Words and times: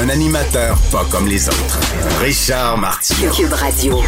Un 0.00 0.08
animateur 0.08 0.76
pas 0.90 1.04
comme 1.10 1.28
les 1.28 1.48
autres. 1.48 1.80
Richard 2.20 2.78
Martineau. 2.78 3.30
Cube 3.30 3.52
Radio. 3.52 4.00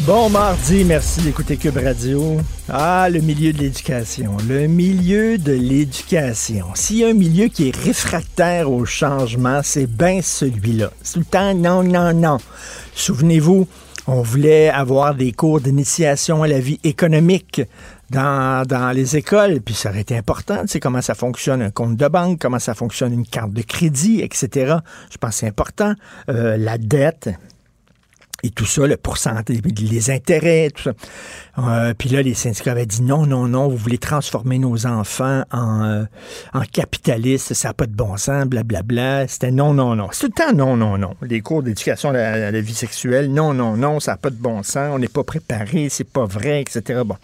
Bon 0.00 0.28
mardi, 0.28 0.84
merci 0.84 1.22
d'écouter 1.22 1.56
Cube 1.56 1.78
Radio. 1.78 2.36
Ah, 2.68 3.08
le 3.10 3.20
milieu 3.20 3.52
de 3.54 3.58
l'éducation. 3.58 4.36
Le 4.46 4.66
milieu 4.66 5.38
de 5.38 5.52
l'éducation. 5.52 6.66
S'il 6.74 6.98
y 6.98 7.04
a 7.04 7.08
un 7.08 7.14
milieu 7.14 7.48
qui 7.48 7.68
est 7.68 7.76
réfractaire 7.76 8.70
au 8.70 8.84
changement, 8.84 9.60
c'est 9.64 9.86
bien 9.86 10.20
celui-là. 10.22 10.90
C'est 11.02 11.14
tout 11.14 11.18
le 11.20 11.24
temps 11.24 11.54
non, 11.54 11.82
non, 11.82 12.12
non. 12.12 12.36
Souvenez-vous, 12.94 13.66
on 14.06 14.20
voulait 14.20 14.68
avoir 14.68 15.14
des 15.14 15.32
cours 15.32 15.60
d'initiation 15.60 16.42
à 16.42 16.48
la 16.48 16.60
vie 16.60 16.80
économique 16.84 17.62
dans, 18.10 18.66
dans 18.66 18.90
les 18.90 19.16
écoles, 19.16 19.60
puis 19.60 19.74
ça 19.74 19.90
aurait 19.90 20.00
été 20.00 20.16
important, 20.16 20.62
tu 20.62 20.68
sais, 20.68 20.80
comment 20.80 21.00
ça 21.02 21.14
fonctionne 21.14 21.62
un 21.62 21.70
compte 21.70 21.96
de 21.96 22.08
banque, 22.08 22.40
comment 22.40 22.58
ça 22.58 22.74
fonctionne 22.74 23.12
une 23.12 23.26
carte 23.26 23.52
de 23.52 23.62
crédit, 23.62 24.20
etc. 24.20 24.76
Je 25.10 25.16
pense 25.18 25.30
que 25.30 25.36
c'est 25.36 25.46
important. 25.48 25.94
Euh, 26.28 26.56
la 26.56 26.76
dette, 26.78 27.30
et 28.42 28.48
tout 28.48 28.64
ça, 28.64 28.86
le 28.86 28.96
pourcentage, 28.96 29.44
les 29.78 30.10
intérêts, 30.10 30.70
tout 30.74 30.82
ça. 30.84 30.92
Euh, 31.58 31.92
puis 31.92 32.08
là, 32.08 32.22
les 32.22 32.32
syndicats 32.32 32.70
avaient 32.72 32.86
dit 32.86 33.02
non, 33.02 33.26
non, 33.26 33.46
non, 33.46 33.68
vous 33.68 33.76
voulez 33.76 33.98
transformer 33.98 34.58
nos 34.58 34.86
enfants 34.86 35.42
en, 35.52 35.82
euh, 35.84 36.04
en 36.54 36.62
capitalistes, 36.62 37.52
ça 37.52 37.68
n'a 37.68 37.74
pas 37.74 37.84
de 37.86 37.92
bon 37.94 38.16
sens, 38.16 38.46
blablabla. 38.46 39.28
C'était 39.28 39.50
non, 39.50 39.74
non, 39.74 39.94
non. 39.94 40.08
C'est 40.12 40.20
tout 40.28 40.32
le 40.38 40.42
temps 40.46 40.56
non, 40.56 40.74
non, 40.74 40.96
non. 40.96 41.14
Les 41.20 41.42
cours 41.42 41.62
d'éducation 41.62 42.08
à, 42.08 42.12
la- 42.14 42.50
la 42.50 42.60
vie 42.62 42.72
sexuelle, 42.72 43.30
non, 43.30 43.52
non, 43.52 43.76
non, 43.76 44.00
ça 44.00 44.12
n'a 44.12 44.16
pas 44.16 44.30
de 44.30 44.36
bon 44.36 44.62
sens, 44.62 44.88
on 44.90 44.98
n'est 44.98 45.08
pas 45.08 45.22
préparé, 45.22 45.88
c'est 45.90 46.10
pas 46.10 46.24
vrai, 46.24 46.62
etc. 46.62 47.02
Bon. 47.04 47.16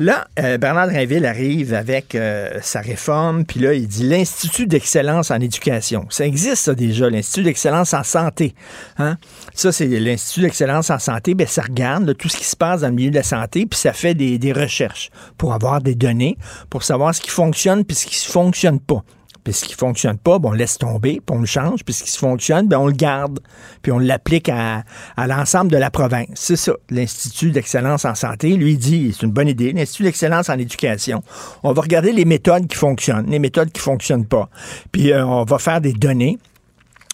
Là, 0.00 0.26
euh, 0.38 0.56
Bernard 0.56 0.86
Drinville 0.86 1.26
arrive 1.26 1.74
avec 1.74 2.14
euh, 2.14 2.58
sa 2.62 2.80
réforme, 2.80 3.44
puis 3.44 3.60
là, 3.60 3.74
il 3.74 3.86
dit 3.86 4.08
l'Institut 4.08 4.66
d'excellence 4.66 5.30
en 5.30 5.38
éducation. 5.38 6.06
Ça 6.08 6.24
existe, 6.24 6.62
ça, 6.62 6.74
déjà, 6.74 7.10
l'Institut 7.10 7.42
d'excellence 7.42 7.92
en 7.92 8.02
santé. 8.02 8.54
Hein? 8.96 9.18
Ça, 9.52 9.72
c'est 9.72 9.86
l'Institut 9.86 10.40
d'excellence 10.40 10.88
en 10.88 10.98
santé. 10.98 11.34
Ben, 11.34 11.46
ça 11.46 11.60
regarde 11.60 12.16
tout 12.16 12.30
ce 12.30 12.38
qui 12.38 12.46
se 12.46 12.56
passe 12.56 12.80
dans 12.80 12.88
le 12.88 12.94
milieu 12.94 13.10
de 13.10 13.16
la 13.16 13.22
santé, 13.22 13.66
puis 13.66 13.78
ça 13.78 13.92
fait 13.92 14.14
des, 14.14 14.38
des 14.38 14.54
recherches 14.54 15.10
pour 15.36 15.52
avoir 15.52 15.82
des 15.82 15.94
données, 15.94 16.38
pour 16.70 16.82
savoir 16.82 17.14
ce 17.14 17.20
qui 17.20 17.28
fonctionne 17.28 17.84
puis 17.84 17.94
ce 17.94 18.06
qui 18.06 18.26
ne 18.26 18.32
fonctionne 18.32 18.80
pas. 18.80 19.04
Puis 19.44 19.52
ce 19.52 19.64
qui 19.64 19.74
fonctionne 19.74 20.18
pas, 20.18 20.38
ben, 20.38 20.50
on 20.50 20.52
laisse 20.52 20.78
tomber, 20.78 21.20
puis 21.24 21.36
on 21.36 21.40
le 21.40 21.46
change. 21.46 21.84
Puis 21.84 21.94
ce 21.94 22.04
qui 22.04 22.16
fonctionne, 22.16 22.68
ben, 22.68 22.78
on 22.78 22.86
le 22.86 22.92
garde, 22.92 23.40
puis 23.82 23.92
on 23.92 23.98
l'applique 23.98 24.48
à, 24.48 24.84
l'ensemble 25.18 25.70
de 25.70 25.76
la 25.76 25.90
province. 25.90 26.28
C'est 26.34 26.56
ça, 26.56 26.72
l'Institut 26.90 27.50
d'excellence 27.50 28.04
en 28.04 28.14
santé. 28.14 28.56
Lui 28.56 28.76
dit, 28.76 29.12
c'est 29.14 29.26
une 29.26 29.32
bonne 29.32 29.48
idée, 29.48 29.72
l'Institut 29.72 30.04
d'excellence 30.04 30.48
en 30.48 30.58
éducation. 30.58 31.22
On 31.62 31.72
va 31.72 31.82
regarder 31.82 32.12
les 32.12 32.24
méthodes 32.24 32.66
qui 32.66 32.76
fonctionnent, 32.76 33.26
les 33.28 33.38
méthodes 33.38 33.72
qui 33.72 33.80
fonctionnent 33.80 34.26
pas. 34.26 34.48
Puis 34.92 35.12
euh, 35.12 35.24
on 35.24 35.44
va 35.44 35.58
faire 35.58 35.80
des 35.80 35.92
données. 35.92 36.38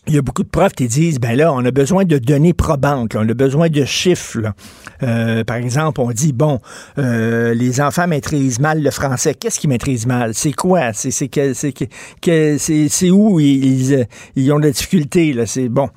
Il 0.08 0.14
y 0.14 0.18
a 0.18 0.22
beaucoup 0.22 0.44
de 0.44 0.48
profs 0.48 0.74
qui 0.74 0.86
disent, 0.86 1.18
ben 1.18 1.36
là, 1.36 1.52
on 1.52 1.64
a 1.64 1.72
besoin 1.72 2.04
de 2.04 2.18
données 2.18 2.52
probantes, 2.52 3.14
là, 3.14 3.22
on 3.24 3.28
a 3.28 3.34
besoin 3.34 3.68
de 3.68 3.84
chiffres. 3.84 4.38
là. 4.38 4.54
Euh, 5.02 5.42
par 5.42 5.56
exemple, 5.56 6.00
on 6.00 6.12
dit, 6.12 6.32
bon, 6.32 6.60
euh, 6.98 7.54
les 7.54 7.80
enfants 7.80 8.06
maîtrisent 8.06 8.60
mal 8.60 8.82
le 8.82 8.90
français. 8.90 9.34
Qu'est-ce 9.34 9.58
qu'ils 9.58 9.70
maîtrisent 9.70 10.06
mal? 10.06 10.34
C'est 10.34 10.52
quoi? 10.52 10.92
C'est 10.92 11.10
c'est 11.10 13.10
où 13.10 13.40
ils, 13.40 14.06
ils, 14.36 14.52
ont 14.52 14.58
de 14.58 14.64
la 14.64 14.70
difficulté? 14.70 15.34
C'est 15.46 15.68
bon. 15.68 15.90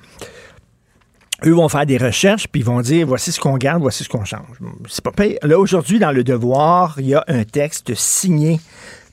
Eux 1.46 1.53
vont 1.53 1.70
faire 1.70 1.86
des 1.86 1.97
recherches, 1.97 2.47
puis 2.47 2.62
ils 2.62 2.66
vont 2.66 2.81
dire 2.81 3.08
voici 3.08 3.31
ce 3.31 3.40
qu'on 3.40 3.58
garde, 3.58 3.81
voici 3.81 4.03
ce 4.03 4.09
qu'on 4.09 4.26
change. 4.26 4.59
C'est 4.88 5.03
pas 5.03 5.12
pire. 5.12 5.38
Là, 5.44 5.58
aujourd'hui, 5.58 6.00
dans 6.00 6.12
le 6.12 6.24
Devoir, 6.24 6.96
il 7.00 7.08
y 7.08 7.16
a 7.16 7.24
un 7.28 7.44
texte 7.44 7.94
signé 7.96 8.59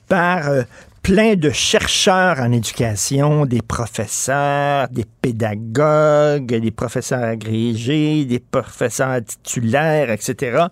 par 0.09 0.49
euh, 0.49 0.63
plein 1.07 1.35
de 1.35 1.51
chercheurs 1.51 2.37
en 2.41 2.51
éducation, 2.51 3.45
des 3.45 3.61
professeurs, 3.61 4.89
des 4.89 5.05
pédagogues, 5.21 6.59
des 6.59 6.71
professeurs 6.71 7.23
agrégés, 7.23 8.25
des 8.25 8.39
professeurs 8.39 9.21
titulaires, 9.23 10.11
etc., 10.11 10.65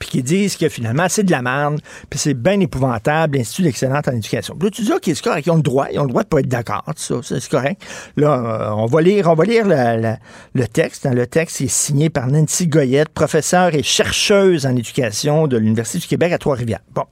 puis 0.00 0.08
qui 0.08 0.22
disent 0.24 0.56
que 0.56 0.68
finalement, 0.68 1.06
c'est 1.08 1.22
de 1.22 1.30
la 1.30 1.40
merde, 1.40 1.80
puis 2.10 2.18
c'est 2.18 2.34
bien 2.34 2.58
épouvantable, 2.58 3.36
l'Institut 3.36 3.62
d'excellence 3.62 4.08
en 4.08 4.16
éducation. 4.16 4.58
Là, 4.60 4.70
tu 4.70 4.82
dis, 4.82 4.92
OK, 4.92 5.02
c'est 5.04 5.22
correct, 5.22 5.46
ils 5.46 5.52
ont 5.52 5.56
le 5.56 5.62
droit, 5.62 5.86
ils 5.92 6.00
ont 6.00 6.04
le 6.04 6.08
droit 6.08 6.24
de 6.24 6.28
pas 6.28 6.40
être 6.40 6.48
d'accord, 6.48 6.82
ça, 6.96 7.14
c'est 7.22 7.48
correct. 7.48 7.80
Là, 8.16 8.32
euh, 8.32 8.70
on 8.72 8.86
va 8.86 9.00
lire, 9.02 9.28
on 9.28 9.34
va 9.34 9.44
lire 9.44 9.66
le 9.68 10.66
texte. 10.66 11.04
Dans 11.04 11.14
le 11.14 11.28
texte, 11.28 11.60
est 11.60 11.68
signé 11.68 12.10
par 12.10 12.26
Nancy 12.26 12.66
Goyette, 12.66 13.10
professeure 13.10 13.72
et 13.76 13.84
chercheuse 13.84 14.66
en 14.66 14.74
éducation 14.74 15.46
de 15.46 15.56
l'Université 15.56 15.98
du 16.00 16.08
Québec 16.08 16.32
à 16.32 16.38
Trois-Rivières. 16.38 16.82
Bon. 16.92 17.04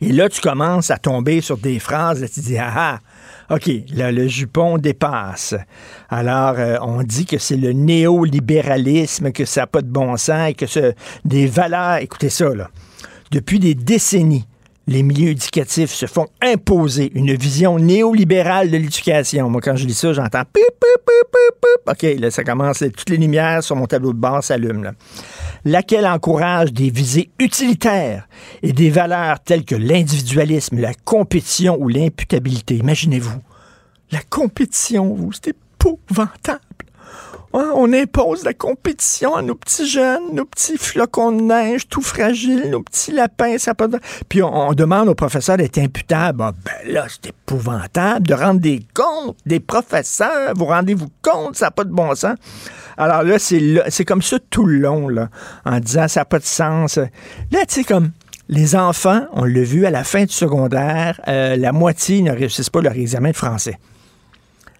Et 0.00 0.12
là, 0.12 0.28
tu 0.28 0.40
commences 0.40 0.90
à 0.90 0.98
tomber 0.98 1.40
sur 1.40 1.58
des 1.58 1.78
phrases, 1.78 2.20
là, 2.20 2.28
tu 2.28 2.40
dis, 2.40 2.58
ah, 2.58 2.72
ah, 2.76 3.54
OK, 3.54 3.70
là, 3.94 4.12
le 4.12 4.28
jupon 4.28 4.78
dépasse. 4.78 5.54
Alors, 6.08 6.54
euh, 6.58 6.76
on 6.82 7.02
dit 7.02 7.26
que 7.26 7.38
c'est 7.38 7.56
le 7.56 7.72
néolibéralisme, 7.72 9.32
que 9.32 9.44
ça 9.44 9.62
n'a 9.62 9.66
pas 9.66 9.82
de 9.82 9.88
bon 9.88 10.16
sens 10.16 10.50
et 10.50 10.54
que 10.54 10.66
ce, 10.66 10.92
des 11.24 11.46
valeurs, 11.46 11.96
écoutez 11.96 12.28
ça, 12.28 12.54
là, 12.54 12.68
depuis 13.30 13.58
des 13.58 13.74
décennies, 13.74 14.46
les 14.88 15.02
milieux 15.02 15.30
éducatifs 15.30 15.92
se 15.92 16.06
font 16.06 16.28
imposer 16.40 17.12
une 17.14 17.34
vision 17.34 17.78
néolibérale 17.78 18.70
de 18.70 18.78
l'éducation. 18.78 19.50
Moi, 19.50 19.60
quand 19.60 19.76
je 19.76 19.86
lis 19.86 19.94
ça, 19.94 20.14
j'entends 20.14 20.44
pip, 20.44 20.64
pip, 20.64 21.04
pip, 21.06 21.60
pip. 21.60 21.90
OK, 21.90 22.20
là, 22.20 22.30
ça 22.30 22.42
commence, 22.42 22.78
toutes 22.78 23.10
les 23.10 23.18
lumières 23.18 23.62
sur 23.62 23.76
mon 23.76 23.86
tableau 23.86 24.14
de 24.14 24.18
bord 24.18 24.42
s'allument. 24.42 24.92
Laquelle 25.64 26.06
encourage 26.06 26.72
des 26.72 26.90
visées 26.90 27.30
utilitaires 27.38 28.28
et 28.62 28.72
des 28.72 28.90
valeurs 28.90 29.40
telles 29.40 29.64
que 29.64 29.74
l'individualisme, 29.74 30.78
la 30.80 30.94
compétition 30.94 31.76
ou 31.80 31.88
l'imputabilité. 31.88 32.76
Imaginez-vous, 32.76 33.40
la 34.10 34.20
compétition, 34.28 35.14
vous, 35.14 35.32
c'est 35.32 35.48
épouvantable. 35.48 36.60
Hein, 37.54 37.72
on 37.74 37.92
impose 37.94 38.44
la 38.44 38.52
compétition 38.52 39.34
à 39.34 39.40
nos 39.40 39.54
petits 39.54 39.88
jeunes, 39.88 40.34
nos 40.34 40.44
petits 40.44 40.76
flocons 40.76 41.32
de 41.32 41.40
neige 41.40 41.88
tout 41.88 42.02
fragiles, 42.02 42.68
nos 42.68 42.82
petits 42.82 43.10
lapins, 43.10 43.56
ça 43.56 43.72
de... 43.72 43.98
Puis 44.28 44.42
on, 44.42 44.68
on 44.68 44.74
demande 44.74 45.08
aux 45.08 45.14
professeurs 45.14 45.56
d'être 45.56 45.78
imputables. 45.78 46.42
Ah, 46.42 46.52
ben 46.52 46.92
là, 46.92 47.06
c'est 47.08 47.30
épouvantable 47.30 48.26
de 48.26 48.34
rendre 48.34 48.60
des 48.60 48.86
comptes 48.92 49.38
des 49.46 49.60
professeurs. 49.60 50.52
Vous 50.56 50.66
rendez-vous 50.66 51.08
compte, 51.22 51.56
ça 51.56 51.66
n'a 51.66 51.70
pas 51.70 51.84
de 51.84 51.92
bon 51.92 52.14
sens. 52.14 52.36
Alors 52.98 53.22
là, 53.22 53.38
c'est 53.38 54.04
comme 54.04 54.22
ça 54.22 54.38
tout 54.50 54.66
le 54.66 54.78
long, 54.78 55.08
là, 55.08 55.30
en 55.64 55.78
disant 55.78 56.08
ça 56.08 56.20
n'a 56.20 56.24
pas 56.24 56.40
de 56.40 56.44
sens. 56.44 56.96
Là, 56.96 57.06
tu 57.66 57.74
sais, 57.76 57.84
comme 57.84 58.10
les 58.48 58.74
enfants, 58.74 59.26
on 59.32 59.44
l'a 59.44 59.62
vu 59.62 59.86
à 59.86 59.90
la 59.90 60.04
fin 60.04 60.24
du 60.24 60.32
secondaire, 60.32 61.20
euh, 61.28 61.56
la 61.56 61.72
moitié 61.72 62.22
ne 62.22 62.32
réussissent 62.32 62.70
pas 62.70 62.80
leur 62.80 62.94
examen 62.94 63.30
de 63.30 63.36
français. 63.36 63.78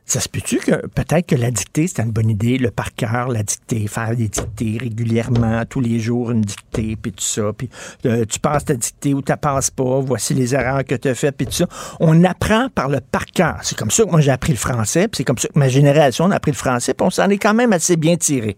Ça 0.08 0.20
se 0.20 0.28
peut-tu 0.30 0.56
que 0.56 0.86
peut-être 0.86 1.26
que 1.26 1.34
la 1.34 1.50
dictée, 1.50 1.86
c'était 1.86 2.02
une 2.02 2.12
bonne 2.12 2.30
idée, 2.30 2.56
le 2.56 2.70
par 2.70 2.94
cœur, 2.94 3.28
la 3.28 3.42
dictée, 3.42 3.86
faire 3.88 4.16
des 4.16 4.28
dictées 4.28 4.78
régulièrement, 4.80 5.62
tous 5.68 5.80
les 5.80 6.00
jours 6.00 6.30
une 6.30 6.40
dictée, 6.40 6.96
puis 6.96 7.12
tout 7.12 7.22
ça, 7.22 7.52
puis 7.52 7.68
euh, 8.06 8.24
tu 8.24 8.40
passes 8.40 8.64
ta 8.64 8.74
dictée 8.74 9.12
ou 9.12 9.20
tu 9.20 9.34
passes 9.36 9.70
pas, 9.70 10.00
voici 10.00 10.32
les 10.32 10.54
erreurs 10.54 10.82
que 10.84 10.94
tu 10.94 11.08
as 11.08 11.14
faites, 11.14 11.36
puis 11.36 11.46
tout 11.46 11.52
ça. 11.52 11.66
On 12.00 12.24
apprend 12.24 12.70
par 12.70 12.88
le 12.88 13.00
par 13.02 13.26
cœur. 13.26 13.58
C'est 13.60 13.76
comme 13.76 13.90
ça 13.90 14.04
que 14.04 14.10
moi 14.10 14.22
j'ai 14.22 14.30
appris 14.30 14.52
le 14.54 14.58
français, 14.58 15.08
puis 15.08 15.18
c'est 15.18 15.24
comme 15.24 15.36
ça 15.36 15.48
que 15.48 15.58
ma 15.58 15.68
génération 15.68 16.30
a 16.30 16.36
appris 16.36 16.52
le 16.52 16.56
français, 16.56 16.94
puis 16.94 17.06
on 17.06 17.10
s'en 17.10 17.28
est 17.28 17.36
quand 17.36 17.52
même 17.52 17.74
assez 17.74 17.96
bien 17.96 18.16
tiré. 18.16 18.56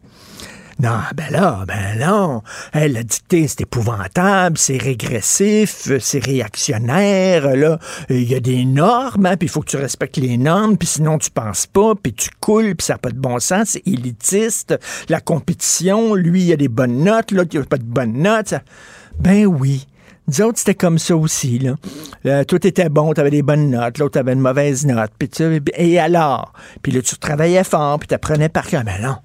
Non, 0.81 1.01
ben 1.15 1.31
là, 1.31 1.65
ben 1.67 1.99
non. 1.99 2.43
Hey, 2.73 2.91
la 2.91 3.03
dictée, 3.03 3.47
c'est 3.49 3.61
épouvantable, 3.63 4.57
c'est 4.57 4.79
régressif, 4.79 5.91
c'est 6.01 6.25
réactionnaire. 6.25 7.55
Là, 7.55 7.79
il 8.09 8.23
y 8.25 8.35
a 8.35 8.41
des 8.41 8.65
normes, 8.65 9.27
hein, 9.27 9.37
puis 9.37 9.47
il 9.47 9.51
faut 9.51 9.61
que 9.61 9.69
tu 9.71 9.77
respectes 9.77 10.17
les 10.17 10.39
normes, 10.39 10.79
puis 10.79 10.89
sinon 10.89 11.19
tu 11.19 11.31
penses 11.31 11.67
pas, 11.67 11.95
puis 12.03 12.15
tu 12.15 12.31
coules, 12.41 12.75
puis 12.77 12.87
ça 12.87 12.95
n'a 12.95 12.99
pas 12.99 13.11
de 13.11 13.19
bon 13.19 13.39
sens, 13.41 13.71
c'est 13.73 13.87
élitiste. 13.87 14.79
La 15.11 15.21
compétition, 15.21 16.15
lui, 16.15 16.45
il 16.45 16.53
a 16.53 16.57
des 16.57 16.69
bonnes 16.69 17.05
notes, 17.05 17.31
l'autre, 17.33 17.51
il 17.53 17.61
a 17.61 17.65
pas 17.65 17.77
de 17.79 17.83
bonnes 17.85 18.17
notes. 18.23 18.49
ça- 18.49 18.63
Ben 19.19 19.45
oui. 19.47 19.87
Nous 20.29 20.41
autres, 20.43 20.59
c'était 20.59 20.75
comme 20.77 20.99
ça 20.99 21.17
aussi. 21.17 21.59
Là. 21.59 21.75
Euh, 22.25 22.45
tout 22.45 22.65
était 22.67 22.89
bon, 22.89 23.13
tu 23.13 23.21
avais 23.21 23.31
des 23.31 23.43
bonnes 23.43 23.69
notes, 23.71 23.99
l'autre 23.99 24.19
avait 24.19 24.33
une 24.33 24.41
mauvaise 24.41 24.87
note. 24.87 25.11
Puis 25.19 25.29
tu 25.29 25.61
et 25.75 25.99
alors? 25.99 26.53
Puis 26.83 26.93
là, 26.93 27.03
tu 27.03 27.17
travaillais 27.17 27.65
fort, 27.65 27.99
puis 27.99 28.07
tu 28.07 28.15
apprenais 28.15 28.49
par 28.49 28.65
cœur. 28.67 28.85
Ben 28.85 29.03
non, 29.03 29.17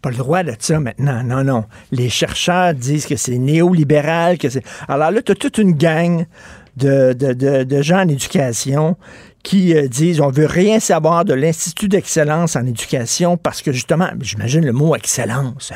pas 0.00 0.10
le 0.10 0.16
droit 0.16 0.42
de 0.42 0.54
ça 0.58 0.78
maintenant. 0.80 1.22
Non, 1.24 1.44
non. 1.44 1.64
Les 1.90 2.08
chercheurs 2.08 2.74
disent 2.74 3.06
que 3.06 3.16
c'est 3.16 3.38
néolibéral, 3.38 4.38
que 4.38 4.48
c'est. 4.48 4.62
Alors 4.86 5.10
là, 5.10 5.22
tu 5.22 5.32
as 5.32 5.34
toute 5.34 5.58
une 5.58 5.72
gang 5.72 6.24
de, 6.76 7.12
de, 7.12 7.64
de, 7.64 7.82
gens 7.82 8.02
en 8.02 8.08
éducation 8.08 8.96
qui 9.42 9.74
euh, 9.74 9.88
disent 9.88 10.20
on 10.20 10.30
veut 10.30 10.46
rien 10.46 10.78
savoir 10.78 11.24
de 11.24 11.34
l'Institut 11.34 11.88
d'excellence 11.88 12.54
en 12.54 12.64
éducation 12.66 13.36
parce 13.36 13.62
que 13.62 13.72
justement, 13.72 14.08
j'imagine 14.20 14.64
le 14.64 14.72
mot 14.72 14.94
excellence. 14.94 15.72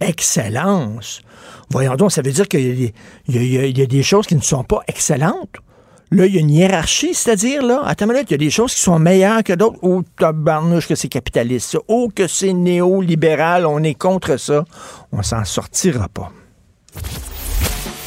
excellence. 0.00 1.22
Voyons 1.70 1.96
donc, 1.96 2.12
ça 2.12 2.22
veut 2.22 2.32
dire 2.32 2.48
qu'il 2.48 2.92
y, 3.28 3.82
a 3.82 3.86
des 3.86 4.02
choses 4.02 4.26
qui 4.26 4.36
ne 4.36 4.40
sont 4.40 4.64
pas 4.64 4.80
excellentes. 4.86 5.56
Là, 6.12 6.26
il 6.26 6.34
y 6.34 6.38
a 6.38 6.40
une 6.40 6.50
hiérarchie, 6.50 7.14
c'est-à-dire, 7.14 7.62
là, 7.62 7.82
attends 7.84 8.06
une 8.06 8.12
minute, 8.14 8.26
il 8.30 8.32
y 8.32 8.34
a 8.34 8.38
des 8.38 8.50
choses 8.50 8.74
qui 8.74 8.80
sont 8.80 8.98
meilleures 8.98 9.44
que 9.44 9.52
d'autres. 9.52 9.78
Oh, 9.82 10.02
tabarnouche 10.18 10.88
que 10.88 10.96
c'est 10.96 11.08
capitaliste, 11.08 11.78
Oh, 11.86 12.10
que 12.12 12.26
c'est 12.26 12.52
néolibéral, 12.52 13.64
on 13.64 13.80
est 13.84 13.94
contre 13.94 14.36
ça. 14.36 14.64
On 15.12 15.22
s'en 15.22 15.44
sortira 15.44 16.08
pas. 16.08 16.32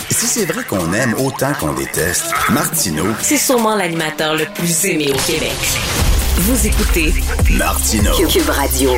Si 0.10 0.28
c'est 0.28 0.46
vrai 0.46 0.64
qu'on 0.66 0.92
aime 0.94 1.16
autant 1.26 1.54
qu'on 1.54 1.74
déteste, 1.74 2.34
Martineau. 2.50 3.06
C'est 3.22 3.38
sûrement 3.38 3.76
l'animateur 3.76 4.36
le 4.36 4.46
plus 4.54 4.86
aimé 4.86 5.10
au 5.10 5.18
Québec. 5.26 5.56
Vous 6.36 6.68
écoutez 6.68 7.14
Martineau. 7.52 8.12
Cube 8.28 8.50
Radio. 8.50 8.92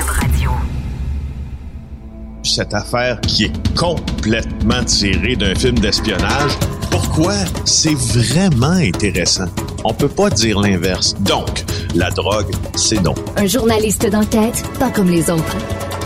Cette 2.45 2.73
affaire 2.73 3.19
qui 3.21 3.45
est 3.45 3.75
complètement 3.75 4.83
tirée 4.85 5.35
d'un 5.35 5.55
film 5.55 5.79
d'espionnage 5.79 6.57
pourquoi? 6.95 7.33
C'est 7.65 7.93
vraiment 7.93 8.71
intéressant. 8.71 9.47
On 9.83 9.93
peut 9.93 10.07
pas 10.07 10.29
dire 10.29 10.59
l'inverse. 10.59 11.13
Donc, 11.21 11.65
la 11.93 12.09
drogue, 12.09 12.53
c'est 12.75 13.01
non. 13.01 13.13
Un 13.35 13.47
journaliste 13.47 14.09
d'enquête, 14.09 14.63
pas 14.79 14.89
comme 14.91 15.09
les 15.09 15.29
autres. 15.29 15.57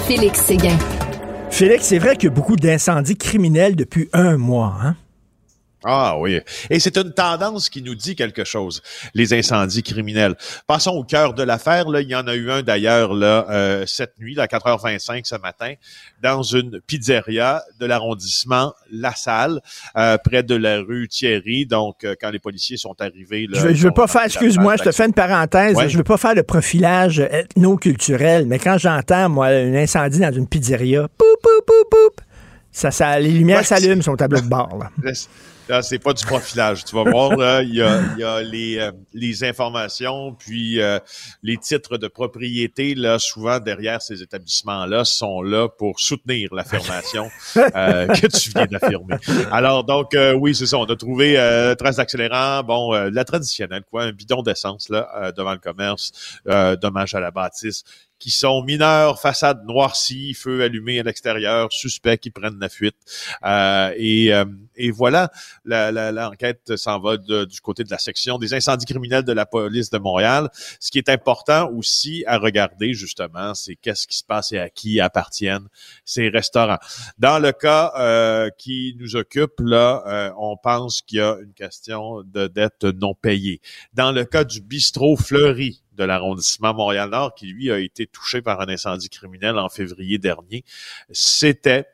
Félix 0.07 0.39
Séguin. 0.41 0.77
Félix, 1.51 1.85
c'est 1.85 1.99
vrai 1.99 2.15
qu'il 2.15 2.29
y 2.29 2.31
a 2.31 2.35
beaucoup 2.35 2.55
d'incendies 2.55 3.17
criminels 3.17 3.75
depuis 3.75 4.09
un 4.13 4.37
mois, 4.37 4.75
hein? 4.83 4.95
Ah 5.85 6.17
oui. 6.17 6.39
Et 6.69 6.79
c'est 6.79 6.97
une 6.97 7.13
tendance 7.13 7.69
qui 7.69 7.81
nous 7.81 7.95
dit 7.95 8.15
quelque 8.15 8.43
chose, 8.43 8.81
les 9.13 9.33
incendies 9.33 9.83
criminels. 9.83 10.35
Passons 10.67 10.91
au 10.91 11.03
cœur 11.03 11.33
de 11.33 11.43
l'affaire. 11.43 11.89
Là, 11.89 12.01
il 12.01 12.09
y 12.09 12.15
en 12.15 12.27
a 12.27 12.35
eu 12.35 12.51
un 12.51 12.63
d'ailleurs 12.63 13.13
là 13.13 13.45
euh, 13.49 13.85
cette 13.87 14.19
nuit, 14.19 14.37
à 14.39 14.45
4h25 14.45 15.21
ce 15.23 15.35
matin, 15.35 15.73
dans 16.21 16.41
une 16.43 16.81
pizzeria 16.81 17.63
de 17.79 17.85
l'arrondissement 17.85 18.73
La 18.91 19.15
Salle, 19.15 19.61
euh, 19.95 20.17
près 20.17 20.43
de 20.43 20.55
la 20.55 20.79
rue 20.79 21.07
Thierry. 21.07 21.65
Donc, 21.65 22.03
euh, 22.03 22.15
quand 22.19 22.29
les 22.29 22.39
policiers 22.39 22.77
sont 22.77 22.95
arrivés... 22.99 23.47
Là, 23.47 23.59
je 23.59 23.67
veux, 23.67 23.73
veux 23.73 23.91
pas 23.91 24.07
faire, 24.07 24.25
excuse-moi, 24.25 24.75
je 24.77 24.83
te 24.83 24.91
fais 24.91 25.05
une 25.05 25.13
parenthèse. 25.13 25.77
Je 25.87 25.97
veux 25.97 26.03
pas 26.03 26.17
faire 26.17 26.35
le 26.35 26.43
profilage 26.43 27.19
ethno-culturel, 27.19 28.45
mais 28.47 28.59
quand 28.59 28.77
j'entends, 28.77 29.29
moi, 29.29 29.47
un 29.47 29.75
incendie 29.75 30.19
dans 30.19 30.33
une 30.33 30.47
pizzeria, 30.47 31.07
poup, 31.07 31.25
poup, 31.41 31.65
poup, 31.65 31.89
poup, 31.89 32.21
ça, 32.71 32.91
ça, 32.91 33.19
les 33.19 33.31
lumières 33.31 33.65
s'allument 33.65 34.01
sur 34.01 34.11
le 34.11 34.17
tableau 34.17 34.41
de 34.41 34.47
bord. 34.47 34.77
Là. 34.77 35.11
C'est 35.81 35.99
pas 35.99 36.13
du 36.13 36.25
profilage. 36.25 36.83
Tu 36.83 36.95
vas 36.95 37.03
voir, 37.03 37.61
il 37.61 37.75
y 37.75 37.81
a, 37.81 38.41
les, 38.41 38.79
euh, 38.79 38.91
les, 39.13 39.43
informations, 39.43 40.33
puis 40.33 40.81
euh, 40.81 40.97
les 41.43 41.57
titres 41.57 41.97
de 41.97 42.07
propriété, 42.07 42.95
là, 42.95 43.19
souvent 43.19 43.59
derrière 43.59 44.01
ces 44.01 44.23
établissements-là, 44.23 45.05
sont 45.05 45.43
là 45.43 45.69
pour 45.69 45.99
soutenir 45.99 46.53
l'affirmation 46.55 47.29
euh, 47.57 48.07
que 48.07 48.27
tu 48.27 48.49
viens 48.49 48.65
d'affirmer. 48.65 49.15
Alors, 49.51 49.83
donc, 49.83 50.15
oui, 50.37 50.55
c'est 50.55 50.65
ça. 50.65 50.77
On 50.77 50.85
a 50.85 50.95
trouvé 50.95 51.35
traces 51.77 51.97
d'accélérant, 51.97 52.63
bon, 52.63 52.91
la 52.91 53.23
traditionnelle, 53.23 53.83
quoi, 53.89 54.03
un 54.03 54.11
bidon 54.11 54.41
d'essence, 54.41 54.89
là, 54.89 55.31
devant 55.37 55.51
le 55.51 55.59
commerce, 55.59 56.11
dommage 56.81 57.13
à 57.13 57.19
la 57.19 57.29
bâtisse 57.29 57.83
qui 58.19 58.31
sont 58.31 58.61
mineurs, 58.63 59.19
façade 59.19 59.65
noircie, 59.65 60.33
feu 60.33 60.61
allumé 60.61 60.99
à 60.99 61.03
l'extérieur, 61.03 61.71
suspects 61.71 62.17
qui 62.17 62.29
prennent 62.29 62.59
la 62.59 62.69
fuite. 62.69 62.97
Euh, 63.45 63.93
et, 63.97 64.33
euh, 64.33 64.45
et, 64.75 64.91
voilà, 64.91 65.31
l'enquête 65.65 66.75
s'en 66.75 66.99
va 66.99 67.17
du 67.17 67.61
côté 67.61 67.83
de 67.83 67.89
la 67.89 67.97
section 67.97 68.37
des 68.37 68.53
incendies 68.53 68.85
criminels 68.85 69.23
de 69.23 69.31
la 69.31 69.45
police 69.45 69.89
de 69.89 69.97
Montréal. 69.97 70.49
Ce 70.79 70.91
qui 70.91 70.97
est 70.97 71.09
important 71.09 71.71
aussi 71.71 72.23
à 72.27 72.37
regarder, 72.37 72.93
justement, 72.93 73.53
c'est 73.55 73.75
qu'est-ce 73.75 74.05
qui 74.05 74.17
se 74.17 74.23
passe 74.23 74.51
et 74.51 74.59
à 74.59 74.69
qui 74.69 74.99
appartiennent 74.99 75.67
ces 76.03 76.29
restaurants. 76.29 76.79
Dans 77.17 77.39
le 77.39 77.53
cas 77.53 77.93
euh, 77.97 78.49
qui 78.57 78.95
nous 78.99 79.15
occupe, 79.15 79.59
là, 79.59 80.33
on 80.37 80.57
pense 80.57 81.01
qu'il 81.01 81.19
y 81.19 81.21
a 81.21 81.37
une 81.41 81.53
question 81.53 82.23
de 82.23 82.47
dette 82.47 82.83
non 82.83 83.13
payée. 83.13 83.61
Dans 83.93 84.11
le 84.11 84.25
cas 84.25 84.43
du 84.43 84.61
bistrot 84.61 85.15
Fleury, 85.15 85.81
de 85.99 86.05
l'arrondissement 86.05 86.73
Montréal-Nord, 86.73 87.35
qui 87.35 87.47
lui 87.47 87.71
a 87.71 87.77
été 87.77 88.07
touché 88.07 88.41
par 88.41 88.61
un 88.61 88.69
incendie 88.69 89.09
criminel 89.09 89.59
en 89.59 89.69
février 89.69 90.17
dernier, 90.17 90.63
c'était 91.11 91.85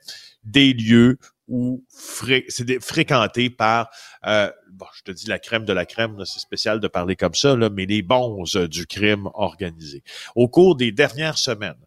des 0.43 0.73
lieux 0.73 1.17
où 1.47 1.83
c'est 1.89 2.79
fréquenté 2.81 3.49
par, 3.49 3.89
euh, 4.25 4.51
bon, 4.71 4.85
je 4.95 5.03
te 5.03 5.11
dis 5.11 5.27
la 5.27 5.39
crème 5.39 5.65
de 5.65 5.73
la 5.73 5.85
crème, 5.85 6.23
c'est 6.25 6.39
spécial 6.39 6.79
de 6.79 6.87
parler 6.87 7.15
comme 7.15 7.35
ça, 7.35 7.55
là, 7.55 7.69
mais 7.69 7.85
les 7.85 8.01
bons 8.01 8.43
du 8.69 8.85
crime 8.87 9.29
organisé. 9.33 10.03
Au 10.35 10.47
cours 10.47 10.75
des 10.75 10.91
dernières 10.91 11.37
semaines, 11.37 11.83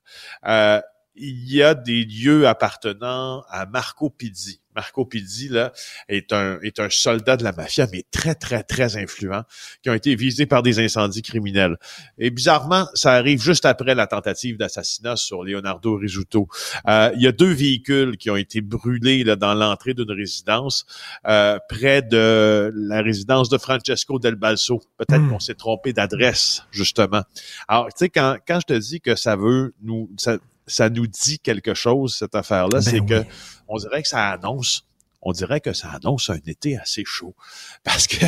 euh, 0.47 0.81
il 1.14 1.53
y 1.53 1.62
a 1.62 1.75
des 1.75 2.05
lieux 2.05 2.47
appartenant 2.47 3.43
à 3.49 3.67
Marco 3.67 4.11
Pizzi. 4.11 4.61
Marco 4.79 5.05
Pizzi 5.05 5.49
là, 5.49 5.73
est 6.09 6.33
un, 6.33 6.61
est 6.63 6.79
un 6.79 6.89
soldat 6.89 7.37
de 7.37 7.43
la 7.43 7.51
mafia, 7.51 7.89
mais 7.93 8.05
très, 8.13 8.37
très, 8.37 8.63
très 8.63 8.97
influent, 8.97 9.43
qui 9.83 9.91
ont 9.91 9.95
été 9.95 10.15
visés 10.15 10.47
par 10.47 10.63
des 10.63 10.79
incendies 10.79 11.23
criminels. 11.23 11.77
Et 12.17 12.31
bizarrement, 12.31 12.87
ça 12.95 13.15
arrive 13.15 13.43
juste 13.43 13.65
après 13.65 13.97
la 13.97 14.07
tentative 14.07 14.57
d'assassinat 14.57 15.17
sur 15.17 15.43
Leonardo 15.43 15.97
Risuto. 15.97 16.47
Euh, 16.87 17.11
il 17.17 17.23
y 17.23 17.27
a 17.27 17.33
deux 17.33 17.51
véhicules 17.51 18.17
qui 18.17 18.31
ont 18.31 18.37
été 18.37 18.61
brûlés 18.61 19.25
là, 19.25 19.35
dans 19.35 19.55
l'entrée 19.55 19.95
d'une 19.95 20.13
résidence 20.13 20.87
euh, 21.27 21.59
près 21.69 22.01
de 22.01 22.73
la 22.77 23.03
résidence 23.03 23.49
de 23.49 23.59
Francesco 23.59 24.21
Del 24.21 24.37
Balso. 24.37 24.81
Peut-être 24.97 25.23
hmm. 25.23 25.31
qu'on 25.31 25.41
s'est 25.41 25.57
trompé 25.57 25.93
d'adresse, 25.93 26.63
justement. 26.71 27.25
Alors, 27.67 27.89
tu 27.89 27.95
sais, 27.97 28.11
quand, 28.11 28.37
quand 28.47 28.61
je 28.61 28.75
te 28.75 28.79
dis 28.79 29.01
que 29.01 29.17
ça 29.17 29.35
veut 29.35 29.75
nous... 29.83 30.09
Ça, 30.19 30.39
ça 30.69 30.91
nous 30.91 31.06
dit 31.06 31.38
quelque 31.38 31.75
chose, 31.75 32.17
cette 32.17 32.35
affaire-là, 32.35 32.79
ben 32.79 32.81
c'est 32.81 33.00
que 33.00 33.25
on 33.67 33.76
dirait 33.76 34.03
que 34.03 34.09
ça 34.09 34.29
annonce 34.29 34.85
on 35.23 35.32
dirait 35.32 35.61
que 35.61 35.73
ça 35.73 35.91
annonce 35.91 36.31
un 36.31 36.38
été 36.47 36.79
assez 36.79 37.03
chaud. 37.05 37.35
Parce 37.85 38.06
que 38.06 38.25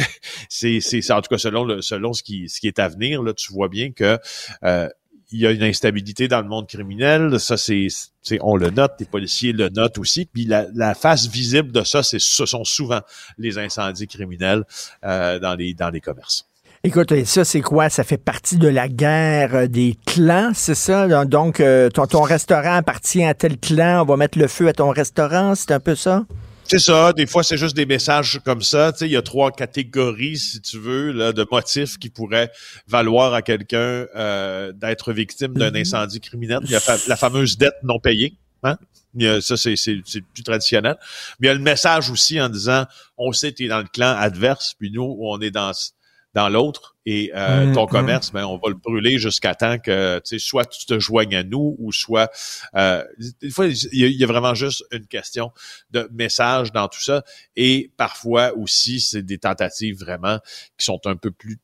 c'est, 0.48 0.80
c'est, 0.80 1.08
en 1.12 1.20
tout 1.20 1.28
cas, 1.28 1.38
selon, 1.38 1.64
le, 1.64 1.82
selon 1.82 2.12
ce, 2.12 2.22
qui, 2.22 2.48
ce 2.48 2.60
qui 2.60 2.66
est 2.66 2.78
à 2.78 2.88
venir, 2.88 3.22
là, 3.22 3.32
tu 3.32 3.52
vois 3.52 3.68
bien 3.68 3.92
que 3.92 4.18
euh, 4.64 4.88
il 5.32 5.40
y 5.40 5.46
a 5.46 5.52
une 5.52 5.62
instabilité 5.62 6.26
dans 6.26 6.42
le 6.42 6.48
monde 6.48 6.66
criminel. 6.66 7.38
Ça, 7.38 7.56
c'est, 7.56 7.86
c'est 8.20 8.38
on 8.42 8.56
le 8.56 8.70
note, 8.70 8.94
les 8.98 9.06
policiers 9.06 9.52
le 9.52 9.68
notent 9.68 9.98
aussi. 9.98 10.26
Puis 10.26 10.44
la, 10.44 10.66
la 10.74 10.94
face 10.94 11.28
visible 11.28 11.70
de 11.70 11.84
ça, 11.84 12.02
c'est 12.02 12.20
ce 12.20 12.46
sont 12.46 12.64
souvent 12.64 13.00
les 13.38 13.58
incendies 13.58 14.08
criminels 14.08 14.64
euh, 15.04 15.38
dans 15.38 15.54
les 15.54 15.72
dans 15.74 15.90
les 15.90 16.00
commerces. 16.00 16.49
Écoute, 16.82 17.12
ça, 17.26 17.44
c'est 17.44 17.60
quoi? 17.60 17.90
Ça 17.90 18.04
fait 18.04 18.16
partie 18.16 18.56
de 18.56 18.66
la 18.66 18.88
guerre 18.88 19.54
euh, 19.54 19.66
des 19.66 19.98
clans, 20.06 20.52
c'est 20.54 20.74
ça? 20.74 21.26
Donc, 21.26 21.60
euh, 21.60 21.90
ton, 21.90 22.06
ton, 22.06 22.22
restaurant 22.22 22.76
appartient 22.76 23.22
à 23.22 23.34
tel 23.34 23.58
clan, 23.58 24.00
on 24.00 24.06
va 24.06 24.16
mettre 24.16 24.38
le 24.38 24.48
feu 24.48 24.66
à 24.66 24.72
ton 24.72 24.88
restaurant, 24.88 25.54
c'est 25.54 25.72
un 25.72 25.80
peu 25.80 25.94
ça? 25.94 26.24
C'est 26.64 26.78
ça. 26.78 27.12
Des 27.12 27.26
fois, 27.26 27.42
c'est 27.42 27.58
juste 27.58 27.76
des 27.76 27.84
messages 27.84 28.40
comme 28.46 28.62
ça. 28.62 28.92
Tu 28.92 29.00
sais, 29.00 29.06
il 29.08 29.12
y 29.12 29.16
a 29.16 29.20
trois 29.20 29.50
catégories, 29.50 30.38
si 30.38 30.62
tu 30.62 30.78
veux, 30.78 31.12
là, 31.12 31.34
de 31.34 31.46
motifs 31.52 31.98
qui 31.98 32.08
pourraient 32.08 32.50
valoir 32.88 33.34
à 33.34 33.42
quelqu'un 33.42 34.06
euh, 34.16 34.72
d'être 34.72 35.12
victime 35.12 35.52
d'un 35.52 35.72
mm-hmm. 35.72 35.80
incendie 35.82 36.20
criminel. 36.20 36.60
Il 36.64 36.70
y 36.70 36.76
a 36.76 36.80
la 37.08 37.16
fameuse 37.16 37.58
dette 37.58 37.74
non 37.82 37.98
payée. 37.98 38.38
Hein? 38.62 38.78
ça, 39.42 39.58
c'est, 39.58 39.74
plus 40.32 40.42
traditionnel. 40.44 40.96
Mais 41.40 41.48
il 41.48 41.50
y 41.50 41.50
a 41.50 41.54
le 41.54 41.60
message 41.60 42.08
aussi 42.08 42.40
en 42.40 42.48
disant, 42.48 42.86
on 43.18 43.32
sait 43.32 43.52
que 43.52 43.58
tu 43.58 43.64
es 43.66 43.68
dans 43.68 43.80
le 43.80 43.88
clan 43.92 44.16
adverse, 44.16 44.74
puis 44.78 44.90
nous, 44.90 45.18
on 45.20 45.38
est 45.40 45.50
dans 45.50 45.72
dans 46.34 46.48
l'autre 46.48 46.96
et 47.06 47.32
euh, 47.34 47.66
mm, 47.66 47.72
ton 47.72 47.86
mm. 47.86 47.88
commerce, 47.88 48.32
ben, 48.32 48.44
on 48.44 48.56
va 48.56 48.68
le 48.68 48.74
brûler 48.74 49.18
jusqu'à 49.18 49.54
temps 49.54 49.78
que 49.78 50.18
tu 50.18 50.38
sais, 50.38 50.38
soit 50.38 50.64
tu 50.64 50.86
te 50.86 50.98
joignes 50.98 51.34
à 51.34 51.42
nous 51.42 51.76
ou 51.78 51.92
soit 51.92 52.30
euh, 52.74 53.04
des 53.40 53.50
fois 53.50 53.66
il 53.66 54.16
y, 54.16 54.24
a 54.24 54.26
vraiment 54.26 54.54
juste 54.54 54.84
une 54.92 55.06
question 55.06 55.52
de 55.90 56.08
message 56.12 56.72
dans 56.72 56.88
tout 56.88 57.00
ça 57.00 57.24
et 57.56 57.90
parfois 57.96 58.56
aussi 58.56 59.00
c'est 59.00 59.22
des 59.22 59.38
tentatives 59.38 59.98
vraiment 59.98 60.38
qui 60.78 60.84
sont 60.84 61.00
un 61.06 61.16
peu 61.16 61.30
plus 61.30 61.58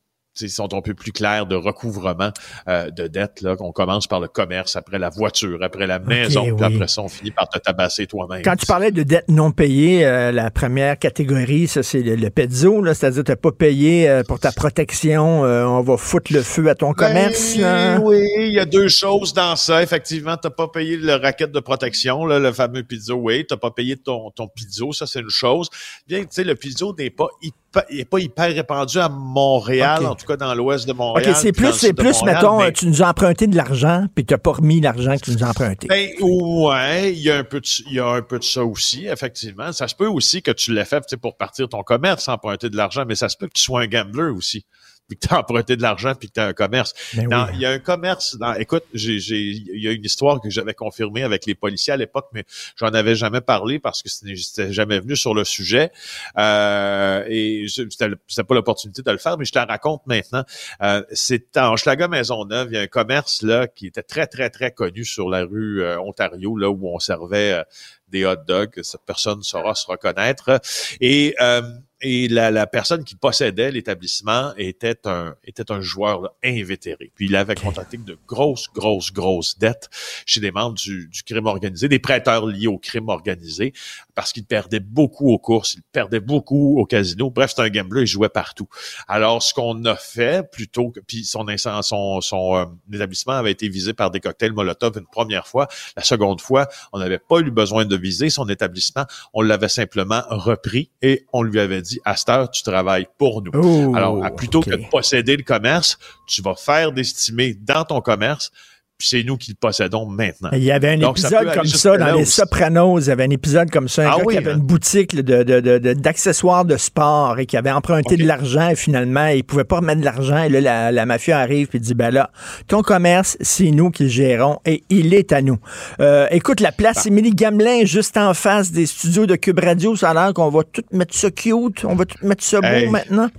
sont 0.47 0.73
un 0.73 0.81
peu 0.81 0.93
plus 0.93 1.11
clairs 1.11 1.45
de 1.45 1.55
recouvrement 1.55 2.31
euh, 2.67 2.89
de 2.91 3.07
dettes. 3.07 3.41
Là, 3.41 3.55
on 3.59 3.71
commence 3.71 4.07
par 4.07 4.19
le 4.19 4.27
commerce, 4.27 4.75
après 4.75 4.99
la 4.99 5.09
voiture, 5.09 5.59
après 5.61 5.87
la 5.87 5.99
maison, 5.99 6.55
puis 6.55 6.65
après 6.65 6.87
ça, 6.87 7.01
on 7.01 7.09
finit 7.09 7.31
par 7.31 7.49
te 7.49 7.59
tabasser 7.59 8.07
toi-même. 8.07 8.41
Quand 8.43 8.55
tu 8.55 8.65
parlais 8.65 8.91
de 8.91 9.03
dettes 9.03 9.29
non 9.29 9.51
payées, 9.51 10.05
euh, 10.05 10.31
la 10.31 10.51
première 10.51 10.97
catégorie, 10.99 11.67
ça 11.67 11.83
c'est 11.83 12.01
le, 12.01 12.15
le 12.15 12.29
pezzo, 12.29 12.85
c'est-à-dire 12.93 13.23
tu 13.23 13.31
n'as 13.31 13.35
pas 13.35 13.51
payé 13.51 14.09
euh, 14.09 14.23
pour 14.23 14.39
ta 14.39 14.51
protection, 14.51 15.41
on 15.41 15.81
va 15.81 15.97
foutre 15.97 16.33
le 16.33 16.41
feu 16.41 16.69
à 16.69 16.75
ton 16.75 16.91
ben 16.91 17.07
commerce. 17.07 17.57
Oui, 18.01 18.25
il 18.39 18.53
y 18.53 18.59
a 18.59 18.65
deux 18.65 18.87
choses 18.89 19.33
dans 19.33 19.55
ça. 19.55 19.81
Effectivement, 19.81 20.37
tu 20.37 20.47
n'as 20.47 20.51
pas 20.51 20.67
payé 20.67 20.97
le 20.97 21.15
racket 21.15 21.51
de 21.51 21.59
protection, 21.59 22.25
là, 22.25 22.39
le 22.39 22.51
fameux 22.53 22.83
pizzo, 22.83 23.15
oui, 23.15 23.45
tu 23.47 23.53
n'as 23.53 23.57
pas 23.57 23.71
payé 23.71 23.97
ton, 23.97 24.31
ton 24.31 24.47
pizzo, 24.47 24.93
ça 24.93 25.07
c'est 25.07 25.19
une 25.19 25.29
chose. 25.29 25.69
Bien, 26.07 26.21
tu 26.21 26.27
sais, 26.31 26.43
le 26.43 26.55
pizzo 26.55 26.95
n'est 26.97 27.09
pas 27.09 27.27
hyper 27.41 27.66
il 27.89 27.97
n'est 27.97 28.05
pas 28.05 28.19
hyper 28.19 28.53
répandu 28.53 28.97
à 28.99 29.09
Montréal, 29.09 30.05
en 30.05 30.15
tout 30.15 30.25
cas 30.25 30.37
dans 30.37 30.53
l'ouest 30.53 30.87
de 30.87 30.93
Montréal. 30.93 31.31
OK, 31.31 31.35
c'est 31.35 31.51
plus, 31.51 31.73
c'est 31.73 31.93
plus, 31.93 32.23
mettons, 32.23 32.59
tu 32.71 32.87
nous 32.87 33.01
as 33.01 33.09
emprunté 33.09 33.47
de 33.47 33.55
l'argent, 33.55 34.05
puis 34.13 34.25
tu 34.25 34.33
n'as 34.33 34.37
pas 34.37 34.53
remis 34.53 34.81
l'argent 34.81 35.15
que 35.15 35.25
tu 35.25 35.31
nous 35.31 35.43
as 35.43 35.49
emprunté. 35.49 35.87
Ben, 35.87 36.09
ouais, 36.21 37.13
il 37.13 37.19
y, 37.19 37.31
a 37.31 37.37
un 37.37 37.43
peu 37.43 37.59
de, 37.59 37.67
il 37.87 37.93
y 37.93 37.99
a 37.99 38.07
un 38.07 38.21
peu 38.21 38.39
de 38.39 38.43
ça 38.43 38.63
aussi, 38.63 39.07
effectivement. 39.07 39.71
Ça 39.71 39.87
se 39.87 39.95
peut 39.95 40.07
aussi 40.07 40.41
que 40.41 40.51
tu 40.51 40.73
l'aies 40.73 40.85
fait 40.85 41.03
pour 41.21 41.37
partir 41.37 41.69
ton 41.69 41.83
commerce, 41.83 42.27
emprunter 42.27 42.69
de 42.69 42.77
l'argent, 42.77 43.03
mais 43.07 43.15
ça 43.15 43.29
se 43.29 43.37
peut 43.37 43.47
que 43.47 43.53
tu 43.53 43.63
sois 43.63 43.81
un 43.81 43.87
gambler 43.87 44.31
aussi 44.31 44.65
puis 45.07 45.17
que 45.17 45.27
tu 45.27 45.33
as 45.33 45.39
emprunté 45.39 45.75
de 45.75 45.81
l'argent, 45.81 46.13
puis 46.15 46.27
que 46.29 46.33
tu 46.33 46.39
as 46.39 46.47
un 46.47 46.53
commerce. 46.53 46.93
Ben 47.13 47.27
Dans- 47.27 47.45
oui. 47.45 47.51
Il 47.55 47.59
y 47.61 47.65
a 47.65 47.71
un 47.71 47.79
commerce. 47.79 48.37
Dans, 48.37 48.53
écoute, 48.53 48.83
j'ai, 48.93 49.15
il 49.15 49.81
y 49.81 49.87
a 49.87 49.91
une 49.91 50.03
histoire 50.03 50.41
que 50.41 50.49
j'avais 50.49 50.73
confirmée 50.73 51.23
avec 51.23 51.45
les 51.45 51.55
policiers 51.55 51.93
à 51.93 51.97
l'époque, 51.97 52.27
mais 52.33 52.43
j'en 52.77 52.87
avais 52.87 53.15
jamais 53.15 53.41
parlé 53.41 53.79
parce 53.79 54.03
que 54.03 54.09
c'était 54.09 54.71
jamais 54.71 54.99
venu 54.99 55.15
sur 55.15 55.33
le 55.33 55.43
sujet. 55.43 55.91
Euh, 56.37 57.23
et 57.27 57.65
c'était, 57.69 58.09
pas 58.43 58.55
l'opportunité 58.55 59.01
de 59.01 59.11
le 59.11 59.17
faire, 59.17 59.37
mais 59.37 59.45
je 59.45 59.51
te 59.51 59.59
la 59.59 59.65
raconte 59.65 60.01
maintenant. 60.05 60.43
Euh, 60.81 61.03
c'est 61.11 61.57
en 61.57 61.73
Hochelaga 61.73 62.07
Maisonneuve, 62.07 62.69
il 62.71 62.75
y 62.75 62.77
a 62.77 62.81
un 62.81 62.87
commerce 62.87 63.41
là 63.41 63.67
qui 63.67 63.87
était 63.87 64.03
très, 64.03 64.27
très, 64.27 64.49
très 64.49 64.71
connu 64.71 65.05
sur 65.05 65.29
la 65.29 65.43
rue 65.43 65.83
euh, 65.83 65.99
Ontario, 65.99 66.55
là 66.57 66.69
où 66.69 66.87
on 66.87 66.99
servait 66.99 67.53
euh, 67.53 67.63
des 68.09 68.25
hot 68.25 68.35
dogs. 68.47 68.79
Cette 68.81 69.05
personne 69.05 69.41
saura 69.43 69.75
se 69.75 69.87
reconnaître. 69.87 70.59
Et 71.01 71.35
euh, 71.41 71.61
et 72.01 72.27
la, 72.27 72.51
la 72.51 72.67
personne 72.67 73.03
qui 73.03 73.15
possédait 73.15 73.71
l'établissement 73.71 74.53
était 74.57 75.07
un 75.07 75.35
était 75.43 75.71
un 75.71 75.81
joueur 75.81 76.21
là, 76.21 76.33
invétéré. 76.43 77.11
Puis 77.15 77.25
il 77.25 77.35
avait 77.35 77.55
contracté 77.55 77.97
de 77.97 78.17
grosses, 78.27 78.69
grosses, 78.73 79.11
grosses 79.11 79.57
dettes 79.57 79.89
chez 80.25 80.39
des 80.39 80.51
membres 80.51 80.75
du, 80.75 81.07
du 81.07 81.23
crime 81.23 81.47
organisé, 81.47 81.87
des 81.87 81.99
prêteurs 81.99 82.45
liés 82.45 82.67
au 82.67 82.77
crime 82.77 83.09
organisé, 83.09 83.73
parce 84.13 84.33
qu'il 84.33 84.45
perdait 84.45 84.79
beaucoup 84.79 85.31
aux 85.31 85.39
courses, 85.39 85.75
il 85.75 85.81
perdait 85.91 86.19
beaucoup 86.19 86.79
au 86.79 86.85
casino. 86.85 87.29
Bref, 87.31 87.53
c'est 87.55 87.61
un 87.61 87.69
gambler, 87.69 88.01
il 88.01 88.07
jouait 88.07 88.29
partout. 88.29 88.67
Alors, 89.07 89.41
ce 89.41 89.53
qu'on 89.53 89.83
a 89.85 89.95
fait, 89.95 90.49
plutôt 90.51 90.91
que 90.91 90.99
puis 90.99 91.23
son 91.25 91.45
incen- 91.45 91.81
son, 91.81 92.21
son 92.21 92.55
euh, 92.55 92.65
établissement 92.93 93.33
avait 93.33 93.51
été 93.51 93.69
visé 93.69 93.93
par 93.93 94.11
des 94.11 94.19
cocktails 94.19 94.53
Molotov 94.53 94.97
une 94.97 95.07
première 95.07 95.47
fois. 95.47 95.67
La 95.95 96.03
seconde 96.03 96.41
fois, 96.41 96.67
on 96.93 96.99
n'avait 96.99 97.19
pas 97.19 97.39
eu 97.39 97.51
besoin 97.51 97.85
de 97.85 97.95
viser 97.95 98.29
son 98.29 98.47
établissement. 98.49 99.05
On 99.33 99.41
l'avait 99.41 99.69
simplement 99.69 100.21
repris 100.29 100.91
et 101.01 101.25
on 101.33 101.41
lui 101.41 101.59
avait 101.59 101.81
dit, 101.81 101.86
à 102.05 102.15
cette 102.15 102.29
heure, 102.29 102.49
tu 102.51 102.63
travailles 102.63 103.07
pour 103.17 103.41
nous. 103.41 103.51
Oh, 103.53 103.95
Alors, 103.95 104.35
plutôt 104.35 104.61
que 104.61 104.71
de 104.71 104.89
posséder 104.89 105.37
le 105.37 105.43
commerce, 105.43 105.97
tu 106.25 106.41
vas 106.41 106.55
faire 106.55 106.91
d'estimer 106.91 107.53
dans 107.53 107.83
ton 107.83 108.01
commerce, 108.01 108.51
c'est 108.99 109.23
nous 109.23 109.37
qui 109.37 109.51
le 109.51 109.57
possédons 109.59 110.07
maintenant. 110.07 110.49
Il 110.53 110.63
y 110.63 110.71
avait 110.71 110.89
un 110.93 110.97
Donc, 110.97 111.19
épisode 111.19 111.53
comme 111.53 111.65
ça 111.65 111.97
dans 111.97 112.15
les. 112.15 112.25
Sopranos. 112.25 112.99
Il 113.01 113.07
y 113.07 113.11
avait 113.11 113.25
un 113.25 113.29
épisode 113.29 113.69
comme 113.69 113.87
ça. 113.87 114.03
Un 114.03 114.11
Ah 114.13 114.17
gars 114.17 114.23
oui, 114.25 114.33
qui 114.33 114.37
avait 114.39 114.51
hein? 114.51 114.55
une 114.57 114.63
boutique 114.63 115.13
là, 115.13 115.21
de, 115.21 115.43
de- 115.43 115.59
de- 115.59 115.77
de- 115.77 115.93
d'accessoires 115.93 116.65
de, 116.65 116.77
sport 116.77 117.37
et 117.39 117.45
qui 117.45 117.57
avait 117.57 117.71
emprunté 117.71 118.17
de 118.17 118.25
l'argent 118.25 118.69
et 118.69 118.75
finalement, 118.75 119.27
il 119.27 119.43
pouvait 119.43 119.63
pas 119.65 119.77
remettre 119.77 119.99
de 119.99 120.05
l'argent. 120.05 120.41
Et 120.43 120.49
là, 120.49 120.61
la, 120.61 120.91
la 120.91 121.05
mafia 121.05 121.37
arrive 121.39 121.69
et 121.73 121.79
dit, 121.79 121.93
ben 121.93 122.09
là, 122.11 122.31
ton 122.67 122.81
commerce, 122.81 123.37
c'est 123.41 123.71
nous 123.71 123.91
qui 123.91 124.03
le 124.03 124.09
gérons 124.09 124.59
et 124.65 124.83
il 124.89 125.13
est 125.13 125.31
à 125.31 125.41
nous. 125.41 125.57
Euh, 125.99 126.27
écoute, 126.31 126.59
la 126.59 126.71
place 126.71 127.05
Émilie 127.05 127.31
Gamelin, 127.31 127.85
juste 127.85 128.17
en 128.17 128.33
face 128.33 128.71
des 128.71 128.85
studios 128.85 129.25
de 129.25 129.35
Cube 129.35 129.59
Radio, 129.59 129.95
ça 129.95 130.09
a 130.09 130.13
l'air 130.13 130.33
qu'on 130.33 130.49
va 130.49 130.61
tout 130.63 130.83
mettre 130.91 131.13
ça 131.15 131.29
cute, 131.31 131.85
on 131.85 131.95
va 131.95 132.05
tout 132.05 132.17
mettre 132.25 132.43
ça 132.43 132.61
beau 132.61 132.67
Hey. 132.67 132.89
maintenant. 132.89 133.29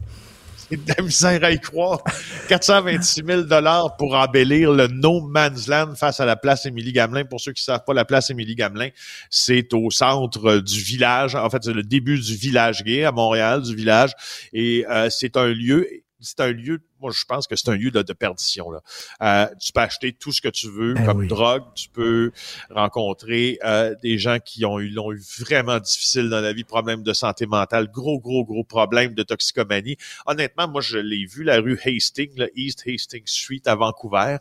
C'est 0.70 0.76
de 0.84 0.94
la 0.96 1.02
misère 1.02 1.44
à 1.44 1.50
y 1.50 1.60
croire. 1.60 2.02
426 2.48 3.22
000 3.24 3.42
dollars 3.42 3.96
pour 3.96 4.14
embellir 4.14 4.72
le 4.72 4.86
No 4.88 5.20
Man's 5.20 5.66
Land 5.66 5.94
face 5.96 6.20
à 6.20 6.26
la 6.26 6.36
place 6.36 6.66
Émilie 6.66 6.92
Gamelin. 6.92 7.24
Pour 7.24 7.40
ceux 7.40 7.52
qui 7.52 7.62
ne 7.62 7.72
savent 7.72 7.84
pas, 7.84 7.94
la 7.94 8.04
place 8.04 8.30
Émilie 8.30 8.54
Gamelin, 8.54 8.90
c'est 9.30 9.72
au 9.72 9.90
centre 9.90 10.58
du 10.58 10.80
village. 10.80 11.34
En 11.34 11.48
fait, 11.50 11.62
c'est 11.62 11.72
le 11.72 11.82
début 11.82 12.18
du 12.18 12.36
village 12.36 12.84
gay 12.84 13.04
à 13.04 13.12
Montréal, 13.12 13.62
du 13.62 13.74
village. 13.74 14.12
Et 14.52 14.84
euh, 14.90 15.08
c'est 15.10 15.36
un 15.36 15.48
lieu, 15.48 15.86
c'est 16.20 16.40
un 16.40 16.52
lieu, 16.52 16.80
moi 17.00 17.10
je 17.14 17.24
pense 17.24 17.46
que 17.46 17.56
c'est 17.56 17.70
un 17.70 17.76
lieu 17.76 17.90
de, 17.90 18.02
de 18.02 18.12
perdition. 18.12 18.70
Là. 18.70 18.80
Euh, 19.22 19.46
tu 19.60 19.72
peux 19.72 19.80
acheter 19.80 20.12
tout 20.12 20.32
ce 20.32 20.40
que 20.40 20.48
tu 20.48 20.68
veux 20.68 20.94
Ben 20.94 21.06
comme 21.06 21.18
oui. 21.18 21.28
drogue. 21.28 21.64
Tu 21.74 21.88
peux 21.88 22.32
rencontrer 22.70 23.58
euh, 23.64 23.94
des 24.02 24.18
gens 24.18 24.38
qui 24.44 24.64
ont 24.64 24.78
eu, 24.78 24.88
l'ont 24.88 25.12
eu 25.12 25.22
vraiment 25.40 25.78
difficile 25.78 26.28
dans 26.28 26.40
la 26.40 26.52
vie, 26.52 26.64
problèmes 26.64 27.02
de 27.02 27.12
santé 27.12 27.46
mentale, 27.46 27.90
gros, 27.90 28.20
gros, 28.20 28.44
gros 28.44 28.64
problèmes 28.64 29.14
de 29.14 29.22
toxicomanie 29.22 29.96
honnêtement, 30.26 30.68
moi, 30.68 30.80
je 30.80 30.98
l'ai 30.98 31.26
vu, 31.26 31.42
la 31.44 31.60
rue 31.60 31.78
Hastings, 31.84 32.32
le 32.36 32.50
East 32.56 32.84
Hastings 32.86 33.26
Street 33.26 33.62
à 33.66 33.74
Vancouver. 33.74 34.36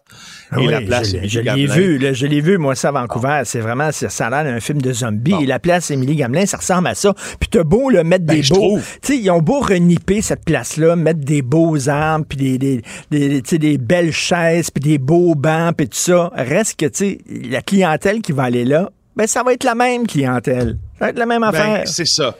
et 0.51 0.55
Oui, 0.55 0.67
la 0.67 0.81
place 0.81 1.11
je 1.11 1.27
je 1.27 1.39
l'ai 1.39 1.67
vu, 1.67 1.97
là, 1.97 2.13
je 2.13 2.25
l'ai 2.25 2.41
vu, 2.41 2.57
moi, 2.57 2.75
ça, 2.75 2.89
à 2.89 2.91
Vancouver. 2.91 3.41
C'est 3.45 3.59
vraiment, 3.59 3.91
ça 3.91 4.27
a 4.27 4.29
l'air 4.29 4.43
d'un 4.43 4.59
film 4.59 4.81
de 4.81 4.91
zombie. 4.93 5.31
Bon. 5.31 5.39
Et 5.41 5.45
la 5.45 5.59
place 5.59 5.91
Émilie 5.91 6.15
Gamelin, 6.15 6.45
ça 6.45 6.57
ressemble 6.57 6.87
à 6.87 6.95
ça. 6.95 7.13
Puis 7.39 7.49
t'as 7.49 7.63
beau 7.63 7.89
le 7.89 8.03
mettre 8.03 8.25
Ben, 8.25 8.41
des 8.41 8.47
beaux. 8.49 8.79
Tu 9.01 9.13
sais, 9.13 9.17
ils 9.17 9.29
ont 9.29 9.41
beau 9.41 9.59
reniper 9.59 10.21
cette 10.21 10.45
place-là, 10.45 10.95
mettre 10.95 11.19
des 11.19 11.41
beaux 11.41 11.89
arbres, 11.89 12.25
puis 12.27 12.37
des, 12.37 12.47
des, 12.58 13.77
belles 13.77 14.13
chaises, 14.13 14.72
puis 14.72 14.82
des 14.82 14.98
beaux 14.98 15.36
bancs, 15.36 15.75
puis 15.75 15.89
tout 15.89 15.98
ça. 15.98 16.32
Reste 16.34 16.80
que, 16.80 16.86
tu 16.86 16.92
sais, 16.94 17.18
la 17.27 17.62
clientèle 17.62 18.22
qui 18.22 18.32
va 18.32 18.44
aller 18.44 18.66
là, 18.66 18.89
ben, 19.16 19.27
ça 19.27 19.44
va 19.44 19.54
être 19.54 19.63
la 19.63 19.75
même 19.75 20.06
clientèle. 20.08 20.77
Ça 21.00 21.06
va 21.06 21.10
être 21.10 21.20
la 21.20 21.25
même 21.25 21.42
Ben, 21.42 21.48
affaire. 21.48 21.88
c'est 21.88 22.06
ça. 22.06 22.36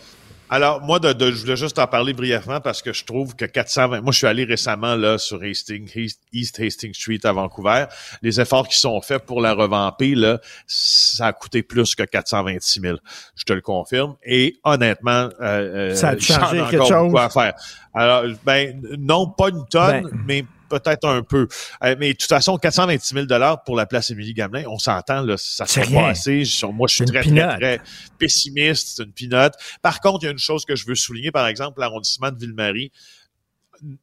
Alors, 0.50 0.82
moi, 0.82 0.98
de, 1.00 1.12
de- 1.12 1.32
je 1.32 1.42
voulais 1.42 1.58
juste 1.58 1.78
en 1.78 1.88
parler 1.88 2.14
brièvement 2.14 2.62
parce 2.62 2.82
que 2.82 2.94
je 2.94 3.04
trouve 3.04 3.36
que 3.36 3.44
420... 3.44 4.00
Moi, 4.00 4.14
je 4.14 4.20
suis 4.20 4.28
allé 4.28 4.46
récemment 4.46 4.96
là 4.96 5.18
sur 5.18 5.42
Hastings, 5.44 5.90
Hast- 5.94 6.22
East 6.32 6.58
Hastings 6.62 6.94
Street 6.94 7.20
à 7.26 7.34
Vancouver. 7.34 7.84
Les 8.22 8.40
efforts 8.40 8.66
qui 8.70 8.78
sont 8.78 9.02
faits 9.02 9.26
pour 9.26 9.42
la 9.42 9.52
revamper, 9.54 10.16
là, 10.16 10.40
ça 10.66 11.26
a 11.28 11.34
coûté 11.34 11.64
plus 11.64 11.96
que 11.96 12.04
426 12.04 12.80
000. 12.80 12.98
Je 13.36 13.44
te 13.44 13.52
le 13.52 13.60
confirme. 13.60 14.16
Et 14.26 14.56
honnêtement, 14.64 15.28
euh, 15.42 15.92
euh, 15.92 15.96
Ça 15.96 16.10
a 16.12 16.18
changé 16.18 16.62
quelque 16.72 16.86
chose? 16.88 17.14
à 17.18 17.30
faire. 17.30 17.54
Alors, 17.98 18.24
ben, 18.46 18.82
non, 19.00 19.28
pas 19.30 19.50
une 19.50 19.66
tonne, 19.68 20.04
Ben. 20.04 20.24
mais 20.26 20.46
peut-être 20.70 21.08
un 21.08 21.24
peu. 21.24 21.48
Euh, 21.84 21.96
mais 21.98 22.14
de 22.14 22.18
toute 22.18 22.28
façon, 22.30 22.58
426 22.58 23.14
000 23.28 23.56
pour 23.66 23.76
la 23.78 23.86
place 23.86 24.10
Émilie 24.12 24.34
Gamelin, 24.34 24.66
on 24.68 24.78
s'entend, 24.78 25.22
là, 25.22 25.36
ça 25.38 25.66
sera 25.66 25.86
pas 25.86 26.10
assez. 26.10 26.44
Je- 26.46 26.66
Moi, 26.66 26.88
je 26.90 26.96
suis 26.96 27.06
très, 27.06 27.22
très, 27.24 27.58
très 27.58 27.82
pessimiste. 28.18 28.98
C'est 28.98 29.04
une 29.04 29.14
pinote. 29.14 29.54
Par 29.82 30.02
contre, 30.02 30.24
il 30.24 30.26
y 30.26 30.30
a 30.30 30.32
une 30.32 30.38
chose 30.40 30.66
que 30.66 30.76
je 30.76 30.86
veux 30.86 30.96
souligner, 30.96 31.32
par 31.32 31.48
exemple, 31.48 31.80
l'arrondissement 31.80 32.32
de 32.32 32.38
Ville-Marie. 32.38 32.92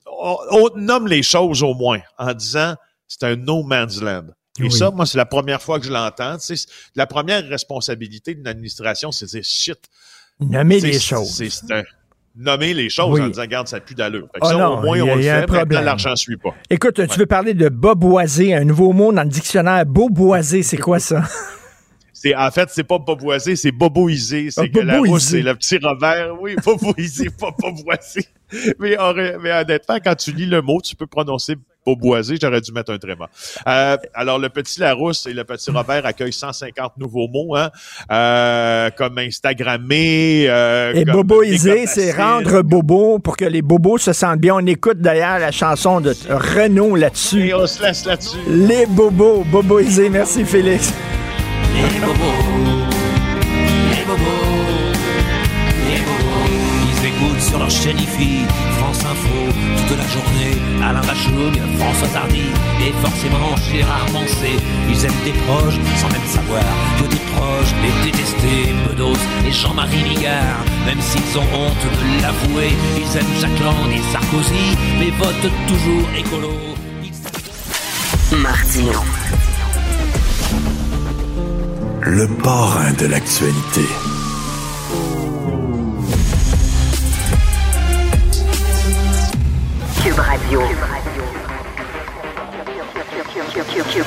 On, 0.07 0.37
on 0.51 0.71
nomme 0.77 1.09
les 1.09 1.23
choses 1.23 1.63
au 1.63 1.75
moins 1.75 2.01
en 2.19 2.33
disant 2.33 2.77
c'est 3.09 3.25
un 3.25 3.37
no 3.37 3.63
man's 3.63 4.01
land. 4.01 4.27
Et 4.61 4.65
Oui. 4.65 4.71
ça, 4.73 4.91
moi, 4.91 5.05
c'est 5.05 5.19
la 5.19 5.27
première 5.27 5.61
fois 5.61 5.81
que 5.81 5.87
je 5.87 5.91
l'entends. 5.93 6.39
Tu 6.39 6.57
sais, 6.57 6.67
la 6.95 7.07
première 7.09 7.45
responsabilité 7.49 8.35
d'une 8.35 8.47
administration, 8.47 9.11
c'est 9.11 9.27
de 9.27 9.31
dire 9.31 9.43
shit. 9.45 9.79
Nommer 10.41 10.81
les 10.81 10.99
choses. 11.01 11.35
C'est 11.37 11.51
c'est 11.51 11.71
un 11.73 11.83
nommer 12.37 12.75
les 12.75 12.89
choses 12.89 13.13
Oui. 13.15 13.21
en 13.23 13.29
disant, 13.29 13.43
regarde, 13.43 13.69
ça 13.69 13.81
pue 13.81 13.95
d'allure. 13.95 14.27
Fait 14.35 14.41
que 14.41 14.47
Oh 14.47 14.49
ça, 14.51 14.55
non, 14.57 14.79
au 14.79 14.83
moins, 14.83 14.99
a- 14.99 15.03
on 15.03 15.17
le 15.17 15.23
fait, 15.23 15.47
maintenant, 15.47 15.81
l'argent 15.81 16.17
suit 16.17 16.37
pas. 16.37 16.55
Écoute, 16.71 17.01
tu 17.09 17.19
veux 17.19 17.27
parler 17.27 17.55
de 17.55 17.69
boboisé, 17.69 18.55
un 18.55 18.65
nouveau 18.65 18.93
mot 18.93 19.13
dans 19.13 19.23
le 19.23 19.29
dictionnaire? 19.29 19.85
Boboisé, 19.87 20.63
c'est 20.63 20.77
quoi 20.79 20.99
ça? 20.99 21.23
C'est, 22.17 22.35
en 22.35 22.51
fait, 22.51 22.71
c'est 22.71 22.85
pas 22.85 22.99
boboisé, 22.99 23.55
c'est 23.55 23.71
boboisé. 23.73 24.51
C'est 24.51 24.63
Ah, 24.63 24.69
que 24.69 24.79
la 24.81 24.99
rousse, 24.99 25.25
c'est 25.25 25.43
le 25.43 25.55
petit 25.57 25.77
revers. 25.77 26.35
Oui, 26.41 26.57
boboisé, 26.65 27.29
pas 27.29 27.51
boboisé. 27.59 28.25
Mais, 28.79 28.97
honnêtement, 28.99 29.41
mais 29.43 29.53
honnêtement, 29.53 29.97
quand 30.03 30.15
tu 30.15 30.33
lis 30.33 30.47
le 30.47 30.63
mot, 30.63 30.81
tu 30.81 30.97
peux 30.97 31.07
prononcer 31.07 31.57
boboisé. 31.85 32.37
J'aurais 32.41 32.61
dû 32.61 32.73
mettre 32.73 32.93
un 32.93 32.99
tréma. 32.99 33.29
Euh, 33.67 33.97
alors, 34.15 34.39
le 34.39 34.49
petit 34.49 34.81
Larousse 34.81 35.27
et 35.27 35.33
le 35.33 35.45
petit 35.45 35.71
Robert 35.71 36.07
accueillent 36.07 36.33
150 36.33 36.97
nouveaux 36.99 37.29
mots, 37.29 37.57
hein, 37.57 37.71
euh, 38.11 38.91
comme 38.97 39.19
Instagrammé. 39.19 40.47
Euh, 40.49 40.93
Et 40.95 41.05
comme 41.05 41.15
boboiser, 41.15 41.87
c'est 41.87 42.13
rendre 42.13 42.63
bobo 42.63 43.19
pour 43.19 43.37
que 43.37 43.45
les 43.45 43.63
bobos 43.63 43.99
se 43.99 44.13
sentent 44.13 44.41
bien. 44.41 44.55
On 44.57 44.67
écoute 44.67 44.99
d'ailleurs 44.99 45.39
la 45.39 45.51
chanson 45.53 46.01
de 46.01 46.15
Renaud 46.29 46.97
là-dessus. 46.97 47.49
Et 47.49 47.55
on 47.55 47.67
se 47.67 47.83
laisse 47.83 48.05
là-dessus. 48.05 48.39
Les 48.49 48.87
bobos, 48.87 49.45
boboiser. 49.51 50.09
Merci 50.09 50.45
Félix. 50.45 50.93
Les 51.75 51.99
bobos, 52.01 52.15
les 53.91 54.05
bobos, 54.05 54.23
les 55.89 56.01
bobos. 56.01 56.51
Ils 56.89 57.07
écoutent 57.09 57.41
sur 57.43 57.59
leur 57.59 57.71
chaîne 57.71 57.99
IFI, 57.99 58.45
France 58.79 59.01
Info, 59.05 59.53
toute 59.89 59.99
la 59.99 60.07
journée. 60.07 60.61
Alain 60.85 61.01
Bachung, 61.01 61.55
François 61.79 62.21
Hardy, 62.21 62.45
et 62.81 62.93
forcément 63.01 63.57
Gérard 63.71 64.11
Mancé. 64.13 64.53
Ils 64.91 65.05
aiment 65.05 65.25
des 65.25 65.33
proches 65.47 65.79
sans 65.97 66.09
même 66.09 66.27
savoir 66.27 66.65
que 66.99 67.05
des 67.09 67.23
proches 67.33 67.75
les 67.83 68.11
détester. 68.11 68.75
Bedos 68.87 69.21
et 69.47 69.53
Jean-Marie 69.53 70.05
Bigard, 70.05 70.61
même 70.85 71.01
s'ils 71.01 71.39
ont 71.39 71.49
honte 71.57 71.85
de 71.99 72.23
l'avouer. 72.23 72.73
Ils 72.99 73.17
aiment 73.17 73.35
Jacques 73.41 73.61
Lang 73.61 73.91
et 73.93 74.03
Sarkozy, 74.13 74.77
mais 74.99 75.11
votent 75.11 75.53
toujours 75.67 76.07
écolo. 76.19 76.53
Ils 77.03 78.37
Martino. 78.37 79.01
Le 82.03 82.27
parrain 82.43 82.93
de 82.93 83.07
l'actualité. 83.07 83.87
Cube 90.05 90.21
Radio. 90.21 90.61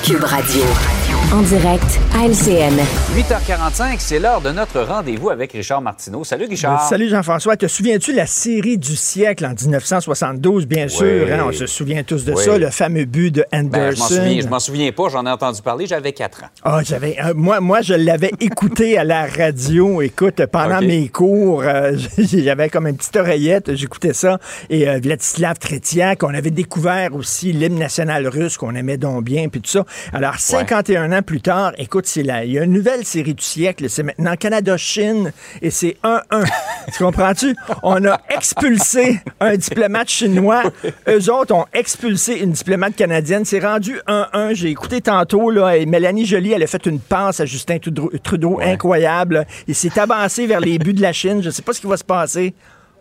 Cube 0.04 0.28
Radio. 0.28 1.07
En 1.34 1.42
direct 1.42 2.00
à 2.16 2.26
LCN. 2.26 2.74
8h45, 3.14 3.96
c'est 4.00 4.18
l'heure 4.18 4.40
de 4.40 4.50
notre 4.52 4.80
rendez-vous 4.82 5.30
avec 5.30 5.52
Richard 5.52 5.82
Martineau. 5.82 6.24
Salut 6.24 6.46
Richard. 6.46 6.88
Salut 6.88 7.10
Jean-François. 7.10 7.58
Te 7.58 7.68
souviens-tu 7.68 8.14
la 8.14 8.26
série 8.26 8.78
du 8.78 8.96
siècle 8.96 9.46
en 9.46 9.50
1972? 9.54 10.66
Bien 10.68 10.88
sûr, 10.88 11.28
hein, 11.30 11.44
on 11.46 11.52
se 11.52 11.66
souvient 11.66 12.04
tous 12.04 12.24
de 12.24 12.32
Oui. 12.34 12.42
ça, 12.44 12.58
le 12.58 12.70
fameux 12.70 13.04
but 13.04 13.32
de 13.32 13.46
Ben, 13.52 13.60
je 13.62 13.78
m'en 13.78 13.84
Anderson. 13.88 14.08
souviens, 14.08 14.42
je 14.42 14.48
m'en 14.48 14.60
souviens 14.60 14.92
pas, 14.94 15.10
j'en 15.10 15.26
ai 15.26 15.30
entendu 15.30 15.62
parler, 15.62 15.86
j'avais 15.86 16.14
4 16.14 16.44
ans. 16.46 16.48
Ah, 16.64 16.80
j'avais, 16.84 17.18
euh, 17.22 17.34
moi, 17.36 17.60
moi, 17.60 17.82
je 17.82 17.94
l'avais 17.94 18.32
écouté 18.40 18.98
à 18.98 19.04
la 19.04 19.26
radio. 19.26 20.02
Écoute, 20.02 20.46
pendant 20.46 20.80
mes 20.80 21.10
cours, 21.10 21.62
euh, 21.64 21.92
j'avais 22.18 22.70
comme 22.70 22.88
une 22.88 22.96
petite 22.96 23.18
oreillette, 23.18 23.76
j'écoutais 23.76 24.14
ça. 24.14 24.40
Et 24.70 24.88
euh, 24.88 25.00
Vladislav 25.04 25.58
Tretiak, 25.60 26.24
on 26.24 26.34
avait 26.34 26.52
découvert 26.52 27.14
aussi 27.16 27.52
l'hymne 27.52 27.78
national 27.80 28.28
russe 28.28 28.56
qu'on 28.56 28.76
aimait 28.76 28.98
donc 28.98 29.26
bien, 29.26 29.50
puis 29.50 29.60
tout 29.60 29.70
ça. 29.72 29.84
Alors, 30.14 30.36
51 30.40 31.12
ans 31.12 31.17
plus 31.22 31.42
tard, 31.42 31.74
écoute, 31.78 32.06
c'est 32.06 32.24
là, 32.24 32.44
il 32.44 32.52
y 32.52 32.60
a 32.60 32.64
une 32.64 32.74
nouvelle 32.74 33.06
série 33.06 33.34
du 33.34 33.44
siècle. 33.44 33.90
C'est 33.90 34.04
maintenant 34.04 34.36
Canada-Chine 34.36 35.32
et 35.62 35.70
c'est 35.70 35.98
1-1. 36.04 36.22
tu 36.94 37.04
comprends-tu? 37.04 37.56
On 37.84 38.04
a 38.06 38.20
expulsé 38.30 39.20
un 39.40 39.56
diplomate 39.56 40.10
chinois. 40.10 40.64
Eux 41.08 41.32
autres 41.32 41.56
ont 41.56 41.66
expulsé 41.74 42.40
une 42.40 42.52
diplomate 42.52 42.96
canadienne. 42.96 43.46
C'est 43.46 43.60
rendu 43.60 44.00
1-1. 44.08 44.54
J'ai 44.54 44.70
écouté 44.70 45.02
tantôt, 45.02 45.50
là, 45.50 45.78
et 45.78 45.86
Mélanie 45.86 46.26
Joly, 46.26 46.52
elle 46.54 46.64
a 46.64 46.68
fait 46.68 46.86
une 46.86 47.00
passe 47.00 47.40
à 47.40 47.46
Justin 47.46 47.80
Trudeau, 47.80 48.12
Trudeau 48.24 48.60
incroyable. 48.62 49.46
Il 49.68 49.76
s'est 49.76 50.00
avancé 50.00 50.48
vers 50.48 50.60
les 50.60 50.80
buts 50.80 50.94
de 50.94 51.02
la 51.02 51.14
Chine. 51.14 51.42
Je 51.42 51.48
ne 51.48 51.52
sais 51.52 51.62
pas 51.62 51.74
ce 51.74 51.82
qui 51.82 51.88
va 51.88 51.98
se 51.98 52.04
passer. 52.04 52.54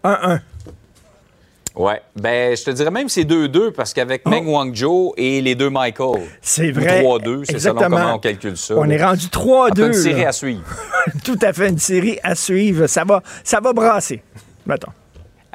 1-1. 0.04 0.40
Ouais. 1.76 2.00
Ben, 2.16 2.56
je 2.56 2.64
te 2.64 2.71
dirais 2.71 2.90
même 2.90 3.11
c'est 3.11 3.25
2-2 3.25 3.71
parce 3.73 3.92
qu'avec 3.92 4.25
Meng 4.25 4.47
Wanzhou 4.47 5.12
et 5.18 5.42
les 5.42 5.54
deux 5.54 5.68
Michael. 5.68 6.09
Oh. 6.09 6.18
C'est 6.40 6.71
vrai. 6.71 7.02
3-2, 7.02 7.45
c'est 7.45 7.59
selon 7.59 7.75
comment 7.75 8.14
on 8.14 8.18
calcule 8.18 8.56
ça. 8.56 8.75
On 8.78 8.88
est 8.88 9.02
rendu 9.02 9.26
Après 9.26 9.71
3-2. 9.73 9.87
une 9.88 9.92
série 9.92 10.23
là. 10.23 10.28
à 10.28 10.33
suivre. 10.33 10.64
Tout 11.25 11.38
à 11.42 11.52
fait, 11.52 11.68
une 11.68 11.78
série 11.78 12.18
à 12.23 12.35
suivre. 12.35 12.87
Ça 12.87 13.04
va, 13.04 13.23
ça 13.45 13.61
va 13.61 13.75
brasser. 13.75 14.23
Mettons. 14.64 14.92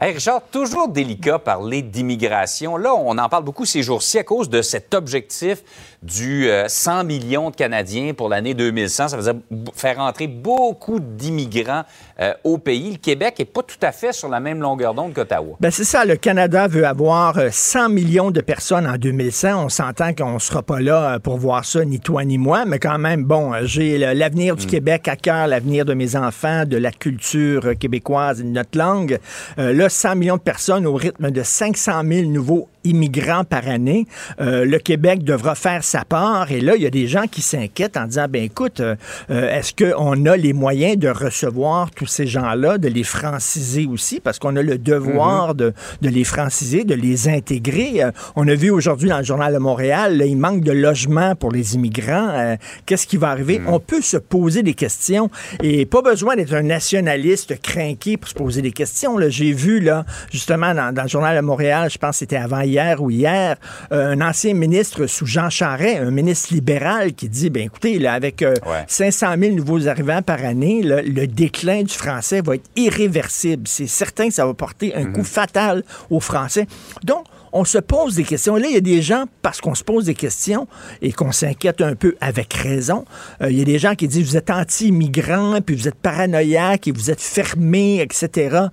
Hey 0.03 0.13
Richard, 0.13 0.41
toujours 0.51 0.87
délicat 0.87 1.37
parler 1.37 1.83
d'immigration. 1.83 2.75
Là, 2.75 2.91
on 2.95 3.15
en 3.19 3.29
parle 3.29 3.43
beaucoup 3.43 3.65
ces 3.65 3.83
jours-ci 3.83 4.17
à 4.17 4.23
cause 4.23 4.49
de 4.49 4.63
cet 4.63 4.95
objectif 4.95 5.61
du 6.01 6.49
euh, 6.49 6.65
100 6.67 7.03
millions 7.03 7.51
de 7.51 7.55
Canadiens 7.55 8.13
pour 8.15 8.27
l'année 8.27 8.53
2100. 8.55 9.09
Ça 9.09 9.17
b- 9.17 9.39
faire 9.75 9.99
entrer 9.99 10.27
beaucoup 10.27 10.99
d'immigrants 10.99 11.83
euh, 12.19 12.33
au 12.43 12.57
pays. 12.57 12.91
Le 12.93 12.97
Québec 12.97 13.35
n'est 13.39 13.45
pas 13.45 13.61
tout 13.61 13.75
à 13.83 13.91
fait 13.91 14.11
sur 14.11 14.27
la 14.27 14.39
même 14.39 14.61
longueur 14.61 14.93
d'onde 14.93 15.13
qu'Ottawa. 15.13 15.57
Ben 15.59 15.69
c'est 15.71 15.83
ça, 15.83 16.03
le 16.05 16.15
Canada 16.15 16.67
veut 16.67 16.85
avoir 16.87 17.37
euh, 17.37 17.49
100 17.51 17.89
millions 17.89 18.31
de 18.31 18.41
personnes 18.41 18.87
en 18.87 18.97
2100. 18.97 19.65
On 19.65 19.69
s'entend 19.69 20.13
qu'on 20.13 20.33
ne 20.33 20.39
sera 20.39 20.63
pas 20.63 20.79
là 20.79 21.13
euh, 21.15 21.19
pour 21.19 21.37
voir 21.37 21.65
ça, 21.65 21.85
ni 21.85 21.99
toi 21.99 22.25
ni 22.25 22.37
moi, 22.39 22.65
mais 22.65 22.79
quand 22.79 22.97
même, 22.97 23.23
bon, 23.23 23.53
euh, 23.53 23.59
j'ai 23.63 23.97
l'avenir 23.99 24.55
du 24.55 24.65
Québec 24.65 25.07
à 25.07 25.15
cœur, 25.15 25.47
l'avenir 25.47 25.85
de 25.85 25.93
mes 25.93 26.15
enfants, 26.15 26.65
de 26.65 26.77
la 26.77 26.91
culture 26.91 27.65
euh, 27.67 27.73
québécoise 27.75 28.39
et 28.41 28.43
de 28.43 28.49
notre 28.49 28.77
langue. 28.77 29.19
Euh, 29.59 29.71
là, 29.73 29.87
100 29.89 30.15
millions 30.15 30.37
de 30.37 30.41
personnes 30.41 30.87
au 30.87 30.95
rythme 30.95 31.29
de 31.29 31.43
500 31.43 32.01
000 32.07 32.29
nouveaux 32.29 32.67
immigrants 32.83 33.43
par 33.43 33.67
année. 33.67 34.07
Euh, 34.39 34.65
le 34.65 34.79
Québec 34.79 35.23
devra 35.23 35.55
faire 35.55 35.83
sa 35.83 36.03
part. 36.03 36.51
Et 36.51 36.61
là, 36.61 36.75
il 36.75 36.81
y 36.81 36.85
a 36.85 36.89
des 36.89 37.07
gens 37.07 37.25
qui 37.29 37.41
s'inquiètent 37.41 37.97
en 37.97 38.05
disant, 38.05 38.25
ben 38.29 38.43
écoute, 38.43 38.79
euh, 38.79 38.95
euh, 39.29 39.49
est-ce 39.57 39.73
qu'on 39.73 40.25
a 40.25 40.37
les 40.37 40.53
moyens 40.53 40.97
de 40.97 41.09
recevoir 41.09 41.91
tous 41.91 42.07
ces 42.07 42.27
gens-là, 42.27 42.77
de 42.77 42.87
les 42.87 43.03
franciser 43.03 43.85
aussi, 43.85 44.19
parce 44.19 44.39
qu'on 44.39 44.55
a 44.55 44.61
le 44.61 44.77
devoir 44.77 45.55
de, 45.55 45.73
de 46.01 46.09
les 46.09 46.23
franciser, 46.23 46.83
de 46.83 46.95
les 46.95 47.27
intégrer. 47.27 48.03
Euh, 48.03 48.11
on 48.35 48.47
a 48.47 48.55
vu 48.55 48.69
aujourd'hui 48.69 49.09
dans 49.09 49.19
le 49.19 49.23
journal 49.23 49.53
de 49.53 49.59
Montréal, 49.59 50.17
là, 50.17 50.25
il 50.25 50.37
manque 50.37 50.61
de 50.61 50.71
logements 50.71 51.35
pour 51.35 51.51
les 51.51 51.75
immigrants. 51.75 52.55
Qu'est-ce 52.85 53.07
qui 53.07 53.17
va 53.17 53.29
arriver? 53.29 53.61
On 53.67 53.79
peut 53.79 54.01
se 54.01 54.17
poser 54.17 54.63
des 54.63 54.73
questions 54.73 55.29
et 55.61 55.85
pas 55.85 56.01
besoin 56.01 56.35
d'être 56.35 56.53
un 56.53 56.63
nationaliste 56.63 57.61
craqué 57.61 58.17
pour 58.17 58.29
se 58.29 58.33
poser 58.33 58.61
des 58.61 58.71
questions. 58.71 59.17
J'ai 59.29 59.51
vu, 59.51 59.79
là, 59.79 60.05
justement, 60.31 60.73
dans, 60.73 60.93
dans 60.93 61.03
le 61.03 61.07
journal 61.07 61.35
de 61.35 61.41
Montréal, 61.41 61.89
je 61.91 61.97
pense 61.97 62.11
que 62.11 62.19
c'était 62.19 62.37
avant 62.37 62.61
hier 62.71 63.01
ou 63.01 63.09
hier, 63.11 63.57
euh, 63.91 64.11
un 64.13 64.21
ancien 64.21 64.53
ministre 64.53 65.05
sous 65.07 65.25
Jean 65.25 65.49
Charest, 65.49 65.99
un 66.01 66.11
ministre 66.11 66.53
libéral, 66.53 67.13
qui 67.13 67.29
dit, 67.29 67.49
ben 67.49 67.63
écoutez, 67.63 67.99
là, 67.99 68.13
avec 68.13 68.41
euh, 68.41 68.53
Ouais. 68.65 68.83
500 68.87 69.35
000 69.39 69.55
nouveaux 69.55 69.87
arrivants 69.87 70.21
par 70.21 70.43
année, 70.43 70.81
là, 70.83 71.01
le 71.01 71.27
déclin 71.27 71.83
du 71.83 71.93
français 71.93 72.41
va 72.41 72.55
être 72.55 72.69
irréversible. 72.75 73.67
C'est 73.67 73.87
certain 73.87 74.27
que 74.27 74.33
ça 74.33 74.45
va 74.45 74.53
porter 74.53 74.95
un 74.95 75.05
coup 75.11 75.23
fatal 75.23 75.83
aux 76.09 76.19
Français. 76.19 76.67
Donc, 77.03 77.25
on 77.53 77.65
se 77.65 77.77
pose 77.79 78.15
des 78.15 78.23
questions. 78.23 78.55
Là, 78.55 78.67
il 78.67 78.73
y 78.73 78.77
a 78.77 78.81
des 78.81 79.01
gens, 79.01 79.25
parce 79.41 79.59
qu'on 79.59 79.75
se 79.75 79.83
pose 79.83 80.05
des 80.05 80.13
questions 80.13 80.67
et 81.01 81.11
qu'on 81.11 81.31
s'inquiète 81.33 81.81
un 81.81 81.95
peu 81.95 82.15
avec 82.21 82.53
raison, 82.53 83.03
euh, 83.41 83.51
il 83.51 83.57
y 83.57 83.61
a 83.61 83.65
des 83.65 83.79
gens 83.79 83.95
qui 83.95 84.07
disent, 84.07 84.25
vous 84.25 84.37
êtes 84.37 84.49
anti-immigrants, 84.49 85.59
puis 85.65 85.75
vous 85.75 85.87
êtes 85.87 85.95
paranoïaques 85.95 86.87
et 86.87 86.91
vous 86.91 87.11
êtes 87.11 87.21
fermés, 87.21 88.01
etc. 88.01 88.67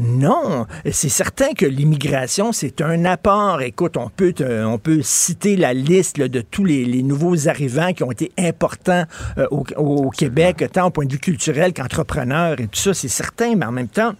Non, 0.00 0.66
c'est 0.90 1.08
certain 1.08 1.52
que 1.52 1.66
l'immigration, 1.66 2.52
c'est 2.52 2.80
un 2.80 3.04
apport. 3.04 3.60
Écoute, 3.60 3.96
on 3.96 4.08
peut, 4.08 4.32
te- 4.32 4.64
on 4.64 4.78
peut 4.78 5.00
citer 5.02 5.56
la 5.56 5.74
liste 5.74 6.16
là, 6.18 6.28
de 6.28 6.40
tous 6.40 6.64
les, 6.64 6.84
les 6.84 7.02
nouveaux 7.02 7.48
arrivants 7.48 7.92
qui 7.92 8.02
ont 8.02 8.10
été 8.10 8.32
importants 8.38 9.04
euh, 9.38 9.46
au, 9.50 9.64
au 9.76 10.10
Québec, 10.10 10.64
tant 10.72 10.86
au 10.86 10.90
point 10.90 11.04
de 11.06 11.12
vue 11.12 11.18
culturel 11.18 11.72
qu'entrepreneur 11.74 12.52
et 12.60 12.66
tout 12.66 12.78
ça, 12.80 12.94
c'est 12.94 13.08
certain, 13.08 13.54
mais 13.56 13.66
en 13.66 13.72
même 13.72 13.88
temps, 13.88 14.12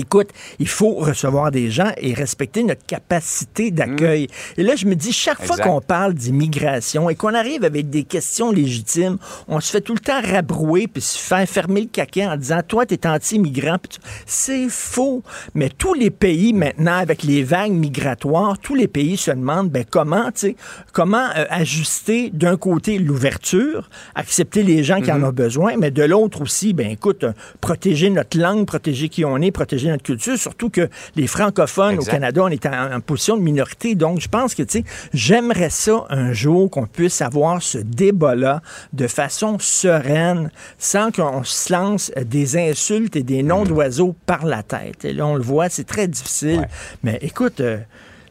Écoute, 0.00 0.30
il 0.58 0.66
faut 0.66 0.94
recevoir 0.94 1.50
des 1.50 1.70
gens 1.70 1.92
et 1.98 2.14
respecter 2.14 2.64
notre 2.64 2.86
capacité 2.86 3.70
d'accueil. 3.70 4.28
Et 4.56 4.62
là, 4.62 4.74
je 4.74 4.86
me 4.86 4.94
dis, 4.94 5.12
chaque 5.12 5.44
fois 5.44 5.58
qu'on 5.58 5.82
parle 5.82 6.14
d'immigration 6.14 7.10
et 7.10 7.14
qu'on 7.14 7.34
arrive 7.34 7.64
avec 7.64 7.90
des 7.90 8.04
questions 8.04 8.50
légitimes, 8.50 9.18
on 9.46 9.60
se 9.60 9.70
fait 9.70 9.82
tout 9.82 9.92
le 9.92 10.00
temps 10.00 10.22
rabrouer 10.22 10.86
puis 10.86 11.02
se 11.02 11.18
faire 11.18 11.46
fermer 11.46 11.82
le 11.82 11.88
caquet 11.88 12.26
en 12.26 12.38
disant, 12.38 12.62
toi, 12.66 12.86
t'es 12.86 13.06
anti-immigrant. 13.06 13.76
C'est 14.24 14.70
faux. 14.70 15.22
Mais 15.54 15.68
tous 15.68 15.92
les 15.92 16.08
pays 16.08 16.54
maintenant, 16.54 16.96
avec 16.96 17.22
les 17.22 17.42
vagues 17.42 17.72
migratoires, 17.72 18.58
tous 18.58 18.74
les 18.74 18.88
pays 18.88 19.18
se 19.18 19.30
demandent, 19.30 19.68
ben, 19.68 19.84
comment, 19.88 20.30
tu 20.32 20.40
sais, 20.40 20.56
comment 20.94 21.28
euh, 21.36 21.44
ajuster 21.50 22.30
d'un 22.32 22.56
côté 22.56 22.98
l'ouverture, 22.98 23.90
accepter 24.14 24.62
les 24.62 24.82
gens 24.82 25.02
qui 25.02 25.12
en 25.12 25.22
ont 25.22 25.32
besoin, 25.32 25.76
mais 25.76 25.90
de 25.90 26.04
l'autre 26.04 26.40
aussi, 26.40 26.72
ben, 26.72 26.90
écoute, 26.90 27.24
euh, 27.24 27.32
protéger 27.60 28.08
notre 28.08 28.38
langue, 28.38 28.66
protéger 28.66 29.10
qui 29.10 29.26
on 29.26 29.36
est, 29.38 29.50
protéger 29.50 29.89
notre 29.90 30.02
culture, 30.02 30.36
surtout 30.38 30.70
que 30.70 30.88
les 31.16 31.26
francophones 31.26 31.94
Exact. 31.94 32.08
au 32.08 32.10
Canada, 32.12 32.42
on 32.44 32.48
est 32.48 32.66
en, 32.66 32.92
en 32.94 33.00
position 33.00 33.36
de 33.36 33.42
minorité. 33.42 33.94
Donc, 33.94 34.20
je 34.20 34.28
pense 34.28 34.54
que, 34.54 34.62
tu 34.62 34.78
sais, 34.80 34.84
j'aimerais 35.12 35.70
ça 35.70 36.04
un 36.10 36.32
jour 36.32 36.70
qu'on 36.70 36.86
puisse 36.86 37.20
avoir 37.22 37.62
ce 37.62 37.78
débat-là 37.78 38.62
de 38.92 39.06
façon 39.06 39.58
sereine, 39.58 40.50
sans 40.78 41.10
qu'on 41.12 41.44
se 41.44 41.72
lance 41.72 42.12
des 42.24 42.56
insultes 42.56 43.16
et 43.16 43.22
des 43.22 43.42
noms 43.42 43.64
d'oiseaux 43.64 44.14
par 44.26 44.46
la 44.46 44.62
tête. 44.62 45.04
Et 45.04 45.12
là, 45.12 45.26
on 45.26 45.34
le 45.34 45.42
voit, 45.42 45.68
c'est 45.68 45.84
très 45.84 46.08
difficile. 46.08 46.68
Mais 47.02 47.18
écoute, 47.22 47.60
euh, 47.60 47.78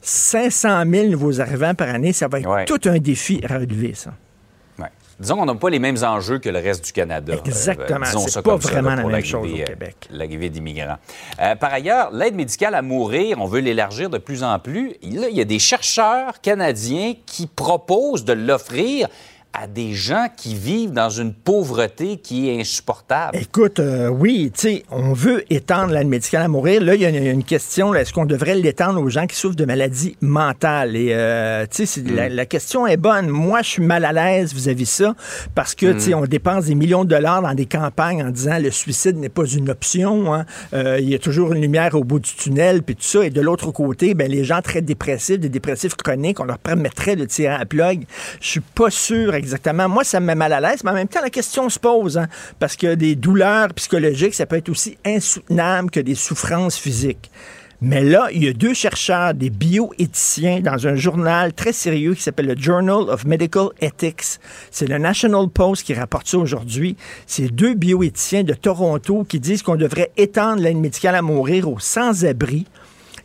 500 0.01 0.83
000 0.89 1.07
nouveaux 1.09 1.41
arrivants 1.41 1.75
par 1.75 1.89
année, 1.89 2.13
ça 2.13 2.27
va 2.27 2.39
être 2.39 2.49
Ouais. 2.49 2.65
tout 2.65 2.79
un 2.85 2.97
défi 2.99 3.41
à 3.47 3.57
relever, 3.57 3.93
ça. 3.95 4.13
Disons 5.19 5.35
qu'on 5.35 5.45
n'a 5.45 5.55
pas 5.55 5.69
les 5.69 5.79
mêmes 5.79 5.97
enjeux 6.03 6.39
que 6.39 6.49
le 6.49 6.59
reste 6.59 6.85
du 6.85 6.91
Canada. 6.93 7.33
Exactement. 7.45 8.05
disons 8.05 8.19
C'est 8.19 8.31
ça 8.31 8.41
pas 8.41 8.59
ça, 8.59 8.69
vraiment 8.71 8.91
là, 8.91 9.03
la 9.03 9.03
même 9.03 9.25
chose 9.25 9.51
au 9.51 9.55
euh, 9.55 9.65
Québec. 9.65 10.07
L'arrivée 10.11 10.49
d'immigrants. 10.49 10.97
Euh, 11.41 11.55
par 11.55 11.73
ailleurs, 11.73 12.11
l'aide 12.11 12.35
médicale 12.35 12.73
à 12.73 12.81
mourir, 12.81 13.37
on 13.41 13.45
veut 13.45 13.59
l'élargir 13.59 14.09
de 14.09 14.17
plus 14.17 14.43
en 14.43 14.59
plus. 14.59 14.95
Là, 15.03 15.27
il 15.29 15.35
y 15.35 15.41
a 15.41 15.45
des 15.45 15.59
chercheurs 15.59 16.39
canadiens 16.41 17.13
qui 17.25 17.47
proposent 17.47 18.23
de 18.23 18.33
l'offrir 18.33 19.09
à 19.51 19.67
des 19.67 19.93
gens 19.93 20.27
qui 20.37 20.53
vivent 20.55 20.91
dans 20.91 21.09
une 21.09 21.33
pauvreté 21.33 22.17
qui 22.17 22.49
est 22.49 22.61
insupportable. 22.61 23.35
Écoute, 23.37 23.79
euh, 23.79 24.07
oui, 24.07 24.51
tu 24.53 24.61
sais, 24.61 24.83
on 24.91 25.11
veut 25.13 25.43
étendre 25.51 25.91
l'aide 25.93 26.07
médicale 26.07 26.43
à 26.43 26.47
mourir. 26.47 26.81
Là, 26.83 26.93
il 26.95 27.01
y 27.01 27.05
a 27.05 27.09
une, 27.09 27.43
question, 27.43 27.93
est-ce 27.95 28.13
qu'on 28.13 28.25
devrait 28.25 28.55
l'étendre 28.55 29.01
aux 29.01 29.09
gens 29.09 29.25
qui 29.25 29.35
souffrent 29.35 29.55
de 29.55 29.65
maladies 29.65 30.15
mentales? 30.21 30.95
Et, 30.95 31.09
euh, 31.11 31.65
tu 31.65 31.77
sais, 31.77 31.85
c'est- 31.87 32.09
la, 32.09 32.29
la 32.29 32.45
question 32.45 32.85
est 32.85 32.95
bonne. 32.97 33.27
Moi, 33.27 33.61
je 33.63 33.69
suis 33.69 33.81
mal 33.83 34.05
à 34.05 34.13
l'aise 34.13 34.53
vis-à-vis 34.53 34.85
ça 34.89 35.15
parce 35.55 35.73
que, 35.73 35.93
tu 35.93 35.99
sais, 35.99 36.13
on 36.13 36.25
dépense 36.25 36.65
des 36.65 36.75
millions 36.75 37.03
de 37.03 37.09
dollars 37.09 37.41
dans 37.41 37.53
des 37.55 37.65
campagnes 37.65 38.23
en 38.23 38.29
disant 38.29 38.59
le 38.59 38.69
suicide 38.71 39.17
n'est 39.17 39.29
pas 39.29 39.45
une 39.45 39.69
option. 39.71 40.33
hein. 40.33 40.45
Euh, 40.73 40.99
il 41.01 41.09
y 41.09 41.15
a 41.15 41.19
toujours 41.19 41.53
une 41.53 41.61
lumière 41.61 41.95
au 41.95 42.03
bout 42.03 42.19
du 42.19 42.31
tunnel, 42.33 42.83
puis 42.83 42.95
tout 42.95 43.03
ça. 43.03 43.25
Et 43.25 43.31
de 43.31 43.41
l'autre 43.41 43.71
côté, 43.71 44.13
ben, 44.13 44.29
les 44.29 44.43
gens 44.43 44.61
très 44.61 44.81
dépressifs, 44.81 45.39
des 45.39 45.49
dépressifs 45.49 45.95
chroniques, 45.95 46.39
on 46.39 46.45
leur 46.45 46.59
permettrait 46.59 47.15
de 47.15 47.25
tirer 47.25 47.55
à 47.55 47.57
la 47.59 47.65
plug. 47.65 48.03
Je 48.41 48.47
suis 48.47 48.59
pas 48.61 48.91
sûr 48.91 49.33
exactement. 49.39 49.89
Moi, 49.89 50.03
ça 50.03 50.19
me 50.19 50.27
met 50.27 50.35
mal 50.35 50.53
à 50.53 50.59
l'aise, 50.59 50.83
mais 50.83 50.91
en 50.91 50.95
même 50.95 51.07
temps, 51.07 51.21
la 51.21 51.29
question 51.29 51.69
se 51.69 51.79
pose, 51.79 52.17
hein, 52.17 52.27
parce 52.59 52.75
que 52.75 52.93
des 52.93 53.15
douleurs 53.15 53.73
psychologiques, 53.73 54.35
ça 54.35 54.45
peut 54.45 54.57
être 54.57 54.69
aussi 54.69 54.97
insoutenable 55.05 55.89
que 55.89 55.99
des 55.99 56.15
souffrances 56.15 56.77
physiques. 56.77 57.31
Mais 57.81 58.03
là, 58.03 58.27
il 58.33 58.43
y 58.43 58.47
a 58.49 58.51
deux 58.51 58.73
chercheurs, 58.73 59.33
des 59.33 59.49
bioéthiciens, 59.49 60.59
dans 60.59 60.85
un 60.85 60.95
journal 60.95 61.53
très 61.53 61.71
sérieux 61.71 62.13
qui 62.13 62.21
s'appelle 62.21 62.47
le 62.47 62.57
Journal 62.57 63.09
of 63.09 63.23
Medical 63.23 63.69
Ethics. 63.79 64.39
C'est 64.69 64.87
le 64.87 64.97
National 64.97 65.47
Post 65.47 65.83
qui 65.83 65.93
rapporte 65.93 66.27
ça 66.27 66.37
aujourd'hui. 66.37 66.97
C'est 67.25 67.47
deux 67.47 67.75
bioéthiciens 67.75 68.43
de 68.43 68.53
Toronto 68.53 69.23
qui 69.23 69.39
disent 69.39 69.63
qu'on 69.63 69.77
devrait 69.77 70.11
étendre 70.17 70.61
l'aide 70.61 70.75
médicale 70.75 71.15
à 71.15 71.21
mourir 71.21 71.69
aux 71.69 71.79
sans-abri 71.79 72.65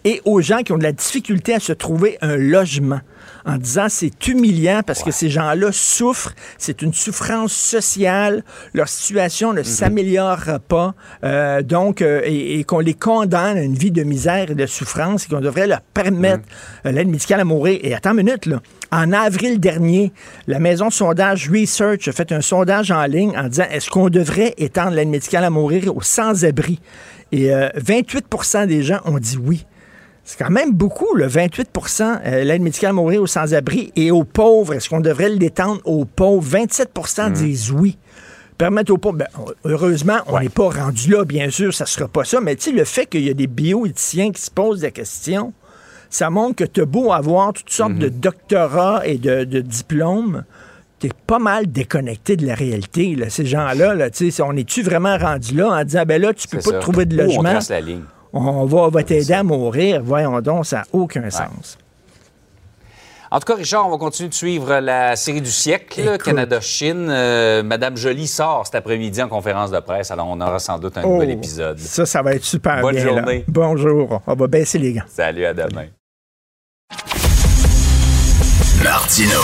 et 0.05 0.21
aux 0.25 0.41
gens 0.41 0.59
qui 0.59 0.73
ont 0.73 0.79
de 0.79 0.83
la 0.83 0.93
difficulté 0.93 1.55
à 1.55 1.61
se 1.61 1.73
trouver 1.73 2.19
un 2.21 2.37
logement 2.37 3.01
en 3.47 3.57
disant 3.57 3.87
c'est 3.89 4.27
humiliant 4.27 4.83
parce 4.87 5.03
que 5.03 5.11
ces 5.11 5.29
gens-là 5.29 5.71
souffrent, 5.73 6.35
c'est 6.59 6.83
une 6.83 6.95
souffrance 6.95 7.53
sociale, 7.53 8.43
leur 8.73 8.89
situation 8.89 9.53
ne 9.53 9.63
s'améliore 9.63 10.61
pas, 10.67 10.95
euh, 11.25 11.63
donc 11.63 12.01
euh, 12.03 12.23
et, 12.25 12.59
et 12.59 12.65
qu'on 12.65 12.81
les 12.81 12.95
condamne 12.95 13.59
à 13.59 13.63
une 13.63 13.75
vie 13.75 13.91
de 13.91 14.03
misère 14.03 14.51
et 14.51 14.55
de 14.55 14.67
souffrance 14.67 15.25
et 15.25 15.29
qu'on 15.29 15.41
devrait 15.41 15.67
leur 15.67 15.81
permettre 15.81 16.45
euh, 16.87 16.93
l'aide 16.93 17.09
médicale 17.09 17.41
à 17.41 17.45
mourir. 17.45 17.79
Et 17.83 17.95
attends 17.95 18.11
une 18.11 18.25
minute 18.25 18.47
là. 18.47 18.61
En 18.93 19.13
avril 19.13 19.59
dernier, 19.59 20.13
la 20.47 20.59
maison 20.59 20.89
de 20.89 20.93
sondage 20.93 21.51
Research 21.51 22.09
a 22.09 22.13
fait 22.13 22.31
un 22.33 22.41
sondage 22.41 22.91
en 22.91 23.05
ligne 23.05 23.37
en 23.37 23.49
disant 23.49 23.67
est-ce 23.71 23.91
qu'on 23.91 24.09
devrait 24.09 24.55
étendre 24.57 24.93
l'aide 24.93 25.09
médicale 25.09 25.45
à 25.45 25.51
mourir 25.51 25.95
aux 25.95 26.03
sans-abri? 26.03 26.81
Et 27.33 27.53
euh, 27.53 27.69
28% 27.77 28.67
des 28.67 28.83
gens 28.83 29.01
ont 29.05 29.19
dit 29.19 29.37
oui. 29.43 29.67
C'est 30.25 30.43
quand 30.43 30.51
même 30.51 30.73
beaucoup, 30.73 31.15
le 31.15 31.27
28 31.27 31.71
euh, 32.01 32.45
l'aide 32.45 32.63
médicale 32.63 32.91
à 32.91 32.93
mourir 32.95 33.23
aux 33.23 33.27
sans-abri 33.27 33.93
et 33.95 34.11
aux 34.11 34.25
pauvres. 34.25 34.73
Est-ce 34.73 34.89
qu'on 34.89 35.01
devrait 35.01 35.29
l'étendre 35.29 35.83
aux 35.85 36.07
pauvres? 36.07 36.59
27% 36.59 37.33
disent 37.33 37.71
oui. 37.71 37.99
Permettre 38.57 38.93
aux 38.93 38.99
pauvres. 38.99 39.19
Ben, 39.19 39.29
heureusement, 39.65 40.19
on 40.27 40.41
n'est 40.41 40.49
pas 40.49 40.71
rendu 40.71 41.11
là, 41.11 41.25
bien 41.25 41.51
sûr, 41.51 41.75
ça 41.75 41.85
ne 41.85 41.89
sera 41.89 42.09
pas 42.09 42.25
ça. 42.25 42.41
Mais 42.41 42.57
tu 42.57 42.71
sais, 42.71 42.73
le 42.73 42.85
fait 42.85 43.07
qu'il 43.07 43.23
y 43.23 43.31
a 43.31 43.35
des 43.35 43.47
bioéthiciens 43.47 44.33
qui 44.33 44.41
se 44.41 44.51
posent 44.51 44.81
des 44.81 44.93
questions, 44.93 45.53
ça 46.09 46.31
montre 46.31 46.57
que 46.57 46.65
tu 46.65 46.81
as 46.81 46.87
beau 46.87 47.13
avoir 47.13 47.53
toutes 47.53 47.71
sortes 47.71 47.97
de 47.97 48.09
doctorats 48.09 49.03
et 49.05 49.19
de, 49.19 49.45
de 49.45 49.61
diplômes, 49.61 50.45
tu 51.01 51.09
es 51.09 51.11
pas 51.27 51.41
mal 51.41 51.67
déconnecté 51.67 52.37
de 52.37 52.47
la 52.47 52.55
réalité. 52.55 53.15
Là. 53.15 53.29
Ces 53.29 53.45
gens-là, 53.45 53.95
là, 53.95 54.09
on 54.41 54.57
est-tu 54.57 54.83
vraiment 54.83 55.19
rendu 55.19 55.55
là 55.55 55.69
en 55.69 55.85
disant, 55.85 56.05
ben 56.07 56.23
là, 56.23 56.33
tu 56.33 56.49
peux 56.49 56.59
pas 56.59 56.63
ça. 56.63 56.73
te 56.73 56.81
trouver 56.81 57.05
de 57.05 57.21
on 57.21 57.25
logement, 57.25 57.43
trace 57.43 57.69
la 57.69 57.81
ligne. 57.81 58.05
On 58.35 58.65
va, 58.67 58.79
on 58.79 58.89
va 58.89 59.03
t'aider 59.03 59.33
à 59.33 59.43
mourir. 59.43 60.01
Voyons 60.05 60.41
donc, 60.41 60.67
ça 60.67 60.79
n'a 60.79 60.85
aucun 60.93 61.31
sens. 61.31 61.79
En 63.31 63.41
tout 63.41 63.47
cas, 63.47 63.57
Richard, 63.57 63.87
on 63.87 63.91
va 63.91 63.97
continuer 63.99 64.29
de 64.29 64.35
suivre 64.35 64.79
la 64.79 65.17
série 65.17 65.41
du 65.41 65.51
siècle. 65.51 66.19
Canada-Chine. 66.19 67.09
Euh, 67.11 67.63
Madame 67.65 67.97
Jolie 67.97 68.29
sort 68.29 68.65
cet 68.65 68.77
après-midi 68.77 69.21
en 69.23 69.29
conférence 69.29 69.73
de 69.73 69.81
presse, 69.81 70.13
alors 70.13 70.29
on 70.29 70.41
aura 70.41 70.61
sans 70.61 70.79
doute 70.79 70.97
un 70.99 71.03
Oh, 71.05 71.15
nouvel 71.15 71.31
épisode. 71.31 71.79
Ça, 71.79 72.07
ça 72.07 72.23
va 72.23 72.35
être 72.35 72.45
super 72.45 72.81
Bonne 72.81 72.95
bien. 72.95 73.05
là. 73.07 73.11
journée. 73.11 73.45
Bonjour. 73.49 74.23
On 74.27 74.35
va 74.35 74.47
baisser 74.47 74.79
les 74.79 74.93
gants. 74.93 75.03
Salut, 75.09 75.45
à 75.47 75.53
demain. 75.53 75.87
Martino. 78.85 79.41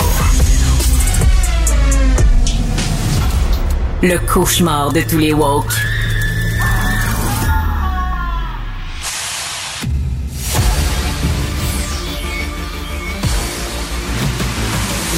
Le 4.03 4.17
cauchemar 4.31 4.93
de 4.93 5.01
tous 5.01 5.17
les 5.17 5.33
woke. 5.33 5.73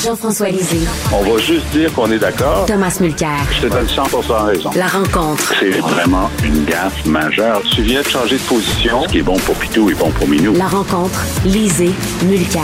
Jean-François 0.04 0.50
Lisée, 0.50 0.86
On 1.14 1.24
va 1.24 1.38
juste 1.38 1.66
dire 1.72 1.94
qu'on 1.94 2.12
est 2.12 2.20
d'accord. 2.20 2.66
Thomas 2.66 2.98
Mulcair. 3.00 3.40
Je 3.54 3.62
te 3.62 3.72
donne 3.72 3.88
100 3.88 4.04
raison. 4.46 4.70
La 4.76 4.88
rencontre. 4.88 5.54
C'est 5.62 5.80
vraiment 5.80 6.30
une 6.44 6.66
gaffe 6.66 7.06
majeure. 7.06 7.62
Tu 7.72 7.84
viens 7.84 8.02
de 8.02 8.08
changer 8.08 8.36
de 8.36 8.42
position. 8.42 9.04
Ce 9.04 9.08
qui 9.08 9.20
est 9.20 9.24
bon 9.24 9.38
pour 9.38 9.56
Pitou 9.56 9.90
est 9.90 9.94
bon 9.94 10.12
pour 10.12 10.28
Minou. 10.28 10.56
La 10.56 10.68
rencontre. 10.68 11.24
Lisée. 11.46 11.92
Mulcair. 12.26 12.62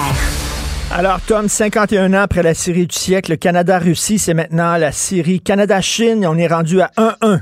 Alors, 0.92 1.22
Tom, 1.22 1.48
51 1.48 2.14
ans 2.14 2.24
après 2.24 2.44
la 2.44 2.54
série 2.54 2.88
du 2.88 2.96
siècle, 2.96 3.32
le 3.32 3.38
Canada-Russie, 3.38 4.20
c'est 4.20 4.34
maintenant 4.34 4.76
la 4.76 4.92
série 4.92 5.40
Canada-Chine. 5.40 6.26
On 6.28 6.38
est 6.38 6.48
rendu 6.48 6.82
à 6.82 6.92
1-1. 6.98 7.40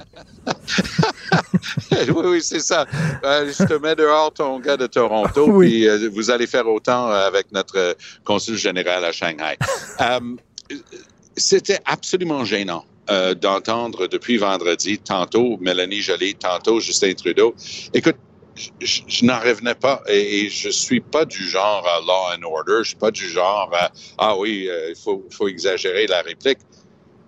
oui, 1.91 2.23
oui, 2.25 2.41
c'est 2.41 2.59
ça. 2.59 2.85
Euh, 3.23 3.51
je 3.57 3.63
te 3.65 3.73
mets 3.75 3.95
dehors 3.95 4.31
ton 4.33 4.59
gars 4.59 4.77
de 4.77 4.87
Toronto, 4.87 5.45
Oui. 5.49 5.67
puis 5.67 5.87
euh, 5.87 6.09
vous 6.13 6.29
allez 6.31 6.47
faire 6.47 6.67
autant 6.67 7.09
euh, 7.11 7.27
avec 7.27 7.51
notre 7.51 7.77
euh, 7.77 7.93
consul 8.23 8.55
général 8.57 9.03
à 9.05 9.11
Shanghai. 9.11 9.57
C'était 11.35 11.79
absolument 11.85 12.45
gênant. 12.45 12.83
euh, 13.09 13.33
d'entendre 13.33 14.07
depuis 14.07 14.35
vendredi, 14.37 14.97
tantôt 14.99 15.57
Mélanie 15.61 16.01
Joly, 16.01 16.35
tantôt 16.35 16.81
Justin 16.81 17.13
Trudeau. 17.13 17.55
Écoute, 17.93 18.17
je, 18.81 19.01
je- 19.07 19.23
n'en 19.23 19.39
revenais 19.39 19.75
pas 19.75 20.01
et, 20.09 20.41
et 20.41 20.49
je 20.49 20.67
suis 20.69 20.99
pas 20.99 21.23
du 21.23 21.47
genre 21.47 21.87
à 21.87 22.01
law 22.01 22.35
and 22.35 22.43
order, 22.53 22.79
je 22.83 22.89
suis 22.89 22.97
pas 22.97 23.11
du 23.11 23.29
genre 23.29 23.69
à 23.73 23.91
ah 24.17 24.35
oui, 24.37 24.67
euh, 24.67 24.89
il 24.89 24.95
faut, 25.01 25.23
faut 25.31 25.47
exagérer 25.47 26.05
la 26.07 26.21
réplique. 26.21 26.57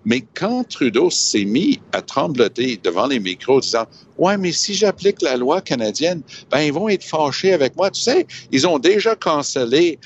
Mais 0.04 0.22
quand 0.34 0.64
Trudeau 0.68 1.10
s'est 1.10 1.44
mis 1.44 1.80
à 1.92 2.02
trembloter 2.02 2.78
devant 2.82 3.06
les 3.06 3.20
micros, 3.20 3.60
disant 3.60 3.86
Ouais, 4.18 4.36
mais 4.36 4.52
si 4.52 4.74
j'applique 4.74 5.22
la 5.22 5.36
loi 5.36 5.60
canadienne, 5.60 6.22
ben 6.50 6.60
ils 6.60 6.72
vont 6.72 6.88
être 6.88 7.04
fâchés 7.04 7.52
avec 7.52 7.76
moi. 7.76 7.90
Tu 7.90 8.02
sais, 8.02 8.26
ils 8.52 8.66
ont 8.66 8.78
déjà 8.78 9.14
cancellé 9.16 9.98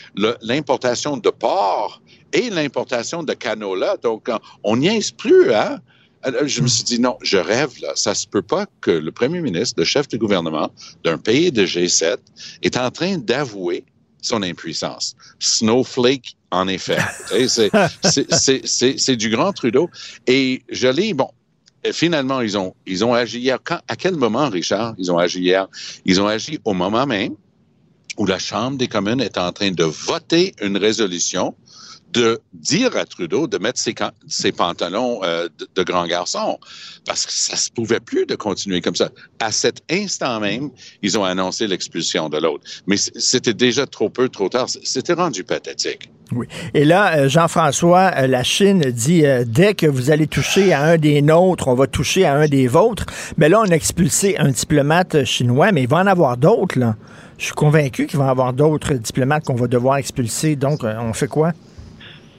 l'importation 0.43 1.17
de 1.17 1.31
porc 1.31 2.01
et 2.33 2.51
l'importation 2.51 3.23
de 3.23 3.33
canola. 3.35 3.97
Donc, 4.03 4.29
on- 4.29 4.39
on 4.63 4.77
n'y 4.77 4.89
est 4.89 5.17
plus, 5.17 5.53
hein? 5.53 5.81
Je 6.47 6.63
me 6.63 6.69
suis 6.69 6.85
dit, 6.85 6.99
non, 6.99 7.19
je 7.23 7.37
rêve, 7.37 7.73
là. 7.83 7.93
Ça 7.97 8.15
se 8.15 8.27
peut 8.27 8.41
pas 8.43 8.67
que 8.81 8.91
le 8.91 9.13
premier 9.13 9.41
ministre, 9.43 9.75
le 9.79 9.85
chef 9.85 10.09
du 10.09 10.17
gouvernement 10.17 10.71
d'un 11.05 11.19
pays 11.19 11.53
de 11.53 11.67
G7 11.67 12.17
est 12.63 12.77
en 12.79 12.91
train 12.91 13.19
d'avouer 13.19 13.85
son 14.23 14.43
impuissance. 14.43 15.15
Snowflake, 15.39 16.35
en 16.55 16.69
effet. 16.69 16.99
C'est- 18.03 19.17
du 19.17 19.31
grand 19.31 19.53
Trudeau. 19.53 19.91
Et 20.27 20.63
je 20.71 20.89
lis, 20.89 21.15
bon, 21.15 21.29
finalement, 21.93 22.41
ils 22.41 22.57
ont, 22.57 22.75
ils 22.87 23.05
ont 23.05 23.15
agi 23.15 23.41
hier. 23.41 23.59
À 23.89 23.97
quel 23.97 24.17
moment, 24.17 24.49
Richard, 24.49 24.95
ils 24.99 25.11
ont 25.13 25.19
agi 25.19 25.41
hier? 25.41 25.67
Ils 26.05 26.21
ont 26.21 26.27
agi 26.27 26.59
au 26.65 26.73
moment 26.73 27.07
même 27.07 27.35
où 28.17 28.27
la 28.27 28.39
Chambre 28.39 28.79
des 28.79 28.89
communes 28.89 29.21
est 29.21 29.39
en 29.39 29.53
train 29.53 29.71
de 29.73 29.85
voter 29.85 30.55
une 30.63 30.77
résolution 30.77 31.55
de 32.15 32.41
dire 32.53 32.97
à 32.97 33.05
Trudeau 33.05 33.47
de 33.47 33.59
mettre 33.59 33.81
ses, 33.81 34.53
pantalons 34.53 35.23
euh, 35.25 35.49
de, 35.75 35.83
grand 35.83 36.07
garçon, 36.07 36.59
parce 37.05 37.27
que 37.27 37.33
ça 37.33 37.57
se 37.57 37.71
pouvait 37.71 38.01
plus 38.01 38.25
de 38.25 38.37
continuer 38.37 38.81
comme 38.81 38.95
ça. 38.95 39.11
À 39.41 39.51
cet 39.51 39.83
instant 39.91 40.41
même, 40.41 40.71
ils 41.03 41.19
ont 41.19 41.25
annoncé 41.25 41.67
l'expulsion 41.67 42.29
de 42.29 42.39
l'autre. 42.39 42.65
Mais 42.87 42.97
c'était 42.97 43.53
déjà 43.53 43.87
trop 43.87 44.09
peu, 44.09 44.29
trop 44.29 44.49
tard. 44.49 44.69
C'était 44.69 45.13
rendu 45.13 45.43
pathétique. 45.43 46.09
Oui. 46.33 46.47
Et 46.73 46.85
là, 46.85 47.19
euh, 47.19 47.29
Jean-François, 47.29 48.13
euh, 48.17 48.27
la 48.29 48.45
Chine 48.45 48.81
dit 48.81 49.25
dès 49.47 49.75
que 49.75 49.87
vous 49.87 50.11
allez 50.11 50.27
toucher 50.27 50.73
à 50.73 50.83
un 50.83 50.97
des 50.97 51.21
nôtres, 51.21 51.69
on 51.69 51.75
va 51.75 51.87
toucher 51.87 52.25
à 52.25 52.35
un 52.35 52.47
des 52.47 52.69
vôtres. 52.69 53.07
Mais 53.37 53.49
là, 53.49 53.61
on 53.61 53.71
a 53.71 53.75
expulsé 53.75 54.39
un 54.39 54.51
diplomate 54.51 55.25
chinois, 55.25 55.73
mais 55.73 55.83
il 55.83 55.89
va 55.89 55.99
en 55.99 56.07
avoir 56.07 56.37
d'autres. 56.37 56.79
Je 57.39 57.47
suis 57.47 57.55
convaincu 57.55 58.07
qu'il 58.07 58.21
va 58.21 58.27
y 58.27 58.31
avoir 58.31 58.53
d'autres 58.53 58.95
diplomates 58.95 59.45
qu'on 59.45 59.57
va 59.57 59.67
devoir 59.67 59.97
expulser. 59.97 60.55
Donc, 60.55 60.85
on 60.85 61.13
fait 61.13 61.27
quoi? 61.27 61.53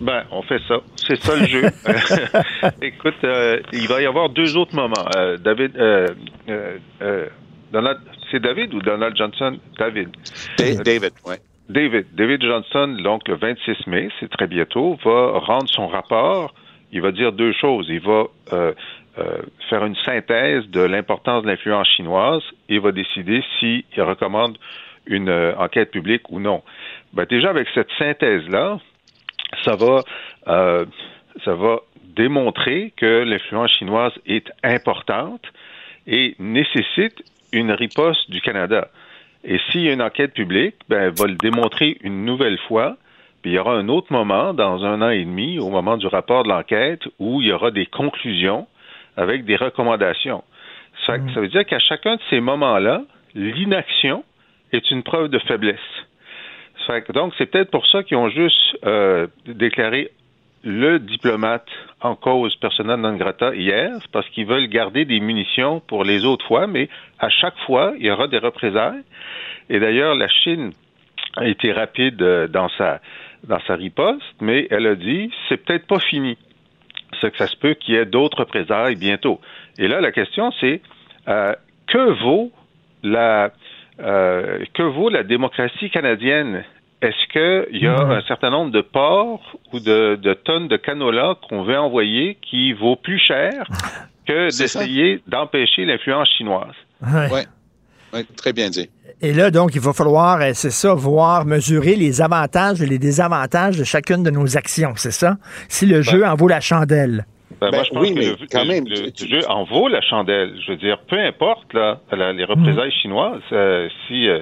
Ben, 0.06 0.24
on 0.30 0.44
fait 0.44 0.62
ça. 0.68 0.76
C'est 0.96 1.18
ça 1.18 1.36
le 1.36 1.48
jeu. 1.48 1.63
Écoute, 2.82 3.15
euh, 3.24 3.60
il 3.74 3.88
va 3.88 4.02
y 4.02 4.06
avoir 4.06 4.30
deux 4.30 4.56
autres 4.56 4.76
moments. 4.76 5.06
Euh, 5.18 5.38
David, 5.38 5.76
euh, 5.78 6.08
euh, 6.48 6.78
euh, 7.02 7.26
Donald, 7.72 7.98
c'est 8.30 8.39
David 8.39 8.72
ou 8.76 8.82
Donald 8.82 9.18
Johnson? 9.18 9.58
David. 9.80 10.10
Da- 10.60 10.84
David, 10.84 11.12
ouais. 11.26 11.38
David. 11.70 12.06
David 12.13 12.44
Johnson, 12.44 12.98
donc 13.04 13.28
le 13.28 13.36
26 13.36 13.88
mai, 13.88 14.10
c'est 14.20 14.30
très 14.30 14.46
bientôt, 14.46 14.98
va 15.04 15.39
rendre 15.39 15.68
son 15.70 15.88
rapport. 15.88 16.54
Il 16.91 17.02
va 17.02 17.12
dire 17.12 17.32
deux 17.32 17.54
choses. 17.54 17.88
Il 17.89 18.02
va 18.02 18.26
euh, 18.54 18.74
euh, 19.18 19.38
faire 19.72 19.84
une 19.86 19.96
synthèse 20.06 20.68
de 20.70 20.82
l'importance 20.82 21.41
de 21.44 21.48
l'influence 21.48 21.88
chinoise 21.98 22.44
et 22.70 22.78
va 22.78 22.91
décider 22.91 23.44
s'il 23.60 23.84
recommande 23.98 24.58
une 25.08 25.30
euh, 25.30 25.56
enquête 25.58 25.89
publique 25.89 26.30
ou 26.30 26.39
non. 26.39 26.62
Ben, 27.13 27.26
déjà, 27.28 27.50
avec 27.50 27.68
cette 27.74 27.89
synthèse-là, 27.98 28.78
ça 29.63 29.76
va, 29.76 30.04
euh, 30.48 30.86
ça 31.44 31.54
va 31.56 31.80
démontrer 32.15 32.94
que 32.96 33.24
l'influence 33.24 33.72
chinoise 33.72 34.13
est 34.26 34.52
importante 34.63 35.41
et 36.08 36.36
nécessite 36.39 37.24
une 37.52 37.72
riposte 37.72 38.30
du 38.30 38.41
Canada. 38.41 38.89
Et 39.44 39.60
s'il 39.70 39.82
y 39.82 39.89
a 39.89 39.94
une 39.94 40.02
enquête 40.02 40.34
publique, 40.34 40.76
ben, 40.89 41.04
elle 41.04 41.13
va 41.13 41.28
le 41.28 41.36
démontrer 41.36 41.98
une 42.02 42.26
nouvelle 42.26 42.58
fois. 42.68 42.98
Puis 43.41 43.52
il 43.52 43.56
y 43.56 43.60
aura 43.60 43.76
un 43.76 43.89
autre 43.89 44.12
moment, 44.12 44.54
dans 44.54 44.84
un 44.84 45.02
an 45.02 45.10
et 45.10 45.24
demi, 45.24 45.60
au 45.60 45.70
moment 45.70 45.98
du 45.98 46.08
rapport 46.08 46.44
de 46.44 46.50
l'enquête, 46.50 47.04
où 47.20 47.41
il 47.41 47.48
y 47.48 47.52
aura 47.52 47.72
des 47.72 47.86
conclusions 47.86 48.68
avec 49.18 49.46
des 49.46 49.56
recommandations. 49.56 50.44
Ça, 51.06 51.18
ça 51.34 51.39
veut 51.39 51.48
dire 51.48 51.65
qu'à 51.65 51.80
chacun 51.80 52.15
de 52.15 52.22
ces 52.30 52.39
moments-là, 52.39 53.04
l'inaction 53.36 54.24
est 54.72 54.89
une 54.91 55.04
preuve 55.04 55.30
de 55.30 55.39
faiblesse. 55.39 55.80
Fait 56.86 57.12
donc, 57.12 57.34
c'est 57.38 57.48
peut-être 57.48 57.71
pour 57.71 57.88
ça 57.88 58.04
qu'ils 58.04 58.17
ont 58.17 58.30
juste 58.30 58.78
euh, 58.86 59.28
déclaré 59.48 60.12
le 60.63 61.00
diplomate 61.00 61.67
en 62.02 62.15
cause 62.15 62.56
persona 62.56 62.98
non 62.98 63.15
grata 63.15 63.54
hier, 63.56 63.91
parce 64.12 64.28
qu'ils 64.30 64.45
veulent 64.45 64.67
garder 64.67 65.06
des 65.06 65.19
munitions 65.19 65.80
pour 65.80 66.04
les 66.04 66.26
autres 66.26 66.45
fois, 66.45 66.67
mais 66.67 66.89
à 67.19 67.30
chaque 67.30 67.58
fois, 67.65 67.93
il 67.98 68.06
y 68.06 68.12
aura 68.12 68.28
des 68.28 68.39
représailles. 68.39 69.04
Et 69.69 69.80
d'ailleurs, 69.80 70.15
la 70.15 70.28
Chine 70.28 70.71
a 71.38 71.48
été 71.48 71.71
rapide 71.71 72.21
euh, 72.21 72.48
dans 72.48 72.69
sa 72.69 73.00
dans 73.43 73.60
sa 73.67 73.76
riposte, 73.76 74.24
mais 74.41 74.67
elle 74.71 74.88
a 74.88 74.95
dit 74.95 75.32
c'est 75.48 75.63
peut-être 75.63 75.86
pas 75.86 76.00
fini. 76.00 76.36
C'est 77.21 77.30
que 77.32 77.38
ça 77.38 77.48
se 77.48 77.56
peut 77.56 77.76
qu'il 77.76 77.93
y 77.93 77.98
ait 77.98 78.06
d'autres 78.06 78.39
représailles 78.39 78.95
bientôt. 78.95 79.39
Et 79.78 79.88
là, 79.88 80.02
la 80.02 80.12
question 80.12 80.52
c'est 80.60 80.82
euh, 81.28 81.54
que 81.88 82.24
vaut 82.24 82.52
la 83.04 83.52
que 83.98 84.82
vaut 84.82 85.10
la 85.10 85.24
démocratie 85.24 85.89
canadienne? 85.89 86.65
Est-ce 87.06 87.68
qu'il 87.72 87.82
y 87.84 87.88
a 87.88 88.00
un 88.00 88.22
certain 88.22 88.50
nombre 88.50 88.72
de 88.72 88.82
ports 88.82 89.41
ou 89.74 89.80
de, 89.80 90.15
de 90.15 90.34
tonnes 90.34 90.68
de 90.68 90.78
canola 90.78 91.36
qu'on 91.48 91.63
veut 91.63 91.78
envoyer 91.78 92.38
qui 92.41 92.74
vaut 92.74 92.96
plus 92.96 93.20
cher 93.20 93.68
que 94.28 94.46
d'essayer 94.58 95.22
d'empêcher 95.28 95.86
l'influence 95.86 96.30
chinoise? 96.38 96.74
Ouais. 97.04 97.46
Oui, 98.13 98.26
très 98.38 98.54
bien 98.54 98.70
dit. 98.70 98.89
Et 99.22 99.34
là, 99.34 99.52
donc, 99.52 99.76
il 99.76 99.82
va 99.82 99.94
falloir, 99.94 100.41
euh, 100.41 100.52
c'est 100.54 100.72
ça, 100.72 100.94
voir, 100.94 101.46
mesurer 101.46 101.96
les 101.96 102.22
avantages 102.22 102.82
et 102.82 102.86
les 102.86 103.00
désavantages 103.00 103.78
de 103.78 103.84
chacune 103.84 104.24
de 104.24 104.30
nos 104.30 104.58
actions, 104.58 104.94
c'est 104.96 105.12
ça? 105.12 105.38
Si 105.70 105.86
le 105.86 106.02
jeu 106.02 106.26
en 106.26 106.36
vaut 106.36 106.48
la 106.48 106.60
chandelle. 106.60 107.26
Ben, 107.62 107.70
moi, 107.70 107.80
Ben 107.80 107.84
je 107.86 107.89
pense 107.91 108.02
oui, 108.02 108.13
que 108.13 108.20
mais 108.20 108.26
le, 108.26 108.36
quand 108.52 108.63
le- 108.63 108.68
même, 108.68 108.86
le 108.88 109.12
tu- 109.12 109.28
jeu 109.30 109.39
en 109.48 109.63
vaut 109.63 109.88
la 109.88 110.02
chandelle. 110.02 110.54
Je 110.65 110.72
veux 110.72 110.78
dire, 110.78 110.98
peu 111.08 111.18
importe 111.20 111.74
là, 111.74 112.00
la- 112.12 112.34
les 112.34 112.44
représailles 112.44 112.91
chinoises, 112.91 113.41
euh, 113.54 113.88
si, 114.08 114.28
euh, 114.28 114.41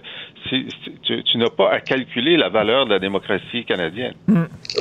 tu, 0.50 1.24
tu 1.24 1.38
n'as 1.38 1.50
pas 1.50 1.72
à 1.72 1.80
calculer 1.80 2.38
la 2.38 2.50
valeur 2.50 2.86
de 2.86 2.92
la 2.92 3.00
démocratie 3.00 3.66
canadienne. 3.66 4.14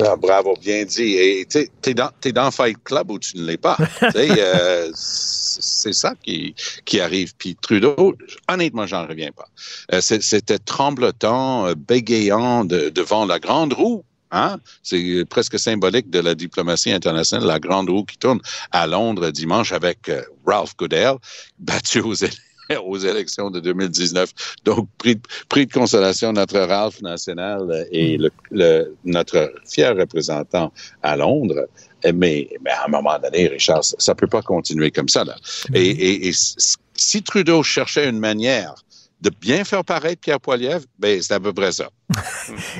Ah, 0.01 0.15
bravo, 0.15 0.55
bien 0.61 0.83
dit. 0.85 1.13
Et 1.15 1.45
tu 1.45 1.59
sais, 1.59 1.69
t'es 1.81 1.93
dans, 1.93 2.09
t'es 2.21 2.31
dans 2.31 2.49
Fight 2.51 2.77
Club 2.83 3.11
ou 3.11 3.19
tu 3.19 3.37
ne 3.37 3.45
l'es 3.45 3.57
pas? 3.57 3.77
Euh, 4.15 4.89
c'est 4.93 5.93
ça 5.93 6.13
qui, 6.23 6.55
qui 6.85 6.99
arrive. 6.99 7.33
Puis 7.37 7.55
Trudeau, 7.61 8.15
honnêtement, 8.49 8.85
j'en 8.87 9.05
reviens 9.05 9.31
pas. 9.31 9.47
Euh, 9.93 10.01
c'est- 10.01 10.21
C'était 10.21 10.59
tremblotant, 10.59 11.67
euh, 11.67 11.73
bégayant 11.75 12.65
de- 12.65 12.89
devant 12.89 13.25
la 13.25 13.39
grande 13.39 13.73
roue. 13.73 14.03
Hein? 14.31 14.57
C'est 14.81 15.25
presque 15.29 15.59
symbolique 15.59 16.09
de 16.09 16.19
la 16.19 16.33
diplomatie 16.33 16.91
internationale, 16.91 17.45
la 17.47 17.59
grande 17.59 17.89
roue 17.89 18.03
qui 18.03 18.17
tourne 18.17 18.39
à 18.71 18.87
Londres 18.87 19.29
dimanche 19.29 19.71
avec 19.71 20.09
Ralph 20.45 20.75
Goodell, 20.77 21.15
battu 21.59 21.99
aux, 22.01 22.15
éle- 22.15 22.35
aux 22.85 22.97
élections 22.97 23.49
de 23.51 23.59
2019. 23.59 24.31
Donc, 24.65 24.87
prix, 24.97 25.15
de- 25.15 25.21
prix 25.49 25.65
de 25.67 25.71
consolation, 25.73 26.33
notre 26.33 26.59
Ralph 26.59 27.01
national 27.01 27.87
et 27.91 28.17
le, 28.17 28.29
le- 28.51 28.95
notre 29.05 29.53
fier 29.67 29.95
représentant 29.95 30.71
à 31.01 31.15
Londres. 31.17 31.67
Eh, 32.05 32.11
Mais, 32.11 32.49
mais 32.63 32.71
à 32.71 32.85
un 32.85 32.89
moment 32.89 33.17
donné, 33.19 33.47
Richard, 33.47 33.83
ça, 33.83 33.95
ça 33.97 34.15
peut 34.15 34.27
pas 34.27 34.41
continuer 34.41 34.91
comme 34.91 35.07
ça. 35.09 35.23
Là. 35.23 35.35
Et, 35.73 35.87
et- 35.89 36.27
et 36.27 36.31
si 36.33 37.23
Trudeau 37.23 37.63
cherchait 37.63 38.07
une 38.09 38.19
manière 38.19 38.75
de 39.23 39.31
bien 39.41 39.63
faire 39.63 39.85
paraître 39.85 40.19
Pierre 40.19 40.39
Poilievre, 40.39 40.83
ben, 40.99 41.19
c'est 41.21 41.33
à 41.33 41.39
peu 41.39 41.53
près 41.53 41.71
ça. 41.71 41.89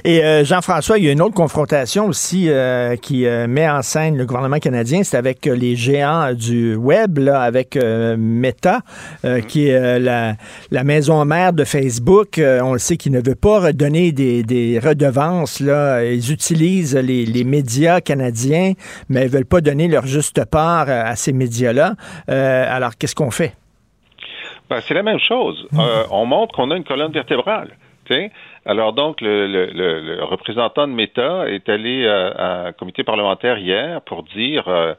Et 0.04 0.24
euh, 0.24 0.44
Jean-François, 0.44 1.00
il 1.00 1.06
y 1.06 1.10
a 1.10 1.14
une 1.14 1.22
autre 1.22 1.34
confrontation 1.34 2.06
aussi 2.08 2.50
euh, 2.50 2.98
qui 2.98 3.26
euh, 3.26 3.48
met 3.48 3.68
en 3.68 3.82
scène 3.82 4.18
le 4.18 4.26
gouvernement 4.26 4.60
canadien, 4.60 5.04
c'est 5.04 5.16
avec 5.16 5.46
les 5.46 5.78
géants 5.78 6.34
du 6.34 6.76
web, 6.76 7.18
là, 7.18 7.42
avec 7.42 7.78
Meta, 7.78 8.82
euh, 9.24 9.40
qui 9.40 9.70
est 9.70 10.00
la, 10.00 10.36
la 10.70 10.84
maison 10.84 11.24
mère 11.24 11.54
de 11.54 11.64
Facebook. 11.64 12.40
On 12.40 12.74
le 12.74 12.80
sait 12.80 12.98
qu'il 12.98 13.14
ne 13.14 13.22
veut 13.22 13.36
pas 13.36 13.60
redonner 13.60 14.12
des, 14.12 14.44
des 14.44 14.80
redevances. 14.80 15.62
Là. 15.62 16.04
Ils 16.04 16.32
utilisent 16.32 16.96
les, 16.96 17.26
les 17.26 17.44
médias 17.46 18.02
canadiens, 18.02 18.74
mais 19.08 19.24
ils 19.24 19.30
veulent 19.30 19.46
pas 19.46 19.62
donner 19.62 19.88
leur 19.88 20.06
juste 20.06 20.44
part 20.46 20.90
à 20.90 21.16
ces 21.16 21.32
médias-là. 21.32 21.96
Alors, 22.28 22.98
qu'est-ce 22.98 23.16
qu'on 23.16 23.32
fait? 23.32 23.54
Ben, 24.70 24.80
c'est 24.82 24.94
la 24.94 25.04
même 25.04 25.20
chose. 25.20 25.68
Euh, 25.78 26.04
on 26.12 26.26
montre 26.26 26.56
qu'on 26.56 26.72
a 26.72 26.78
une 26.78 26.84
colonne 26.84 27.12
vertébrale. 27.12 27.76
tu 28.06 28.14
sais. 28.14 28.32
Alors 28.66 28.94
donc, 28.94 29.22
le, 29.22 29.48
le- 29.48 29.68
le- 29.74 30.00
le 30.16 30.24
représentant 30.24 30.88
de 30.88 30.94
Meta 30.94 31.50
est 31.50 31.68
allé 31.70 32.04
euh, 32.06 32.32
à 32.36 32.68
un 32.68 32.72
comité 32.74 33.04
parlementaire 33.04 33.58
hier 33.58 34.02
pour 34.02 34.24
dire 34.24 34.68
euh, 34.68 34.94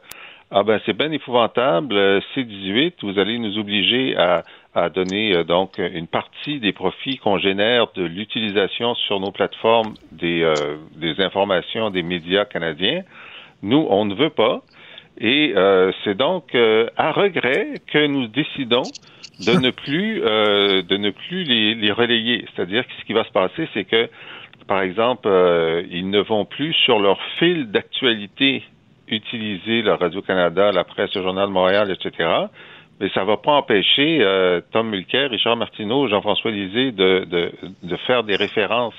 ah 0.51 0.61
ben 0.63 0.79
c'est 0.85 0.95
bien 0.95 1.11
épouvantable, 1.11 1.95
euh, 1.97 2.19
C18, 2.35 2.93
vous 3.01 3.17
allez 3.19 3.39
nous 3.39 3.57
obliger 3.57 4.15
à, 4.15 4.43
à 4.75 4.89
donner 4.89 5.33
euh, 5.33 5.43
donc 5.43 5.79
une 5.79 6.07
partie 6.07 6.59
des 6.59 6.71
profits 6.71 7.17
qu'on 7.17 7.39
génère 7.39 7.87
de 7.95 8.03
l'utilisation 8.03 8.93
sur 8.93 9.19
nos 9.19 9.31
plateformes 9.31 9.95
des, 10.11 10.43
euh, 10.43 10.75
des 10.95 11.19
informations 11.21 11.89
des 11.89 12.03
médias 12.03 12.45
canadiens. 12.45 13.01
Nous, 13.63 13.85
on 13.89 14.05
ne 14.05 14.13
veut 14.13 14.29
pas. 14.29 14.61
Et 15.19 15.53
euh, 15.55 15.91
c'est 16.03 16.15
donc 16.15 16.53
euh, 16.55 16.87
à 16.97 17.11
regret 17.11 17.81
que 17.91 18.05
nous 18.05 18.27
décidons 18.27 18.83
de 19.39 19.59
ne 19.59 19.71
plus 19.71 20.21
euh, 20.23 20.81
de 20.81 20.97
ne 20.97 21.09
plus 21.11 21.43
les, 21.43 21.91
relayer. 21.91 22.45
C'est-à-dire 22.53 22.85
que 22.85 22.93
ce 22.99 23.05
qui 23.05 23.13
va 23.13 23.23
se 23.23 23.31
passer, 23.31 23.67
c'est 23.73 23.83
que, 23.85 24.09
par 24.67 24.81
exemple, 24.81 25.27
euh, 25.27 25.83
ils 25.91 26.09
ne 26.09 26.19
vont 26.19 26.45
plus 26.45 26.73
sur 26.73 26.99
leur 26.99 27.19
fil 27.39 27.71
d'actualité 27.71 28.63
utiliser 29.07 29.81
le 29.81 29.93
Radio-Canada, 29.93 30.71
la 30.71 30.83
presse, 30.83 31.13
le 31.15 31.21
Journal 31.21 31.47
de 31.47 31.53
Montréal, 31.53 31.91
etc. 31.91 32.29
Mais 32.99 33.09
ça 33.09 33.23
va 33.23 33.37
pas 33.37 33.51
empêcher 33.51 34.19
euh, 34.21 34.61
Tom 34.71 34.89
Mulcair, 34.89 35.29
Richard 35.29 35.57
Martineau, 35.57 36.07
Jean-François 36.07 36.51
Lisée 36.51 36.91
de, 36.91 37.25
de, 37.25 37.51
de 37.83 37.95
faire 38.07 38.23
des 38.23 38.35
références 38.37 38.95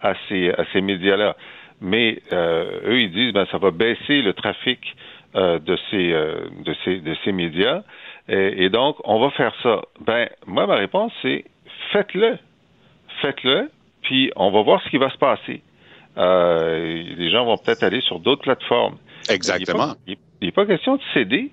à 0.00 0.14
ces, 0.28 0.50
à 0.50 0.64
ces 0.72 0.80
médias-là. 0.80 1.36
Mais 1.80 2.22
eux, 2.32 3.00
ils 3.00 3.10
disent 3.10 3.32
ben 3.32 3.44
ça 3.50 3.58
va 3.58 3.72
baisser 3.72 4.22
le 4.22 4.32
trafic 4.34 4.78
de 5.34 5.78
ces 5.90 6.12
de 6.12 6.74
ces 6.84 7.00
de 7.00 7.16
ces 7.24 7.32
médias 7.32 7.82
et, 8.28 8.64
et 8.64 8.70
donc 8.70 8.96
on 9.04 9.20
va 9.20 9.30
faire 9.30 9.54
ça. 9.62 9.82
Ben 10.00 10.28
moi 10.46 10.66
ma 10.66 10.76
réponse 10.76 11.12
c'est 11.22 11.44
faites-le, 11.92 12.38
faites-le, 13.20 13.70
puis 14.02 14.32
on 14.36 14.50
va 14.50 14.62
voir 14.62 14.82
ce 14.82 14.90
qui 14.90 14.98
va 14.98 15.10
se 15.10 15.18
passer. 15.18 15.62
Euh, 16.18 17.02
les 17.16 17.30
gens 17.30 17.44
vont 17.44 17.56
peut-être 17.56 17.82
aller 17.82 18.00
sur 18.02 18.20
d'autres 18.20 18.42
plateformes. 18.42 18.96
Exactement. 19.30 19.94
Il 20.06 20.16
n'est 20.42 20.52
pas, 20.52 20.66
question 20.66 20.96
de 20.96 21.02
céder. 21.14 21.50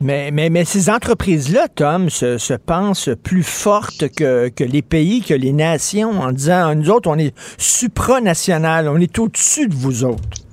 Mais, 0.00 0.30
mais, 0.30 0.50
mais 0.50 0.64
ces 0.64 0.88
entreprises-là, 0.88 1.68
Tom, 1.68 2.08
se, 2.08 2.38
se 2.38 2.54
pensent 2.54 3.10
plus 3.22 3.42
fortes 3.42 4.08
que, 4.16 4.48
que 4.48 4.64
les 4.64 4.82
pays, 4.82 5.22
que 5.22 5.34
les 5.34 5.52
nations, 5.52 6.20
en 6.20 6.32
disant, 6.32 6.74
nous 6.74 6.90
autres, 6.90 7.10
on 7.10 7.18
est 7.18 7.36
supranational, 7.58 8.88
on 8.88 8.98
est 8.98 9.18
au-dessus 9.18 9.68
de 9.68 9.74
vous 9.74 10.04
autres. 10.04 10.45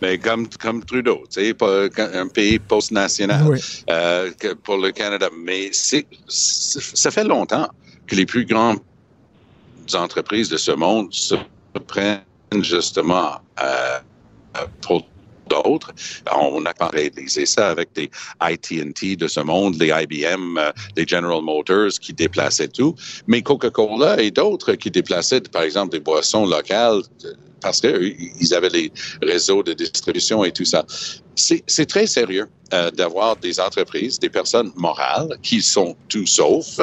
Mais 0.00 0.18
comme, 0.18 0.48
comme 0.60 0.84
Trudeau, 0.84 1.24
tu 1.30 1.52
sais, 1.52 1.56
un 2.14 2.28
pays 2.28 2.58
post-national 2.58 3.46
Oui. 3.48 3.60
euh, 3.90 4.30
pour 4.62 4.76
le 4.78 4.92
Canada. 4.92 5.28
Mais 5.36 5.70
c'est, 5.72 6.06
ça 6.28 7.10
fait 7.10 7.24
longtemps 7.24 7.68
que 8.06 8.14
les 8.14 8.26
plus 8.26 8.44
grandes 8.44 8.78
entreprises 9.94 10.48
de 10.48 10.56
ce 10.56 10.72
monde 10.72 11.12
se 11.12 11.34
prennent 11.86 12.22
justement 12.60 13.40
euh, 13.60 13.98
pour 14.82 15.06
d'autres. 15.48 15.92
On 16.32 16.64
a 16.64 16.88
réalisé 16.88 17.46
ça 17.46 17.70
avec 17.70 17.92
des 17.94 18.10
AT&T 18.40 19.16
de 19.16 19.26
ce 19.26 19.40
monde, 19.40 19.76
les 19.80 19.88
IBM, 19.88 20.58
euh, 20.58 20.72
les 20.96 21.06
General 21.06 21.42
Motors 21.42 21.92
qui 22.00 22.12
déplaçaient 22.12 22.68
tout, 22.68 22.94
mais 23.26 23.42
Coca-Cola 23.42 24.20
et 24.20 24.30
d'autres 24.30 24.74
qui 24.74 24.90
déplaçaient, 24.90 25.40
par 25.40 25.62
exemple, 25.62 25.92
des 25.92 26.00
boissons 26.00 26.46
locales 26.46 27.02
euh, 27.24 27.32
parce 27.60 27.80
qu'ils 27.80 28.54
avaient 28.54 28.68
les 28.68 28.92
réseaux 29.22 29.62
de 29.62 29.72
distribution 29.72 30.44
et 30.44 30.52
tout 30.52 30.64
ça. 30.64 30.84
C'est 31.34 31.86
très 31.86 32.06
sérieux 32.06 32.48
euh, 32.72 32.90
d'avoir 32.90 33.36
des 33.36 33.60
entreprises, 33.60 34.18
des 34.18 34.28
personnes 34.28 34.72
morales 34.76 35.38
qui 35.42 35.62
sont 35.62 35.96
tout 36.08 36.26
sauf 36.26 36.80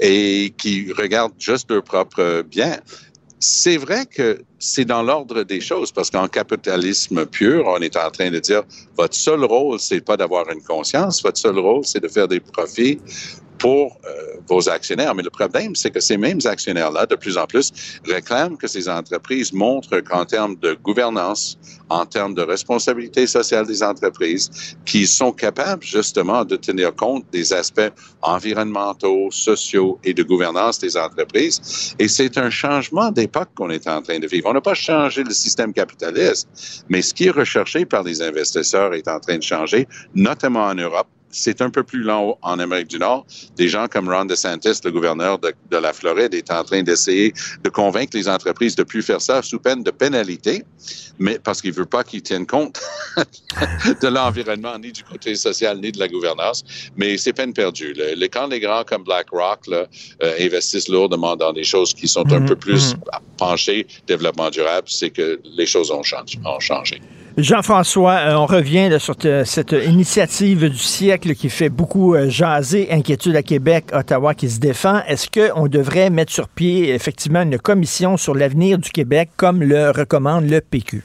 et 0.00 0.54
qui 0.56 0.92
regardent 0.92 1.34
juste 1.38 1.70
leur 1.70 1.82
propre 1.82 2.42
bien. 2.42 2.78
C'est 3.38 3.76
vrai 3.76 4.06
que 4.06 4.42
c'est 4.60 4.84
dans 4.84 5.02
l'ordre 5.02 5.42
des 5.42 5.60
choses 5.60 5.90
parce 5.90 6.10
qu'en 6.10 6.28
capitalisme 6.28 7.26
pur, 7.26 7.66
on 7.66 7.78
est 7.78 7.96
en 7.96 8.10
train 8.10 8.30
de 8.30 8.38
dire 8.38 8.62
votre 8.96 9.16
seul 9.16 9.42
rôle, 9.44 9.80
c'est 9.80 10.04
pas 10.04 10.16
d'avoir 10.16 10.48
une 10.50 10.62
conscience, 10.62 11.22
votre 11.22 11.38
seul 11.38 11.58
rôle, 11.58 11.84
c'est 11.84 12.00
de 12.00 12.08
faire 12.08 12.28
des 12.28 12.40
profits 12.40 13.00
pour 13.60 13.98
euh, 14.06 14.40
vos 14.48 14.68
actionnaires. 14.68 15.14
Mais 15.14 15.22
le 15.22 15.30
problème, 15.30 15.76
c'est 15.76 15.90
que 15.90 16.00
ces 16.00 16.16
mêmes 16.16 16.40
actionnaires-là, 16.44 17.06
de 17.06 17.14
plus 17.14 17.36
en 17.36 17.46
plus, 17.46 17.70
réclament 18.06 18.56
que 18.56 18.66
ces 18.66 18.88
entreprises 18.88 19.52
montrent 19.52 20.00
qu'en 20.00 20.24
termes 20.24 20.56
de 20.56 20.72
gouvernance, 20.82 21.58
en 21.90 22.06
termes 22.06 22.34
de 22.34 22.42
responsabilité 22.42 23.26
sociale 23.26 23.66
des 23.66 23.82
entreprises, 23.82 24.76
qu'ils 24.86 25.08
sont 25.08 25.32
capables 25.32 25.84
justement 25.84 26.44
de 26.44 26.56
tenir 26.56 26.94
compte 26.94 27.24
des 27.32 27.52
aspects 27.52 27.92
environnementaux, 28.22 29.30
sociaux 29.30 29.98
et 30.04 30.14
de 30.14 30.22
gouvernance 30.22 30.78
des 30.78 30.96
entreprises. 30.96 31.94
Et 31.98 32.08
c'est 32.08 32.38
un 32.38 32.50
changement 32.50 33.10
d'époque 33.10 33.50
qu'on 33.54 33.70
est 33.70 33.86
en 33.86 34.00
train 34.00 34.18
de 34.18 34.26
vivre. 34.26 34.48
On 34.50 34.52
n'a 34.52 34.60
pas 34.60 34.74
changé 34.74 35.22
le 35.22 35.30
système 35.30 35.72
capitaliste, 35.72 36.84
mais 36.88 37.02
ce 37.02 37.14
qui 37.14 37.26
est 37.28 37.30
recherché 37.30 37.86
par 37.86 38.02
les 38.02 38.20
investisseurs 38.20 38.92
est 38.94 39.06
en 39.06 39.20
train 39.20 39.38
de 39.38 39.44
changer, 39.44 39.86
notamment 40.16 40.64
en 40.64 40.74
Europe. 40.74 41.06
C'est 41.30 41.62
un 41.62 41.70
peu 41.70 41.82
plus 41.82 42.02
lent 42.02 42.36
en 42.42 42.58
Amérique 42.58 42.88
du 42.88 42.98
Nord. 42.98 43.24
Des 43.56 43.68
gens 43.68 43.86
comme 43.88 44.08
Ron 44.08 44.24
DeSantis, 44.24 44.80
le 44.84 44.90
gouverneur 44.90 45.38
de, 45.38 45.54
de 45.70 45.76
la 45.76 45.92
Floride, 45.92 46.34
est 46.34 46.50
en 46.50 46.64
train 46.64 46.82
d'essayer 46.82 47.32
de 47.62 47.70
convaincre 47.70 48.16
les 48.16 48.28
entreprises 48.28 48.74
de 48.74 48.82
plus 48.82 49.02
faire 49.02 49.20
ça 49.20 49.42
sous 49.42 49.58
peine 49.58 49.82
de 49.82 49.90
pénalité, 49.90 50.64
mais 51.18 51.38
parce 51.38 51.62
qu'il 51.62 51.72
veut 51.72 51.86
pas 51.86 52.02
qu'ils 52.02 52.22
tiennent 52.22 52.46
compte 52.46 52.80
de 53.16 54.08
l'environnement, 54.08 54.78
ni 54.78 54.90
du 54.92 55.04
côté 55.04 55.34
social, 55.36 55.78
ni 55.80 55.92
de 55.92 55.98
la 55.98 56.08
gouvernance. 56.08 56.64
Mais 56.96 57.16
c'est 57.16 57.32
peine 57.32 57.52
perdue. 57.52 57.94
Quand 58.32 58.48
les 58.48 58.60
grands 58.60 58.84
comme 58.84 59.04
BlackRock 59.04 59.66
là, 59.68 59.86
euh, 60.22 60.34
investissent 60.40 60.88
lourdement 60.88 61.36
dans 61.36 61.52
des 61.52 61.64
choses 61.64 61.94
qui 61.94 62.08
sont 62.08 62.30
un 62.32 62.40
Mhm, 62.40 62.48
peu 62.48 62.56
plus 62.56 62.94
mhm. 62.94 63.00
penchées 63.36 63.86
développement 64.06 64.50
durable, 64.50 64.88
c'est 64.88 65.10
que 65.10 65.40
les 65.44 65.66
choses 65.66 65.90
ont 65.90 66.02
changé. 66.02 66.38
Ont 66.44 66.60
changé. 66.60 67.00
Jean-François, 67.42 68.12
euh, 68.12 68.34
on 68.34 68.46
revient 68.46 68.96
sur 68.98 69.16
te- 69.16 69.44
cette 69.44 69.72
initiative 69.72 70.68
du 70.68 70.76
siècle 70.76 71.34
qui 71.34 71.48
fait 71.48 71.68
beaucoup 71.68 72.14
euh, 72.14 72.28
jaser, 72.28 72.90
inquiétude 72.92 73.36
à 73.36 73.42
Québec, 73.42 73.86
Ottawa 73.92 74.34
qui 74.34 74.48
se 74.48 74.60
défend. 74.60 75.00
Est-ce 75.06 75.28
qu'on 75.30 75.66
devrait 75.68 76.10
mettre 76.10 76.32
sur 76.32 76.48
pied 76.48 76.90
effectivement 76.92 77.42
une 77.42 77.58
commission 77.58 78.16
sur 78.16 78.34
l'avenir 78.34 78.78
du 78.78 78.90
Québec 78.90 79.30
comme 79.36 79.62
le 79.62 79.90
recommande 79.90 80.48
le 80.50 80.60
PQ? 80.60 81.02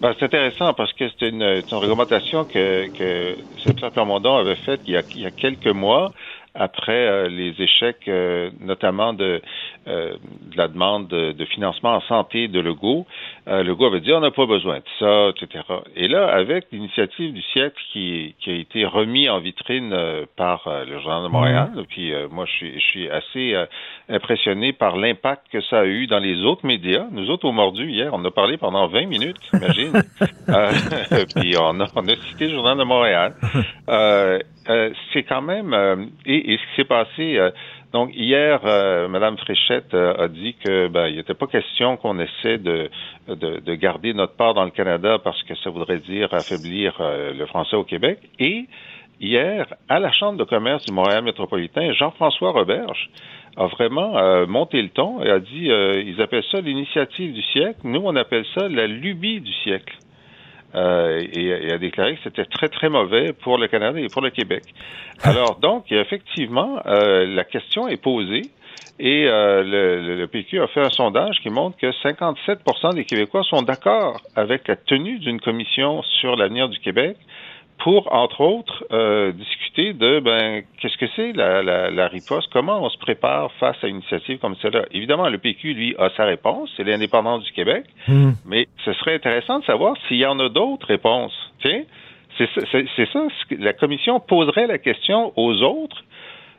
Ben, 0.00 0.14
c'est 0.18 0.24
intéressant 0.24 0.74
parce 0.74 0.92
que 0.94 1.04
c'est 1.08 1.28
une, 1.28 1.42
une 1.42 1.78
recommandation 1.78 2.44
que, 2.44 2.88
que 2.96 3.36
sénateur 3.62 3.92
Plamondon 3.92 4.36
avait 4.36 4.56
faite 4.56 4.80
il 4.86 4.94
y 4.94 4.96
a, 4.96 5.30
quelques 5.30 5.66
mois 5.68 6.12
après 6.54 7.06
euh, 7.06 7.28
les 7.28 7.54
échecs, 7.58 8.10
notamment 8.60 9.12
de, 9.12 9.40
de 9.86 10.56
la 10.56 10.68
demande 10.68 11.08
de, 11.08 11.32
de 11.32 11.44
financement 11.46 11.94
en 11.94 12.00
santé 12.02 12.48
de 12.48 12.60
Legault. 12.60 13.06
Euh, 13.48 13.64
Legault 13.64 13.86
avait 13.86 14.00
dit 14.00 14.12
on 14.12 14.20
n'a 14.20 14.30
pas 14.30 14.46
besoin 14.46 14.76
de 14.78 14.84
ça, 15.00 15.30
etc. 15.30 15.64
Et 15.96 16.06
là, 16.06 16.28
avec 16.28 16.66
l'initiative 16.70 17.32
du 17.32 17.42
siècle 17.42 17.76
qui, 17.92 18.36
qui 18.38 18.50
a 18.50 18.54
été 18.54 18.84
remis 18.84 19.28
en 19.28 19.40
vitrine 19.40 19.92
euh, 19.92 20.26
par 20.36 20.68
euh, 20.68 20.84
le 20.84 21.00
Journal 21.00 21.24
de 21.24 21.28
Montréal, 21.28 21.70
puis 21.88 22.12
euh, 22.12 22.28
moi 22.30 22.44
je 22.46 22.52
suis, 22.52 22.74
je 22.74 22.84
suis 22.84 23.10
assez 23.10 23.54
euh, 23.54 23.66
impressionné 24.08 24.72
par 24.72 24.96
l'impact 24.96 25.46
que 25.50 25.60
ça 25.62 25.80
a 25.80 25.84
eu 25.84 26.06
dans 26.06 26.20
les 26.20 26.44
autres 26.44 26.64
médias. 26.64 27.06
Nous 27.10 27.30
autres 27.30 27.46
au 27.46 27.52
Mordu 27.52 27.90
hier, 27.90 28.10
on 28.12 28.24
a 28.24 28.30
parlé 28.30 28.58
pendant 28.58 28.86
20 28.86 29.06
minutes, 29.06 29.40
imagine. 29.52 29.92
Euh, 30.48 30.72
puis 31.36 31.54
on 31.58 31.80
a, 31.80 31.86
on 31.94 32.08
a 32.08 32.16
cité 32.28 32.48
le 32.48 32.54
Journal 32.54 32.76
de 32.76 32.84
Montréal. 32.84 33.34
Euh, 33.88 34.38
euh, 34.68 34.90
c'est 35.12 35.24
quand 35.24 35.42
même 35.42 35.74
euh, 35.74 35.96
et, 36.24 36.52
et 36.52 36.56
ce 36.56 36.62
qui 36.62 36.76
s'est 36.76 36.84
passé. 36.84 37.50
Donc 37.92 38.10
hier, 38.14 38.60
euh, 38.64 39.06
Madame 39.08 39.36
Fréchette 39.36 39.92
euh, 39.92 40.14
a 40.24 40.28
dit 40.28 40.54
que 40.54 40.88
ben, 40.88 41.08
il 41.08 41.16
n'était 41.16 41.34
pas 41.34 41.46
question 41.46 41.98
qu'on 41.98 42.18
essaie 42.18 42.56
de, 42.56 42.90
de, 43.28 43.60
de 43.60 43.74
garder 43.74 44.14
notre 44.14 44.34
part 44.34 44.54
dans 44.54 44.64
le 44.64 44.70
Canada 44.70 45.18
parce 45.22 45.42
que 45.42 45.54
ça 45.56 45.68
voudrait 45.68 45.98
dire 45.98 46.32
affaiblir 46.32 46.96
euh, 47.00 47.34
le 47.34 47.44
français 47.46 47.76
au 47.76 47.84
Québec. 47.84 48.18
Et 48.38 48.64
hier, 49.20 49.66
à 49.90 49.98
la 49.98 50.10
Chambre 50.10 50.38
de 50.38 50.44
commerce 50.44 50.86
du 50.86 50.92
Montréal 50.92 51.22
métropolitain, 51.22 51.92
Jean-François 51.92 52.52
Roberge 52.52 53.10
a 53.58 53.66
vraiment 53.66 54.16
euh, 54.16 54.46
monté 54.46 54.80
le 54.80 54.88
ton 54.88 55.22
et 55.22 55.30
a 55.30 55.38
dit 55.38 55.68
ils 55.68 56.22
appellent 56.22 56.44
ça 56.50 56.62
l'initiative 56.62 57.34
du 57.34 57.42
siècle. 57.42 57.80
Nous, 57.84 58.00
on 58.02 58.16
appelle 58.16 58.46
ça 58.54 58.68
la 58.68 58.86
lubie 58.86 59.42
du 59.42 59.52
siècle. 59.64 59.94
Euh, 60.74 61.20
et, 61.32 61.46
et 61.48 61.72
a 61.72 61.76
déclaré 61.78 62.14
que 62.16 62.20
c'était 62.24 62.46
très, 62.46 62.68
très 62.68 62.88
mauvais 62.88 63.34
pour 63.34 63.58
le 63.58 63.68
Canada 63.68 64.00
et 64.00 64.08
pour 64.08 64.22
le 64.22 64.30
Québec. 64.30 64.62
Alors, 65.22 65.56
donc, 65.60 65.92
effectivement, 65.92 66.80
euh, 66.86 67.26
la 67.26 67.44
question 67.44 67.88
est 67.88 67.98
posée 68.02 68.48
et 68.98 69.26
euh, 69.28 69.62
le, 69.62 70.00
le- 70.00 70.16
le 70.16 70.26
PQ 70.28 70.60
a 70.62 70.66
fait 70.68 70.80
un 70.80 70.88
sondage 70.90 71.40
qui 71.42 71.50
montre 71.50 71.76
que 71.76 71.88
57% 71.90 72.94
des 72.94 73.04
Québécois 73.04 73.42
sont 73.42 73.60
d'accord 73.62 74.20
avec 74.34 74.66
la 74.68 74.76
tenue 74.76 75.18
d'une 75.18 75.40
commission 75.40 76.02
sur 76.20 76.36
l'avenir 76.36 76.68
du 76.70 76.78
Québec 76.78 77.16
pour, 77.82 78.12
entre 78.14 78.40
autres, 78.42 78.84
euh, 78.92 79.32
discuter 79.32 79.92
de 79.92 80.20
ben 80.20 80.62
qu'est-ce 80.78 80.96
que 80.96 81.06
c'est 81.16 81.32
la, 81.32 81.64
la, 81.64 81.90
la 81.90 82.06
riposte, 82.06 82.48
comment 82.52 82.80
on 82.80 82.88
se 82.88 82.98
prépare 82.98 83.50
face 83.58 83.76
à 83.82 83.88
une 83.88 83.96
initiative 83.96 84.38
comme 84.38 84.54
celle-là? 84.62 84.84
Évidemment, 84.92 85.28
le 85.28 85.38
PQ, 85.38 85.74
lui, 85.74 85.96
a 85.98 86.08
sa 86.16 86.24
réponse, 86.24 86.70
c'est 86.76 86.84
l'indépendance 86.84 87.42
du 87.42 87.50
Québec, 87.50 87.84
mais 88.46 88.68
ce 88.84 88.92
serait 88.92 89.14
intéressant 89.14 89.58
de 89.58 89.64
savoir 89.64 89.96
s'il 90.06 90.18
y 90.18 90.26
en 90.26 90.38
a 90.38 90.48
d'autres 90.48 90.86
réponses. 90.86 91.34
C'est 91.64 91.86
ça, 93.12 93.26
la 93.58 93.72
commission 93.72 94.20
poserait 94.20 94.68
la 94.68 94.78
question 94.78 95.32
aux 95.36 95.60
autres. 95.62 96.04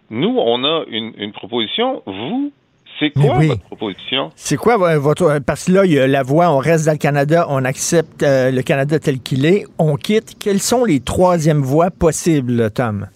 Nous, 0.09 0.35
on 0.37 0.63
a 0.65 0.83
une, 0.89 1.13
une 1.17 1.31
proposition. 1.31 2.03
Vous, 2.05 2.51
c'est 2.99 3.11
quoi 3.11 3.37
oui. 3.37 3.47
votre 3.47 3.61
proposition? 3.63 4.31
C'est 4.35 4.57
quoi 4.57 4.77
vo- 4.77 4.99
votre. 4.99 5.39
Parce 5.39 5.65
que 5.65 5.71
là, 5.71 5.85
il 5.85 5.91
y 5.93 5.99
a 5.99 6.07
la 6.07 6.23
voix, 6.23 6.49
on 6.51 6.57
reste 6.57 6.85
dans 6.85 6.91
le 6.93 6.97
Canada, 6.97 7.45
on 7.49 7.63
accepte 7.65 8.23
euh, 8.23 8.51
le 8.51 8.61
Canada 8.61 8.99
tel 8.99 9.19
qu'il 9.19 9.45
est, 9.45 9.65
on 9.77 9.95
quitte. 9.95 10.35
Quelles 10.39 10.61
sont 10.61 10.85
les 10.85 10.99
troisièmes 10.99 11.61
voies 11.61 11.91
possibles, 11.91 12.69
Tom? 12.71 13.07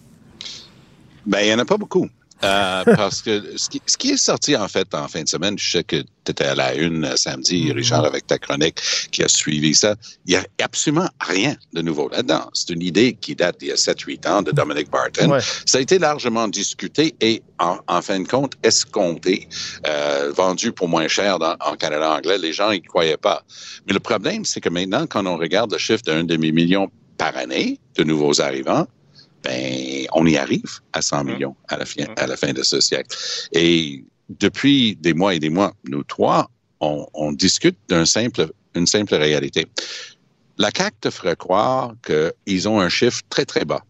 Ben, 1.26 1.40
il 1.42 1.48
n'y 1.48 1.54
en 1.54 1.60
a 1.60 1.66
pas 1.66 1.78
beaucoup. 1.78 2.08
Euh, 2.44 2.84
parce 2.96 3.22
que 3.22 3.58
ce 3.58 3.70
qui, 3.70 3.82
ce 3.86 3.98
qui 3.98 4.12
est 4.12 4.18
sorti 4.18 4.56
en 4.56 4.68
fait 4.68 4.94
en 4.94 5.08
fin 5.08 5.24
de 5.24 5.28
semaine, 5.28 5.58
je 5.58 5.72
sais 5.72 5.84
que 5.84 5.98
tu 5.98 6.32
étais 6.32 6.46
à 6.46 6.56
la 6.56 6.76
une 6.76 7.06
euh, 7.06 7.16
samedi, 7.16 7.72
Richard, 7.72 8.06
avec 8.06 8.28
ta 8.28 8.38
chronique 8.38 8.80
qui 9.12 9.24
a 9.24 9.28
suivi 9.28 9.74
ça. 9.74 9.96
Il 10.26 10.32
n'y 10.32 10.36
a 10.36 10.46
absolument 10.64 11.10
rien 11.20 11.56
de 11.74 11.82
nouveau 11.82 12.10
là-dedans. 12.10 12.50
C'est 12.54 12.74
une 12.74 12.82
idée 12.82 13.14
qui 13.14 13.36
date 13.36 13.60
d'il 13.60 13.70
y 13.70 13.72
a 13.72 13.76
7-8 13.76 14.28
ans 14.28 14.42
de 14.42 14.52
Dominic 14.52 14.90
Barton. 14.92 15.32
Ouais. 15.32 15.40
Ça 15.66 15.80
a 15.80 15.82
été 15.82 15.98
largement 15.98 16.48
discuté 16.48 17.16
et 17.22 17.42
en, 17.60 17.78
en 17.88 18.02
fin 18.02 18.20
de 18.20 18.28
compte 18.28 18.54
escompté, 18.64 19.48
euh, 19.88 20.32
vendu 20.36 20.72
pour 20.72 20.90
moins 20.90 21.08
cher 21.08 21.40
dans, 21.40 21.56
en 21.60 21.76
Canada 21.76 22.12
anglais. 22.12 22.38
Les 22.38 22.54
gens 22.54 22.72
n'y 22.72 22.82
croyaient 22.82 23.18
pas. 23.18 23.44
Mais 23.88 23.94
le 23.94 24.00
problème, 24.00 24.46
c'est 24.46 24.62
que 24.62 24.70
maintenant, 24.70 25.08
quand 25.08 25.26
on 25.26 25.38
regarde 25.38 25.72
le 25.72 25.80
chiffre 25.80 26.04
d'un 26.04 26.24
demi-million 26.24 26.92
par 27.18 27.36
année 27.36 27.80
de 27.96 28.04
nouveaux 28.04 28.42
arrivants, 28.42 28.86
ben, 29.48 30.08
on 30.14 30.26
y 30.26 30.38
arrive 30.38 30.80
à 30.94 31.02
100 31.02 31.24
millions 31.24 31.56
à 31.68 31.78
la 31.78 31.86
fin, 31.86 32.04
à 32.18 32.28
la 32.28 32.36
fin 32.36 32.54
de 32.54 32.64
ce 32.64 32.82
siècle. 32.82 33.16
Et 33.54 34.04
depuis 34.30 34.96
des 34.98 35.14
mois 35.14 35.36
et 35.36 35.40
des 35.40 35.50
mois, 35.50 35.74
nous 35.86 36.04
trois, 36.04 36.50
on, 36.82 37.08
on 37.14 37.32
discute 37.32 37.78
d'un 37.88 38.06
simple, 38.06 38.52
une 38.76 38.88
simple 38.88 39.16
réalité. 39.16 39.66
La 40.58 40.70
CAQ 40.76 40.98
te 41.02 41.10
ferait 41.10 41.36
croire 41.36 41.94
qu'ils 42.06 42.68
ont 42.68 42.80
un 42.80 42.90
chiffre 42.90 43.22
très, 43.30 43.46
très 43.46 43.64
bas 43.64 43.84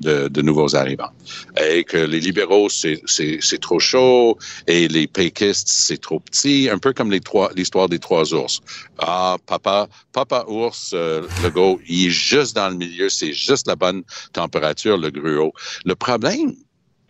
de, 0.00 0.28
de 0.28 0.42
nouveaux 0.42 0.74
arrivants 0.74 1.12
et 1.60 1.84
que 1.84 1.96
les 1.96 2.20
libéraux, 2.20 2.68
c'est 2.68 3.60
trop 3.60 3.78
chaud 3.78 4.38
et 4.66 4.88
les 4.88 5.06
péquistes, 5.06 5.68
c'est 5.68 6.00
trop 6.00 6.20
petit, 6.20 6.68
un 6.70 6.78
peu 6.78 6.92
comme 6.92 7.12
l'histoire 7.12 7.88
des 7.88 7.98
trois 7.98 8.34
ours. 8.34 8.60
Ah, 8.98 9.36
papa, 9.46 9.88
papa 10.12 10.44
ours, 10.48 10.92
euh, 10.94 11.22
le 11.42 11.50
go, 11.50 11.80
il 11.88 12.06
est 12.06 12.10
juste 12.10 12.56
dans 12.56 12.68
le 12.68 12.76
milieu, 12.76 13.08
c'est 13.08 13.32
juste 13.32 13.66
la 13.66 13.76
bonne 13.76 14.02
température, 14.32 14.96
le 14.98 15.10
gruau. 15.10 15.52
Le 15.84 15.94
problème, 15.94 16.54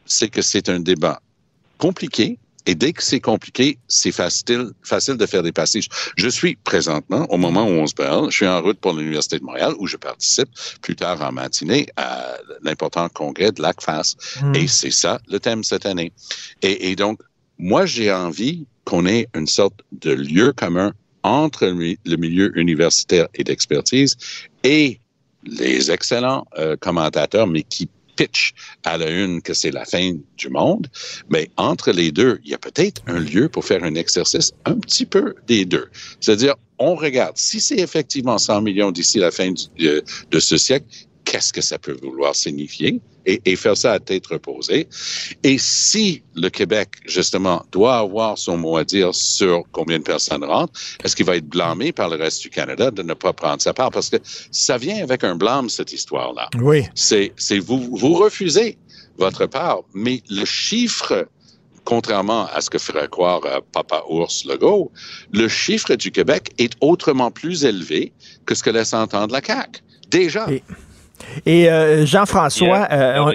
c'est 0.07 0.29
que 0.29 0.43
c'est 0.43 0.69
un 0.69 0.81
débat 0.81 1.21
compliqué. 1.79 2.39
Et 2.67 2.75
dès 2.75 2.93
que 2.93 3.03
c'est 3.03 3.21
compliqué, 3.21 3.79
c'est 3.89 4.13
facile, 4.13 4.71
facile 4.83 5.17
de 5.17 5.27
faire 5.27 5.43
des 5.43 5.53
passages. 5.53 5.89
Je 6.17 6.29
suis 6.29 6.57
présentement, 6.57 7.27
au 7.31 7.37
moment 7.37 7.65
où 7.65 7.73
on 7.73 7.87
se 7.87 7.95
parle, 7.95 8.31
je 8.31 8.37
suis 8.37 8.47
en 8.47 8.63
route 8.63 8.79
pour 8.79 8.95
l'Université 8.95 9.39
de 9.39 9.45
Montréal 9.45 9.75
où 9.79 9.87
je 9.87 9.97
participe 9.97 10.49
plus 10.81 10.97
tard 10.97 11.21
en 11.21 11.33
matinée 11.33 11.87
à 11.97 12.37
l'important 12.63 13.09
congrès 13.09 13.53
de 13.53 13.61
l'ACFAS. 13.61 14.17
Hmm. 14.41 14.55
Et 14.55 14.67
c'est 14.67 14.91
ça 14.91 15.21
le 15.29 15.39
thème 15.39 15.63
cette 15.63 15.85
année. 15.85 16.13
Et, 16.63 16.91
et 16.91 16.97
donc, 16.97 17.21
moi, 17.59 17.87
j'ai 17.87 18.11
envie 18.11 18.67
qu'on 18.85 19.07
ait 19.07 19.29
une 19.35 19.47
sorte 19.47 19.81
de 19.93 20.13
lieu 20.13 20.53
commun 20.53 20.93
entre 21.23 21.67
le 21.67 22.17
milieu 22.17 22.57
universitaire 22.59 23.29
et 23.35 23.45
d'expertise 23.45 24.17
et 24.63 25.01
les 25.45 25.91
excellents 25.91 26.47
euh, 26.59 26.77
commentateurs, 26.77 27.47
mais 27.47 27.63
qui 27.63 27.89
pitch 28.17 28.55
à 28.85 28.99
la 28.99 29.11
une 29.11 29.43
que 29.43 29.55
c'est 29.55 29.71
la 29.71 29.85
fin 29.85 30.13
du 30.37 30.49
monde. 30.49 30.89
Mais 31.29 31.51
entre 31.57 31.91
les 31.93 32.13
deux, 32.13 32.41
il 32.45 32.51
y 32.51 32.55
a 32.55 32.59
peut-être 32.59 33.03
un 33.07 33.19
lieu 33.19 33.49
pour 33.49 33.65
faire 33.65 33.85
un 33.85 33.95
exercice 33.95 34.53
un 34.65 34.79
petit 34.79 35.07
peu 35.07 35.35
des 35.47 35.65
deux. 35.65 35.89
C'est-à-dire, 36.21 36.55
on 36.79 36.95
regarde, 36.95 37.37
si 37.37 37.61
c'est 37.61 37.79
effectivement 37.79 38.39
100 38.39 38.63
millions 38.63 38.91
d'ici 38.91 39.19
la 39.19 39.31
fin 39.31 39.53
de, 39.53 40.03
de 40.31 40.39
ce 40.39 40.57
siècle, 40.57 40.87
qu'est-ce 41.35 41.53
que 41.53 41.61
ça 41.61 41.81
peut 41.81 41.97
vouloir 42.01 42.37
signifier? 42.37 43.01
Et, 43.27 43.41
et 43.45 43.57
faire 43.57 43.77
ça 43.77 43.93
à 43.93 43.99
tête 43.99 44.27
reposée. 44.27 44.87
Et 45.43 45.57
si 45.59 46.23
le 46.37 46.49
Québec, 46.49 46.91
justement, 47.07 47.65
doit 47.73 47.99
avoir 47.99 48.39
son 48.39 48.57
mot 48.57 48.77
à 48.77 48.85
dire 48.85 49.13
sur 49.15 49.65
combien 49.73 49.99
de 49.99 50.05
personnes 50.05 50.45
rentrent, 50.45 50.79
est-ce 51.03 51.17
qu'il 51.17 51.27
va 51.27 51.37
être 51.37 51.49
blâmé 51.49 51.91
par 51.91 52.09
le 52.09 52.17
reste 52.17 52.43
du 52.43 52.51
Canada 52.51 52.93
de 52.93 53.03
ne 53.03 53.15
pas 53.15 53.33
prendre 53.33 53.61
sa 53.61 53.73
part? 53.73 53.91
Parce 53.91 54.11
que 54.11 54.19
ça 54.53 54.77
vient 54.77 55.03
avec 55.03 55.25
un 55.25 55.35
blâme, 55.35 55.71
cette 55.71 55.93
histoire-là. 55.93 56.51
Oui. 56.61 56.85
C'est, 56.95 57.33
vous, 57.59 57.97
vous 57.97 58.15
refusez 58.15 58.79
votre 59.19 59.47
part, 59.47 59.81
mais 59.93 60.23
le 60.31 60.45
chiffre, 60.45 61.27
contrairement 61.85 62.47
à 62.53 62.61
ce 62.61 62.71
que 62.71 62.79
ferait 62.79 63.09
croire 63.09 63.41
euh, 63.47 63.59
Papa 63.73 64.05
Ours 64.09 64.45
Legault, 64.45 64.93
le 65.33 65.49
chiffre 65.49 65.97
du 65.97 66.13
Québec 66.13 66.53
est 66.59 66.75
autrement 66.81 67.33
plus 67.33 67.65
élevé 67.65 68.13
que 68.47 68.55
ce 68.55 68.63
que 68.63 68.71
laisse 68.71 68.93
entendre 68.93 69.33
la 69.33 69.43
CAQ. 69.43 69.81
Déjà. 70.11 70.47
Et, 70.53 70.63
et, 71.47 71.69
euh, 71.69 72.07
Jean-François. 72.07 72.89
Euh, 72.91 73.33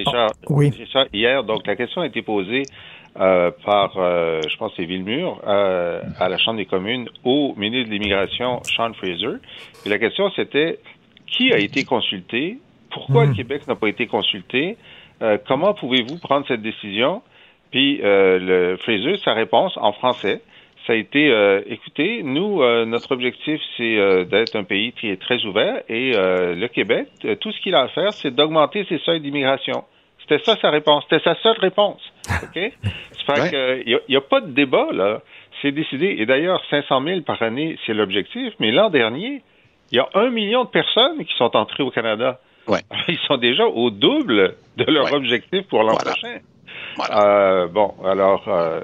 oui. 0.49 0.71
Hier, 1.13 1.43
donc 1.43 1.65
la 1.67 1.75
question 1.75 2.01
a 2.01 2.07
été 2.07 2.21
posée 2.21 2.63
euh, 3.19 3.51
par, 3.65 3.93
je 3.95 4.57
pense, 4.57 4.71
c'est 4.75 4.85
Villemur, 4.85 5.39
à 5.45 6.29
la 6.29 6.37
Chambre 6.37 6.57
des 6.57 6.65
communes, 6.65 7.09
au 7.23 7.53
ministre 7.57 7.89
de 7.89 7.93
l'Immigration, 7.93 8.61
Sean 8.63 8.93
Fraser. 8.93 9.37
Et 9.85 9.89
la 9.89 9.97
question, 9.97 10.29
c'était 10.35 10.79
qui 11.27 11.53
a 11.53 11.57
été 11.57 11.83
consulté? 11.83 12.57
Pourquoi 12.91 13.25
le 13.25 13.33
Québec 13.33 13.67
n'a 13.67 13.75
pas 13.75 13.87
été 13.87 14.07
consulté? 14.07 14.77
Comment 15.47 15.73
pouvez-vous 15.73 16.17
prendre 16.17 16.47
cette 16.47 16.61
décision? 16.61 17.21
Puis 17.71 17.99
le 18.01 18.77
Fraser, 18.77 19.17
sa 19.23 19.33
réponse 19.33 19.77
en 19.77 19.91
français, 19.91 20.41
ça 20.89 20.93
a 20.93 20.95
été 20.95 21.29
euh, 21.31 21.61
écoutez, 21.67 22.23
nous, 22.23 22.63
euh, 22.63 22.83
notre 22.83 23.11
objectif, 23.11 23.61
c'est 23.77 23.99
euh, 23.99 24.23
d'être 24.25 24.55
un 24.55 24.63
pays 24.63 24.91
qui 24.93 25.07
est 25.07 25.21
très 25.21 25.45
ouvert 25.45 25.83
et 25.87 26.13
le 26.13 26.67
Québec, 26.67 27.09
tout 27.41 27.51
ce 27.51 27.61
qu'il 27.61 27.75
a 27.75 27.81
à 27.81 27.87
faire, 27.89 28.11
c'est 28.11 28.33
d'augmenter 28.33 28.85
ses 28.89 28.97
seuils 28.97 29.21
d'immigration. 29.21 29.83
C'était 30.21 30.43
ça 30.43 30.57
sa 30.59 30.71
réponse. 30.71 31.03
C'était 31.07 31.23
sa 31.23 31.35
seule 31.43 31.59
réponse. 31.59 32.01
OK? 32.43 32.55
C'est 33.27 33.53
Ouais. 33.53 34.01
n'y 34.09 34.15
a, 34.15 34.21
pas 34.21 34.41
de 34.41 34.49
débat, 34.49 34.87
là. 34.91 35.21
C'est 35.61 35.71
décidé. 35.71 36.15
Et 36.17 36.25
d'ailleurs, 36.25 36.63
500 36.71 37.03
000 37.03 37.21
par 37.21 37.39
année, 37.43 37.77
c'est 37.85 37.93
l'objectif. 37.93 38.53
Mais 38.59 38.71
l'an 38.71 38.89
dernier, 38.89 39.43
Il 39.91 39.97
y 39.97 39.99
a 39.99 40.09
un 40.15 40.31
million 40.31 40.63
de 40.63 40.69
personnes 40.69 41.23
qui 41.23 41.35
sont 41.35 41.55
entrées 41.55 41.83
au 41.83 41.91
Canada. 41.91 42.39
Ouais. 42.67 42.79
Ils 43.07 43.19
sont 43.27 43.37
déjà 43.37 43.65
au 43.67 43.91
double 43.91 44.55
de 44.77 44.83
leur 44.91 45.05
Ouais. 45.05 45.13
objectif 45.15 45.67
pour 45.67 45.83
l'an 45.83 45.93
Voilà. 45.93 46.11
prochain. 46.11 46.39
Voilà. 46.99 47.23
Euh, 47.25 47.67
bon, 47.67 47.93
alors, 48.05 48.43
euh, 48.47 48.81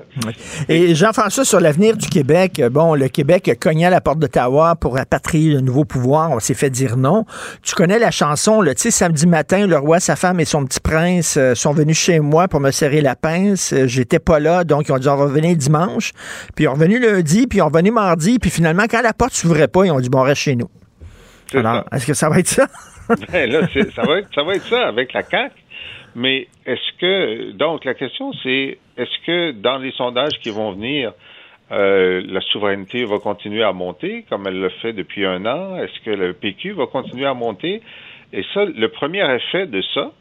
Et 0.69 0.95
Jean-François, 0.95 1.43
sur 1.43 1.59
l'avenir 1.59 1.97
du 1.97 2.07
Québec, 2.07 2.59
euh, 2.59 2.69
bon, 2.69 2.95
le 2.95 3.09
Québec 3.09 3.49
à 3.85 3.89
la 3.89 3.99
porte 3.99 4.19
d'Ottawa 4.19 4.75
pour 4.75 4.95
rapatrier 4.95 5.53
le 5.53 5.59
nouveau 5.59 5.83
pouvoir. 5.83 6.31
On 6.31 6.39
s'est 6.39 6.53
fait 6.53 6.69
dire 6.69 6.95
non. 6.95 7.25
Tu 7.61 7.75
connais 7.75 7.99
la 7.99 8.11
chanson, 8.11 8.61
tu 8.63 8.83
sais, 8.83 8.91
samedi 8.91 9.27
matin, 9.27 9.67
le 9.67 9.77
roi, 9.77 9.99
sa 9.99 10.15
femme 10.15 10.39
et 10.39 10.45
son 10.45 10.63
petit 10.65 10.79
prince 10.79 11.37
sont 11.55 11.73
venus 11.73 11.97
chez 11.97 12.19
moi 12.19 12.47
pour 12.47 12.61
me 12.61 12.71
serrer 12.71 13.01
la 13.01 13.15
pince. 13.15 13.73
J'étais 13.85 14.19
pas 14.19 14.39
là, 14.39 14.63
donc 14.63 14.87
ils 14.87 14.91
ont 14.93 14.97
dit 14.97 15.09
on 15.09 15.15
va 15.17 15.23
revenir 15.25 15.55
dimanche. 15.55 16.13
Puis 16.55 16.63
ils 16.63 16.67
sont 16.67 16.73
revenus 16.73 17.01
lundi, 17.01 17.47
puis 17.47 17.57
ils 17.59 17.61
sont 17.61 17.67
revenus 17.67 17.91
mardi. 17.93 18.39
Puis 18.39 18.49
finalement, 18.49 18.85
quand 18.89 19.01
la 19.01 19.13
porte 19.13 19.33
s'ouvrait 19.33 19.67
pas, 19.67 19.85
ils 19.85 19.91
ont 19.91 19.99
dit 19.99 20.09
bon, 20.09 20.19
on 20.19 20.23
reste 20.23 20.41
chez 20.41 20.55
nous. 20.55 20.69
c'est 21.51 21.57
Alors, 21.57 21.83
est-ce 21.91 22.05
que 22.07 22.13
ça 22.13 22.29
va 22.29 22.39
être 22.39 22.47
ça? 22.47 22.67
Ben 23.31 23.47
là, 23.51 23.67
c'est- 23.71 23.93
ça, 23.93 24.01
va 24.01 24.17
être, 24.17 24.29
ça 24.33 24.41
va 24.43 24.55
être 24.55 24.65
ça 24.67 24.87
avec 24.87 25.13
la 25.13 25.21
CAQ. 25.21 25.53
Mais 26.15 26.47
est-ce 26.65 26.97
que, 26.99 27.51
donc, 27.51 27.83
la 27.83 27.93
question, 27.93 28.31
c'est 28.41 28.77
est-ce 28.97 29.25
que 29.25 29.51
dans 29.51 29.77
les 29.77 29.91
sondages 29.91 30.39
qui 30.41 30.49
vont 30.49 30.71
venir, 30.71 31.13
euh, 31.71 32.21
la 32.25 32.41
souveraineté 32.41 33.03
va 33.05 33.19
continuer 33.19 33.63
à 33.63 33.73
monter 33.73 34.23
comme 34.29 34.47
elle 34.47 34.59
le 34.59 34.69
fait 34.69 34.93
depuis 34.93 35.25
un 35.25 35.45
an? 35.45 35.77
Est-ce 35.77 35.99
que 36.05 36.11
le 36.11 36.33
PQ 36.33 36.71
va 36.71 36.85
continuer 36.87 37.25
à 37.25 37.33
monter? 37.33 37.81
Et 38.31 38.43
ça, 38.53 38.65
le 38.65 38.87
premier 38.87 39.29
effet 39.35 39.67
de 39.67 39.81
ça, 39.93 40.11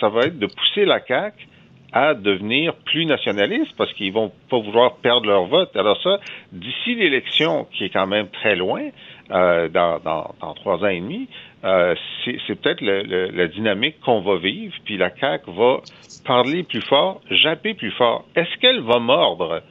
ça 0.00 0.08
va 0.08 0.22
être 0.22 0.38
de 0.38 0.46
pousser 0.46 0.84
la 0.84 1.04
CAQ 1.04 1.46
à 1.92 2.14
devenir 2.14 2.74
plus 2.86 3.04
nationaliste 3.04 3.74
parce 3.76 3.92
qu'ils 3.92 4.12
vont 4.12 4.32
pas 4.48 4.58
vouloir 4.58 4.96
perdre 4.96 5.26
leur 5.26 5.44
vote. 5.44 5.76
Alors 5.76 6.00
ça, 6.02 6.18
d'ici 6.50 6.94
l'élection, 6.94 7.66
qui 7.72 7.84
est 7.84 7.90
quand 7.90 8.06
même 8.06 8.28
très 8.28 8.56
loin, 8.56 8.88
euh, 9.30 9.68
dans, 9.68 9.98
dans, 10.00 10.34
dans 10.40 10.54
trois 10.54 10.82
ans 10.82 10.88
et 10.88 11.00
demi, 11.00 11.28
euh, 11.64 11.94
c'est 12.24 12.54
peut-être 12.54 12.80
la 12.82 13.48
dynamique 13.48 13.96
qu'on 14.04 14.20
va 14.20 14.38
vivre, 14.38 14.74
puis 14.84 14.96
la 14.96 15.10
CAQ 15.14 15.50
va 15.52 15.80
parler 16.24 16.62
plus 16.62 16.82
fort, 16.82 17.20
japper 17.30 17.74
plus 17.74 17.92
fort. 17.92 18.24
Est-ce 18.36 18.58
qu'elle 18.60 18.82
va 18.82 18.98
mordre? 18.98 19.62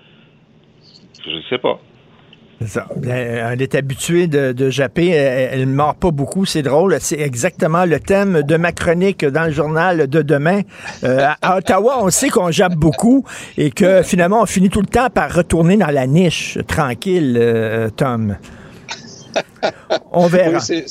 Je 1.26 1.36
ne 1.36 1.42
sais 1.50 1.58
pas. 1.58 1.80
Ça. 2.66 2.86
Bien, 2.96 3.54
on 3.56 3.60
est 3.60 3.74
habitué 3.74 4.28
de, 4.28 4.52
de 4.52 4.70
japper. 4.70 5.10
Elle 5.10 5.62
ne 5.62 5.74
mord 5.74 5.96
pas 5.96 6.12
beaucoup. 6.12 6.46
C'est 6.46 6.62
drôle. 6.62 6.98
C'est 7.00 7.20
exactement 7.20 7.86
le 7.86 8.00
thème 8.00 8.44
de 8.44 8.56
ma 8.56 8.72
chronique 8.72 9.26
dans 9.26 9.46
le 9.46 9.52
journal 9.52 10.08
de 10.08 10.22
demain. 10.22 10.62
Euh, 11.04 11.28
à 11.42 11.58
Ottawa, 11.58 11.98
on 12.04 12.10
sait 12.10 12.30
qu'on 12.30 12.52
jappe 12.52 12.76
beaucoup 12.76 13.26
et 13.58 13.72
que 13.72 14.04
finalement, 14.04 14.44
on 14.44 14.46
finit 14.46 14.70
tout 14.70 14.82
le 14.82 14.88
temps 14.88 15.10
par 15.10 15.34
retourner 15.34 15.78
dans 15.78 15.90
la 15.90 16.06
niche. 16.06 16.60
Tranquille, 16.68 17.36
euh, 17.40 17.90
Tom. 17.90 18.38
On 20.12 20.28
verra. 20.28 20.60
Oui, 20.60 20.84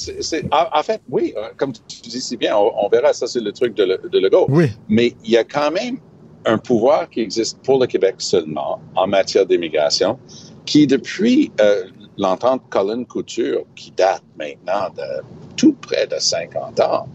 en, 0.53 0.79
en 0.79 0.83
fait, 0.83 1.01
oui, 1.11 1.35
euh, 1.37 1.49
comme 1.57 1.73
tu 1.73 2.01
dis 2.09 2.21
si 2.21 2.37
bien, 2.37 2.57
on, 2.57 2.73
on 2.85 2.89
verra, 2.89 3.13
ça 3.13 3.27
c'est 3.27 3.41
le 3.41 3.53
truc 3.53 3.75
de, 3.75 3.85
Le- 3.85 4.09
de 4.09 4.19
Legault. 4.19 4.47
Oui. 4.49 4.67
Mais 4.89 5.15
il 5.25 5.31
y 5.33 5.37
a 5.37 5.45
quand 5.45 5.71
même 5.71 5.99
un 6.47 6.57
pouvoir 6.59 7.11
qui 7.11 7.21
existe 7.21 7.59
pour 7.63 7.79
le 7.81 7.87
Québec 7.87 8.15
seulement 8.19 8.81
en 8.97 9.07
matière 9.07 9.45
d'immigration, 9.47 10.19
qui 10.65 10.87
depuis 10.87 11.53
euh, 11.61 11.85
l'entente 12.17 12.63
Colin 12.71 13.05
Couture, 13.05 13.65
qui 13.77 13.91
date 13.91 14.23
maintenant 14.39 14.89
de 14.97 15.23
tout 15.57 15.75
près 15.83 16.07
de 16.07 16.17
50 16.19 16.81
ans, 16.81 17.07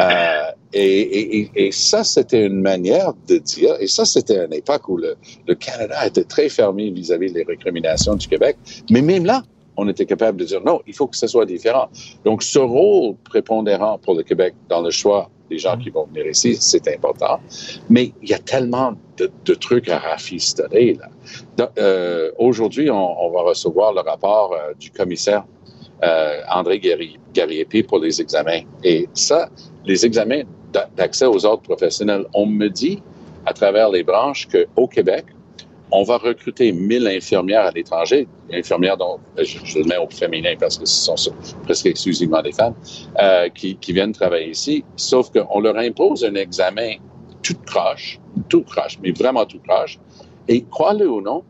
euh, 0.00 0.50
et, 0.72 0.80
et- 1.00 1.38
et- 1.38 1.50
et 1.68 1.72
ça 1.72 2.04
c'était 2.04 2.44
une 2.44 2.60
manière 2.60 3.12
de 3.28 3.38
dire, 3.38 3.76
et 3.80 3.86
ça 3.86 4.04
c'était 4.04 4.44
une 4.44 4.52
époque 4.52 4.88
où 4.90 4.98
le, 4.98 5.16
le 5.46 5.54
Canada 5.54 6.06
était 6.06 6.24
très 6.24 6.48
fermé 6.50 6.90
vis-à-vis 6.90 7.32
des 7.32 7.44
récriminations 7.44 8.14
du 8.14 8.28
Québec, 8.28 8.56
mais 8.90 9.00
même 9.00 9.24
là, 9.24 9.42
on 9.76 9.88
était 9.88 10.06
capable 10.06 10.38
de 10.38 10.44
dire 10.44 10.60
non, 10.64 10.80
il 10.86 10.94
faut 10.94 11.06
que 11.06 11.16
ce 11.16 11.26
soit 11.26 11.46
différent. 11.46 11.88
Donc, 12.24 12.42
ce 12.42 12.58
rôle 12.58 13.16
prépondérant 13.24 13.98
pour 13.98 14.14
le 14.14 14.22
Québec 14.22 14.54
dans 14.68 14.80
le 14.82 14.90
choix 14.90 15.28
des 15.50 15.58
gens 15.58 15.76
qui 15.78 15.90
vont 15.90 16.06
venir 16.06 16.26
ici, 16.26 16.56
c'est 16.56 16.88
important. 16.88 17.38
Mais 17.88 18.12
il 18.22 18.28
y 18.30 18.34
a 18.34 18.38
tellement 18.38 18.94
de, 19.16 19.30
de 19.44 19.54
trucs 19.54 19.88
à 19.88 19.98
rafistoler. 19.98 20.98
Euh, 21.78 22.30
Aujourd'hui, 22.38 22.90
on, 22.90 23.24
on 23.24 23.30
va 23.30 23.42
recevoir 23.42 23.92
le 23.92 24.00
rapport 24.00 24.52
euh, 24.54 24.74
du 24.80 24.90
commissaire 24.90 25.44
euh, 26.02 26.40
André 26.52 26.80
Gariepi 27.32 27.82
pour 27.84 27.98
les 28.00 28.20
examens. 28.20 28.60
Et 28.82 29.08
ça, 29.14 29.48
les 29.84 30.04
examens 30.04 30.42
d'a- 30.72 30.88
d'accès 30.96 31.26
aux 31.26 31.46
ordres 31.46 31.62
professionnels, 31.62 32.26
on 32.34 32.46
me 32.46 32.68
dit 32.68 33.00
à 33.46 33.52
travers 33.52 33.88
les 33.90 34.02
branches 34.02 34.48
qu'au 34.48 34.88
Québec, 34.88 35.26
on 35.90 36.02
va 36.02 36.18
recruter 36.18 36.72
1000 36.72 37.06
infirmières 37.06 37.66
à 37.66 37.70
l'étranger, 37.70 38.26
infirmières 38.52 38.96
dont 38.96 39.18
euh, 39.38 39.44
je, 39.44 39.78
le 39.78 39.84
mets 39.84 39.96
au 39.96 40.08
féminin 40.08 40.54
parce 40.58 40.78
que 40.78 40.86
ce 40.86 41.16
sont 41.16 41.32
presque 41.64 41.86
exclusivement 41.86 42.42
des 42.42 42.52
femmes, 42.52 42.74
euh, 43.20 43.48
qui, 43.50 43.76
qui 43.76 43.92
viennent 43.92 44.12
travailler 44.12 44.50
ici, 44.50 44.84
sauf 44.96 45.30
qu'on 45.30 45.60
leur 45.60 45.76
impose 45.76 46.24
un 46.24 46.34
examen 46.34 46.94
tout 47.42 47.56
croche, 47.64 48.18
tout 48.48 48.62
croche, 48.62 48.98
mais 49.02 49.12
vraiment 49.12 49.44
tout 49.44 49.60
croche. 49.66 49.98
Et 50.48 50.64
crois-le 50.64 51.08
ou 51.08 51.20
non, 51.20 51.44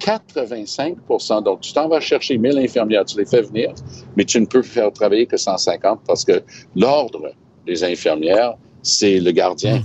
85% 0.00 1.42
donc 1.42 1.62
tu 1.62 1.72
t'en 1.72 1.88
vas 1.88 2.00
chercher 2.00 2.36
1000 2.36 2.58
infirmières, 2.58 3.04
tu 3.06 3.16
les 3.16 3.24
fais 3.24 3.42
venir, 3.42 3.72
mais 4.16 4.24
tu 4.24 4.40
ne 4.40 4.46
peux 4.46 4.62
faire 4.62 4.92
travailler 4.92 5.26
que 5.26 5.36
150 5.38 6.00
parce 6.06 6.24
que 6.24 6.42
l'ordre 6.74 7.32
des 7.66 7.82
infirmières, 7.82 8.54
c'est 8.82 9.18
le 9.18 9.30
gardien 9.30 9.82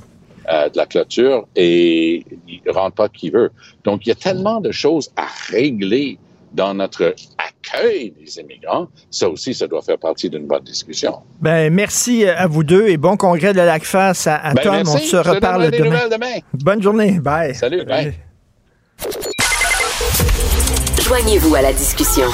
euh, 0.50 0.70
de 0.70 0.78
la 0.78 0.86
clôture 0.86 1.48
et 1.56 2.26
il 2.48 2.62
ne 2.66 2.72
rentre 2.72 2.96
pas 2.96 3.10
qui 3.10 3.30
veut. 3.30 3.52
Donc, 3.84 4.06
il 4.06 4.10
y 4.10 4.12
a 4.12 4.16
tellement 4.16 4.60
de 4.62 4.72
choses 4.72 5.12
à 5.16 5.28
régler 5.50 6.18
dans 6.54 6.74
notre 6.74 7.16
accueil 7.38 8.12
des 8.20 8.40
immigrants. 8.40 8.88
Ça 9.10 9.30
aussi, 9.30 9.54
ça 9.54 9.68
doit 9.68 9.82
faire 9.82 9.98
partie 9.98 10.30
d'une 10.30 10.48
bonne 10.48 10.64
discussion. 10.64 11.20
Ben, 11.40 11.74
merci 11.74 12.26
à 12.26 12.46
vous 12.48 12.64
deux 12.64 12.88
et 12.90 12.98
bon 12.98 13.16
congrès 13.18 13.54
de 13.54 13.58
la 13.58 13.66
LACFAS 13.66 14.24
à, 14.28 14.36
à 14.36 14.54
Ben, 14.54 14.62
Tom. 14.64 14.74
merci. 14.74 14.92
On 14.96 14.98
se 15.00 15.18
Je 15.18 15.22
te 15.24 15.30
reparle 15.30 15.72
des 15.72 15.78
demain. 15.80 16.00
Bonne 16.54 16.82
journée. 16.82 17.20
Bye. 17.20 17.56
Salut. 17.56 17.86
bye. 17.86 18.14
Joignez-vous 21.04 21.56
à 21.56 21.62
la 21.62 21.74
discussion. 21.74 22.26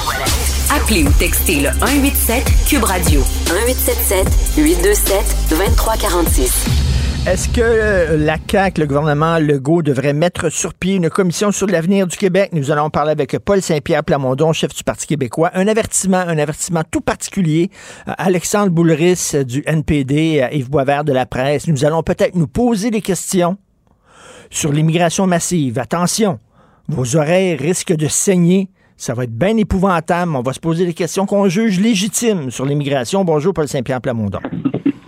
Appelez 0.75 1.03
ou 1.03 1.11
textez 1.17 1.61
le 1.61 1.69
187 1.79 2.43
Cube 2.67 2.83
Radio 2.83 3.21
1877 3.49 4.27
827 4.57 5.49
2346. 5.49 6.86
Est-ce 7.27 7.49
que 7.49 7.59
euh, 7.59 8.15
la 8.15 8.37
CAQ, 8.49 8.79
le 8.79 8.87
gouvernement 8.87 9.37
Legault, 9.37 9.81
devrait 9.81 10.13
mettre 10.13 10.47
sur 10.49 10.73
pied 10.73 10.95
une 10.95 11.09
commission 11.09 11.51
sur 11.51 11.67
l'avenir 11.67 12.07
du 12.07 12.15
Québec? 12.15 12.51
Nous 12.53 12.71
allons 12.71 12.89
parler 12.89 13.11
avec 13.11 13.37
Paul 13.39 13.61
Saint-Pierre 13.61 14.05
Plamondon, 14.05 14.53
chef 14.53 14.73
du 14.73 14.81
Parti 14.81 15.07
québécois. 15.07 15.51
Un 15.53 15.67
avertissement, 15.67 16.19
un 16.19 16.37
avertissement 16.37 16.83
tout 16.89 17.01
particulier. 17.01 17.69
Euh, 18.07 18.13
Alexandre 18.17 18.69
Boulris 18.69 19.31
euh, 19.33 19.43
du 19.43 19.61
NPD, 19.65 20.47
Yves 20.53 20.69
Boisvert 20.69 21.03
de 21.03 21.11
la 21.11 21.25
presse. 21.25 21.67
Nous 21.67 21.83
allons 21.83 22.01
peut-être 22.01 22.35
nous 22.35 22.47
poser 22.47 22.91
des 22.91 23.01
questions 23.01 23.57
sur 24.49 24.71
l'immigration 24.71 25.27
massive. 25.27 25.79
Attention, 25.79 26.39
vos 26.87 27.17
oreilles 27.17 27.55
risquent 27.55 27.97
de 27.97 28.07
saigner. 28.07 28.69
Ça 28.95 29.13
va 29.13 29.25
être 29.25 29.37
bien 29.37 29.57
épouvantable. 29.57 30.33
On 30.33 30.43
va 30.43 30.53
se 30.53 30.61
poser 30.61 30.85
des 30.85 30.93
questions 30.93 31.25
qu'on 31.25 31.49
juge 31.49 31.77
légitimes 31.81 32.51
sur 32.51 32.65
l'immigration. 32.65 33.25
Bonjour, 33.25 33.53
Paul 33.53 33.67
Saint-Pierre 33.67 33.99
Plamondon. 33.99 34.39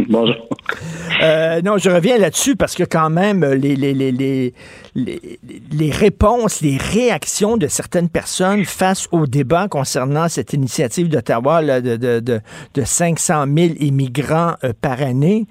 Bonjour. 0.10 0.36
Euh, 1.22 1.62
non, 1.62 1.78
je 1.78 1.90
reviens 1.90 2.18
là-dessus 2.18 2.56
parce 2.56 2.74
que 2.74 2.84
quand 2.84 3.12
même, 3.12 3.46
les, 3.46 3.76
les, 3.76 3.94
les, 3.94 4.12
les, 4.12 4.54
les, 4.96 5.92
réponses, 5.92 6.62
les 6.62 6.78
réactions 6.78 7.58
de 7.58 7.68
certaines 7.68 8.10
personnes 8.10 8.66
face 8.66 9.08
au 9.12 9.28
débat 9.28 9.68
concernant 9.68 10.28
cette 10.28 10.54
initiative 10.54 11.10
d'Ottawa 11.10 11.62
de, 11.62 11.96
de, 11.96 12.20
de, 12.20 12.42
de 12.74 12.84
500 12.84 13.46
000 13.56 13.74
immigrants 13.80 14.54
euh, 14.64 14.74
par 14.82 15.02
année, 15.02 15.46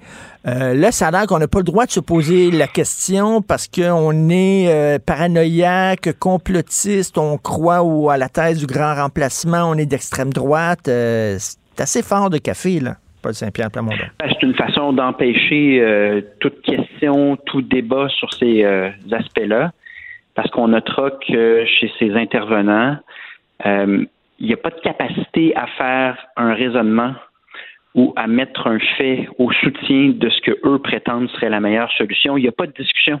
euh, 0.47 0.73
là, 0.73 0.91
ça 0.91 1.07
a 1.07 1.11
l'air 1.11 1.27
qu'on 1.27 1.39
n'a 1.39 1.47
pas 1.47 1.59
le 1.59 1.65
droit 1.65 1.85
de 1.85 1.91
se 1.91 1.99
poser 1.99 2.49
la 2.49 2.67
question 2.67 3.41
parce 3.41 3.67
qu'on 3.67 4.29
est 4.29 4.67
euh, 4.69 4.97
paranoïaque, 4.97 6.17
complotiste, 6.17 7.17
on 7.17 7.37
croit 7.37 7.83
au, 7.83 8.09
à 8.09 8.17
la 8.17 8.29
thèse 8.29 8.59
du 8.59 8.65
grand 8.65 8.95
remplacement, 8.95 9.69
on 9.69 9.75
est 9.75 9.85
d'extrême 9.85 10.31
droite. 10.31 10.87
Euh, 10.87 11.37
c'est 11.39 11.81
assez 11.81 12.01
fort 12.01 12.29
de 12.29 12.37
café, 12.37 12.79
là, 12.79 12.97
Paul 13.21 13.33
Saint-Pierre 13.33 13.71
Plamondon. 13.71 13.97
Ben, 14.19 14.29
C'est 14.29 14.43
une 14.43 14.55
façon 14.55 14.93
d'empêcher 14.93 15.81
euh, 15.81 16.21
toute 16.39 16.61
question, 16.61 17.37
tout 17.45 17.61
débat 17.61 18.07
sur 18.09 18.33
ces 18.33 18.63
euh, 18.63 18.89
aspects-là, 19.11 19.71
parce 20.35 20.49
qu'on 20.51 20.69
notera 20.69 21.11
que 21.11 21.65
chez 21.65 21.91
ces 21.99 22.13
intervenants, 22.15 22.97
euh, 23.65 24.05
il 24.39 24.47
n'y 24.47 24.53
a 24.53 24.57
pas 24.57 24.69
de 24.69 24.79
capacité 24.79 25.55
à 25.55 25.67
faire 25.67 26.17
un 26.37 26.53
raisonnement 26.53 27.13
ou 27.95 28.13
à 28.15 28.27
mettre 28.27 28.67
un 28.67 28.79
fait 28.97 29.27
au 29.37 29.51
soutien 29.51 30.09
de 30.15 30.29
ce 30.29 30.41
que 30.41 30.57
eux 30.63 30.79
prétendent 30.79 31.29
serait 31.31 31.49
la 31.49 31.59
meilleure 31.59 31.91
solution. 31.93 32.37
Il 32.37 32.43
n'y 32.43 32.47
a 32.47 32.53
pas 32.53 32.67
de 32.67 32.73
discussion. 32.73 33.19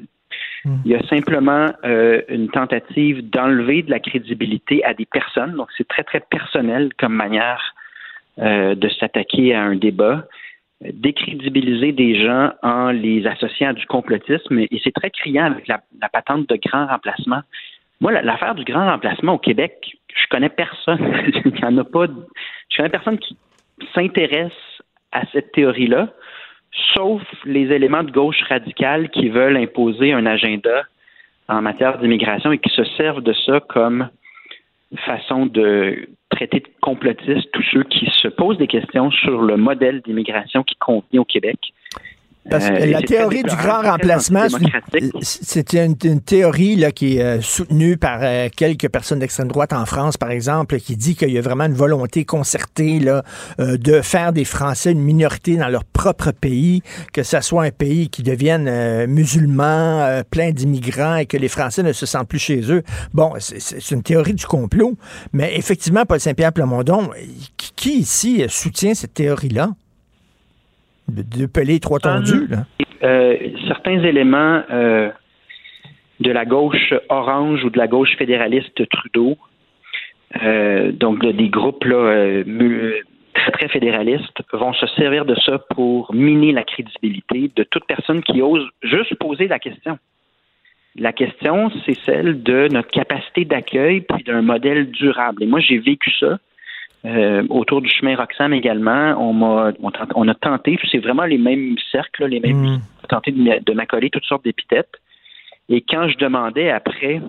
Il 0.85 0.91
y 0.91 0.95
a 0.95 1.01
simplement 1.07 1.67
euh, 1.85 2.21
une 2.27 2.49
tentative 2.49 3.29
d'enlever 3.29 3.81
de 3.81 3.89
la 3.89 3.99
crédibilité 3.99 4.83
à 4.83 4.93
des 4.93 5.05
personnes. 5.05 5.53
Donc, 5.53 5.69
c'est 5.77 5.87
très, 5.87 6.03
très 6.03 6.19
personnel 6.19 6.89
comme 6.97 7.13
manière 7.13 7.75
euh, 8.39 8.75
de 8.75 8.89
s'attaquer 8.89 9.53
à 9.53 9.63
un 9.63 9.75
débat, 9.75 10.25
décrédibiliser 10.81 11.91
des 11.91 12.23
gens 12.23 12.51
en 12.63 12.91
les 12.91 13.27
associant 13.27 13.69
à 13.69 13.73
du 13.73 13.85
complotisme. 13.85 14.59
Et 14.59 14.81
c'est 14.83 14.93
très 14.93 15.09
criant 15.11 15.45
avec 15.45 15.67
la, 15.67 15.81
patente 16.11 16.47
de 16.47 16.55
grand 16.55 16.87
remplacement. 16.87 17.41
Moi, 17.99 18.13
la- 18.13 18.21
l'affaire 18.21 18.55
du 18.55 18.63
grand 18.63 18.89
remplacement 18.89 19.33
au 19.33 19.37
Québec, 19.37 19.97
je 20.15 20.27
connais 20.29 20.49
personne. 20.49 20.99
Il 21.45 21.59
y 21.59 21.65
en 21.65 21.77
a 21.77 21.83
pas. 21.83 22.05
Je 22.69 22.77
connais 22.77 22.89
personne 22.89 23.19
qui 23.19 23.37
s'intéresse 23.93 24.53
à 25.11 25.23
cette 25.33 25.51
théorie-là, 25.51 26.09
sauf 26.93 27.23
les 27.45 27.71
éléments 27.73 28.03
de 28.03 28.11
gauche 28.11 28.41
radicale 28.47 29.09
qui 29.09 29.29
veulent 29.29 29.57
imposer 29.57 30.13
un 30.13 30.25
agenda 30.25 30.83
en 31.47 31.61
matière 31.61 31.97
d'immigration 31.97 32.51
et 32.51 32.59
qui 32.59 32.69
se 32.69 32.83
servent 32.95 33.23
de 33.23 33.33
ça 33.33 33.59
comme 33.59 34.07
façon 34.97 35.45
de 35.45 36.09
traiter 36.29 36.59
de 36.59 36.67
complotistes 36.81 37.49
tous 37.51 37.63
ceux 37.71 37.83
qui 37.83 38.09
se 38.11 38.27
posent 38.27 38.57
des 38.57 38.67
questions 38.67 39.11
sur 39.11 39.41
le 39.41 39.57
modèle 39.57 40.01
d'immigration 40.01 40.63
qui 40.63 40.75
convient 40.75 41.21
au 41.21 41.25
Québec. 41.25 41.59
Parce 42.49 42.67
que 42.67 42.73
Euh, 42.73 42.79
la 42.85 42.99
et 42.99 43.01
c'est 43.01 43.05
théorie 43.07 43.43
du 43.43 43.55
grand 43.55 43.81
remplacement, 43.81 44.47
c'est 45.21 45.73
une- 45.73 45.95
théorie 46.21 46.75
là, 46.77 46.91
qui 46.91 47.17
est 47.17 47.21
euh, 47.21 47.41
soutenue 47.41 47.97
par 47.97 48.19
euh, 48.23 48.47
quelques 48.55 48.89
personnes 48.89 49.19
d'extrême 49.19 49.49
droite 49.49 49.73
en 49.73 49.85
France, 49.85 50.17
par 50.17 50.31
exemple, 50.31 50.79
qui 50.79 50.95
dit 50.95 51.15
qu'il 51.15 51.29
y 51.31 51.37
a 51.37 51.41
vraiment 51.41 51.65
une 51.65 51.73
volonté 51.73 52.25
concertée 52.25 52.99
là, 52.99 53.23
de 53.59 54.01
faire 54.01 54.33
des 54.33 54.45
Français 54.45 54.91
une 54.93 55.01
minorité 55.01 55.57
dans 55.57 55.67
leur 55.67 55.83
propre 55.83 56.31
pays, 56.31 56.81
que 57.13 57.23
ça 57.23 57.41
soit 57.41 57.63
un 57.65 57.71
pays 57.71 58.09
qui 58.09 58.23
devienne 58.23 59.05
musulman, 59.05 60.21
plein 60.31 60.51
d'immigrants 60.51 61.17
et 61.17 61.25
que 61.25 61.37
les 61.37 61.49
Français 61.49 61.83
ne 61.83 61.93
se 61.93 62.05
sentent 62.05 62.27
plus 62.29 62.39
chez 62.39 62.61
eux. 62.71 62.83
Bon, 63.13 63.33
c'est- 63.39 63.91
une 63.91 64.01
théorie 64.03 64.33
du 64.33 64.45
complot, 64.45 64.95
mais 65.33 65.55
effectivement, 65.57 66.05
Paul 66.05 66.19
Saint-Pierre 66.19 66.53
Plamondon, 66.53 67.09
qui, 67.57 67.71
qui 67.75 67.99
ici 67.99 68.43
soutient 68.47 68.93
cette 68.93 69.13
théorie-là? 69.13 69.69
De, 71.09 71.23
de 71.23 71.45
peler 71.47 71.79
trois 71.79 71.99
tondus, 71.99 72.47
là? 72.47 72.65
Euh, 73.03 73.37
certains 73.67 74.03
éléments 74.03 74.61
euh, 74.71 75.09
de 76.19 76.31
la 76.31 76.45
gauche 76.45 76.93
orange 77.09 77.63
ou 77.63 77.69
de 77.69 77.77
la 77.77 77.87
gauche 77.87 78.15
fédéraliste 78.17 78.87
Trudeau, 78.89 79.37
euh, 80.43 80.91
donc 80.91 81.19
de- 81.23 81.31
des 81.31 81.49
groupes 81.49 81.85
là, 81.85 82.43
très 83.33 83.51
très 83.51 83.67
fédéralistes, 83.69 84.41
vont 84.53 84.73
se 84.73 84.85
servir 84.87 85.25
de 85.25 85.35
ça 85.45 85.59
pour 85.75 86.13
miner 86.13 86.51
la 86.51 86.63
crédibilité 86.63 87.49
de 87.55 87.63
toute 87.63 87.85
personne 87.85 88.21
qui 88.21 88.41
ose 88.41 88.67
juste 88.83 89.15
poser 89.15 89.47
la 89.47 89.59
question. 89.59 89.97
La 90.97 91.13
question, 91.13 91.71
c'est 91.85 91.97
celle 92.05 92.43
de 92.43 92.67
notre 92.71 92.89
capacité 92.89 93.45
d'accueil 93.45 94.01
puis 94.01 94.23
d'un 94.23 94.41
modèle 94.41 94.91
durable. 94.91 95.43
Et 95.43 95.47
moi, 95.47 95.59
j'ai 95.61 95.77
vécu 95.77 96.11
ça. 96.19 96.37
Euh, 97.05 97.43
autour 97.49 97.81
du 97.81 97.89
chemin 97.89 98.15
Roxham 98.17 98.53
également, 98.53 99.15
on 99.17 99.31
m'a 99.33 99.71
on, 100.15 100.27
a 100.27 100.35
tenté, 100.35 100.77
c'est 100.91 100.97
vraiment 100.97 101.23
les 101.23 101.37
mêmes 101.37 101.75
cercles, 101.91 102.25
les 102.25 102.41
mêmes 102.41 102.57
Mm. 102.75 102.81
tenté 103.07 103.31
de, 103.31 103.41
m'a- 103.41 103.59
de 103.59 103.73
m'accoler 103.73 104.09
toutes 104.09 104.25
sortes 104.25 104.43
d'épithètes. 104.43 104.95
Et 105.69 105.79
quand 105.81 106.09
je 106.09 106.17
demandais 106.17 106.69
après 106.69 107.21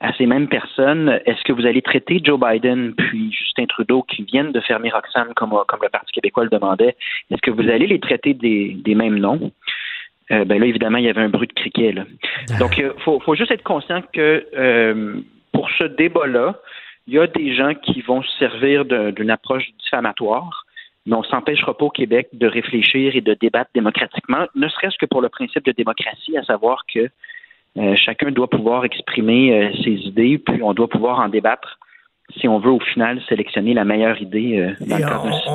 à 0.00 0.12
ces 0.14 0.24
mêmes 0.26 0.48
personnes, 0.48 1.20
est-ce 1.26 1.42
que 1.44 1.52
vous 1.52 1.66
allez 1.66 1.82
traiter 1.82 2.20
Joe 2.24 2.40
Biden 2.40 2.94
puis 2.94 3.30
Justin 3.32 3.66
Trudeau 3.66 4.02
qui 4.02 4.22
viennent 4.24 4.50
de 4.50 4.60
fermer 4.60 4.88
Roxham 4.90 5.34
comme, 5.34 5.50
comme 5.68 5.80
le 5.82 5.90
Parti 5.90 6.10
québécois 6.12 6.44
le 6.44 6.50
demandait, 6.50 6.96
est-ce 7.30 7.42
que 7.42 7.50
vous 7.50 7.68
allez 7.68 7.86
les 7.86 8.00
traiter 8.00 8.32
des, 8.34 8.76
des 8.82 8.94
mêmes 8.94 9.18
noms? 9.18 9.52
Euh, 10.30 10.44
ben 10.46 10.58
là, 10.58 10.66
évidemment, 10.66 10.98
il 10.98 11.04
y 11.04 11.08
avait 11.10 11.20
un 11.20 11.28
bruit 11.28 11.48
de 11.48 11.52
criquet. 11.52 11.92
Là. 11.92 12.04
Donc, 12.58 12.78
il 12.78 12.90
faut, 13.04 13.20
faut 13.20 13.34
juste 13.34 13.50
être 13.50 13.62
conscient 13.62 14.00
que 14.12 14.46
euh, 14.56 15.16
pour 15.52 15.68
ce 15.78 15.84
débat-là, 15.84 16.56
il 17.06 17.14
y 17.14 17.18
a 17.18 17.26
des 17.26 17.54
gens 17.54 17.74
qui 17.74 18.00
vont 18.02 18.22
se 18.22 18.38
servir 18.38 18.84
d'une 18.84 19.30
approche 19.30 19.64
diffamatoire, 19.82 20.64
mais 21.06 21.16
on 21.16 21.24
s'empêchera 21.24 21.76
pas 21.76 21.86
au 21.86 21.90
Québec 21.90 22.28
de 22.32 22.46
réfléchir 22.46 23.16
et 23.16 23.20
de 23.20 23.34
débattre 23.34 23.70
démocratiquement, 23.74 24.46
ne 24.54 24.68
serait-ce 24.68 24.96
que 24.98 25.06
pour 25.06 25.20
le 25.20 25.28
principe 25.28 25.64
de 25.64 25.72
démocratie, 25.72 26.36
à 26.36 26.44
savoir 26.44 26.84
que 26.92 27.10
euh, 27.78 27.96
chacun 27.96 28.30
doit 28.30 28.50
pouvoir 28.50 28.84
exprimer 28.84 29.52
euh, 29.52 29.72
ses 29.82 29.94
idées, 30.06 30.38
puis 30.38 30.62
on 30.62 30.74
doit 30.74 30.88
pouvoir 30.88 31.20
en 31.20 31.28
débattre 31.28 31.78
si 32.40 32.48
on 32.48 32.58
veut 32.58 32.70
au 32.70 32.80
final 32.80 33.20
sélectionner 33.28 33.74
la 33.74 33.84
meilleure 33.84 34.20
idée 34.20 34.58
euh, 34.58 34.86
dans 34.86 34.98
le 34.98 35.04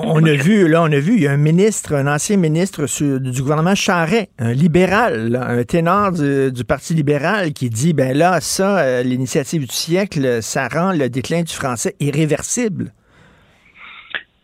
on, 0.07 0.15
on 0.15 0.23
a 0.25 0.34
vu, 0.34 0.67
là, 0.67 0.84
on 0.84 0.91
a 0.91 0.99
vu, 0.99 1.13
il 1.15 1.23
y 1.23 1.28
a 1.28 1.32
un 1.32 1.38
ministre, 1.38 1.93
un 1.95 2.07
ancien 2.07 2.38
ministre 2.38 2.88
sur- 2.88 3.19
du 3.19 3.41
gouvernement 3.41 3.75
Charret, 3.75 4.30
un 4.39 4.53
libéral, 4.53 5.30
là, 5.30 5.47
un 5.47 5.63
ténor 5.63 6.11
du, 6.11 6.51
du 6.51 6.63
Parti 6.63 6.93
libéral 6.93 7.53
qui 7.53 7.69
dit, 7.69 7.93
ben 7.93 8.15
là, 8.17 8.39
ça, 8.41 8.80
euh, 8.80 9.03
l'initiative 9.03 9.61
du 9.61 9.73
siècle, 9.73 10.41
ça 10.41 10.67
rend 10.67 10.91
le 10.91 11.09
déclin 11.09 11.41
du 11.41 11.53
français 11.53 11.95
irréversible. 11.99 12.91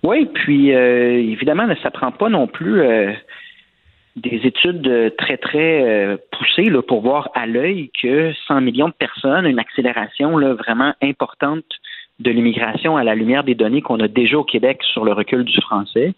Oui, 0.04 0.30
puis 0.34 0.74
euh, 0.74 1.20
évidemment, 1.20 1.68
ça 1.82 1.92
prend 1.92 2.12
pas 2.12 2.30
non 2.30 2.48
plus 2.48 2.82
des 4.18 4.42
études 4.44 5.16
très, 5.18 5.38
très 5.38 6.18
poussées 6.32 6.70
là, 6.70 6.82
pour 6.82 7.02
voir 7.02 7.30
à 7.36 7.46
l'œil 7.46 7.90
que 8.02 8.34
100 8.48 8.62
millions 8.62 8.90
de 8.90 8.94
personnes, 8.94 9.46
une 9.46 9.60
accélération 9.60 10.38
là, 10.38 10.54
vraiment 10.56 10.94
importante 11.02 11.64
de 12.20 12.32
l'immigration 12.32 12.98
à 12.98 13.04
la 13.04 13.16
lumière 13.16 13.44
des 13.44 13.56
données 13.56 13.82
qu'on 13.82 14.00
a 14.00 14.08
déjà 14.08 14.38
au 14.38 14.44
Québec 14.44 14.82
sur 14.84 15.04
le 15.04 15.14
recul 15.14 15.44
du 15.44 15.60
français, 15.62 16.14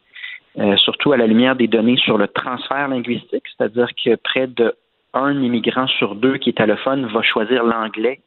euh, 0.58 0.76
surtout 0.78 1.12
à 1.12 1.18
la 1.18 1.28
lumière 1.28 1.56
des 1.56 1.68
données 1.68 1.98
sur 1.98 2.18
le 2.18 2.28
transfert 2.28 2.88
linguistique, 2.88 3.44
c'est-à-dire 3.58 3.90
que 4.04 4.16
près 4.16 4.48
de 4.48 4.74
un 5.14 5.42
immigrant 5.42 5.88
sur 5.88 6.16
deux 6.16 6.38
qui 6.38 6.50
est 6.50 6.60
allophone 6.60 7.06
va 7.08 7.22
choisir 7.22 7.64
l'anglais 7.64 8.20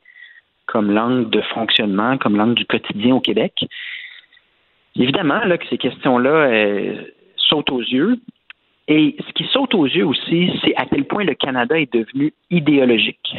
comme 0.67 0.91
langue 0.91 1.31
de 1.31 1.41
fonctionnement, 1.41 2.19
comme 2.19 2.37
langue 2.37 2.55
du 2.55 2.67
quotidien 2.67 3.15
au 3.15 3.21
Québec. 3.21 3.65
Évidemment 4.97 5.45
là, 5.45 5.59
que 5.59 5.67
ces 5.69 5.79
questions-là 5.79 6.31
euh, 6.31 7.03
sautent 7.37 7.71
aux 7.71 7.81
yeux. 7.81 8.19
Et 8.87 9.17
ce 9.27 9.33
qui 9.33 9.45
saute 9.53 9.75
aux 9.75 9.87
yeux 9.87 10.07
aussi, 10.07 10.51
c'est 10.63 10.75
à 10.77 10.87
quel 10.87 11.05
point 11.05 11.25
le 11.25 11.35
Canada 11.35 11.79
est 11.79 11.93
devenu 11.93 12.33
idéologique. 12.51 13.37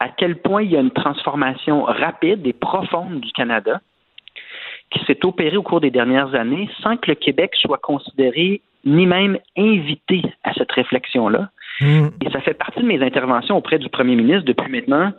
À 0.00 0.08
quel 0.08 0.36
point 0.36 0.62
il 0.62 0.72
y 0.72 0.76
a 0.76 0.80
une 0.80 0.90
transformation 0.90 1.84
rapide 1.84 2.46
et 2.46 2.52
profonde 2.52 3.20
du 3.20 3.32
Canada 3.32 3.80
qui 4.90 5.04
s'est 5.06 5.24
opérée 5.24 5.56
au 5.56 5.62
cours 5.62 5.80
des 5.80 5.90
dernières 5.90 6.34
années 6.34 6.68
sans 6.82 6.96
que 6.96 7.10
le 7.10 7.14
Québec 7.14 7.52
soit 7.54 7.78
considéré 7.78 8.60
ni 8.84 9.06
même 9.06 9.38
invité 9.56 10.22
à 10.42 10.52
cette 10.54 10.70
réflexion-là. 10.72 11.50
Et 11.80 12.30
ça 12.30 12.40
fait 12.40 12.54
partie 12.54 12.80
de 12.80 12.86
mes 12.86 13.02
interventions 13.02 13.56
auprès 13.56 13.78
du 13.78 13.88
premier 13.88 14.14
ministre 14.14 14.44
depuis 14.44 14.70
maintenant 14.70 15.12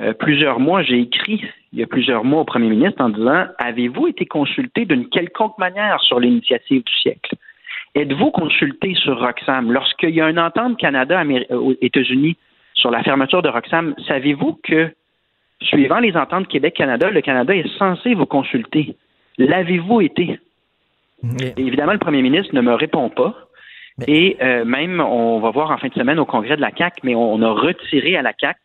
euh, 0.00 0.14
plusieurs 0.14 0.58
mois. 0.58 0.82
J'ai 0.82 1.00
écrit 1.00 1.44
il 1.72 1.78
y 1.78 1.82
a 1.82 1.86
plusieurs 1.86 2.24
mois 2.24 2.40
au 2.40 2.44
premier 2.44 2.68
ministre 2.68 3.02
en 3.02 3.10
disant 3.10 3.46
Avez-vous 3.58 4.06
été 4.08 4.24
consulté 4.26 4.86
d'une 4.86 5.08
quelconque 5.08 5.58
manière 5.58 6.00
sur 6.00 6.18
l'initiative 6.18 6.82
du 6.84 6.92
siècle? 6.94 7.34
Êtes-vous 7.94 8.30
consulté 8.30 8.94
sur 8.94 9.18
Roxham? 9.18 9.72
Lorsqu'il 9.72 10.14
y 10.14 10.20
a 10.20 10.30
une 10.30 10.38
entente 10.38 10.78
Canada-États-Unis 10.78 12.36
sur 12.80 12.90
la 12.90 13.02
fermeture 13.02 13.42
de 13.42 13.48
Roxham, 13.48 13.94
savez-vous 14.08 14.58
que, 14.62 14.90
suivant 15.60 15.98
les 16.00 16.16
ententes 16.16 16.48
Québec-Canada, 16.48 17.10
le 17.10 17.20
Canada 17.20 17.54
est 17.54 17.68
censé 17.78 18.14
vous 18.14 18.26
consulter? 18.26 18.96
L'avez-vous 19.38 20.00
été? 20.00 20.40
Et 21.22 21.60
évidemment, 21.60 21.92
le 21.92 21.98
premier 21.98 22.22
ministre 22.22 22.54
ne 22.54 22.62
me 22.62 22.72
répond 22.74 23.10
pas. 23.10 23.34
Et 24.06 24.38
euh, 24.40 24.64
même, 24.64 25.00
on 25.00 25.40
va 25.40 25.50
voir 25.50 25.70
en 25.70 25.76
fin 25.76 25.88
de 25.88 25.94
semaine 25.94 26.18
au 26.18 26.24
congrès 26.24 26.56
de 26.56 26.62
la 26.62 26.70
CAC, 26.70 27.00
mais 27.02 27.14
on, 27.14 27.34
on 27.34 27.42
a 27.42 27.50
retiré 27.52 28.16
à 28.16 28.22
la 28.22 28.32
CAC 28.32 28.56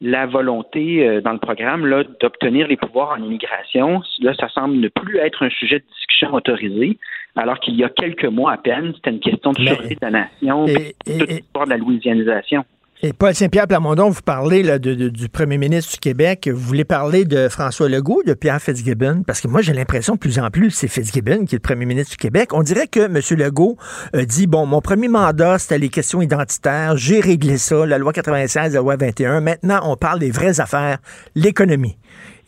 la 0.00 0.26
volonté 0.26 1.04
euh, 1.04 1.20
dans 1.20 1.32
le 1.32 1.40
programme 1.40 1.84
là, 1.84 2.04
d'obtenir 2.20 2.68
les 2.68 2.76
pouvoirs 2.76 3.10
en 3.18 3.22
immigration. 3.22 4.00
Là, 4.20 4.32
ça 4.34 4.48
semble 4.50 4.76
ne 4.76 4.86
plus 4.86 5.16
être 5.18 5.44
un 5.44 5.50
sujet 5.50 5.80
de 5.80 5.84
discussion 5.92 6.32
autorisé, 6.32 6.98
alors 7.34 7.58
qu'il 7.58 7.74
y 7.74 7.82
a 7.82 7.88
quelques 7.88 8.24
mois 8.26 8.52
à 8.52 8.58
peine, 8.58 8.92
c'était 8.94 9.10
une 9.10 9.18
question 9.18 9.50
de 9.50 9.60
Mais- 9.60 9.66
sûreté 9.74 9.94
de 9.96 9.98
la 10.02 10.10
nation, 10.10 10.66
Et- 10.66 10.94
puis 11.04 11.18
toute 11.18 11.28
l'histoire 11.30 11.64
de 11.64 11.70
la 11.70 11.76
louisianisation. 11.78 12.64
Et 13.00 13.12
Paul 13.12 13.32
Saint-Pierre 13.32 13.68
Plamondon, 13.68 14.10
vous 14.10 14.22
parlez 14.22 14.64
de- 14.64 15.08
du 15.08 15.28
premier 15.28 15.56
ministre 15.56 15.92
du 15.92 15.98
Québec. 16.00 16.50
Vous 16.52 16.58
voulez 16.60 16.84
parler 16.84 17.24
de 17.24 17.48
François 17.48 17.88
Legault, 17.88 18.24
de 18.26 18.34
Pierre 18.34 18.60
Fitzgibbon? 18.60 19.22
Parce 19.24 19.40
que 19.40 19.46
moi, 19.46 19.62
j'ai 19.62 19.72
l'impression 19.72 20.14
de 20.14 20.18
plus 20.18 20.40
en 20.40 20.50
plus, 20.50 20.72
c'est 20.72 20.88
Fitzgibbon 20.88 21.44
qui 21.44 21.54
est 21.54 21.58
le 21.58 21.62
premier 21.62 21.86
ministre 21.86 22.10
du 22.10 22.16
Québec. 22.16 22.48
On 22.52 22.62
dirait 22.64 22.88
que 22.88 22.98
M. 23.00 23.20
Legault 23.38 23.76
euh, 24.16 24.24
dit, 24.24 24.48
bon, 24.48 24.66
mon 24.66 24.80
premier 24.80 25.06
mandat, 25.06 25.60
c'était 25.60 25.78
les 25.78 25.90
questions 25.90 26.20
identitaires. 26.22 26.96
J'ai 26.96 27.20
réglé 27.20 27.56
ça, 27.56 27.86
la 27.86 27.98
loi 27.98 28.12
96, 28.12 28.74
la 28.74 28.80
loi 28.80 28.96
21. 28.96 29.42
Maintenant, 29.42 29.78
on 29.84 29.96
parle 29.96 30.18
des 30.18 30.32
vraies 30.32 30.58
affaires, 30.58 30.98
l'économie. 31.36 31.96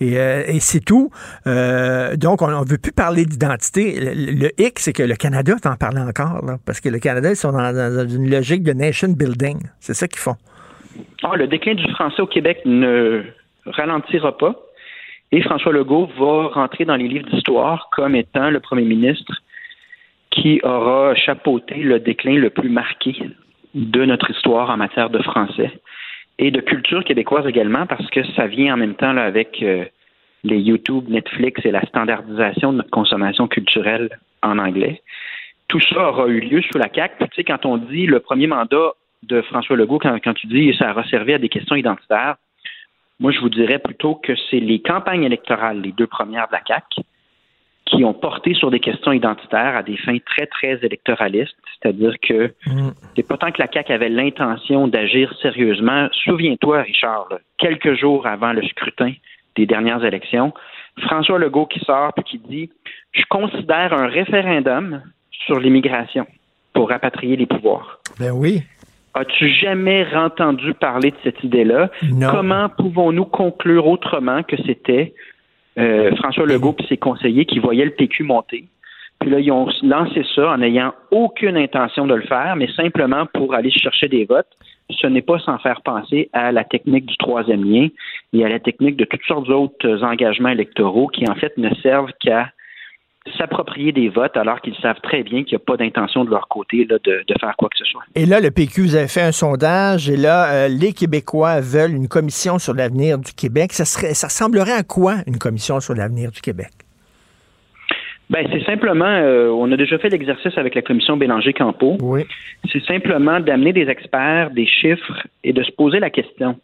Et, 0.01 0.19
euh, 0.19 0.43
et 0.47 0.61
c'est 0.61 0.81
tout. 0.81 1.11
Euh, 1.47 2.17
donc, 2.17 2.43
on 2.43 2.49
ne 2.49 2.69
veut 2.69 2.79
plus 2.79 2.93
parler 2.93 3.25
d'identité. 3.27 3.99
Le, 4.01 4.49
hic, 4.59 4.79
c'est 4.79 4.93
que 4.93 5.03
le 5.03 5.15
Canada 5.15 5.55
t'en 5.63 5.77
parle 5.77 5.99
encore, 5.99 6.43
parce 6.65 6.81
que 6.81 6.89
le 6.89 6.99
Canada, 6.99 7.31
ils 7.31 7.37
sont 7.37 7.53
dans, 7.53 7.73
dans 7.73 8.09
une 8.09 8.31
logique 8.31 8.63
de 8.63 8.73
nation 8.73 9.09
building. 9.09 9.59
C'est 9.79 9.95
ça 9.95 10.09
qu'ils 10.09 10.21
font. 10.21 10.37
Ah, 11.23 11.37
le 11.37 11.47
déclin 11.47 11.75
du 11.75 11.87
français 11.93 12.23
au 12.23 12.27
Québec 12.27 12.63
ne 12.65 13.23
ralentira 13.67 14.37
pas. 14.37 14.55
Et 15.33 15.43
François 15.43 15.73
Legault 15.73 16.09
va 16.19 16.49
rentrer 16.49 16.85
dans 16.85 16.97
les 16.97 17.07
livres 17.07 17.29
d'histoire 17.31 17.89
comme 17.93 18.17
étant 18.17 18.51
le 18.51 18.59
premier 18.59 18.85
ministre 18.85 19.33
qui 20.31 20.61
aura 20.63 21.15
chapeauté 21.15 21.77
le 21.77 22.01
déclin 22.01 22.37
le 22.37 22.51
plus 22.51 22.69
marqué 22.69 23.15
de 23.75 24.05
notre 24.05 24.31
histoire 24.31 24.71
en 24.71 24.77
matière 24.77 25.11
de 25.11 25.23
français 25.23 25.71
et 26.41 26.51
de 26.51 26.61
culture 26.61 27.05
québécoise 27.05 27.47
également, 27.47 27.87
parce 27.87 28.09
que 28.09 28.25
ça 28.33 28.47
vient 28.47 28.73
en 28.75 28.77
même 28.79 28.95
temps 28.95 29.15
avec 29.15 29.63
euh, 29.63 29.85
les 30.43 30.59
YouTube, 30.59 31.05
Netflix 31.09 31.61
et 31.67 31.71
la 31.71 31.83
standardisation 31.83 32.73
de 32.73 32.79
notre 32.79 32.91
consommation 32.91 33.47
culturelle 33.47 34.09
en 34.43 34.59
anglais. 34.59 35.03
Tout 35.69 35.81
ça 35.81 36.09
aura 36.09 36.29
eu 36.29 36.41
lieu 36.41 36.63
sous 36.63 36.79
la 36.79 36.89
CAQ. 36.93 37.15
Puis, 37.19 37.29
tu 37.29 37.37
sais, 37.37 37.45
quand 37.45 37.67
on 37.67 37.77
dit 37.77 38.07
le 38.07 38.21
premier 38.21 38.47
mandat 38.47 38.95
de 39.23 39.43
François 39.43 39.77
Legault, 39.77 39.99
quand, 39.99 40.19
quand 40.25 40.33
tu 40.33 40.47
dis 40.47 40.75
ça 40.79 40.93
aura 40.93 41.05
servi 41.05 41.35
à 41.35 41.39
des 41.39 41.51
questions 41.51 41.77
identitaires, 41.77 42.37
moi, 43.21 43.33
je 43.33 43.41
vous 43.41 43.51
dirais 43.51 43.79
plutôt 43.79 44.15
que 44.15 44.33
c'est 44.51 44.61
les 44.61 44.81
campagnes 44.81 45.25
électorales, 45.25 45.83
les 45.83 45.93
deux 45.93 46.07
premières 46.07 46.49
de 46.49 46.53
la 46.53 46.63
CAQ, 46.67 47.03
qui 47.85 48.03
ont 48.03 48.15
porté 48.15 48.55
sur 48.55 48.71
des 48.71 48.81
questions 48.81 49.13
identitaires 49.13 49.77
à 49.77 49.83
des 49.83 49.99
fins 49.99 50.17
très, 50.25 50.47
très 50.47 50.83
électoralistes. 50.83 51.55
C'est-à-dire 51.83 52.15
que 52.21 52.53
Mm. 52.67 52.91
c'est 53.17 53.27
pas 53.27 53.37
tant 53.37 53.51
que 53.51 53.61
la 53.61 53.69
CAQ 53.73 53.93
avait 53.93 54.09
l'intention 54.09 54.89
d'agir 54.89 55.35
sérieusement. 55.41 56.09
Souviens-toi, 56.25 56.83
Richard, 56.83 57.27
là, 57.31 57.39
quelques 57.59 57.95
jours 57.95 58.27
avant 58.27 58.53
le 58.53 58.63
scrutin 58.63 59.13
des 59.57 59.67
dernières 59.67 60.05
élections, 60.05 60.53
François 61.01 61.39
Legault 61.39 61.67
qui 61.67 61.81
sort 61.81 62.13
et 62.19 62.23
qui 62.23 62.39
dit 62.39 62.71
Je 63.13 63.23
considère 63.29 63.93
un 63.93 64.07
référendum 64.09 65.03
sur 65.47 65.59
l'immigration 65.59 66.27
pour 66.73 66.91
rapatrier 66.91 67.37
les 67.37 67.47
pouvoirs. 67.47 68.01
Ben 68.19 68.31
oui. 68.33 68.63
As-tu 69.15 69.49
jamais 69.49 70.07
entendu 70.15 70.73
parler 70.75 71.11
de 71.11 71.17
cette 71.25 71.43
idée-là? 71.43 71.91
Non. 72.13 72.31
Comment 72.31 72.69
pouvons-nous 72.69 73.25
conclure 73.25 73.89
autrement 73.89 74.43
que 74.45 74.57
c'était 74.65 75.15
euh, 75.79 76.15
François 76.17 76.47
Legault 76.47 76.77
et 76.79 76.87
ses 76.87 76.97
conseillers 76.97 77.45
qui 77.45 77.59
voyaient 77.59 77.85
le 77.85 77.91
PQ 77.91 78.23
monter? 78.23 78.67
Puis 79.21 79.31
là, 79.31 79.39
ils 79.39 79.53
ont 79.53 79.69
lancé 79.83 80.25
ça 80.35 80.51
en 80.51 80.59
n'ayant 80.59 80.95
aucune 81.11 81.57
intention 81.57 82.07
de 82.07 82.15
le 82.15 82.23
faire, 82.23 82.57
mais 82.57 82.69
simplement 82.73 83.27
pour 83.35 83.55
aller 83.55 83.71
chercher 83.71 84.09
des 84.09 84.25
votes. 84.25 84.49
Ce 84.89 85.07
n'est 85.07 85.23
pas 85.23 85.39
sans 85.39 85.59
faire 85.59 85.83
penser 85.83 86.31
à 86.33 86.51
la 86.53 86.65
technique 86.65 87.07
du 87.07 87.17
troisième 87.19 87.63
lien 87.63 87.89
et 88.33 88.45
à 88.45 88.49
la 88.49 88.59
technique 88.59 88.97
de 88.97 89.05
toutes 89.05 89.23
sortes 89.25 89.47
d'autres 89.47 90.03
engagements 90.03 90.49
électoraux 90.49 91.09
qui, 91.09 91.29
en 91.31 91.35
fait, 91.35 91.57
ne 91.59 91.73
servent 91.77 92.11
qu'à 92.19 92.49
s'approprier 93.37 93.93
des 93.93 94.09
votes 94.09 94.37
alors 94.37 94.61
qu'ils 94.63 94.75
savent 94.77 95.01
très 95.03 95.23
bien 95.23 95.45
qu'il 95.45 95.57
n'y 95.57 95.63
a 95.63 95.65
pas 95.67 95.77
d'intention 95.77 96.25
de 96.25 96.31
leur 96.31 96.49
côté 96.49 96.87
de 96.87 97.01
faire 97.39 97.55
quoi 97.59 97.69
que 97.69 97.77
ce 97.77 97.85
soit. 97.85 98.03
Et 98.15 98.25
là, 98.25 98.41
le 98.41 98.51
PQ, 98.51 98.83
vous 98.83 98.97
avez 98.97 99.09
fait 99.09 99.23
un 99.23 99.33
sondage, 99.33 100.09
et 100.09 100.17
là, 100.17 100.51
euh, 100.53 100.69
les 100.69 100.93
Québécois 100.93 101.61
veulent 101.61 101.95
une 101.95 102.09
commission 102.09 102.59
sur 102.59 102.75
l'avenir 102.75 103.19
du 103.19 103.33
Québec. 103.33 103.75
Ça, 103.75 103.85
serait, 103.85 104.15
ça 104.15 104.29
ressemblerait 104.29 104.73
à 104.73 104.83
quoi, 104.83 105.17
une 105.27 105.37
commission 105.37 105.79
sur 105.81 105.95
l'avenir 105.95 106.31
du 106.31 106.41
Québec? 106.41 106.71
Ben, 108.31 108.47
c'est 108.53 108.65
simplement, 108.65 109.05
euh, 109.05 109.49
on 109.49 109.71
a 109.73 109.77
déjà 109.77 109.99
fait 109.99 110.09
l'exercice 110.09 110.57
avec 110.57 110.75
la 110.75 110.83
commission 110.83 111.17
Bélanger-Campo. 111.17 111.99
Oui. 112.01 112.23
C'est 112.73 112.83
simplement 112.85 113.41
d'amener 113.41 113.73
des 113.73 113.89
experts, 113.89 114.51
des 114.53 114.67
chiffres 114.67 115.27
et 115.45 115.53
de 115.53 115.63
se 115.63 115.73
poser 115.73 115.99
la 115.99 116.11
question 116.11 116.57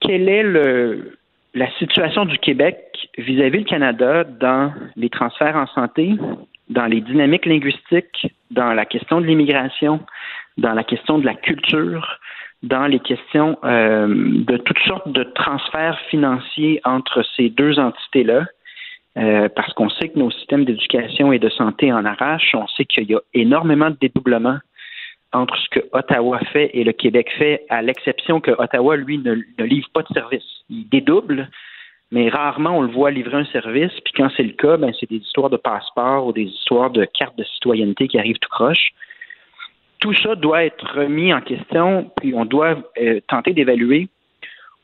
quelle 0.00 0.28
est 0.28 0.42
le, 0.42 1.18
la 1.54 1.70
situation 1.78 2.24
du 2.24 2.38
Québec 2.38 2.78
vis-à-vis 3.16 3.58
le 3.58 3.64
Canada 3.64 4.24
dans 4.24 4.72
les 4.96 5.10
transferts 5.10 5.56
en 5.56 5.66
santé, 5.66 6.14
dans 6.68 6.86
les 6.86 7.00
dynamiques 7.00 7.46
linguistiques, 7.46 8.32
dans 8.50 8.72
la 8.72 8.84
question 8.84 9.20
de 9.20 9.26
l'immigration, 9.26 10.00
dans 10.56 10.72
la 10.72 10.84
question 10.84 11.18
de 11.18 11.26
la 11.26 11.34
culture, 11.34 12.18
dans 12.62 12.86
les 12.86 12.98
questions 13.00 13.56
euh, 13.64 14.06
de 14.08 14.56
toutes 14.56 14.80
sortes 14.80 15.10
de 15.10 15.22
transferts 15.22 16.00
financiers 16.10 16.80
entre 16.84 17.24
ces 17.36 17.48
deux 17.48 17.78
entités-là? 17.78 18.46
Euh, 19.16 19.48
parce 19.48 19.72
qu'on 19.72 19.88
sait 19.88 20.10
que 20.10 20.18
nos 20.18 20.30
systèmes 20.30 20.64
d'éducation 20.64 21.32
et 21.32 21.38
de 21.38 21.48
santé 21.48 21.92
en 21.92 22.04
arrachent. 22.04 22.54
On 22.54 22.68
sait 22.68 22.84
qu'il 22.84 23.10
y 23.10 23.14
a 23.14 23.20
énormément 23.34 23.90
de 23.90 23.96
dédoublement 24.00 24.58
entre 25.32 25.56
ce 25.56 25.68
que 25.70 25.80
Ottawa 25.92 26.38
fait 26.52 26.70
et 26.74 26.84
le 26.84 26.92
Québec 26.92 27.28
fait, 27.36 27.64
à 27.68 27.82
l'exception 27.82 28.40
que 28.40 28.50
Ottawa, 28.50 28.96
lui, 28.96 29.18
ne, 29.18 29.34
livre 29.64 29.88
pas 29.92 30.02
de 30.02 30.12
service. 30.14 30.44
Il 30.70 30.88
dédouble, 30.88 31.48
mais 32.12 32.28
rarement 32.28 32.78
on 32.78 32.82
le 32.82 32.92
voit 32.92 33.10
livrer 33.10 33.38
un 33.38 33.44
service. 33.46 33.92
Puis 34.04 34.12
quand 34.16 34.30
c'est 34.36 34.44
le 34.44 34.52
cas, 34.52 34.76
ben, 34.76 34.92
c'est 34.98 35.10
des 35.10 35.16
histoires 35.16 35.50
de 35.50 35.56
passeport 35.56 36.26
ou 36.26 36.32
des 36.32 36.44
histoires 36.44 36.90
de 36.90 37.04
cartes 37.04 37.36
de 37.36 37.44
citoyenneté 37.44 38.08
qui 38.08 38.18
arrivent 38.18 38.38
tout 38.38 38.50
croche. 38.50 38.92
Tout 40.00 40.14
ça 40.14 40.36
doit 40.36 40.64
être 40.64 40.94
remis 40.94 41.34
en 41.34 41.40
question, 41.40 42.10
puis 42.20 42.32
on 42.34 42.44
doit 42.44 42.76
euh, 43.00 43.20
tenter 43.26 43.52
d'évaluer 43.52 44.08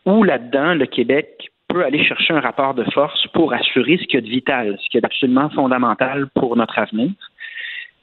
où 0.06 0.24
là-dedans 0.24 0.74
le 0.74 0.86
Québec 0.86 1.50
aller 1.82 2.04
chercher 2.04 2.34
un 2.34 2.40
rapport 2.40 2.74
de 2.74 2.84
force 2.84 3.26
pour 3.28 3.52
assurer 3.52 3.96
ce 3.98 4.04
qu'il 4.04 4.14
y 4.14 4.18
a 4.18 4.20
de 4.20 4.28
vital, 4.28 4.78
ce 4.80 4.88
qui 4.88 4.98
est 4.98 5.04
absolument 5.04 5.50
fondamental 5.50 6.28
pour 6.34 6.56
notre 6.56 6.78
avenir. 6.78 7.10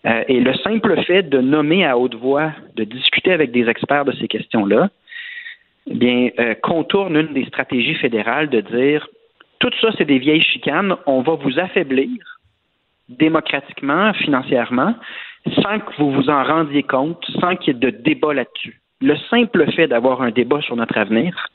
Euh, 0.05 0.23
et 0.27 0.39
le 0.39 0.53
simple 0.55 1.01
fait 1.03 1.23
de 1.23 1.39
nommer 1.39 1.85
à 1.85 1.97
haute 1.97 2.15
voix, 2.15 2.51
de 2.75 2.83
discuter 2.83 3.31
avec 3.31 3.51
des 3.51 3.67
experts 3.69 4.05
de 4.05 4.13
ces 4.13 4.27
questions-là, 4.27 4.89
eh 5.87 5.93
bien, 5.93 6.29
euh, 6.39 6.55
contourne 6.61 7.15
une 7.15 7.33
des 7.33 7.45
stratégies 7.45 7.95
fédérales 7.95 8.49
de 8.49 8.61
dire 8.61 9.07
tout 9.59 9.71
ça, 9.79 9.89
c'est 9.97 10.05
des 10.05 10.17
vieilles 10.17 10.41
chicanes, 10.41 10.95
on 11.05 11.21
va 11.21 11.35
vous 11.35 11.59
affaiblir 11.59 12.09
démocratiquement, 13.09 14.11
financièrement, 14.13 14.95
sans 15.61 15.79
que 15.79 15.91
vous 15.97 16.11
vous 16.11 16.29
en 16.29 16.43
rendiez 16.43 16.83
compte, 16.83 17.23
sans 17.39 17.55
qu'il 17.55 17.73
y 17.73 17.77
ait 17.77 17.91
de 17.91 17.95
débat 17.95 18.33
là-dessus. 18.33 18.81
Le 19.01 19.15
simple 19.29 19.71
fait 19.71 19.87
d'avoir 19.87 20.21
un 20.21 20.31
débat 20.31 20.61
sur 20.61 20.75
notre 20.75 20.97
avenir, 20.97 21.49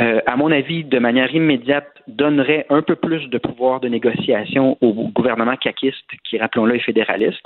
euh, 0.00 0.20
à 0.26 0.36
mon 0.36 0.50
avis, 0.50 0.84
de 0.84 0.98
manière 0.98 1.34
immédiate, 1.34 1.88
donnerait 2.08 2.66
un 2.70 2.82
peu 2.82 2.96
plus 2.96 3.28
de 3.28 3.38
pouvoir 3.38 3.80
de 3.80 3.88
négociation 3.88 4.78
au 4.80 4.92
gouvernement 5.08 5.56
caquiste, 5.56 6.06
qui, 6.24 6.38
rappelons-le, 6.38 6.76
est 6.76 6.80
fédéraliste, 6.80 7.44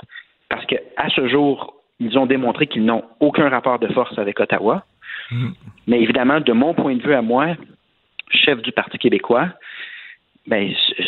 parce 0.49 0.65
qu'à 0.65 1.09
ce 1.13 1.27
jour, 1.27 1.75
ils 1.99 2.17
ont 2.17 2.25
démontré 2.25 2.67
qu'ils 2.67 2.85
n'ont 2.85 3.03
aucun 3.19 3.49
rapport 3.49 3.79
de 3.79 3.87
force 3.87 4.17
avec 4.17 4.39
Ottawa. 4.39 4.85
Mais 5.87 6.01
évidemment, 6.01 6.39
de 6.39 6.53
mon 6.53 6.73
point 6.73 6.95
de 6.95 7.01
vue 7.01 7.13
à 7.13 7.21
moi, 7.21 7.55
chef 8.31 8.61
du 8.61 8.71
Parti 8.71 8.97
québécois, 8.97 9.49
ben, 10.47 10.71
ce 10.73 11.03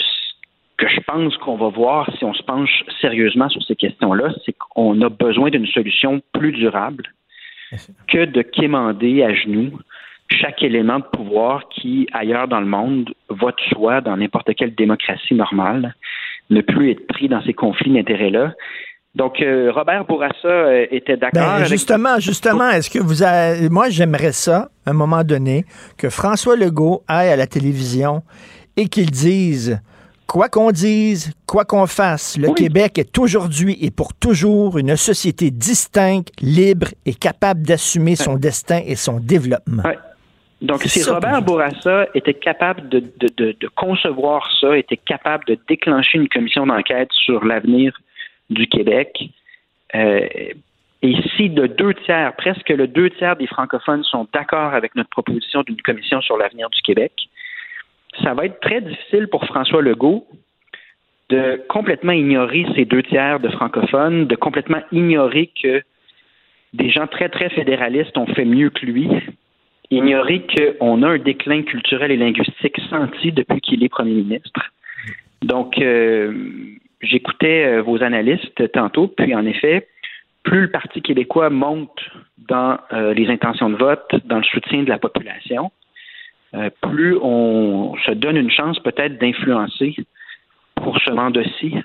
que 0.78 0.90
je 0.90 1.00
pense 1.02 1.38
qu'on 1.38 1.56
va 1.56 1.70
voir 1.70 2.10
si 2.18 2.26
on 2.26 2.34
se 2.34 2.44
penche 2.44 2.84
sérieusement 3.00 3.48
sur 3.50 3.64
ces 3.64 3.76
questions-là, 3.76 4.34
c'est 4.46 4.56
qu'on 4.58 5.02
a 5.02 5.10
besoin 5.10 5.50
d'une 5.50 5.68
solution 5.68 6.22
plus 6.34 6.52
durable 6.52 7.04
que 8.08 8.26
de 8.26 8.42
quémander 8.42 9.24
à 9.24 9.34
genoux 9.34 9.80
chaque 10.30 10.62
élément 10.64 11.00
de 11.00 11.06
pouvoir 11.06 11.68
qui, 11.70 12.08
ailleurs 12.14 12.48
dans 12.48 12.60
le 12.60 12.66
monde, 12.66 13.10
va 13.30 13.48
de 13.48 13.62
soi 13.74 14.02
dans 14.02 14.18
n'importe 14.18 14.54
quelle 14.56 14.76
démocratie 14.76 15.34
normale, 15.34 15.96
ne 16.50 16.62
plus 16.62 16.92
être 16.92 17.08
pris 17.08 17.28
dans 17.28 17.42
ces 17.44 17.54
conflits 17.54 17.94
d'intérêts-là. 17.94 18.54
Donc, 19.16 19.42
euh, 19.42 19.72
Robert 19.74 20.06
Bourassa 20.06 20.48
euh, 20.48 20.86
était 20.92 21.18
d'accord. 21.18 21.42
Ben, 21.42 21.50
avec- 21.56 21.68
justement, 21.68 22.20
justement, 22.20 22.70
est-ce 22.70 22.90
que 22.90 23.00
vous 23.00 23.24
avez... 23.24 23.68
Moi, 23.70 23.90
j'aimerais 23.90 24.32
ça, 24.34 24.70
à 24.86 24.92
un 24.92 24.94
moment 24.94 25.24
donné, 25.24 25.66
que 25.98 26.10
François 26.10 26.56
Legault 26.56 27.04
aille 27.08 27.30
à 27.30 27.36
la 27.36 27.48
télévision 27.48 28.22
et 28.78 28.88
qu'il 28.88 29.10
dise 29.10 29.82
Quoi 30.28 30.48
qu'on 30.48 30.70
dise, 30.70 31.34
quoi 31.48 31.66
qu'on 31.66 31.88
fasse, 31.88 32.38
le 32.38 32.54
Québec 32.54 33.00
est 33.00 33.18
aujourd'hui 33.18 33.76
et 33.82 33.90
pour 33.90 34.14
toujours 34.14 34.78
une 34.78 34.96
société 34.96 35.50
distincte, 35.50 36.32
libre 36.40 36.90
et 37.08 37.16
capable 37.16 37.64
d'assumer 37.64 38.16
son 38.16 38.36
destin 38.36 38.80
et 38.86 38.96
son 38.96 39.20
développement. 39.20 39.82
Donc, 40.62 40.82
si 40.84 41.00
ça 41.00 41.16
Robert 41.16 41.42
Bourassa 41.42 42.08
était 42.14 42.34
capable 42.34 42.90
de, 42.90 43.00
de- 43.00 43.34
de- 43.38 43.56
de 43.58 43.68
concevoir 43.68 44.52
ça, 44.60 44.78
était 44.78 44.98
capable 44.98 45.46
de 45.46 45.58
déclencher 45.68 46.18
une 46.18 46.28
commission 46.28 46.66
d'enquête 46.66 47.10
sur 47.14 47.46
l'avenir 47.46 47.98
du 48.50 48.68
Québec, 48.68 49.30
euh, 49.96 50.28
et 51.02 51.16
si 51.38 51.50
de 51.50 51.66
deux 51.66 51.94
tiers, 51.94 52.36
presque 52.36 52.70
le 52.70 52.88
deux 52.88 53.10
tiers 53.12 53.38
des 53.38 53.48
francophones 53.48 54.04
sont 54.04 54.28
d'accord 54.34 54.74
avec 54.74 54.96
notre 54.96 55.10
proposition 55.10 55.64
d'une 55.64 55.82
commission 55.82 56.20
sur 56.22 56.36
l'avenir 56.36 56.70
du 56.70 56.82
Québec, 56.82 57.14
ça 58.22 58.34
va 58.34 58.46
être 58.46 58.60
très 58.60 58.82
difficile 58.82 59.28
pour 59.28 59.46
François 59.46 59.82
Legault 59.82 60.28
de 61.30 61.62
complètement 61.70 62.12
ignorer 62.12 62.66
ces 62.76 62.84
deux 62.86 63.04
tiers 63.04 63.40
de 63.40 63.50
francophones, 63.50 64.26
de 64.26 64.36
complètement 64.36 64.82
ignorer 64.92 65.52
que 65.62 65.82
des 66.74 66.90
gens 66.90 67.08
très, 67.08 67.30
très 67.30 67.50
fédéralistes 67.50 68.18
ont 68.18 68.26
fait 68.28 68.46
mieux 68.46 68.70
que 68.72 68.86
lui, 68.86 69.10
ignorer 69.92 70.46
qu'on 70.46 71.04
a 71.04 71.08
un 71.10 71.18
déclin 71.18 71.64
culturel 71.64 72.12
et 72.12 72.18
linguistique 72.18 72.80
senti 72.90 73.32
depuis 73.32 73.62
qu'il 73.62 73.84
est 73.84 73.90
premier 73.90 74.14
ministre. 74.14 74.72
Donc, 75.42 75.80
euh, 75.80 76.34
j'écoutais 77.02 77.66
euh, 77.66 77.82
vos 77.82 78.04
analystes 78.04 78.72
tantôt, 78.72 79.08
puis 79.08 79.34
en 79.34 79.46
effet, 79.46 79.88
plus 80.44 80.62
le 80.62 80.72
Parti 80.72 81.02
québécois 81.02 81.50
monte 81.50 82.00
dans 82.38 82.78
euh, 82.94 83.14
les 83.14 83.30
intentions 83.30 83.70
de 83.70 83.76
vote, 83.76 84.10
dans 84.26 84.38
le 84.38 84.44
soutien 84.44 84.84
de 84.84 84.90
la 84.90 84.98
population, 84.98 85.72
euh, 86.56 86.70
plus 86.82 87.18
on 87.22 87.96
se 88.06 88.12
donne 88.12 88.38
une 88.38 88.52
chance 88.52 88.80
peut-être 88.80 89.20
d'influencer 89.20 89.96
pour 90.76 91.00
ce 91.00 91.12
mandat-ci 91.12 91.76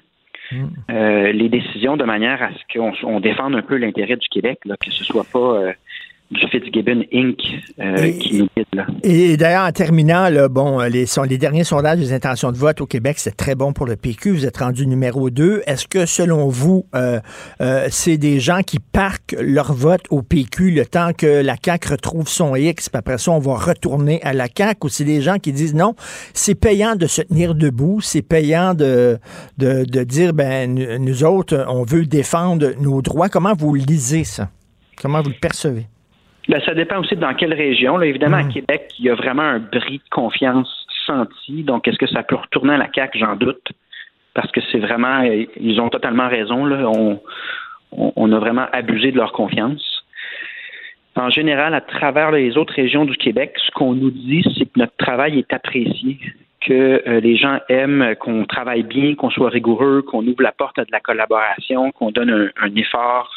euh, 0.91 1.33
les 1.33 1.49
décisions 1.49 1.97
de 1.97 2.05
manière 2.05 2.43
à 2.43 2.51
ce 2.53 2.79
qu'on 2.79 2.93
on 3.03 3.21
défende 3.21 3.55
un 3.55 3.63
peu 3.63 3.77
l'intérêt 3.77 4.17
du 4.17 4.29
Québec, 4.29 4.61
là, 4.65 4.77
que 4.77 4.91
ce 4.91 5.05
soit 5.05 5.27
pas 5.31 5.75
Fitzgibbon 6.51 7.05
Inc. 7.13 7.39
euh, 7.81 8.11
qui 8.13 8.39
nous 8.39 8.49
guide 8.57 8.67
là. 8.73 8.87
Et 9.03 9.37
d'ailleurs, 9.37 9.67
en 9.67 9.73
terminant, 9.73 10.29
là, 10.31 10.49
bon, 10.49 10.81
les, 10.81 11.07
son- 11.07 11.23
les 11.23 11.39
derniers 11.39 11.65
sondages 11.65 11.99
des 11.99 12.13
intentions 12.13 12.51
de 12.51 12.57
vote 12.57 12.81
au 12.81 12.87
Québec, 12.87 13.17
c'est 13.19 13.37
très 13.37 13.55
bon 13.55 13.73
pour 13.73 13.87
le 13.87 13.95
PQ. 13.97 14.33
Vous 14.33 14.47
êtes 14.47 14.57
rendu 14.57 14.87
numéro 14.87 15.31
2. 15.31 15.63
Est-ce 15.67 15.87
que, 15.87 16.07
selon 16.07 16.49
vous, 16.49 16.87
euh, 16.95 17.21
euh, 17.61 17.87
c'est 17.91 18.17
des 18.17 18.41
gens 18.41 18.63
qui 18.67 18.79
parquent 18.81 19.37
leur 19.39 19.75
vote 19.75 20.01
au 20.11 20.23
PQ 20.23 20.71
le 20.73 20.87
temps 20.87 21.11
que 21.17 21.27
la 21.43 21.57
CAQ 21.63 21.91
retrouve 21.91 22.27
son 22.27 22.57
X, 22.57 22.89
puis 22.89 22.99
après 22.99 23.19
ça, 23.19 23.31
on 23.31 23.39
va 23.39 23.55
retourner 23.57 24.21
à 24.23 24.33
la 24.33 24.47
CAQ, 24.53 24.87
ou 24.87 24.89
c'est 24.89 25.05
des 25.05 25.21
gens 25.21 25.37
qui 25.39 25.53
disent 25.53 25.75
non, 25.75 25.95
c'est 26.33 26.55
payant 26.57 26.97
de 26.97 27.07
se 27.07 27.23
tenir 27.23 27.55
debout, 27.55 28.01
c'est 28.01 28.23
payant 28.23 28.75
de, 28.75 29.19
de, 29.59 29.85
de 29.85 30.03
dire, 30.05 30.33
ben, 30.33 30.75
nous 30.99 31.23
autres, 31.23 31.65
on 31.69 31.85
veut 31.85 32.07
défendre 32.07 32.73
nos 32.81 33.03
droits. 33.03 33.29
Comment 33.29 33.53
vous 33.57 33.75
lisez 33.75 34.25
ça? 34.25 34.49
Comment 35.01 35.23
vous 35.23 35.31
le 35.31 35.39
percevez? 35.41 35.87
Ben, 36.49 36.61
ça 36.65 36.75
dépend 36.75 36.99
aussi 36.99 37.17
dans 37.17 37.35
quelle 37.35 37.55
région. 37.55 37.97
Là, 37.97 38.07
évidemment, 38.07 38.37
à 38.37 38.45
Québec, 38.45 38.93
il 38.99 39.07
y 39.07 39.11
a 39.11 39.15
vraiment 39.15 39.43
un 39.43 39.59
bris 39.59 39.99
de 39.99 40.11
confiance 40.11 40.87
senti. 41.07 41.63
Donc, 41.63 41.89
est-ce 41.89 41.99
que 41.99 42.07
ça 42.07 42.23
peut 42.23 42.37
retourner 42.37 42.75
à 42.75 42.79
la 42.79 42.89
CAQ? 42.95 43.19
J'en 43.19 43.37
doute. 43.37 43.73
parce 44.35 44.51
que 44.51 44.61
c'est 44.73 44.79
vraiment, 44.79 45.23
ils 45.23 45.81
ont 45.81 45.89
totalement 45.89 46.29
raison. 46.29 46.65
Là. 46.67 46.89
On, 46.89 47.21
on, 47.97 48.33
a 48.33 48.39
vraiment 48.39 48.67
abusé 48.73 49.13
de 49.13 49.17
leur 49.17 49.33
confiance. 49.33 50.05
En 51.17 51.31
général, 51.31 51.75
à 51.75 51.81
travers 51.81 52.33
les 52.33 52.57
autres 52.57 52.75
régions 52.75 53.05
du 53.05 53.17
Québec, 53.17 53.55
ce 53.65 53.71
qu'on 53.71 53.95
nous 53.95 54.11
dit, 54.11 54.45
c'est 54.59 54.65
que 54.65 54.79
notre 54.79 54.97
travail 54.97 55.39
est 55.39 55.53
apprécié, 55.53 56.19
que 56.61 57.03
euh, 57.07 57.21
les 57.21 57.37
gens 57.37 57.61
aiment 57.69 58.17
qu'on 58.17 58.45
travaille 58.47 58.83
bien, 58.83 59.15
qu'on 59.15 59.31
soit 59.31 59.51
rigoureux, 59.51 60.03
qu'on 60.03 60.27
ouvre 60.27 60.43
la 60.43 60.53
porte 60.53 60.79
à 60.79 60.85
de 60.85 60.91
la 60.91 61.01
collaboration, 61.01 61.93
qu'on 61.93 62.11
donne 62.11 62.51
un, 62.57 62.75
effort 62.75 63.31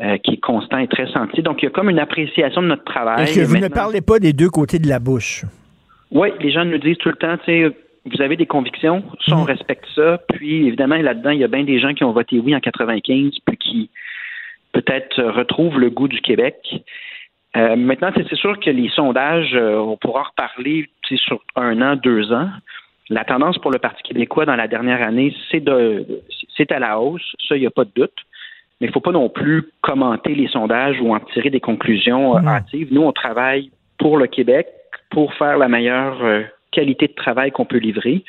euh, 0.00 0.16
qui 0.18 0.34
est 0.34 0.40
constant 0.40 0.78
et 0.78 0.86
très 0.86 1.10
senti. 1.12 1.42
Donc, 1.42 1.62
il 1.62 1.66
y 1.66 1.68
a 1.68 1.70
comme 1.70 1.90
une 1.90 1.98
appréciation 1.98 2.62
de 2.62 2.68
notre 2.68 2.84
travail. 2.84 3.24
Est-ce 3.24 3.40
que 3.40 3.44
vous 3.44 3.56
ne 3.56 3.68
parlez 3.68 4.00
pas 4.00 4.18
des 4.18 4.32
deux 4.32 4.50
côtés 4.50 4.78
de 4.78 4.88
la 4.88 4.98
bouche? 4.98 5.44
Oui, 6.10 6.28
les 6.40 6.52
gens 6.52 6.64
nous 6.64 6.78
disent 6.78 6.98
tout 6.98 7.08
le 7.08 7.16
temps, 7.16 7.36
tu 7.38 7.44
sais, 7.46 7.76
vous 8.04 8.22
avez 8.22 8.36
des 8.36 8.46
convictions, 8.46 9.02
ça, 9.26 9.36
on 9.36 9.42
mm. 9.42 9.46
respecte 9.46 9.86
ça. 9.94 10.18
Puis, 10.34 10.66
évidemment, 10.66 10.96
là-dedans, 10.96 11.30
il 11.30 11.40
y 11.40 11.44
a 11.44 11.48
bien 11.48 11.64
des 11.64 11.80
gens 11.80 11.94
qui 11.94 12.04
ont 12.04 12.12
voté 12.12 12.38
oui 12.38 12.54
en 12.54 12.60
95, 12.60 13.32
puis 13.44 13.56
qui 13.56 13.90
peut-être 14.72 15.22
retrouvent 15.22 15.78
le 15.78 15.90
goût 15.90 16.08
du 16.08 16.20
Québec. 16.20 16.56
Euh, 17.56 17.76
maintenant, 17.76 18.10
c'est 18.14 18.36
sûr 18.36 18.58
que 18.60 18.70
les 18.70 18.88
sondages, 18.90 19.54
euh, 19.54 19.78
on 19.78 19.96
pourra 19.96 20.20
en 20.20 20.24
reparler 20.24 20.88
sur 21.16 21.40
un 21.56 21.80
an, 21.80 21.96
deux 21.96 22.32
ans. 22.32 22.48
La 23.08 23.24
tendance 23.24 23.58
pour 23.58 23.70
le 23.70 23.78
Parti 23.78 24.02
québécois 24.02 24.44
dans 24.44 24.54
la 24.54 24.68
dernière 24.68 25.02
année, 25.02 25.34
c'est 25.50 25.60
de 25.60 26.06
c'est 26.56 26.70
à 26.72 26.78
la 26.78 27.00
hausse, 27.00 27.34
ça, 27.48 27.56
il 27.56 27.60
n'y 27.60 27.66
a 27.66 27.70
pas 27.70 27.84
de 27.84 27.90
doute. 27.94 28.14
Mais 28.80 28.86
il 28.86 28.90
ne 28.90 28.92
faut 28.92 29.00
pas 29.00 29.12
non 29.12 29.28
plus 29.28 29.64
commenter 29.80 30.34
les 30.34 30.48
sondages 30.48 31.00
ou 31.00 31.14
en 31.14 31.20
tirer 31.20 31.50
des 31.50 31.60
conclusions 31.60 32.36
euh, 32.36 32.46
hâtives. 32.46 32.88
Nous, 32.92 33.02
on 33.02 33.12
travaille 33.12 33.70
pour 33.98 34.16
le 34.16 34.26
Québec, 34.26 34.68
pour 35.10 35.34
faire 35.34 35.58
la 35.58 35.68
meilleure 35.68 36.18
qualité 36.70 37.08
de 37.08 37.14
travail 37.14 37.50
qu'on 37.50 37.64
peut 37.64 37.78
livrer. 37.78 38.22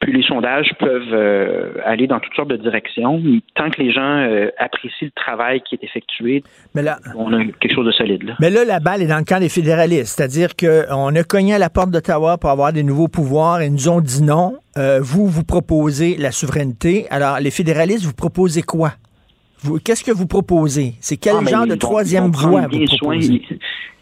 Puis 0.00 0.12
les 0.12 0.22
sondages 0.22 0.70
peuvent 0.78 1.12
euh, 1.12 1.72
aller 1.84 2.06
dans 2.06 2.20
toutes 2.20 2.34
sortes 2.34 2.50
de 2.50 2.56
directions. 2.56 3.22
Tant 3.54 3.70
que 3.70 3.80
les 3.80 3.92
gens 3.92 4.18
euh, 4.18 4.50
apprécient 4.58 5.06
le 5.06 5.10
travail 5.12 5.62
qui 5.62 5.76
est 5.76 5.84
effectué, 5.84 6.42
mais 6.74 6.82
là, 6.82 6.98
on 7.16 7.32
a 7.32 7.42
quelque 7.44 7.74
chose 7.74 7.86
de 7.86 7.92
solide. 7.92 8.22
Là. 8.24 8.34
Mais 8.40 8.50
là, 8.50 8.64
la 8.64 8.80
balle 8.80 9.00
est 9.00 9.06
dans 9.06 9.18
le 9.18 9.24
camp 9.24 9.40
des 9.40 9.48
fédéralistes. 9.48 10.16
C'est-à-dire 10.18 10.56
qu'on 10.56 11.14
a 11.14 11.22
cogné 11.22 11.54
à 11.54 11.58
la 11.58 11.70
porte 11.70 11.90
d'Ottawa 11.90 12.36
pour 12.36 12.50
avoir 12.50 12.72
des 12.72 12.82
nouveaux 12.82 13.08
pouvoirs 13.08 13.62
et 13.62 13.70
nous 13.70 13.88
ont 13.88 14.00
dit 14.00 14.22
non. 14.22 14.56
Euh, 14.76 14.98
vous, 15.00 15.26
vous 15.26 15.44
proposez 15.44 16.16
la 16.18 16.32
souveraineté. 16.32 17.06
Alors, 17.10 17.38
les 17.40 17.50
fédéralistes, 17.50 18.04
vous 18.04 18.14
proposez 18.14 18.62
quoi? 18.62 18.90
Qu'est-ce 19.84 20.04
que 20.04 20.12
vous 20.12 20.26
proposez? 20.26 20.94
C'est 21.00 21.16
quel 21.16 21.34
ah, 21.40 21.50
genre 21.50 21.66
de 21.66 21.74
troisième 21.74 22.30
voie 22.30 22.66
vous 22.68 22.84
proposez? 22.84 23.42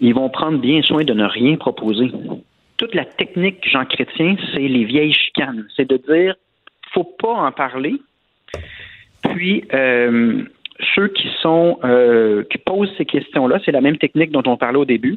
ils 0.01 0.15
vont 0.15 0.29
prendre 0.29 0.59
bien 0.59 0.83
soin 0.83 1.05
de 1.05 1.13
ne 1.13 1.25
rien 1.25 1.57
proposer 1.57 2.11
toute 2.83 2.95
la 2.97 3.05
technique 3.05 3.59
Jean 3.71 3.85
Chrétien, 3.85 4.35
c'est 4.53 4.67
les 4.67 4.85
vieilles 4.85 5.13
chicanes. 5.13 5.67
C'est 5.77 5.89
de 5.89 5.97
dire, 5.99 6.35
faut 6.93 7.05
pas 7.05 7.33
en 7.33 7.53
parler. 7.53 7.95
Puis, 9.23 9.65
euh, 9.73 10.43
ceux 10.95 11.07
qui 11.09 11.29
sont 11.41 11.79
euh, 11.85 12.43
qui 12.51 12.59
posent 12.59 12.93
ces 12.99 13.05
questions-là, 13.05 13.61
c'est 13.65 13.71
la 13.71 13.81
même 13.81 13.99
technique 13.99 14.33
dont 14.33 14.43
on 14.47 14.57
parlait 14.57 14.79
au 14.79 14.85
début. 14.85 15.17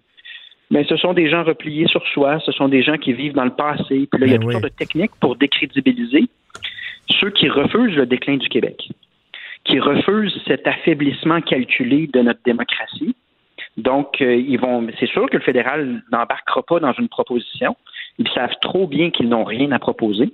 Mais 0.70 0.84
ce 0.84 0.96
sont 0.96 1.14
des 1.14 1.28
gens 1.28 1.44
repliés 1.44 1.88
sur 1.88 2.06
soi, 2.08 2.40
ce 2.46 2.52
sont 2.52 2.68
des 2.68 2.84
gens 2.84 2.98
qui 2.98 3.14
vivent 3.14 3.34
dans 3.34 3.46
le 3.46 3.56
passé. 3.56 4.08
Puis 4.12 4.20
là, 4.20 4.28
il 4.28 4.32
y 4.32 4.36
a 4.36 4.38
ben 4.38 4.44
toutes 4.44 4.52
sortes 4.52 4.64
de 4.64 4.70
techniques 4.70 5.12
pour 5.20 5.36
décrédibiliser 5.36 6.26
ceux 7.20 7.32
qui 7.32 7.50
refusent 7.50 7.96
le 7.96 8.06
déclin 8.06 8.38
du 8.38 8.48
Québec, 8.48 8.90
qui 9.66 9.80
refusent 9.80 10.40
cet 10.48 10.68
affaiblissement 10.68 11.42
calculé 11.42 12.08
de 12.08 12.22
notre 12.22 12.42
démocratie, 12.46 13.16
donc, 13.78 14.22
euh, 14.22 14.36
ils 14.36 14.60
vont. 14.60 14.88
C'est 15.00 15.08
sûr 15.08 15.30
que 15.30 15.38
le 15.38 15.44
fédéral 15.44 16.02
n'embarquera 16.12 16.64
pas 16.64 16.80
dans 16.80 16.94
une 16.94 17.10
proposition. 17.10 17.76
Ils 18.18 18.30
savent 18.30 18.56
trop 18.62 18.88
bien 18.88 19.10
qu'ils 19.12 19.28
n'ont 19.28 19.44
rien 19.44 19.72
à 19.72 19.80
proposer. 19.80 20.32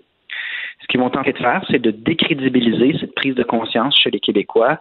Ce 0.82 0.88
qu'ils 0.88 1.00
vont 1.00 1.10
tenter 1.10 1.34
de 1.34 1.38
faire, 1.38 1.64
c'est 1.70 1.82
de 1.82 1.92
décrédibiliser 1.92 2.98
cette 3.00 3.16
prise 3.16 3.36
de 3.36 3.44
conscience 3.44 3.98
chez 4.00 4.12
les 4.12 4.20
Québécois, 4.20 4.80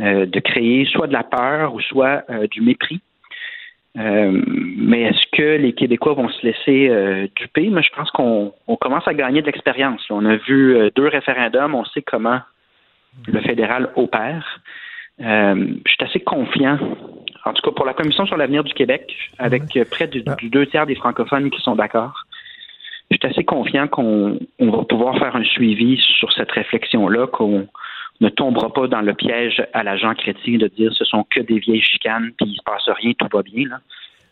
euh, 0.00 0.26
de 0.26 0.40
créer 0.40 0.84
soit 0.86 1.06
de 1.06 1.12
la 1.12 1.24
peur 1.24 1.74
ou 1.74 1.80
soit 1.80 2.22
euh, 2.30 2.46
du 2.48 2.60
mépris. 2.60 3.00
mais 3.96 5.02
est-ce 5.02 5.26
que 5.32 5.56
les 5.56 5.72
Québécois 5.72 6.12
vont 6.12 6.28
se 6.28 6.46
laisser 6.46 7.30
duper? 7.34 7.70
Mais 7.70 7.82
je 7.82 7.90
pense 7.96 8.10
qu'on 8.10 8.52
commence 8.78 9.08
à 9.08 9.14
gagner 9.14 9.40
de 9.40 9.46
l'expérience. 9.46 10.04
On 10.10 10.26
a 10.26 10.36
vu 10.36 10.90
deux 10.94 11.08
référendums, 11.08 11.74
on 11.74 11.86
sait 11.86 12.02
comment 12.02 12.40
le 13.26 13.40
fédéral 13.40 13.90
opère. 13.96 14.60
je 15.18 15.80
suis 15.86 16.04
assez 16.04 16.20
confiant 16.20 16.78
en 17.46 17.52
tout 17.52 17.62
cas 17.62 17.70
pour 17.70 17.86
la 17.86 17.94
Commission 17.94 18.26
sur 18.26 18.36
l'avenir 18.36 18.64
du 18.64 18.74
Québec, 18.74 19.16
avec 19.38 19.62
près 19.90 20.08
du, 20.08 20.22
deux 20.50 20.66
tiers 20.66 20.86
des 20.86 20.96
francophones 20.96 21.48
qui 21.50 21.60
sont 21.60 21.76
d'accord. 21.76 22.24
Je 23.10 23.16
suis 23.16 23.32
assez 23.32 23.44
confiant 23.44 23.86
qu'on 23.86 24.40
va 24.58 24.84
pouvoir 24.84 25.16
faire 25.16 25.36
un 25.36 25.44
suivi 25.44 25.96
sur 26.00 26.32
cette 26.32 26.50
réflexion-là, 26.50 27.28
qu'on 27.28 27.68
ne 28.20 28.28
tombera 28.30 28.72
pas 28.72 28.88
dans 28.88 29.00
le 29.00 29.14
piège 29.14 29.64
à 29.72 29.84
l'agent 29.84 30.12
chrétien 30.14 30.58
de 30.58 30.66
dire 30.66 30.92
ce 30.92 31.04
sont 31.04 31.24
que 31.30 31.40
des 31.40 31.60
vieilles 31.60 31.82
chicanes, 31.82 32.32
puis 32.36 32.48
il 32.50 32.56
se 32.56 32.62
passe 32.64 32.88
rien, 32.88 33.12
tout 33.16 33.28
va 33.32 33.42
bien. 33.42 33.68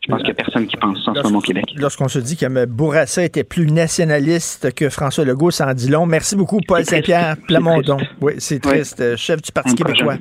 Je 0.06 0.10
pense 0.10 0.18
qu'il 0.18 0.26
n'y 0.26 0.32
a 0.32 0.34
personne 0.34 0.66
qui 0.66 0.76
pense 0.76 1.02
ça 1.02 1.12
en 1.12 1.14
ce 1.14 1.22
moment 1.22 1.38
au 1.38 1.40
Québec. 1.40 1.64
Lorsqu'on 1.76 2.08
se 2.08 2.18
dit 2.18 2.36
que 2.36 2.66
Bourassa 2.66 3.24
était 3.24 3.42
plus 3.42 3.66
nationaliste 3.66 4.74
que 4.74 4.90
François 4.90 5.24
Legault, 5.24 5.50
ça 5.50 5.66
en 5.66 5.72
dit 5.72 5.88
long. 5.88 6.04
Merci 6.04 6.36
beaucoup, 6.36 6.60
Paul 6.66 6.84
Saint-Pierre 6.84 7.38
Plamondon. 7.48 7.96
Oui, 8.20 8.34
c'est 8.38 8.60
triste. 8.60 9.16
Chef 9.16 9.40
du 9.40 9.50
Parti 9.50 9.74
québécois. 9.74 10.16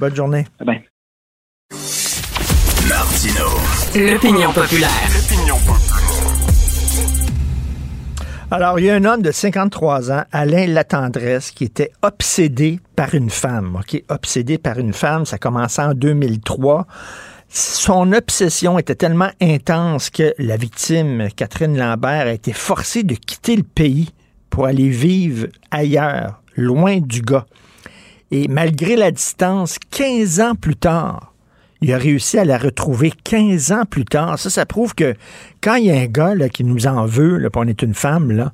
Bonne 0.00 0.16
journée. 0.16 0.44
Bye. 0.64 0.82
L'opinion 3.94 4.52
populaire. 4.52 4.90
Alors, 8.50 8.80
il 8.80 8.86
y 8.86 8.90
a 8.90 8.94
un 8.94 9.04
homme 9.04 9.22
de 9.22 9.30
53 9.30 10.10
ans, 10.10 10.24
Alain 10.32 10.66
Latendresse, 10.66 11.50
qui 11.50 11.64
était 11.64 11.92
obsédé 12.02 12.80
par 12.96 13.14
une 13.14 13.30
femme. 13.30 13.76
OK? 13.76 14.02
Obsédé 14.08 14.58
par 14.58 14.78
une 14.78 14.94
femme, 14.94 15.26
ça 15.26 15.38
commençait 15.38 15.82
en 15.82 15.94
2003. 15.94 16.86
Son 17.48 18.12
obsession 18.12 18.78
était 18.78 18.94
tellement 18.94 19.30
intense 19.40 20.10
que 20.10 20.34
la 20.38 20.56
victime, 20.56 21.28
Catherine 21.34 21.76
Lambert, 21.76 22.26
a 22.26 22.32
été 22.32 22.52
forcée 22.52 23.02
de 23.02 23.14
quitter 23.14 23.56
le 23.56 23.62
pays 23.62 24.10
pour 24.50 24.66
aller 24.66 24.88
vivre 24.88 25.46
ailleurs, 25.70 26.42
loin 26.56 26.98
du 26.98 27.22
gars. 27.22 27.46
Et 28.30 28.48
malgré 28.48 28.96
la 28.96 29.10
distance, 29.10 29.78
15 29.90 30.40
ans 30.40 30.54
plus 30.54 30.76
tard, 30.76 31.32
il 31.80 31.92
a 31.92 31.98
réussi 31.98 32.38
à 32.38 32.44
la 32.44 32.58
retrouver 32.58 33.12
15 33.24 33.72
ans 33.72 33.84
plus 33.88 34.04
tard. 34.04 34.38
Ça, 34.38 34.50
ça 34.50 34.66
prouve 34.66 34.94
que 34.94 35.14
quand 35.62 35.76
il 35.76 35.86
y 35.86 35.90
a 35.90 35.94
un 35.94 36.06
gars 36.06 36.48
qui 36.48 36.64
nous 36.64 36.86
en 36.86 37.06
veut, 37.06 37.48
on 37.54 37.66
est 37.66 37.82
une 37.82 37.94
femme, 37.94 38.30
là, 38.32 38.52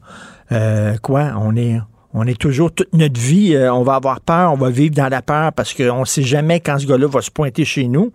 euh, 0.53 0.97
quoi, 0.99 1.33
on 1.39 1.57
est, 1.57 1.81
on 2.15 2.27
est 2.27 2.39
toujours 2.39 2.73
toute 2.73 2.93
notre 2.95 3.21
vie, 3.21 3.55
euh, 3.55 3.73
on 3.73 3.83
va 3.83 3.97
avoir 3.97 4.21
peur, 4.21 4.53
on 4.53 4.57
va 4.57 4.71
vivre 4.71 4.95
dans 4.95 5.09
la 5.09 5.21
peur 5.21 5.53
parce 5.53 5.75
qu'on 5.75 6.01
ne 6.01 6.05
sait 6.05 6.23
jamais 6.23 6.61
quand 6.61 6.79
ce 6.79 6.87
gars-là 6.87 7.07
va 7.07 7.21
se 7.21 7.31
pointer 7.31 7.65
chez 7.65 7.89
nous. 7.89 8.13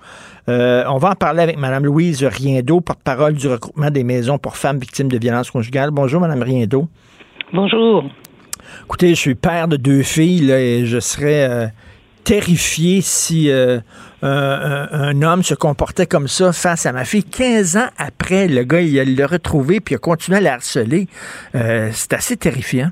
Euh, 0.48 0.84
on 0.88 0.98
va 0.98 1.12
en 1.12 1.16
parler 1.16 1.44
avec 1.44 1.58
Mme 1.58 1.86
Louise 1.86 2.24
Riendo, 2.24 2.82
porte-parole 2.82 3.34
du 3.34 3.48
regroupement 3.48 3.92
des 3.92 4.04
maisons 4.04 4.38
pour 4.38 4.58
femmes 4.58 4.80
victimes 4.80 5.10
de 5.10 5.18
violences 5.20 5.52
conjugales. 5.52 5.92
Bonjour, 5.92 6.22
Mme 6.22 6.42
Riendo. 6.42 6.88
Bonjour. 7.54 8.06
Écoutez, 8.86 9.10
je 9.10 9.20
suis 9.20 9.36
père 9.36 9.68
de 9.68 9.78
deux 9.78 10.04
filles 10.04 10.42
là, 10.42 10.60
et 10.60 10.86
je 10.86 11.00
serais 11.00 11.72
terrifié 12.24 13.02
si 13.02 13.50
euh, 13.50 13.80
un, 14.22 15.22
homme 15.22 15.44
se 15.44 15.54
comportait 15.56 16.06
comme 16.06 16.28
ça 16.28 16.52
face 16.52 16.86
à 16.86 16.92
ma 16.92 17.06
fille. 17.06 17.24
15 17.24 17.78
ans 17.78 17.88
après, 17.98 18.48
le 18.48 18.64
gars, 18.64 18.82
il 18.82 19.16
l'a 19.16 19.28
retrouvé 19.28 19.80
puis 19.80 19.94
il 19.94 19.96
a 19.96 20.00
continué 20.00 20.38
à 20.38 20.42
la 20.42 20.54
harceler. 20.54 21.08
Euh, 21.56 21.90
c'est 21.94 22.14
assez 22.14 22.38
terrifiant. 22.38 22.92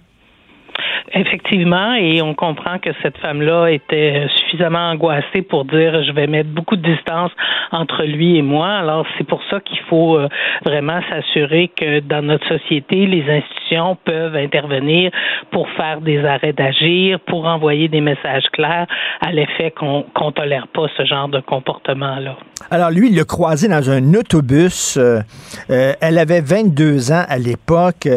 Effectivement, 1.14 1.94
et 1.94 2.22
on 2.22 2.34
comprend 2.34 2.80
que 2.80 2.90
cette 3.02 3.18
femme-là 3.20 3.68
était 3.68 4.28
suffisamment 4.36 4.90
angoissée 4.92 5.42
pour 5.42 5.64
dire 5.64 6.04
je 6.04 6.12
vais 6.12 6.28
mettre 6.28 6.50
beaucoup 6.50 6.76
de 6.76 6.82
distance 6.82 7.32
entre 7.72 8.04
lui 8.04 8.38
et 8.38 8.42
moi. 8.42 8.68
Alors 8.68 9.06
c'est 9.18 9.24
pour 9.26 9.42
ça 9.50 9.62
qu'il 9.62 9.80
faut 9.90 10.18
euh, 10.18 10.28
vraiment 10.66 11.00
s'assurer 11.10 11.70
que 11.70 12.02
dans 12.02 12.22
notre 12.22 12.46
société, 12.48 13.06
les 13.06 13.24
institutions 13.24 13.98
peuvent 14.04 14.36
intervenir 14.36 15.12
pour 15.52 15.70
faire 15.72 16.02
des 16.02 16.26
arrêts 16.26 16.52
d'agir, 16.52 17.22
pour 17.22 17.46
envoyer 17.46 17.88
des 17.88 18.02
messages 18.02 18.46
clairs 18.52 18.88
à 19.22 19.32
l'effet 19.32 19.72
qu'on 19.72 20.00
ne 20.00 20.32
tolère 20.32 20.68
pas 20.68 20.88
ce 20.98 21.06
genre 21.06 21.30
de 21.30 21.40
comportement-là. 21.40 22.36
Alors 22.70 22.92
lui, 22.92 23.10
il 23.10 23.16
l'a 23.16 23.24
croisé 23.24 23.70
dans 23.70 23.90
un 23.90 24.14
autobus. 24.14 24.98
Euh, 24.98 25.22
euh, 25.70 25.94
elle 26.02 26.18
avait 26.18 26.42
22 26.42 27.14
ans 27.14 27.24
à 27.30 27.38
l'époque. 27.38 28.10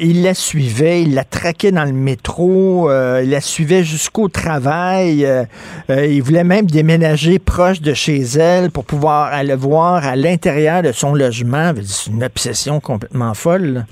il 0.00 0.22
la 0.24 0.34
suivait, 0.34 1.02
il 1.02 1.14
la 1.14 1.22
traquait 1.22 1.70
dans 1.70 1.84
le 1.84 1.92
métro 1.92 2.15
trop, 2.16 2.90
euh, 2.90 3.20
il 3.22 3.30
la 3.30 3.40
suivait 3.40 3.84
jusqu'au 3.84 4.28
travail. 4.28 5.24
Euh, 5.24 5.44
euh, 5.90 6.06
il 6.06 6.22
voulait 6.22 6.44
même 6.44 6.66
déménager 6.66 7.38
proche 7.38 7.80
de 7.80 7.94
chez 7.94 8.20
elle 8.20 8.70
pour 8.70 8.84
pouvoir 8.84 9.32
aller 9.32 9.54
voir 9.54 10.04
à 10.04 10.16
l'intérieur 10.16 10.82
de 10.82 10.92
son 10.92 11.14
logement. 11.14 11.72
C'est 11.84 12.10
une 12.10 12.24
obsession 12.24 12.80
complètement 12.80 13.34
folle. 13.34 13.86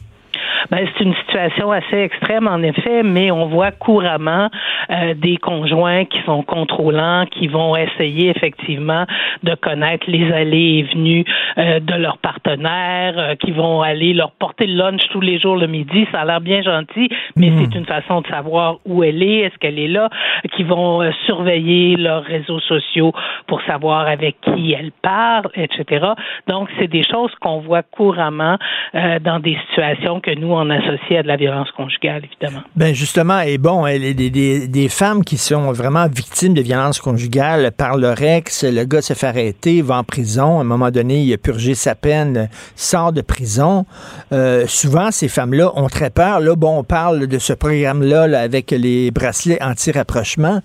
Ben, 0.70 0.86
c'est 0.86 1.04
une 1.04 1.14
situation 1.14 1.72
assez 1.72 1.96
extrême, 1.96 2.46
en 2.46 2.62
effet, 2.62 3.02
mais 3.02 3.30
on 3.30 3.46
voit 3.46 3.70
couramment 3.70 4.50
euh, 4.90 5.14
des 5.14 5.36
conjoints 5.36 6.04
qui 6.04 6.20
sont 6.26 6.42
contrôlants, 6.42 7.26
qui 7.26 7.48
vont 7.48 7.76
essayer 7.76 8.30
effectivement 8.30 9.06
de 9.42 9.54
connaître 9.54 10.04
les 10.08 10.30
allées 10.32 10.78
et 10.78 10.82
venues 10.94 11.24
euh, 11.58 11.80
de 11.80 11.94
leurs 11.94 12.18
partenaires, 12.18 13.14
euh, 13.18 13.34
qui 13.36 13.52
vont 13.52 13.82
aller 13.82 14.12
leur 14.12 14.32
porter 14.32 14.66
le 14.66 14.74
lunch 14.74 15.02
tous 15.10 15.20
les 15.20 15.38
jours 15.38 15.56
le 15.56 15.66
midi. 15.66 16.06
Ça 16.12 16.20
a 16.20 16.24
l'air 16.24 16.40
bien 16.40 16.62
gentil, 16.62 17.08
mais 17.36 17.54
Hmm. 17.54 17.64
c'est 17.64 17.78
une 17.78 17.86
façon 17.86 18.20
de 18.20 18.26
savoir 18.26 18.78
où 18.84 19.02
elle 19.04 19.22
est, 19.22 19.40
est-ce 19.40 19.56
qu'elle 19.58 19.78
est 19.78 19.88
là, 19.88 20.08
qui 20.56 20.64
vont 20.64 21.02
euh, 21.02 21.10
surveiller 21.26 21.96
leurs 21.96 22.24
réseaux 22.24 22.60
sociaux 22.60 23.12
pour 23.46 23.62
savoir 23.62 24.06
avec 24.06 24.36
qui 24.40 24.72
elle 24.72 24.92
parle, 25.02 25.48
etc. 25.54 26.06
Donc, 26.48 26.68
c'est 26.78 26.88
des 26.88 27.04
choses 27.04 27.32
qu'on 27.40 27.60
voit 27.60 27.82
couramment 27.82 28.58
euh, 28.94 29.18
dans 29.20 29.38
des 29.38 29.56
situations 29.68 30.20
que 30.20 30.32
nous, 30.34 30.53
on 30.54 30.70
associe 30.70 31.18
à 31.18 31.22
de 31.22 31.28
la 31.28 31.36
violence 31.36 31.70
conjugale, 31.72 32.22
évidemment. 32.24 32.64
Ben 32.76 32.94
justement, 32.94 33.40
et 33.40 33.58
bon, 33.58 33.84
des, 33.84 34.88
femmes 34.88 35.24
qui 35.24 35.38
sont 35.38 35.72
vraiment 35.72 36.06
victimes 36.06 36.54
de 36.54 36.62
violences 36.62 37.00
conjugales 37.00 37.72
par 37.72 37.96
leur 37.96 38.20
ex, 38.22 38.64
le 38.64 38.84
gars 38.84 39.02
se 39.02 39.14
fait 39.14 39.26
arrêter, 39.26 39.82
va 39.82 39.96
en 39.98 40.04
prison, 40.04 40.58
à 40.58 40.60
un 40.60 40.64
moment 40.64 40.90
donné, 40.90 41.22
il 41.22 41.32
a 41.32 41.38
purgé 41.38 41.74
sa 41.74 41.94
peine, 41.94 42.48
sort 42.76 43.12
de 43.12 43.20
prison. 43.20 43.86
Euh, 44.32 44.64
souvent, 44.66 45.10
ces 45.10 45.28
femmes-là 45.28 45.72
ont 45.76 45.88
très 45.88 46.10
peur. 46.10 46.40
Là, 46.40 46.54
bon, 46.54 46.78
on 46.78 46.84
parle 46.84 47.26
de 47.26 47.38
ce 47.38 47.52
programme-là 47.52 48.26
là, 48.26 48.40
avec 48.40 48.70
les 48.70 49.10
bracelets 49.10 49.62
anti-rapprochement, 49.62 50.60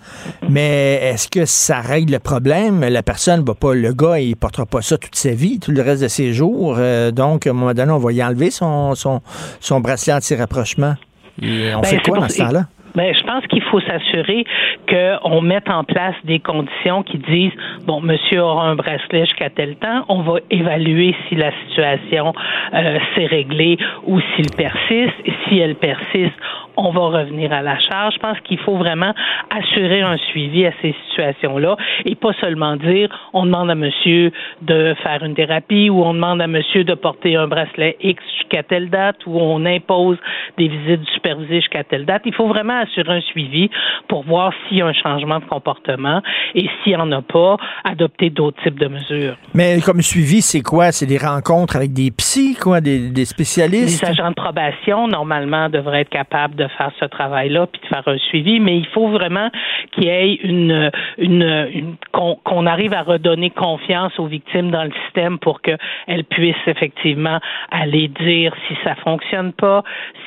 mais 0.48 1.00
est-ce 1.02 1.28
que 1.28 1.44
ça 1.44 1.80
règle 1.80 2.12
le 2.12 2.18
problème? 2.18 2.80
La 2.80 3.02
personne 3.02 3.44
va 3.44 3.54
pas, 3.54 3.74
le 3.74 3.92
gars, 3.92 4.18
il 4.18 4.36
portera 4.36 4.66
pas 4.66 4.82
ça 4.82 4.98
toute 4.98 5.14
sa 5.14 5.30
vie, 5.30 5.58
tout 5.58 5.70
le 5.70 5.82
reste 5.82 6.02
de 6.02 6.08
ses 6.08 6.32
jours. 6.32 6.76
Euh, 6.78 7.10
donc, 7.10 7.46
à 7.46 7.50
un 7.50 7.52
moment 7.52 7.74
donné, 7.74 7.92
on 7.92 7.98
va 7.98 8.12
y 8.12 8.22
enlever 8.22 8.50
son, 8.50 8.94
son, 8.94 9.20
son 9.60 9.79
bracelet 9.80 10.14
anti-rapprochement. 10.14 10.94
Et 11.42 11.74
on 11.74 11.80
Ben, 11.80 11.86
fait 11.88 11.98
quoi 11.98 12.18
dans 12.18 12.28
ce 12.28 12.38
temps-là? 12.38 12.62
Ben, 12.96 13.14
je 13.14 13.22
pense 13.22 13.46
qu'il 13.46 13.62
faut 13.62 13.80
s'assurer 13.80 14.44
qu'on 14.88 15.40
mette 15.42 15.70
en 15.70 15.84
place 15.84 16.16
des 16.24 16.40
conditions 16.40 17.04
qui 17.04 17.18
disent 17.18 17.52
bon, 17.86 18.00
monsieur 18.00 18.42
aura 18.42 18.64
un 18.68 18.74
bracelet 18.74 19.26
jusqu'à 19.26 19.48
tel 19.48 19.76
temps, 19.76 20.04
on 20.08 20.22
va 20.22 20.38
évaluer 20.50 21.14
si 21.28 21.36
la 21.36 21.52
situation 21.68 22.32
euh, 22.74 22.98
s'est 23.14 23.26
réglée 23.26 23.78
ou 24.06 24.20
s'il 24.34 24.50
persiste. 24.56 25.14
Et 25.24 25.32
si 25.48 25.58
elle 25.58 25.76
persiste, 25.76 26.34
on 26.80 26.92
va 26.92 27.18
revenir 27.18 27.52
à 27.52 27.62
la 27.62 27.78
charge. 27.78 28.14
Je 28.14 28.18
pense 28.20 28.38
qu'il 28.40 28.58
faut 28.58 28.76
vraiment 28.76 29.14
assurer 29.50 30.00
un 30.02 30.16
suivi 30.16 30.66
à 30.66 30.72
ces 30.82 30.94
situations-là 31.08 31.76
et 32.04 32.14
pas 32.14 32.32
seulement 32.40 32.76
dire 32.76 33.08
on 33.32 33.46
demande 33.46 33.70
à 33.70 33.74
monsieur 33.74 34.32
de 34.62 34.94
faire 35.02 35.22
une 35.22 35.34
thérapie 35.34 35.90
ou 35.90 36.02
on 36.02 36.14
demande 36.14 36.40
à 36.40 36.46
monsieur 36.46 36.84
de 36.84 36.94
porter 36.94 37.36
un 37.36 37.46
bracelet 37.46 37.96
X 38.00 38.22
jusqu'à 38.38 38.62
telle 38.62 38.90
date 38.90 39.16
ou 39.26 39.38
on 39.38 39.64
impose 39.66 40.18
des 40.58 40.68
visites 40.68 41.06
supervisées 41.14 41.60
jusqu'à 41.60 41.84
telle 41.84 42.06
date. 42.06 42.22
Il 42.24 42.34
faut 42.34 42.48
vraiment 42.48 42.80
assurer 42.80 43.18
un 43.18 43.20
suivi 43.20 43.70
pour 44.08 44.24
voir 44.24 44.52
s'il 44.68 44.78
y 44.78 44.82
a 44.82 44.86
un 44.86 44.92
changement 44.92 45.38
de 45.38 45.44
comportement 45.44 46.22
et 46.54 46.68
s'il 46.82 46.92
n'y 46.92 46.96
en 46.96 47.12
a 47.12 47.22
pas, 47.22 47.56
adopter 47.84 48.30
d'autres 48.30 48.62
types 48.62 48.78
de 48.78 48.88
mesures. 48.88 49.36
Mais 49.54 49.80
comme 49.84 50.02
suivi, 50.02 50.40
c'est 50.40 50.62
quoi? 50.62 50.92
C'est 50.92 51.06
des 51.06 51.18
rencontres 51.18 51.76
avec 51.76 51.92
des 51.92 52.10
psys, 52.10 52.56
quoi, 52.56 52.80
des, 52.80 53.10
des 53.10 53.24
spécialistes? 53.24 54.02
Les 54.02 54.08
agents 54.08 54.30
de 54.30 54.34
probation, 54.34 55.08
normalement, 55.08 55.68
devraient 55.68 56.02
être 56.02 56.10
capables 56.10 56.54
de 56.54 56.66
faire 56.76 56.90
ce 56.98 57.04
travail-là 57.04 57.66
puis 57.66 57.80
de 57.82 57.86
faire 57.86 58.06
un 58.06 58.18
suivi, 58.18 58.60
mais 58.60 58.76
il 58.78 58.86
faut 58.86 59.08
vraiment 59.08 59.50
qu'il 59.92 60.04
y 60.04 60.08
ait 60.08 60.34
une, 60.34 60.90
une, 61.18 61.42
une- 61.72 61.96
qu'on 62.42 62.66
arrive 62.66 62.92
à 62.94 63.02
redonner 63.02 63.50
confiance 63.50 64.18
aux 64.18 64.26
victimes 64.26 64.70
dans 64.70 64.84
le 64.84 64.92
système 65.04 65.38
pour 65.38 65.60
qu'elles 65.62 66.24
puissent 66.24 66.66
effectivement 66.66 67.38
aller 67.70 68.08
dire 68.08 68.54
si 68.68 68.74
ça 68.84 68.94
fonctionne 68.96 69.52
pas, 69.52 69.82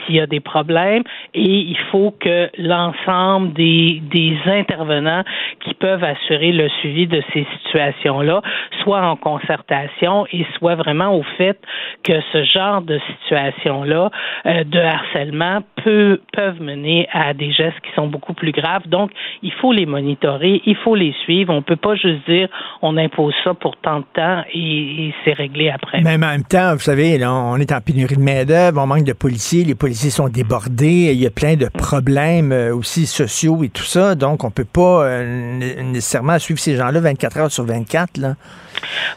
s'il 0.06 0.16
y 0.16 0.20
a 0.20 0.28
des 0.28 0.40
problèmes, 0.40 1.04
et 1.34 1.42
il 1.42 1.78
faut 1.92 2.14
que 2.20 2.50
l'ensemble 2.58 3.54
des, 3.54 4.02
des 4.12 4.38
intervenants 4.46 5.24
qui 5.64 5.74
peuvent 5.74 6.04
assurer 6.04 6.52
le 6.52 6.70
suivi 6.80 7.08
de 7.08 7.22
ces 7.34 7.46
situations-là 7.58 8.42
soient 8.84 9.06
en 9.06 9.16
concertation 9.16 10.26
et 10.32 10.46
soient 10.58 10.76
vraiment 10.76 11.16
au 11.16 11.24
fait 11.38 11.60
que 12.04 12.14
ce 12.32 12.44
genre 12.44 12.82
de 12.82 13.00
situation-là 13.00 14.12
euh, 14.46 14.64
de 14.64 14.80
harcèlement 14.80 15.62
peut, 15.84 16.22
peuvent 16.34 16.62
mener 16.62 17.08
à 17.12 17.34
des 17.34 17.52
gestes 17.52 17.80
qui 17.84 17.94
sont 17.96 18.08
beaucoup 18.08 18.34
plus 18.34 18.52
graves. 18.52 18.88
Donc, 18.88 19.12
il 19.42 19.52
faut 19.54 19.72
les 19.72 19.86
monitorer, 19.86 20.62
il 20.66 20.76
faut 20.76 20.96
les 20.96 21.14
suivre. 21.24 21.54
On 21.54 21.62
peut 21.62 21.76
pas 21.76 21.96
juste 21.96 22.28
dire 22.28 22.48
on 22.82 22.98
impose 22.98 23.34
ça 23.44 23.54
pour 23.54 23.78
tant 23.78 24.00
de 24.00 24.06
temps 24.14 24.44
et, 24.54 25.14
c'est 25.24 25.34
réglé 25.34 25.70
après. 25.70 26.02
Mais 26.02 26.16
en 26.16 26.20
même 26.20 26.44
temps, 26.44 26.74
vous 26.74 26.80
savez, 26.80 27.20
on 27.26 27.58
est 27.58 27.72
en 27.72 27.82
pénurie 27.82 28.16
de 28.16 28.22
main-d'œuvre, 28.22 28.82
on 28.82 28.88
manque 28.88 29.04
de 29.04 29.14
policiers 29.14 29.64
sont 29.94 30.30
débordés, 30.30 31.12
il 31.14 31.20
y 31.20 31.26
a 31.26 31.30
plein 31.30 31.56
de 31.56 31.68
problèmes 31.68 32.52
euh, 32.52 32.76
aussi 32.76 33.06
sociaux 33.06 33.64
et 33.64 33.70
tout 33.70 33.84
ça, 33.84 34.16
donc 34.16 34.44
on 34.44 34.52
peut 34.52 34.66
pas 34.66 35.06
euh, 35.06 35.58
né- 35.58 35.84
nécessairement 35.84 36.40
suivre 36.40 36.60
ces 36.60 36.76
gens-là 36.76 37.00
24 37.00 37.38
heures 37.38 37.52
sur 37.52 37.66
24. 37.66 38.18
Là. 38.18 38.36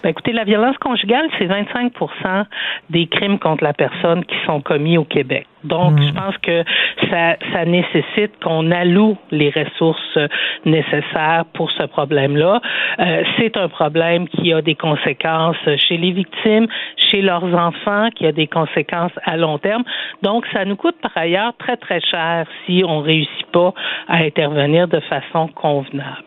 Ben, 0.03 0.11
écoutez, 0.11 0.33
la 0.33 0.45
violence 0.45 0.77
conjugale, 0.79 1.27
c'est 1.39 1.47
25% 1.47 2.45
des 2.91 3.07
crimes 3.09 3.39
contre 3.39 3.65
la 3.65 3.73
personne 3.73 4.25
qui 4.25 4.37
sont 4.47 4.61
commis 4.61 4.99
au 4.99 5.05
Québec. 5.05 5.47
Donc, 5.65 6.01
je 6.01 6.13
pense 6.13 6.37
que 6.39 6.63
ça, 7.11 7.37
ça 7.53 7.65
nécessite 7.65 8.33
qu'on 8.43 8.71
alloue 8.71 9.17
les 9.31 9.51
ressources 9.51 10.19
nécessaires 10.65 11.45
pour 11.55 11.71
ce 11.73 11.85
problème-là. 11.85 12.61
Euh, 13.01 13.25
c'est 13.39 13.57
un 13.57 13.69
problème 13.69 14.29
qui 14.29 14.53
a 14.53 14.63
des 14.63 14.75
conséquences 14.75 15.57
chez 15.89 15.97
les 15.97 16.13
victimes, 16.13 16.67
chez 17.11 17.23
leurs 17.23 17.45
enfants, 17.55 18.09
qui 18.15 18.27
a 18.27 18.33
des 18.33 18.47
conséquences 18.47 19.13
à 19.25 19.37
long 19.37 19.59
terme. 19.59 19.85
Donc, 20.23 20.47
ça 20.53 20.65
nous 20.65 20.77
coûte 20.77 20.97
par 21.01 21.13
ailleurs 21.17 21.55
très, 21.59 21.77
très 21.77 22.01
cher 22.01 22.47
si 22.67 22.85
on 22.87 23.01
réussit 23.01 23.47
pas 23.53 23.73
à 24.09 24.19
intervenir 24.19 24.89
de 24.89 25.01
façon 25.01 25.49
convenable. 25.49 26.23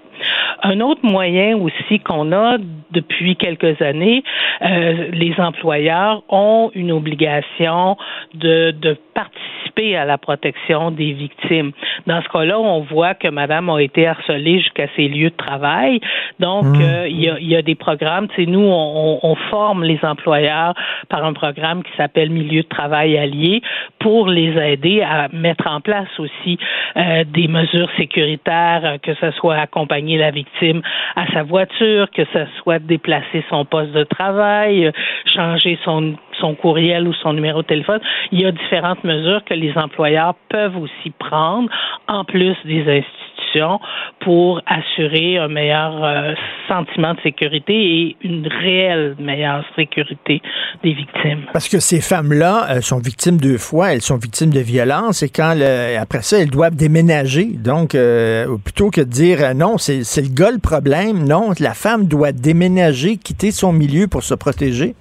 Un 0.64 0.82
autre 0.82 1.02
moyen 1.04 1.58
aussi 1.58 2.00
qu'on 2.00 2.32
a 2.32 2.58
depuis 2.92 3.36
quelques 3.36 3.82
années, 3.82 4.24
euh, 4.62 5.10
les 5.14 5.34
employeurs 5.38 6.24
ont 6.30 6.72
une 6.74 6.92
obligation 6.92 7.98
de, 8.34 8.72
de 8.72 8.98
participer 9.20 9.98
à 9.98 10.06
la 10.06 10.18
protection 10.18 10.92
des 10.92 11.12
victimes. 11.14 11.72
Dans 12.08 12.22
ce 12.22 12.30
cas-là, 12.30 12.60
on 12.60 12.82
voit 12.82 13.14
que 13.14 13.28
Madame 13.28 13.70
a 13.70 13.82
été 13.82 14.08
harcelée 14.08 14.60
jusqu'à 14.60 14.88
ses 14.96 15.08
lieux 15.08 15.30
de 15.30 15.36
travail. 15.36 16.00
Donc, 16.40 16.66
euh, 16.66 17.08
il 17.10 17.20
y, 17.22 17.30
a, 17.30 17.40
il 17.40 17.48
y 17.48 17.56
a 17.56 17.62
des 17.62 17.76
programmes. 17.76 18.28
Tu 18.30 18.36
sais, 18.36 18.46
nous, 18.46 18.66
on, 18.66 19.20
on 19.22 19.36
forme 19.50 19.84
les 19.84 20.00
employeurs 20.04 20.74
par 21.10 21.26
un 21.26 21.34
programme 21.34 21.84
qui 21.84 21.92
s'appelle 21.98 22.30
Milieu 22.30 22.64
de 22.64 22.68
travail 22.68 23.18
allié 23.18 23.62
pour 24.00 24.28
les 24.28 24.52
aider 24.58 25.02
à 25.02 25.28
mettre 25.34 25.68
en 25.68 25.82
place 25.82 26.14
aussi 26.18 26.58
euh, 26.96 27.24
des 27.28 27.48
mesures 27.48 27.90
sécuritaires, 27.98 28.82
euh, 28.86 28.98
que 28.98 29.14
ce 29.16 29.32
soit 29.32 29.56
accompagner 29.56 30.18
la 30.18 30.32
victime 30.32 30.82
à 31.16 31.26
sa 31.34 31.44
voiture, 31.44 32.10
que 32.12 32.24
ce 32.34 32.46
soit 32.58 32.80
déplacer 32.80 33.44
son 33.50 33.66
poste 33.66 33.92
de 33.92 34.04
travail, 34.04 34.92
changer 35.26 35.78
son 35.84 36.16
son 36.40 36.56
courriel 36.56 37.08
ou 37.08 37.14
son 37.14 37.34
numéro 37.34 37.62
de 37.62 37.68
téléphone. 37.68 38.00
Il 38.32 38.42
y 38.42 38.46
a 38.46 38.52
différentes 38.52 39.04
mesures 39.04 39.44
que 39.46 39.54
les 39.54 39.74
employeurs 39.76 40.36
peuvent 40.50 40.78
aussi 40.78 41.12
prendre, 41.20 41.70
en 42.08 42.24
plus 42.24 42.56
des 42.66 42.82
institutions, 42.82 43.80
pour 44.22 44.62
assurer 44.68 45.38
un 45.40 45.48
meilleur 45.48 46.04
euh, 46.04 46.34
sentiment 46.68 47.16
de 47.16 47.22
sécurité 47.22 47.74
et 47.74 48.18
une 48.22 48.48
réelle 48.48 49.16
meilleure 49.20 49.64
sécurité 49.76 50.42
des 50.84 50.94
victimes. 50.94 51.46
Parce 51.52 51.68
que 51.68 51.80
ces 51.80 52.00
femmes-là 52.00 52.82
sont 52.82 53.00
victimes 53.00 53.38
deux 53.38 53.58
fois, 53.58 53.94
elles 53.94 54.02
sont 54.02 54.18
victimes 54.18 54.52
de 54.52 54.60
violence 54.60 55.24
et 55.24 55.30
quand 55.30 55.56
le- 55.58 55.98
après 56.00 56.22
ça, 56.22 56.38
elles 56.40 56.52
doivent 56.52 56.76
déménager. 56.76 57.46
Donc, 57.46 57.96
euh, 57.96 58.46
plutôt 58.64 58.92
que 58.92 59.02
de 59.02 59.10
dire 59.10 59.40
euh, 59.42 59.54
non, 59.54 59.78
c'est 59.80 60.00
le 60.22 60.34
gars 60.34 60.52
le 60.52 60.60
problème, 60.60 61.28
non, 61.28 61.50
la 61.60 61.74
femme 61.74 62.06
doit 62.08 62.32
déménager, 62.32 63.18
quitter 63.18 63.52
son 63.52 63.72
milieu 63.74 64.08
pour 64.08 64.22
se 64.24 64.36
protéger. 64.36 64.94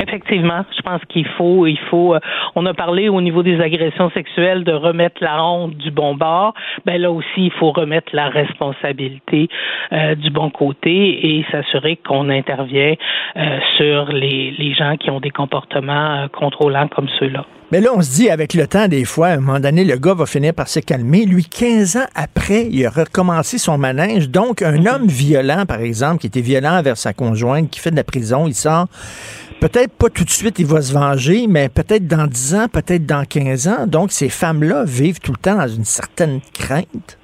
Effectivement, 0.00 0.64
je 0.76 0.82
pense 0.82 1.02
qu'il 1.08 1.26
faut, 1.26 1.66
il 1.66 1.78
faut. 1.90 2.14
euh, 2.14 2.20
on 2.54 2.64
a 2.66 2.74
parlé 2.74 3.08
au 3.08 3.20
niveau 3.20 3.42
des 3.42 3.60
agressions 3.60 4.10
sexuelles 4.10 4.64
de 4.64 4.72
remettre 4.72 5.16
la 5.20 5.44
honte 5.44 5.76
du 5.76 5.90
bon 5.90 6.14
bord. 6.14 6.54
Ben 6.86 7.00
là 7.00 7.10
aussi, 7.10 7.26
il 7.36 7.52
faut 7.52 7.70
remettre 7.72 8.08
la 8.14 8.28
responsabilité 8.28 9.48
euh, 9.92 10.14
du 10.14 10.30
bon 10.30 10.50
côté 10.50 10.90
et 10.90 11.44
s'assurer 11.50 11.96
qu'on 11.96 12.30
intervient 12.30 12.94
euh, 13.36 13.58
sur 13.76 14.06
les, 14.12 14.52
les 14.58 14.74
gens 14.74 14.96
qui 14.96 15.10
ont 15.10 15.20
des 15.20 15.30
comportements 15.30 16.22
euh, 16.22 16.28
contrôlants 16.28 16.88
comme 16.88 17.08
ceux-là. 17.18 17.44
Mais 17.72 17.80
là, 17.80 17.90
on 17.94 18.02
se 18.02 18.10
dit, 18.16 18.28
avec 18.28 18.54
le 18.54 18.66
temps, 18.66 18.88
des 18.88 19.04
fois, 19.04 19.28
à 19.28 19.34
un 19.34 19.40
moment 19.40 19.60
donné, 19.60 19.84
le 19.84 19.96
gars 19.96 20.14
va 20.14 20.26
finir 20.26 20.52
par 20.54 20.66
se 20.66 20.80
calmer. 20.80 21.24
Lui, 21.24 21.44
15 21.44 21.98
ans 21.98 22.06
après, 22.16 22.66
il 22.68 22.84
a 22.84 22.90
recommencé 22.90 23.58
son 23.58 23.78
manège. 23.78 24.28
Donc, 24.28 24.60
un 24.62 24.86
homme 24.86 25.06
violent, 25.06 25.64
par 25.68 25.80
exemple, 25.80 26.18
qui 26.18 26.26
était 26.26 26.40
violent 26.40 26.78
envers 26.78 26.96
sa 26.96 27.12
conjointe, 27.12 27.70
qui 27.70 27.78
fait 27.78 27.92
de 27.92 27.96
la 27.96 28.02
prison, 28.02 28.48
il 28.48 28.54
sort. 28.54 28.86
Peut-être 29.60 29.92
pas 29.98 30.08
tout 30.08 30.24
de 30.24 30.30
suite, 30.30 30.58
il 30.58 30.64
va 30.64 30.80
se 30.80 30.94
venger, 30.94 31.46
mais 31.46 31.68
peut-être 31.68 32.06
dans 32.06 32.26
10 32.26 32.54
ans, 32.54 32.66
peut-être 32.72 33.04
dans 33.04 33.24
15 33.28 33.68
ans. 33.68 33.86
Donc, 33.86 34.10
ces 34.10 34.30
femmes-là 34.30 34.84
vivent 34.86 35.20
tout 35.20 35.32
le 35.32 35.36
temps 35.36 35.58
dans 35.58 35.68
une 35.68 35.84
certaine 35.84 36.40
crainte. 36.54 37.18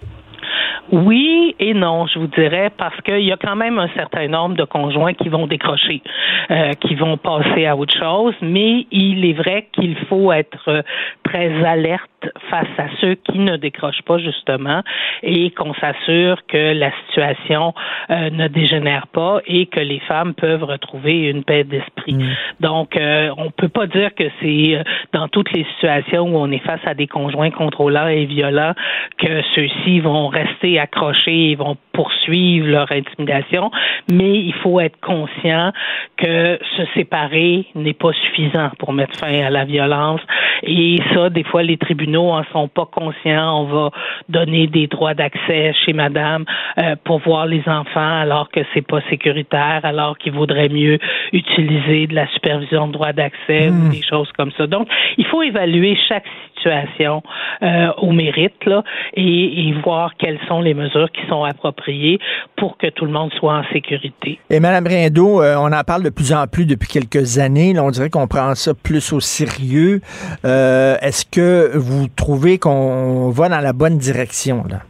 Oui, 0.93 1.57
et 1.59 1.73
non, 1.73 2.07
je 2.07 2.19
vous 2.19 2.27
dirais, 2.29 2.71
parce 2.77 3.01
qu'il 3.01 3.25
y 3.25 3.33
a 3.33 3.37
quand 3.37 3.57
même 3.57 3.79
un 3.79 3.89
certain 3.97 4.29
nombre 4.29 4.55
de 4.55 4.65
conjoints 4.65 5.15
qui 5.15 5.31
vont 5.31 5.47
décrocher, 5.47 6.03
euh, 6.51 6.75
qui 6.75 6.95
vont 6.95 7.17
passer 7.17 7.67
à 7.67 7.75
autre 7.75 7.97
chose, 7.99 8.35
mais 8.41 8.87
il 8.93 9.25
est 9.25 9.33
vrai 9.33 9.69
qu'il 9.73 9.97
faut 10.09 10.31
être 10.31 10.85
très 11.25 11.65
alerte 11.65 12.11
face 12.51 12.69
à 12.79 12.87
ceux 13.01 13.15
qui 13.15 13.39
ne 13.39 13.57
décrochent 13.57 14.03
pas 14.03 14.19
justement 14.19 14.83
et 15.23 15.51
qu'on 15.51 15.75
s'assure 15.75 16.47
que 16.47 16.75
la 16.75 16.91
situation 17.07 17.75
euh, 18.11 18.31
ne 18.31 18.49
dégénère 18.49 19.07
pas 19.09 19.41
et 19.47 19.67
que 19.67 19.81
les 19.81 20.01
femmes 20.01 20.35
peuvent 20.35 20.65
retrouver 20.65 21.29
une 21.29 21.45
paix 21.45 21.65
d'esprit. 21.65 22.15
Mm. 22.15 22.37
Donc, 22.61 22.97
euh, 22.97 23.31
on 23.37 23.51
peut 23.51 23.69
pas 23.69 23.87
dire 23.87 24.15
que 24.15 24.25
c'est 24.41 24.77
euh, 24.77 24.83
dans 25.13 25.29
toutes 25.29 25.53
les 25.53 25.65
situations 25.75 26.23
où 26.23 26.37
on 26.37 26.51
est 26.51 26.65
face 26.65 26.81
à 26.87 26.95
des 26.95 27.07
conjoints 27.07 27.51
contrôlants 27.51 28.09
et 28.09 28.25
violents 28.25 28.75
que 29.19 29.43
ceux-ci 29.55 30.01
vont 30.01 30.29
rester 30.29 30.79
accrochés 30.79 31.51
et 31.51 31.55
vont 31.55 31.77
poursuivre 31.97 32.69
leur 32.69 32.93
intimidation, 32.93 33.71
mais 34.13 34.35
il 34.39 34.53
faut 34.63 34.79
être 34.81 35.01
conscient 35.01 35.73
que 36.19 36.59
se 36.77 36.83
séparer 36.95 37.67
n'est 37.75 37.95
pas 37.95 38.13
suffisant 38.13 38.71
pour 38.79 38.93
mettre 38.93 39.19
fin 39.19 39.33
à 39.43 39.49
la 39.49 39.65
violence. 39.65 40.21
Et 40.63 40.99
ça, 41.15 41.31
des 41.31 41.45
fois, 41.45 41.63
les 41.63 41.79
tribunaux 41.79 42.31
en 42.31 42.45
sont 42.53 42.69
pas 42.69 42.85
conscients. 42.85 43.63
On 43.63 43.65
va 43.65 43.91
donner 44.29 44.67
des 44.67 44.87
droits 44.89 45.15
d'accès 45.15 45.73
chez 45.85 45.95
madame 45.95 46.45
euh, 46.79 46.97
pour 47.05 47.19
voir 47.21 47.47
les 47.47 47.63
enfants 47.67 48.21
alors 48.21 48.51
que 48.51 48.61
c'est 48.75 48.87
pas 48.87 49.01
sécuritaire, 49.09 49.81
alors 49.85 50.19
qu'il 50.19 50.33
vaudrait 50.33 50.69
mieux 50.69 50.99
utiliser 51.33 52.07
de 52.07 52.15
la 52.15 52.27
supervision 52.29 52.89
de 52.89 52.93
droits 52.93 53.15
d'accès 53.15 53.71
ou 53.71 53.75
hmm. 53.87 53.91
des 53.91 54.03
choses 54.03 54.31
comme 54.37 54.53
ça. 54.59 54.67
Donc, 54.67 54.87
il 55.17 55.27
faut 55.27 55.43
évaluer 55.43 55.97
chaque 56.09 56.27
situation 56.27 56.56
euh, 56.67 57.89
au 57.99 58.13
mérite 58.13 58.65
là, 58.65 58.83
et, 59.15 59.73
voir 59.85 60.13
quelles 60.19 60.39
sont 60.49 60.61
les 60.61 60.75
mesures 60.75 61.11
qui 61.13 61.27
sont 61.29 61.45
appropriées 61.45 62.19
pour 62.57 62.77
que 62.79 62.89
tout 62.89 63.05
le 63.05 63.13
monde 63.13 63.31
soit 63.39 63.55
en 63.55 63.65
sécurité. 63.73 64.39
Et 64.51 64.61
Mme 64.61 64.87
Rindo, 64.87 65.43
euh, 65.43 65.57
on 65.57 65.73
en 65.73 65.85
parle 65.85 66.03
de 66.03 66.11
plus 66.11 66.33
en 66.33 66.47
plus 66.47 66.67
depuis 66.67 66.89
quelques 66.89 67.39
années. 67.39 67.79
On 67.79 67.91
dirait 67.91 68.11
qu'on 68.11 68.27
prend 68.27 68.55
ça 68.55 68.73
plus 68.75 69.13
au 69.13 69.21
sérieux. 69.21 70.01
Euh, 70.45 70.97
Est-ce 71.01 71.25
que 71.27 71.77
vous 71.77 72.09
trouvez 72.09 72.59
qu'on 72.59 73.31
va 73.31 73.49
dans 73.49 73.61
la 73.61 73.73
bonne 73.73 73.99
direction? 73.99 74.65
Là? 74.69 74.81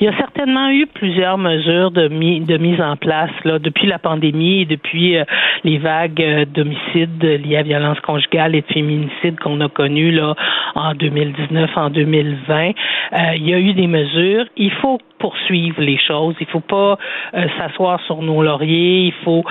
Il 0.00 0.06
y 0.06 0.08
a 0.08 0.16
certainement 0.16 0.70
eu 0.70 0.86
plusieurs 0.86 1.36
mesures 1.36 1.90
de, 1.90 2.08
de 2.08 2.56
mise 2.56 2.80
en 2.80 2.96
place 2.96 3.30
là, 3.44 3.58
depuis 3.58 3.86
la 3.86 3.98
pandémie 3.98 4.62
et 4.62 4.64
depuis 4.64 5.18
euh, 5.18 5.24
les 5.62 5.76
vagues 5.76 6.22
euh, 6.22 6.46
d'homicides 6.46 7.22
liés 7.22 7.58
à 7.58 7.62
violence 7.62 8.00
conjugale 8.00 8.54
et 8.54 8.62
de 8.62 8.66
féminicide 8.68 9.38
qu'on 9.38 9.60
a 9.60 9.68
connues 9.68 10.12
là, 10.12 10.34
en 10.74 10.94
2019, 10.94 11.70
en 11.76 11.90
2020. 11.90 12.68
Euh, 12.68 12.72
il 13.36 13.46
y 13.46 13.52
a 13.52 13.58
eu 13.58 13.74
des 13.74 13.86
mesures. 13.86 14.46
Il 14.56 14.72
faut 14.72 14.98
poursuivre 15.18 15.82
les 15.82 15.98
choses. 15.98 16.34
Il 16.40 16.46
ne 16.46 16.50
faut 16.50 16.60
pas 16.60 16.96
s'asseoir 17.58 18.00
sur 18.06 18.22
nos 18.22 18.42
lauriers. 18.42 19.08
Il 19.08 19.14
faut 19.22 19.44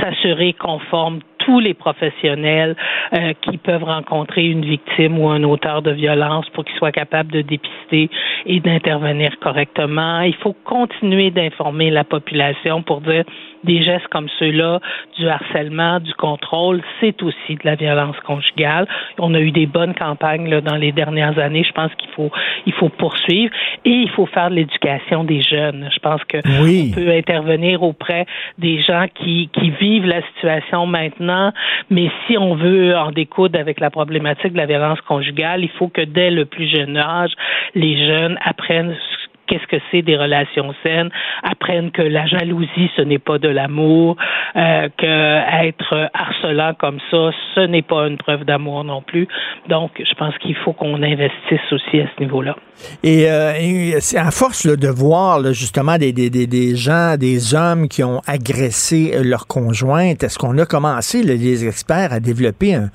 s'assurer 0.00 0.52
qu'on 0.52 0.78
forme 0.78 1.18
tous 1.46 1.60
les 1.60 1.74
professionnels 1.74 2.74
euh, 3.14 3.32
qui 3.42 3.56
peuvent 3.56 3.84
rencontrer 3.84 4.46
une 4.46 4.64
victime 4.64 5.16
ou 5.18 5.28
un 5.28 5.44
auteur 5.44 5.80
de 5.80 5.92
violence 5.92 6.48
pour 6.50 6.64
qu'ils 6.64 6.76
soient 6.76 6.90
capables 6.90 7.30
de 7.30 7.40
dépister 7.40 8.10
et 8.46 8.58
d'intervenir 8.58 9.38
correctement. 9.40 10.22
Il 10.22 10.34
faut 10.34 10.56
continuer 10.64 11.30
d'informer 11.30 11.90
la 11.90 12.02
population 12.02 12.82
pour 12.82 13.00
dire 13.00 13.24
des 13.62 13.82
gestes 13.82 14.06
comme 14.08 14.28
ceux-là, 14.38 14.80
du 15.18 15.28
harcèlement, 15.28 16.00
du 16.00 16.14
contrôle, 16.14 16.82
c'est 17.00 17.22
aussi 17.22 17.54
de 17.54 17.64
la 17.64 17.74
violence 17.74 18.16
conjugale. 18.20 18.86
On 19.18 19.34
a 19.34 19.40
eu 19.40 19.50
des 19.50 19.66
bonnes 19.66 19.94
campagnes 19.94 20.48
là, 20.48 20.60
dans 20.60 20.76
les 20.76 20.92
dernières 20.92 21.38
années. 21.38 21.64
Je 21.64 21.72
pense 21.72 21.92
qu'il 21.94 22.10
faut, 22.10 22.30
il 22.66 22.72
faut 22.72 22.88
poursuivre 22.88 23.52
et 23.84 23.90
il 23.90 24.10
faut 24.10 24.26
faire 24.26 24.50
de 24.50 24.56
l'éducation 24.56 25.24
des 25.24 25.42
jeunes. 25.42 25.88
Je 25.92 25.98
pense 26.00 26.22
que 26.24 26.38
on 26.38 26.94
peut 26.94 27.10
intervenir 27.10 27.82
auprès 27.82 28.26
des 28.58 28.80
gens 28.82 29.06
qui, 29.14 29.48
qui 29.52 29.70
vivent 29.70 30.06
la 30.06 30.22
situation 30.34 30.86
maintenant, 30.86 31.35
mais 31.90 32.10
si 32.26 32.36
on 32.38 32.54
veut 32.54 32.96
en 32.96 33.10
découdre 33.10 33.58
avec 33.58 33.80
la 33.80 33.90
problématique 33.90 34.52
de 34.52 34.58
la 34.58 34.66
violence 34.66 35.00
conjugale, 35.02 35.62
il 35.62 35.70
faut 35.70 35.88
que 35.88 36.02
dès 36.02 36.30
le 36.30 36.44
plus 36.44 36.68
jeune 36.68 36.96
âge, 36.96 37.32
les 37.74 38.06
jeunes 38.06 38.38
apprennent 38.44 38.96
qu'est-ce 39.46 39.66
que 39.66 39.82
c'est 39.90 40.02
des 40.02 40.16
relations 40.16 40.74
saines, 40.82 41.10
apprennent 41.42 41.90
que 41.90 42.02
la 42.02 42.26
jalousie, 42.26 42.90
ce 42.96 43.02
n'est 43.02 43.18
pas 43.18 43.38
de 43.38 43.48
l'amour, 43.48 44.16
euh, 44.56 44.88
que 44.96 45.66
être 45.66 46.10
harcelant 46.14 46.74
comme 46.74 46.98
ça, 47.10 47.30
ce 47.54 47.60
n'est 47.60 47.82
pas 47.82 48.06
une 48.06 48.16
preuve 48.16 48.44
d'amour 48.44 48.84
non 48.84 49.02
plus. 49.02 49.28
Donc, 49.68 49.90
je 49.98 50.14
pense 50.14 50.36
qu'il 50.38 50.56
faut 50.56 50.72
qu'on 50.72 51.02
investisse 51.02 51.72
aussi 51.72 52.00
à 52.00 52.06
ce 52.16 52.22
niveau-là. 52.22 52.56
Et, 53.02 53.28
euh, 53.30 53.98
c'est 54.00 54.18
à 54.18 54.30
force 54.30 54.66
de 54.66 54.88
voir 54.88 55.42
justement 55.52 55.96
des, 55.98 56.76
gens, 56.76 57.16
des 57.16 57.54
hommes 57.54 57.88
qui 57.88 58.04
ont 58.04 58.20
agressé 58.26 59.14
leur 59.22 59.46
conjointe, 59.46 60.22
est-ce 60.22 60.38
qu'on 60.38 60.58
a 60.58 60.66
commencé, 60.66 61.22
les 61.22 61.66
experts, 61.66 62.12
à 62.12 62.20
développer 62.20 62.74
un, 62.74 62.90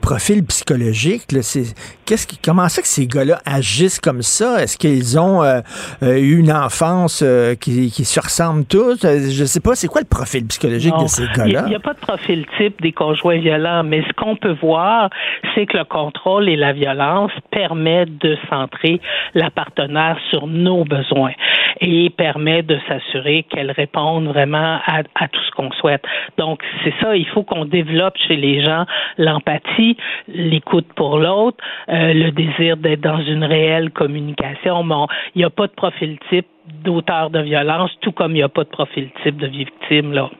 profil 0.00 0.44
psychologique? 0.44 1.26
Qu'est-ce 1.28 2.26
qui, 2.26 2.38
comment 2.38 2.68
ça 2.68 2.82
que 2.82 2.88
ces 2.88 3.06
gars-là 3.06 3.40
agissent 3.44 4.00
comme 4.00 4.22
ça? 4.22 4.62
Est-ce 4.62 4.76
qu'ils 4.76 5.18
ont 5.18 5.42
euh, 5.42 5.60
eu 5.60 5.62
une 6.02 6.52
enfance 6.52 7.22
euh, 7.22 7.54
qui, 7.54 7.90
qui, 7.90 8.04
se 8.04 8.20
ressemble 8.20 8.64
tous. 8.64 9.04
Euh, 9.04 9.30
je 9.30 9.44
sais 9.44 9.60
pas, 9.60 9.74
c'est 9.74 9.88
quoi 9.88 10.00
le 10.00 10.08
profil 10.08 10.46
psychologique 10.46 10.94
de 11.00 11.06
ces 11.06 11.26
gars-là? 11.26 11.64
Il 11.66 11.70
n'y 11.70 11.74
a, 11.74 11.80
pas 11.80 11.94
de 11.94 12.00
profil 12.00 12.46
type 12.58 12.80
des 12.82 12.92
conjoints 12.92 13.38
violents, 13.38 13.82
mais 13.84 14.02
ce 14.02 14.12
qu'on 14.14 14.36
peut 14.36 14.56
voir, 14.60 15.10
c'est 15.54 15.66
que 15.66 15.76
le 15.76 15.84
contrôle 15.84 16.48
et 16.48 16.56
la 16.56 16.72
violence 16.72 17.32
permettent 17.50 18.18
de 18.18 18.36
centrer 18.48 19.00
la 19.34 19.50
partenaire 19.50 20.18
sur 20.30 20.46
nos 20.46 20.84
besoins 20.84 21.32
et 21.80 22.10
permet 22.10 22.62
de 22.62 22.78
s'assurer 22.88 23.44
qu'elle 23.44 23.70
réponde 23.70 24.26
vraiment 24.28 24.78
à, 24.86 25.02
à 25.14 25.28
tout 25.28 25.40
ce 25.46 25.50
qu'on 25.56 25.70
souhaite. 25.72 26.02
Donc, 26.38 26.62
c'est 26.84 26.94
ça, 27.00 27.16
il 27.16 27.26
faut 27.28 27.42
qu'on 27.42 27.64
développe 27.64 28.14
chez 28.26 28.36
les 28.36 28.64
gens 28.64 28.86
l'empathie, 29.18 29.96
l'écoute 30.28 30.86
pour 30.96 31.18
l'autre, 31.18 31.58
le 31.88 32.30
désir 32.30 32.76
d'être 32.76 33.02
dans 33.02 33.20
une 33.20 33.44
réelle 33.44 33.90
communication. 33.90 34.84
Bon, 34.84 35.06
il 35.34 35.38
n'y 35.38 35.44
a 35.44 35.50
pas 35.50 35.66
de 35.66 35.72
profil 35.76 36.18
type 36.30 36.46
d'auteur 36.84 37.30
de 37.30 37.40
violence, 37.40 37.90
tout 38.00 38.12
comme 38.12 38.32
il 38.32 38.36
n'y 38.36 38.42
a 38.42 38.48
pas 38.48 38.64
de 38.64 38.68
profil 38.68 39.10
type 39.22 39.36
de 39.36 39.46
victime, 39.46 40.12
là. 40.12 40.30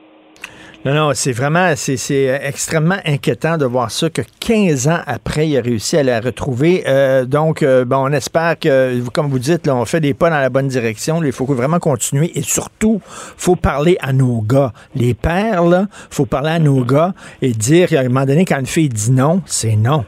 Non, 0.85 0.93
non, 0.93 1.11
c'est 1.13 1.31
vraiment, 1.31 1.73
c'est 1.75 2.39
extrêmement 2.43 2.97
inquiétant 3.03 3.57
de 3.57 3.65
voir 3.65 3.91
ça, 3.91 4.09
que 4.09 4.21
15 4.39 4.87
ans 4.87 4.99
après, 5.05 5.49
il 5.49 5.57
a 5.57 5.61
réussi 5.61 5.97
à 5.97 6.03
la 6.03 6.21
retrouver. 6.21 6.83
Euh, 6.87 7.25
donc, 7.25 7.61
euh, 7.61 7.83
bon, 7.83 7.97
on 7.97 8.11
espère 8.13 8.57
que, 8.57 9.01
comme 9.09 9.27
vous 9.27 9.39
dites, 9.39 9.65
là, 9.67 9.75
on 9.75 9.85
fait 9.85 9.99
des 9.99 10.13
pas 10.13 10.29
dans 10.29 10.39
la 10.39 10.49
bonne 10.49 10.67
direction. 10.67 11.21
il 11.23 11.31
faut 11.31 11.45
vraiment 11.45 11.79
continuer 11.79 12.31
et 12.37 12.41
surtout, 12.41 13.01
faut 13.03 13.55
parler 13.55 13.97
à 13.99 14.13
nos 14.13 14.41
gars. 14.41 14.71
Les 14.95 15.13
pères, 15.13 15.65
là, 15.65 15.87
faut 16.09 16.25
parler 16.25 16.51
à 16.51 16.59
nos 16.59 16.85
gars 16.85 17.13
et 17.41 17.51
dire, 17.51 17.89
à 17.93 18.01
un 18.01 18.07
moment 18.07 18.25
donné, 18.25 18.45
quand 18.45 18.59
une 18.59 18.65
fille 18.65 18.89
dit 18.89 19.11
non, 19.11 19.41
c'est 19.45 19.75
non 19.75 20.05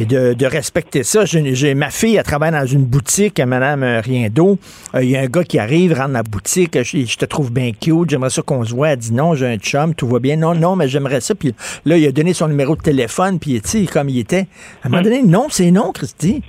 et 0.00 0.06
de, 0.06 0.46
respecter 0.46 1.02
ça. 1.02 1.24
J'ai 1.24 1.74
ma 1.74 1.90
fille, 1.90 2.16
elle 2.16 2.22
travaille 2.22 2.52
dans 2.52 2.66
une 2.66 2.84
boutique, 2.84 3.40
Madame 3.40 3.82
Rien 3.82 4.28
d'eau. 4.28 4.58
Euh, 4.94 5.02
il 5.02 5.10
y 5.10 5.16
a 5.16 5.20
un 5.20 5.26
gars 5.26 5.44
qui 5.44 5.58
arrive, 5.58 5.92
rentre 5.92 6.08
dans 6.08 6.14
la 6.14 6.22
boutique, 6.22 6.82
je, 6.82 7.16
te 7.16 7.24
trouve 7.24 7.52
bien 7.52 7.72
cute, 7.72 8.10
j'aimerais 8.10 8.30
ça 8.30 8.42
qu'on 8.42 8.64
se 8.64 8.74
voit. 8.74 8.90
Elle 8.90 8.98
dit 8.98 9.12
non, 9.12 9.34
j'ai 9.34 9.46
un 9.46 9.56
chum, 9.56 9.94
tout 9.94 10.06
va 10.06 10.18
bien. 10.18 10.36
Non, 10.36 10.54
non, 10.54 10.76
mais 10.76 10.88
j'aimerais 10.88 11.20
ça. 11.20 11.34
Puis 11.34 11.54
là, 11.84 11.96
il 11.96 12.06
a 12.06 12.12
donné 12.12 12.32
son 12.32 12.48
numéro 12.48 12.76
de 12.76 12.82
téléphone, 12.82 13.38
puis 13.38 13.60
tu 13.60 13.68
sais, 13.68 13.86
comme 13.86 14.08
il 14.08 14.18
était. 14.18 14.46
À 14.82 14.86
un 14.86 14.90
moment 14.90 15.02
donné, 15.02 15.22
non, 15.22 15.46
c'est 15.50 15.70
non, 15.70 15.92
Christy 15.92 16.42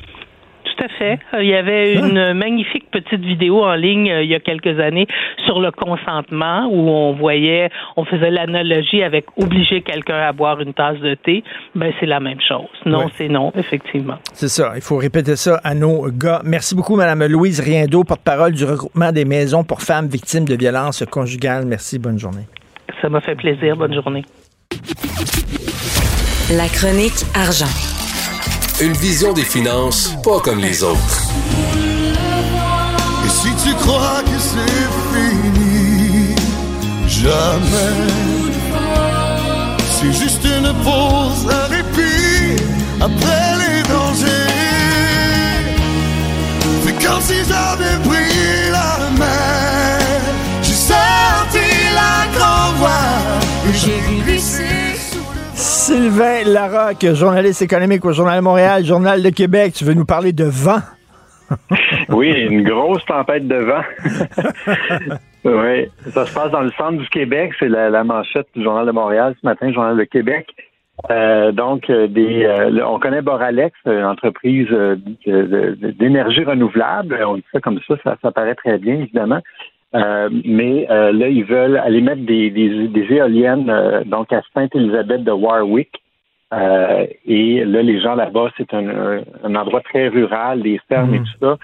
tout 0.78 0.84
à 0.84 0.88
fait. 0.90 1.20
Euh, 1.34 1.44
il 1.44 1.50
y 1.50 1.56
avait 1.56 1.98
hein? 1.98 2.08
une 2.08 2.34
magnifique 2.34 2.90
petite 2.92 3.22
vidéo 3.22 3.64
en 3.64 3.76
ligne 3.76 4.12
euh, 4.12 4.24
il 4.24 4.30
y 4.30 4.36
a 4.36 4.40
quelques 4.40 4.80
années 4.80 5.08
sur 5.46 5.60
le 5.60 5.72
consentement 5.72 6.68
où 6.68 6.90
on 6.90 7.14
voyait, 7.14 7.70
on 7.96 8.06
faisait 8.06 8.30
l'analogie 8.30 9.04
avec 9.04 9.26
obliger 9.38 9.82
quelqu'un 9.82 10.18
à 10.18 10.32
boire 10.32 10.60
une 10.62 10.74
tasse 10.74 11.00
de 11.00 11.16
thé. 11.16 11.44
Ben, 11.76 11.92
c'est 12.00 12.06
la 12.06 12.20
même 12.20 12.40
chose. 12.42 12.68
Non, 12.86 13.10
c'est 13.18 13.28
non, 13.28 13.52
effectivement. 13.56 14.18
C'est 14.34 14.48
ça. 14.48 14.74
Il 14.76 14.82
faut 14.82 14.98
répéter 14.98 15.36
ça 15.36 15.60
à 15.64 15.74
nos 15.74 16.08
gars. 16.12 16.42
Merci 16.44 16.76
beaucoup, 16.76 16.96
Mme 16.96 17.26
Louise 17.28 17.60
Riendo, 17.60 18.04
porte-parole 18.04 18.54
du 18.54 18.66
regroupement 18.66 19.12
des 19.12 19.26
maisons 19.26 19.64
pour 19.64 19.82
femmes 19.82 20.08
victimes 20.08 20.46
de 20.46 20.56
violences 20.56 21.04
conjugales. 21.10 21.66
Merci. 21.66 22.00
Bonne 22.00 22.20
journée. 22.20 22.46
Ça 23.02 23.10
m'a 23.10 23.22
fait 23.22 23.36
plaisir. 23.36 23.76
Bonne 23.76 23.94
journée. 23.94 24.24
La 26.52 26.68
chronique 26.68 27.26
argent. 27.36 27.97
Une 28.80 28.94
vision 28.94 29.34
des 29.34 29.44
finances 29.44 30.14
pas 30.24 30.40
comme 30.40 30.60
les 30.60 30.84
autres. 30.84 31.24
Et 33.26 33.30
si 33.30 33.50
tu 33.64 33.74
crois 33.74 34.22
que 34.24 34.38
c'est 34.38 34.88
fini, 35.14 36.36
jamais. 37.08 37.98
C'est 39.90 40.14
juste 40.14 40.44
une 40.46 40.72
pause, 40.84 41.52
un 41.52 41.68
répit 41.74 42.62
après 43.02 43.56
les 43.58 43.82
dangers. 43.82 44.54
C'est 46.86 47.04
comme 47.04 47.22
si 47.22 47.38
j'avais 47.50 47.98
pris 48.08 48.70
la 48.72 49.10
mer. 49.18 50.00
J'ai 50.62 50.74
senti 50.74 51.68
la 51.96 52.38
grand 52.38 52.74
voix. 52.78 53.47
Sylvain 55.88 56.44
Larocque, 56.44 57.16
journaliste 57.16 57.62
économique 57.62 58.04
au 58.04 58.12
Journal 58.12 58.40
de 58.40 58.44
Montréal, 58.44 58.84
Journal 58.84 59.24
de 59.24 59.30
Québec. 59.30 59.72
Tu 59.74 59.86
veux 59.86 59.94
nous 59.94 60.04
parler 60.04 60.34
de 60.34 60.44
vent? 60.44 60.82
oui, 62.10 62.30
une 62.30 62.64
grosse 62.64 63.06
tempête 63.06 63.48
de 63.48 63.56
vent. 63.56 63.84
oui, 65.46 65.88
ça 66.12 66.26
se 66.26 66.34
passe 66.34 66.52
dans 66.52 66.60
le 66.60 66.72
centre 66.72 66.98
du 66.98 67.08
Québec. 67.08 67.54
C'est 67.58 67.70
la, 67.70 68.04
manchette 68.04 68.48
du 68.54 68.66
Journal 68.66 68.86
de 68.86 68.92
Montréal 68.92 69.34
ce 69.42 69.48
matin, 69.48 69.72
Journal 69.72 69.96
de 69.96 70.04
Québec. 70.04 70.50
Euh, 71.10 71.54
donc, 71.54 71.90
euh, 71.90 72.10
euh, 72.18 72.82
on 72.86 73.00
connaît 73.00 73.22
Boralex, 73.22 73.74
une 73.86 74.04
entreprise 74.04 74.68
d'énergie 75.26 76.44
renouvelable. 76.44 77.18
On 77.26 77.38
dit 77.38 77.46
ça 77.54 77.62
comme 77.62 77.80
ça, 77.88 77.96
ça, 78.22 78.32
paraît 78.34 78.56
très 78.56 78.78
bien, 78.78 78.96
évidemment. 78.96 79.40
Mais 79.94 80.86
là, 80.90 81.28
ils 81.28 81.46
veulent 81.46 81.78
aller 81.78 82.02
mettre 82.02 82.22
des, 82.22 82.50
des, 82.50 83.08
éoliennes 83.10 84.04
donc 84.06 84.32
à 84.34 84.42
Sainte-Élisabeth 84.54 85.24
de 85.24 85.32
Warwick. 85.32 86.02
et 86.54 87.66
là, 87.66 87.82
les 87.82 88.02
gens 88.02 88.16
là-bas, 88.16 88.52
c'est 88.58 88.74
un, 88.74 89.22
un, 89.44 89.56
endroit 89.56 89.82
très 89.82 90.08
rural, 90.10 90.62
des 90.62 90.80
fermes 90.90 91.16
et 91.16 91.20
mmh. 91.20 91.24
tout 91.24 91.46
ça. 91.46 91.58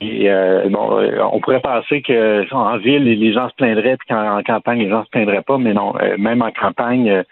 Et 0.00 0.28
bon, 0.70 1.00
on 1.32 1.40
pourrait 1.40 1.60
penser 1.60 2.02
que 2.02 2.52
en 2.54 2.76
ville, 2.76 3.04
les 3.04 3.32
gens 3.32 3.48
se 3.48 3.54
plaindraient, 3.54 3.96
puis 3.96 4.08
qu'en 4.08 4.42
campagne, 4.42 4.80
les 4.80 4.90
gens 4.90 5.04
se 5.04 5.10
plaindraient 5.10 5.42
pas, 5.42 5.58
mais 5.58 5.72
non, 5.72 5.94
même 6.18 6.42
en 6.42 6.50
campagne, 6.50 7.24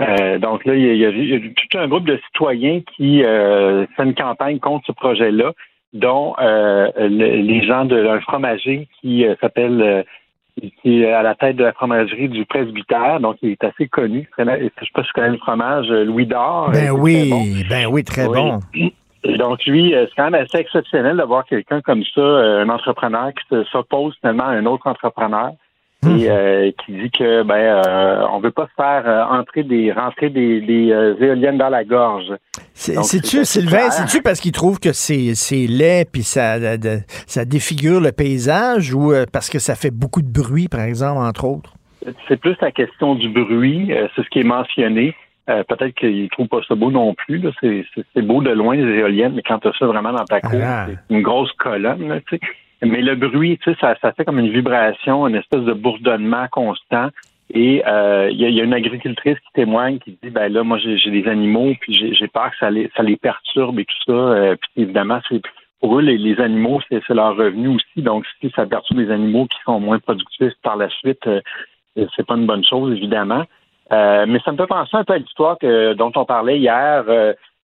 euh, 0.00 0.38
donc 0.38 0.64
là, 0.64 0.74
il 0.74 0.96
y, 0.96 1.06
a, 1.06 1.10
tout 1.10 1.78
un 1.78 1.86
groupe 1.86 2.04
de 2.04 2.18
citoyens 2.26 2.80
qui 2.96 3.22
euh, 3.22 3.86
fait 3.96 4.04
une 4.04 4.14
campagne 4.14 4.58
contre 4.58 4.86
ce 4.86 4.92
projet-là, 4.92 5.52
dont 5.94 6.34
euh, 6.40 6.90
les 6.98 7.64
gens 7.66 7.84
d'un 7.84 8.20
fromager 8.20 8.88
qui 9.00 9.24
s'appelle 9.40 10.04
qui 10.82 11.02
est 11.02 11.12
à 11.12 11.22
la 11.22 11.34
tête 11.34 11.56
de 11.56 11.64
la 11.64 11.72
fromagerie 11.72 12.28
du 12.28 12.44
presbytère, 12.44 13.18
donc 13.20 13.36
il 13.42 13.50
est 13.50 13.64
assez 13.64 13.88
connu. 13.88 14.28
Je 14.38 14.42
ne 14.44 14.48
sais 14.48 14.70
pas 14.94 15.02
si 15.02 15.08
tu 15.08 15.12
connais 15.14 15.30
le 15.30 15.38
fromage 15.38 15.88
Louis 15.88 16.26
d'Or. 16.26 16.70
Ben 16.72 16.90
oui, 16.90 17.64
ben 17.68 17.86
oui, 17.86 18.04
très 18.04 18.26
bon. 18.26 18.60
donc 19.38 19.64
lui, 19.66 19.92
c'est 19.92 20.14
quand 20.16 20.30
même 20.30 20.40
assez 20.40 20.58
exceptionnel 20.58 21.16
d'avoir 21.16 21.44
quelqu'un 21.44 21.80
comme 21.80 22.04
ça, 22.14 22.20
un 22.20 22.68
entrepreneur 22.68 23.32
qui 23.32 23.56
s'oppose 23.72 24.14
finalement 24.20 24.44
à 24.44 24.52
un 24.52 24.66
autre 24.66 24.86
entrepreneur 24.86 25.54
et 26.06 26.10
hmm. 26.10 26.26
euh, 26.28 26.70
qui 26.84 26.92
dit 26.92 27.10
que 27.10 27.42
ben 27.42 27.54
euh, 27.54 28.26
on 28.32 28.40
veut 28.40 28.50
pas 28.50 28.68
faire 28.76 29.04
euh, 29.06 29.24
entrer 29.24 29.62
des 29.62 29.92
rentrer 29.92 30.30
des, 30.30 30.60
des 30.60 30.88
éoliennes 31.20 31.58
dans 31.58 31.68
la 31.68 31.84
gorge. 31.84 32.32
C'est-tu, 32.72 33.44
Sylvain, 33.44 33.90
c'est-tu 33.90 34.22
parce 34.22 34.40
qu'il 34.40 34.52
trouve 34.52 34.80
que 34.80 34.92
c'est, 34.92 35.34
c'est 35.34 35.66
laid 35.66 36.06
puis 36.10 36.22
ça, 36.22 36.56
ça 37.26 37.44
défigure 37.44 38.00
le 38.00 38.12
paysage 38.12 38.92
ou 38.92 39.12
parce 39.32 39.48
que 39.48 39.58
ça 39.58 39.74
fait 39.74 39.92
beaucoup 39.92 40.22
de 40.22 40.30
bruit, 40.30 40.68
par 40.68 40.82
exemple, 40.82 41.20
entre 41.20 41.44
autres? 41.44 41.72
C'est 42.28 42.38
plus 42.38 42.56
la 42.60 42.70
question 42.70 43.14
du 43.14 43.28
bruit, 43.28 43.92
c'est 44.14 44.22
ce 44.22 44.28
qui 44.30 44.40
est 44.40 44.44
mentionné. 44.44 45.14
peut-être 45.46 45.94
qu'il 45.94 46.28
trouve 46.30 46.48
pas 46.48 46.60
ça 46.66 46.74
beau 46.74 46.90
non 46.90 47.14
plus. 47.14 47.42
C'est, 47.60 48.22
beau 48.22 48.42
de 48.42 48.50
loin, 48.50 48.74
les 48.74 48.98
éoliennes, 48.98 49.34
mais 49.34 49.42
quand 49.42 49.60
tu 49.60 49.68
as 49.68 49.72
ça 49.78 49.86
vraiment 49.86 50.12
dans 50.12 50.24
ta 50.24 50.40
cour, 50.40 50.60
ah. 50.62 50.86
c'est 50.88 51.14
une 51.14 51.22
grosse 51.22 51.52
colonne. 51.52 52.20
tu 52.28 52.36
sais. 52.36 52.40
Mais 52.84 53.02
le 53.02 53.14
bruit, 53.14 53.58
tu 53.58 53.70
sais, 53.70 53.76
ça, 53.80 53.94
ça 54.00 54.12
fait 54.12 54.24
comme 54.24 54.38
une 54.38 54.50
vibration, 54.50 55.26
une 55.26 55.36
espèce 55.36 55.62
de 55.62 55.72
bourdonnement 55.72 56.46
constant. 56.50 57.10
Et 57.52 57.82
euh, 57.86 58.30
il 58.30 58.40
y, 58.40 58.60
a 58.60 58.64
une 58.64 58.72
agricultrice 58.72 59.38
qui 59.38 59.52
témoigne, 59.52 59.98
qui 59.98 60.18
dit 60.22 60.30
ben 60.30 60.50
là, 60.50 60.64
moi 60.64 60.78
j'ai 60.78 61.10
des 61.10 61.28
animaux, 61.28 61.74
puis 61.80 62.14
j'ai 62.14 62.28
peur 62.28 62.50
que 62.50 62.56
ça 62.58 62.70
les, 62.70 62.90
ça 62.96 63.02
les 63.02 63.16
perturbe 63.16 63.78
et 63.78 63.84
tout 63.84 64.02
ça. 64.06 64.12
Euh, 64.12 64.56
puis 64.56 64.82
évidemment, 64.82 65.20
c'est 65.28 65.42
pour 65.80 65.98
eux 65.98 66.02
les, 66.02 66.40
animaux, 66.40 66.80
c'est 66.88 67.06
leur 67.10 67.36
revenu 67.36 67.68
aussi. 67.68 68.02
Donc 68.02 68.24
si 68.40 68.50
ça 68.56 68.64
perturbe 68.64 69.00
les 69.00 69.10
animaux 69.10 69.46
qui 69.46 69.58
sont 69.64 69.78
moins 69.78 69.98
productifs 69.98 70.54
par 70.62 70.76
la 70.76 70.88
suite, 70.88 71.26
euh, 71.26 71.42
c'est 72.16 72.26
pas 72.26 72.34
une 72.34 72.46
bonne 72.46 72.64
chose 72.64 72.96
évidemment. 72.96 73.44
mais 73.90 74.40
ça 74.44 74.52
me 74.52 74.56
fait 74.56 74.66
penser 74.66 74.96
un 74.96 75.04
peu 75.04 75.12
à 75.12 75.18
l'histoire 75.18 75.58
dont 75.60 76.12
on 76.16 76.24
parlait 76.24 76.58
hier 76.58 77.04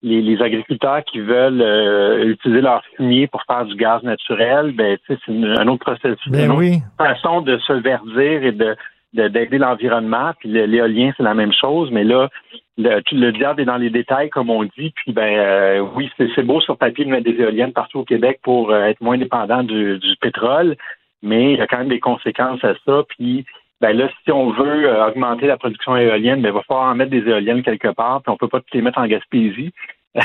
les, 0.01 0.41
agriculteurs 0.41 1.03
qui 1.03 1.19
veulent 1.19 1.61
euh, 1.61 2.29
utiliser 2.29 2.61
leur 2.61 2.83
fumier 2.95 3.27
pour 3.27 3.43
faire 3.43 3.65
du 3.65 3.75
gaz 3.75 4.01
naturel, 4.03 4.71
ben 4.71 4.97
c'est 5.07 5.19
un 5.27 5.67
autre 5.67 5.85
processus, 5.85 6.31
ben 6.31 6.51
une 6.61 6.81
façon 6.97 7.41
de 7.41 7.57
se 7.59 7.73
verdir 7.73 8.43
et 8.43 8.51
de 8.51 8.75
d'aider 9.13 9.57
l'environnement. 9.57 10.31
Puis 10.39 10.49
l'éolien, 10.49 11.11
c'est 11.17 11.23
la 11.23 11.33
même 11.33 11.51
chose, 11.51 11.89
mais 11.91 12.03
là, 12.03 12.29
le, 12.77 13.01
le, 13.11 13.31
diable 13.31 13.61
est 13.61 13.65
dans 13.65 13.77
les 13.77 13.89
détails, 13.89 14.29
comme 14.29 14.49
on 14.49 14.63
dit. 14.63 14.93
Puis 14.95 15.11
ben 15.11 15.37
euh, 15.37 15.79
oui, 15.95 16.11
c'est 16.17 16.43
beau 16.43 16.61
sur 16.61 16.77
papier 16.77 17.05
de 17.05 17.09
mettre 17.09 17.25
des 17.25 17.41
éoliennes 17.41 17.73
partout 17.73 17.99
au 17.99 18.03
Québec 18.03 18.39
pour 18.43 18.71
euh, 18.71 18.85
être 18.85 19.01
moins 19.01 19.17
dépendant 19.17 19.63
du, 19.63 19.97
du, 19.97 20.15
pétrole, 20.21 20.75
mais 21.23 21.53
il 21.53 21.57
y 21.57 21.61
a 21.61 21.67
quand 21.67 21.79
même 21.79 21.89
des 21.89 21.99
conséquences 21.99 22.63
à 22.63 22.73
ça. 22.85 23.03
Puis 23.09 23.45
ben 23.81 23.95
là, 23.95 24.09
si 24.23 24.31
on 24.31 24.51
veut 24.51 24.89
euh, 24.89 25.07
augmenter 25.07 25.47
la 25.47 25.57
production 25.57 25.95
éolienne, 25.95 26.41
ben, 26.41 26.49
il 26.49 26.53
va 26.53 26.63
falloir 26.63 26.91
en 26.91 26.95
mettre 26.95 27.11
des 27.11 27.27
éoliennes 27.27 27.63
quelque 27.63 27.89
part, 27.89 28.21
puis 28.21 28.31
on 28.31 28.37
peut 28.37 28.47
pas 28.47 28.59
toutes 28.59 28.73
les 28.73 28.81
mettre 28.81 28.99
en 28.99 29.07
Gaspésie. 29.07 29.73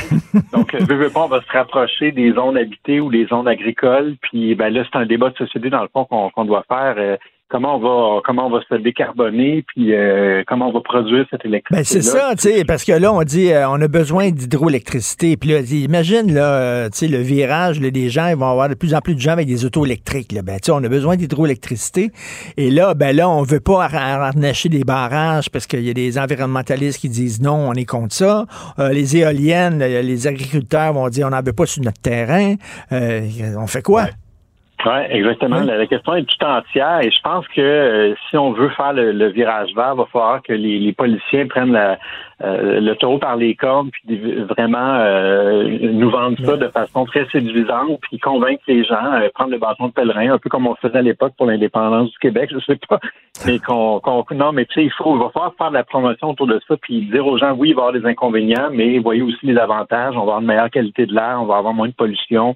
Donc, 0.52 0.74
veux, 0.74 0.96
veux 0.96 1.10
pas, 1.10 1.24
on 1.24 1.28
va 1.28 1.42
se 1.42 1.52
rapprocher 1.52 2.10
des 2.10 2.32
zones 2.32 2.56
habitées 2.56 3.00
ou 3.00 3.10
des 3.10 3.26
zones 3.26 3.46
agricoles. 3.46 4.16
Puis 4.22 4.54
ben 4.54 4.72
là, 4.72 4.82
c'est 4.84 4.98
un 4.98 5.06
débat 5.06 5.30
de 5.30 5.36
société, 5.36 5.68
dans 5.70 5.82
le 5.82 5.88
fond, 5.92 6.04
qu'on 6.06 6.44
doit 6.44 6.64
faire. 6.66 7.18
Euh, 7.54 7.58
comment 7.58 7.76
on 7.76 7.78
va 7.78 8.20
comment 8.24 8.46
on 8.46 8.50
va 8.50 8.60
se 8.68 8.74
décarboner 8.74 9.64
puis 9.66 9.94
euh, 9.94 10.42
comment 10.46 10.68
on 10.68 10.72
va 10.72 10.80
produire 10.80 11.26
cette 11.30 11.44
électricité. 11.44 11.76
Ben 11.76 11.84
c'est 11.84 12.02
ça, 12.02 12.34
tu 12.34 12.50
sais, 12.50 12.64
parce 12.64 12.84
que 12.84 12.92
là 12.92 13.12
on 13.12 13.22
dit 13.22 13.52
euh, 13.52 13.68
on 13.68 13.80
a 13.80 13.88
besoin 13.88 14.30
d'hydroélectricité. 14.30 15.36
Puis 15.36 15.50
là, 15.50 15.60
imagine 15.60 16.32
là, 16.32 16.54
euh, 16.54 16.88
tu 16.90 16.98
sais, 16.98 17.08
le 17.08 17.18
virage, 17.18 17.80
là, 17.80 17.88
les 17.92 18.08
gens 18.10 18.28
ils 18.28 18.36
vont 18.36 18.50
avoir 18.50 18.68
de 18.68 18.74
plus 18.74 18.94
en 18.94 19.00
plus 19.00 19.14
de 19.14 19.20
gens 19.20 19.32
avec 19.32 19.46
des 19.46 19.64
autos 19.64 19.84
électriques. 19.84 20.32
Là. 20.32 20.42
Ben 20.42 20.56
tu 20.56 20.66
sais, 20.66 20.72
on 20.72 20.82
a 20.82 20.88
besoin 20.88 21.16
d'hydroélectricité. 21.16 22.10
Et 22.56 22.70
là, 22.70 22.94
ben 22.94 23.14
là, 23.14 23.28
on 23.28 23.42
veut 23.42 23.60
pas 23.60 23.84
arracher 23.84 24.68
des 24.68 24.84
barrages 24.84 25.50
parce 25.50 25.66
qu'il 25.66 25.82
y 25.82 25.90
a 25.90 25.94
des 25.94 26.18
environnementalistes 26.18 27.00
qui 27.00 27.08
disent 27.08 27.40
non, 27.40 27.68
on 27.68 27.74
est 27.74 27.84
contre 27.84 28.14
ça. 28.14 28.46
les 28.78 29.16
éoliennes, 29.16 29.78
les 29.78 30.26
agriculteurs 30.26 30.92
vont 30.92 31.08
dire 31.08 31.26
on 31.26 31.30
n'en 31.30 31.42
veut 31.42 31.52
pas 31.52 31.66
sur 31.66 31.82
notre 31.82 32.00
terrain. 32.00 32.54
on 32.90 33.66
fait 33.66 33.82
quoi? 33.82 34.06
Oui, 34.86 34.92
exactement. 35.08 35.60
La, 35.60 35.86
question 35.86 36.14
est 36.14 36.24
tout 36.24 36.44
entière 36.44 37.00
et 37.00 37.10
je 37.10 37.20
pense 37.22 37.46
que 37.48 37.60
euh, 37.60 38.14
si 38.28 38.36
on 38.36 38.52
veut 38.52 38.68
faire 38.70 38.92
le, 38.92 39.28
virage 39.28 39.74
vert, 39.74 39.92
il 39.94 39.98
va 39.98 40.06
falloir 40.12 40.42
que 40.42 40.52
les, 40.52 40.78
les 40.78 40.92
policiers 40.92 41.46
prennent 41.46 41.72
la, 41.72 41.98
euh, 42.42 42.80
le 42.80 42.94
taureau 42.94 43.18
par 43.18 43.36
les 43.36 43.54
cornes 43.54 43.90
puis 43.90 44.42
vraiment 44.42 44.96
euh, 44.98 45.78
nous 45.80 46.10
vendre 46.10 46.36
ça 46.44 46.56
de 46.56 46.68
façon 46.68 47.06
très 47.06 47.26
séduisante 47.30 47.98
puis 48.02 48.18
convaincre 48.18 48.62
les 48.66 48.84
gens, 48.84 49.20
prendre 49.34 49.52
le 49.52 49.58
bâton 49.58 49.86
de 49.86 49.92
pèlerin, 49.92 50.34
un 50.34 50.38
peu 50.38 50.50
comme 50.50 50.66
on 50.66 50.74
faisait 50.74 50.98
à 50.98 51.02
l'époque 51.02 51.32
pour 51.38 51.46
l'indépendance 51.46 52.10
du 52.10 52.18
Québec, 52.18 52.50
je 52.52 52.58
sais 52.60 52.78
pas. 52.88 53.00
Mais 53.46 53.58
qu'on, 53.58 54.00
non, 54.32 54.52
mais 54.52 54.64
tu 54.64 54.74
sais, 54.74 54.84
il 54.84 54.92
faut, 54.92 55.16
il 55.16 55.20
va 55.20 55.30
falloir 55.30 55.54
faire 55.58 55.70
de 55.70 55.74
la 55.74 55.82
promotion 55.82 56.30
autour 56.30 56.46
de 56.46 56.60
ça 56.68 56.76
puis 56.76 57.02
dire 57.06 57.26
aux 57.26 57.36
gens, 57.36 57.52
oui, 57.52 57.70
il 57.70 57.74
va 57.74 57.82
y 57.82 57.86
avoir 57.86 58.00
des 58.00 58.06
inconvénients, 58.06 58.68
mais 58.70 58.98
voyez 58.98 59.22
aussi 59.22 59.44
les 59.44 59.58
avantages. 59.58 60.14
On 60.14 60.18
va 60.18 60.22
avoir 60.22 60.40
une 60.40 60.46
meilleure 60.46 60.70
qualité 60.70 61.04
de 61.04 61.12
l'air, 61.12 61.38
on 61.40 61.46
va 61.46 61.56
avoir 61.56 61.74
moins 61.74 61.88
de 61.88 61.94
pollution. 61.94 62.54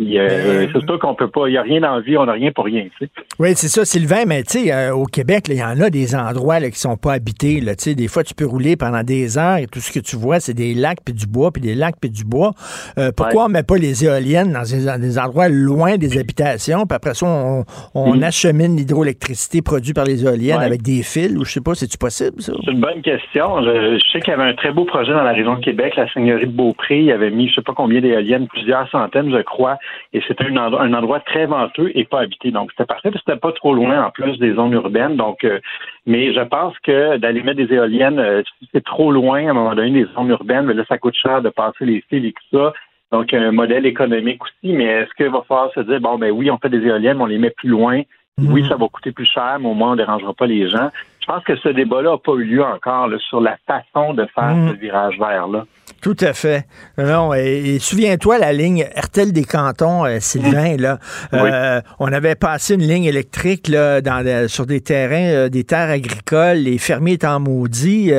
Euh, 0.00 0.66
c'est 0.72 0.86
sûr 0.86 0.98
qu'on 1.00 1.14
peut 1.14 1.28
pas, 1.28 1.48
il 1.48 1.52
n'y 1.52 1.58
a 1.58 1.62
rien 1.62 1.82
en 1.82 2.00
vie, 2.00 2.16
on 2.16 2.26
n'a 2.26 2.32
rien 2.32 2.52
pour 2.52 2.66
rien. 2.66 2.84
Tu 2.98 3.06
sais. 3.06 3.10
Oui, 3.40 3.50
c'est 3.56 3.68
ça, 3.68 3.84
Sylvain, 3.84 4.24
mais 4.26 4.44
tu 4.44 4.64
sais, 4.64 4.72
euh, 4.72 4.94
au 4.94 5.06
Québec, 5.06 5.46
il 5.48 5.56
y 5.56 5.62
en 5.62 5.80
a 5.80 5.90
des 5.90 6.14
endroits 6.14 6.60
là, 6.60 6.70
qui 6.70 6.78
sont 6.78 6.96
pas 6.96 7.14
habités. 7.14 7.60
Là, 7.60 7.72
des 7.74 8.08
fois, 8.08 8.22
tu 8.22 8.34
peux 8.34 8.46
rouler 8.46 8.76
pendant 8.76 9.02
des 9.02 9.38
heures 9.38 9.56
et 9.56 9.66
tout 9.66 9.80
ce 9.80 9.92
que 9.92 9.98
tu 9.98 10.14
vois, 10.14 10.38
c'est 10.38 10.54
des 10.54 10.74
lacs 10.74 10.98
puis 11.04 11.14
du 11.14 11.26
bois, 11.26 11.50
puis 11.50 11.60
des 11.60 11.74
lacs 11.74 11.96
puis 12.00 12.10
du 12.10 12.24
bois. 12.24 12.52
Euh, 12.96 13.10
pourquoi 13.16 13.46
on 13.46 13.48
met 13.48 13.64
pas 13.64 13.76
les 13.76 14.04
éoliennes 14.04 14.52
dans 14.52 14.62
des, 14.62 15.18
endroits 15.18 15.48
loin 15.48 15.96
des 15.96 16.16
habitations, 16.18 16.86
puis 16.86 16.94
après 16.94 17.14
ça, 17.14 17.26
on, 17.26 18.14
mm. 18.14 18.22
achemine 18.22 18.76
l'hydroélectricité 18.76 19.62
produite 19.62 19.96
par 19.96 20.04
les 20.04 20.24
éoliennes 20.24 20.60
avec 20.60 20.82
des 20.82 21.02
fils, 21.02 21.36
ou 21.36 21.44
je 21.44 21.52
sais 21.52 21.60
pas, 21.60 21.74
c'est-tu 21.74 21.98
possible, 21.98 22.40
ça? 22.40 22.52
C'est 22.64 22.70
une 22.70 22.80
bonne 22.80 23.02
question. 23.02 23.62
Je, 23.62 23.98
sais 24.12 24.20
qu'il 24.20 24.30
y 24.30 24.34
avait 24.34 24.48
un 24.48 24.54
très 24.54 24.70
beau 24.70 24.84
projet 24.84 25.12
dans 25.12 25.22
la 25.22 25.32
région 25.32 25.56
de 25.56 25.60
Québec, 25.60 25.94
la 25.96 26.08
Seigneurie 26.12 26.46
de 26.46 26.52
Beaupré, 26.52 27.00
il 27.00 27.10
avait 27.10 27.30
mis 27.30 27.48
je 27.48 27.56
sais 27.56 27.62
pas 27.62 27.74
combien 27.74 28.00
d'éoliennes, 28.00 28.46
plusieurs 28.46 28.88
centaines, 28.90 29.32
je 29.32 29.42
crois, 29.42 29.78
et 30.12 30.22
c'était 30.26 30.44
un, 30.44 30.56
un, 30.56 30.94
endroit 30.94 31.20
très 31.20 31.46
venteux 31.46 31.90
et 31.94 32.04
pas 32.04 32.20
habité. 32.20 32.50
Donc, 32.50 32.70
c'était 32.70 32.86
parfait, 32.86 33.10
puis 33.10 33.20
c'était 33.24 33.38
pas 33.38 33.52
trop 33.52 33.74
loin 33.74 34.04
en 34.04 34.10
plus 34.10 34.38
des 34.38 34.54
zones 34.54 34.72
urbaines. 34.72 35.16
Donc, 35.16 35.44
euh, 35.44 35.58
mais 36.06 36.32
je 36.32 36.40
pense 36.40 36.74
que 36.80 37.16
d'aller 37.18 37.42
mettre 37.42 37.58
des 37.58 37.74
éoliennes, 37.74 38.18
euh, 38.18 38.42
c'est 38.72 38.84
trop 38.84 39.12
loin 39.12 39.46
à 39.46 39.50
un 39.50 39.54
moment 39.54 39.74
donné 39.74 39.90
des 39.90 40.06
zones 40.14 40.30
urbaines, 40.30 40.66
mais 40.66 40.74
là, 40.74 40.84
ça 40.88 40.98
coûte 40.98 41.14
cher 41.14 41.42
de 41.42 41.50
passer 41.50 41.84
les 41.84 42.02
fils 42.08 42.24
et 42.24 42.32
tout 42.32 42.58
ça. 42.58 42.72
Donc, 43.12 43.32
un 43.32 43.52
modèle 43.52 43.86
économique 43.86 44.42
aussi, 44.42 44.72
mais 44.72 44.84
est-ce 44.84 45.14
qu'il 45.14 45.30
va 45.32 45.42
falloir 45.48 45.72
se 45.72 45.80
dire, 45.80 46.00
bon, 46.00 46.18
ben 46.18 46.30
oui, 46.30 46.50
on 46.50 46.58
fait 46.58 46.68
des 46.68 46.84
éoliennes, 46.86 47.16
mais 47.16 47.24
on 47.24 47.26
les 47.26 47.38
met 47.38 47.50
plus 47.50 47.70
loin. 47.70 48.02
Mhm. 48.38 48.52
Oui, 48.52 48.66
ça 48.68 48.76
va 48.76 48.86
coûter 48.88 49.12
plus 49.12 49.26
cher, 49.26 49.58
mais 49.60 49.68
au 49.68 49.74
moins, 49.74 49.88
on 49.88 49.92
ne 49.92 49.96
dérangera 49.96 50.32
pas 50.34 50.46
les 50.46 50.68
gens. 50.68 50.90
Je 51.20 51.26
pense 51.26 51.42
que 51.44 51.56
ce 51.56 51.68
débat-là 51.68 52.12
n'a 52.12 52.18
pas 52.18 52.32
eu 52.34 52.44
lieu 52.44 52.64
encore 52.64 53.08
sur 53.28 53.40
la 53.40 53.56
façon 53.66 54.14
de 54.14 54.26
faire 54.34 54.54
mhm. 54.54 54.70
ce 54.70 54.76
virage 54.76 55.18
vert-là. 55.18 55.64
Tout 56.00 56.16
à 56.20 56.32
fait. 56.32 56.64
Non, 56.96 57.34
et, 57.34 57.78
souviens-toi 57.80 58.38
la 58.38 58.52
ligne 58.52 58.86
Hertel 58.94 59.32
des 59.32 59.42
cantons, 59.42 60.04
euh, 60.04 60.18
Sylvain, 60.20 60.76
là. 60.76 60.98
Euh, 61.32 61.80
on 61.98 62.12
avait 62.12 62.34
passé 62.34 62.74
une 62.74 62.82
ligne 62.82 63.04
électrique 63.04 63.68
là, 63.68 64.00
dans, 64.00 64.48
sur 64.48 64.66
des 64.66 64.80
terrains, 64.80 65.30
euh, 65.30 65.48
des 65.48 65.64
terres 65.64 65.90
agricoles. 65.90 66.58
Les 66.58 66.78
fermiers 66.78 67.14
étaient 67.14 67.26
en 67.26 67.40
maudit. 67.40 68.12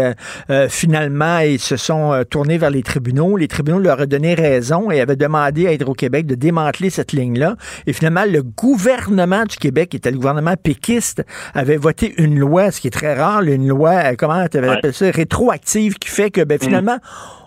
finalement, 0.69 1.39
ils 1.39 1.59
se 1.59 1.75
sont 1.75 2.23
tournés 2.29 2.57
vers 2.57 2.69
les 2.69 2.83
tribunaux. 2.83 3.35
Les 3.37 3.47
tribunaux 3.47 3.79
leur 3.79 3.99
ont 3.99 4.05
donné 4.05 4.33
raison 4.33 4.91
et 4.91 5.01
avaient 5.01 5.15
demandé 5.15 5.67
à 5.67 5.73
Hydro-Québec 5.73 6.25
de 6.27 6.35
démanteler 6.35 6.89
cette 6.89 7.11
ligne-là. 7.11 7.55
Et 7.87 7.93
finalement, 7.93 8.25
le 8.25 8.43
gouvernement 8.43 9.43
du 9.43 9.57
Québec, 9.57 9.89
qui 9.89 9.97
était 9.97 10.11
le 10.11 10.17
gouvernement 10.17 10.55
péquiste, 10.61 11.23
avait 11.53 11.77
voté 11.77 12.13
une 12.17 12.37
loi, 12.37 12.71
ce 12.71 12.81
qui 12.81 12.87
est 12.87 12.91
très 12.91 13.15
rare, 13.15 13.41
une 13.41 13.67
loi, 13.67 14.15
comment 14.15 14.47
tu 14.47 14.57
avais 14.57 14.69
appelé 14.69 14.93
ça, 14.93 15.09
rétroactive, 15.11 15.95
qui 15.95 16.09
fait 16.09 16.31
que 16.31 16.41
ben, 16.41 16.59
finalement, 16.59 16.99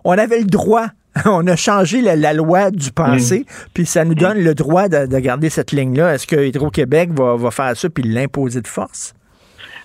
on 0.04 0.12
avait 0.12 0.38
le 0.40 0.46
droit 0.46 0.86
On 1.26 1.46
a 1.46 1.56
changé 1.56 2.00
la, 2.00 2.16
la 2.16 2.32
loi 2.32 2.70
du 2.70 2.90
passé, 2.90 3.44
puis 3.74 3.84
ça 3.84 4.02
nous 4.06 4.14
donne 4.14 4.42
le 4.42 4.54
droit 4.54 4.88
de, 4.88 5.04
de 5.06 5.18
garder 5.18 5.50
cette 5.50 5.70
ligne-là. 5.70 6.14
Est-ce 6.14 6.26
que 6.26 6.36
Hydro-Québec 6.46 7.10
va, 7.12 7.36
va 7.36 7.50
faire 7.50 7.76
ça 7.76 7.90
puis 7.90 8.02
l'imposer 8.02 8.62
de 8.62 8.66
force? 8.66 9.12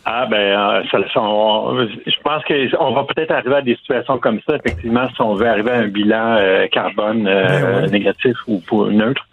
Ah 0.05 0.25
ben, 0.31 0.37
euh, 0.37 0.83
ça, 0.89 0.99
ça, 1.13 1.19
on- 1.19 1.85
je 1.85 2.21
pense 2.23 2.41
qu'on 2.45 2.93
va 2.93 3.03
peut-être 3.03 3.31
arriver 3.31 3.55
à 3.55 3.61
des 3.61 3.75
situations 3.75 4.17
comme 4.19 4.39
ça, 4.47 4.55
effectivement, 4.55 5.05
si 5.13 5.21
on 5.21 5.33
veut 5.35 5.49
arriver 5.49 5.71
à 5.71 5.79
un 5.79 5.87
bilan 5.89 6.37
euh, 6.39 6.67
carbone 6.71 7.27
euh, 7.27 7.81
Ben 7.81 7.91
négatif 7.91 8.37
ou 8.47 8.61
neutre. 8.85 9.27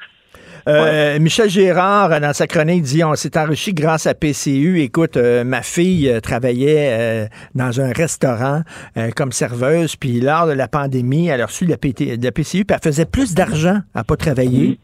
Euh, 0.66 1.18
Michel 1.18 1.50
Gérard, 1.50 2.12
euh, 2.12 2.20
dans 2.20 2.32
sa 2.32 2.46
chronique, 2.46 2.82
dit 2.82 3.04
on 3.04 3.14
s'est 3.14 3.36
enrichi 3.38 3.74
grâce 3.74 4.06
à 4.06 4.14
PCU. 4.14 4.80
Écoute, 4.80 5.16
euh, 5.16 5.44
ma 5.44 5.62
fille 5.62 6.08
euh, 6.08 6.20
travaillait 6.20 6.88
euh, 6.92 7.26
dans 7.54 7.80
un 7.80 7.92
restaurant 7.92 8.62
euh, 8.96 9.10
comme 9.14 9.32
serveuse, 9.32 9.96
puis 9.96 10.20
lors 10.20 10.46
de 10.46 10.52
la 10.52 10.68
pandémie, 10.68 11.28
elle 11.28 11.42
a 11.42 11.46
reçu 11.46 11.66
de 11.66 11.70
la, 11.70 11.76
PT 11.76 12.16
de 12.16 12.24
la 12.24 12.32
PCU, 12.32 12.64
puis 12.64 12.74
elle 12.74 12.80
faisait 12.82 13.04
plus 13.04 13.34
d'argent 13.34 13.78
à 13.94 14.04
pas 14.04 14.16
travailler 14.16 14.78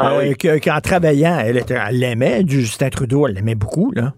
euh, 0.00 0.34
que- 0.34 0.58
qu'en 0.62 0.80
travaillant. 0.80 1.38
Elle, 1.44 1.62
elle 1.68 1.98
l'aimait, 1.98 2.44
du 2.44 2.60
Justin 2.60 2.90
Trudeau, 2.90 3.26
elle 3.26 3.34
l'aimait 3.34 3.54
beaucoup, 3.56 3.92
là. 3.92 4.12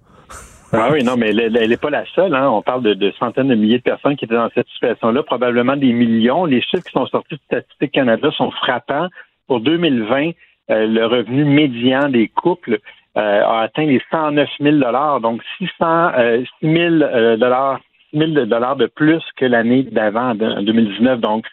Ah 0.72 0.88
oui, 0.92 1.02
non, 1.04 1.16
mais 1.16 1.30
elle 1.30 1.68
n'est 1.70 1.76
pas 1.76 1.90
la 1.90 2.04
seule. 2.14 2.34
Hein. 2.34 2.50
On 2.50 2.60
parle 2.60 2.82
de, 2.82 2.92
de 2.92 3.12
centaines 3.18 3.48
de 3.48 3.54
milliers 3.54 3.78
de 3.78 3.82
personnes 3.84 4.16
qui 4.16 4.24
étaient 4.26 4.34
dans 4.34 4.50
cette 4.54 4.66
situation-là, 4.74 5.22
probablement 5.22 5.76
des 5.76 5.92
millions. 5.92 6.44
Les 6.44 6.60
chiffres 6.60 6.82
qui 6.84 6.92
sont 6.92 7.06
sortis 7.06 7.36
de 7.36 7.40
Statistique 7.46 7.92
Canada 7.92 8.28
sont 8.36 8.50
frappants. 8.50 9.08
Pour 9.46 9.60
2020, 9.60 10.26
euh, 10.26 10.32
le 10.68 11.06
revenu 11.06 11.44
médian 11.44 12.08
des 12.08 12.28
couples 12.28 12.78
euh, 13.16 13.42
a 13.44 13.62
atteint 13.62 13.86
les 13.86 14.00
109 14.10 14.48
000 14.60 15.20
donc 15.20 15.42
600, 15.58 15.70
euh, 16.18 16.44
6 16.60 16.66
000 16.72 16.94
euh, 17.02 17.36
dollars, 17.36 17.80
6 18.12 18.18
000 18.18 18.46
dollars 18.46 18.76
de 18.76 18.86
plus 18.86 19.22
que 19.36 19.46
l'année 19.46 19.84
d'avant, 19.84 20.30
en 20.30 20.62
2019. 20.62 21.20
Donc, 21.20 21.46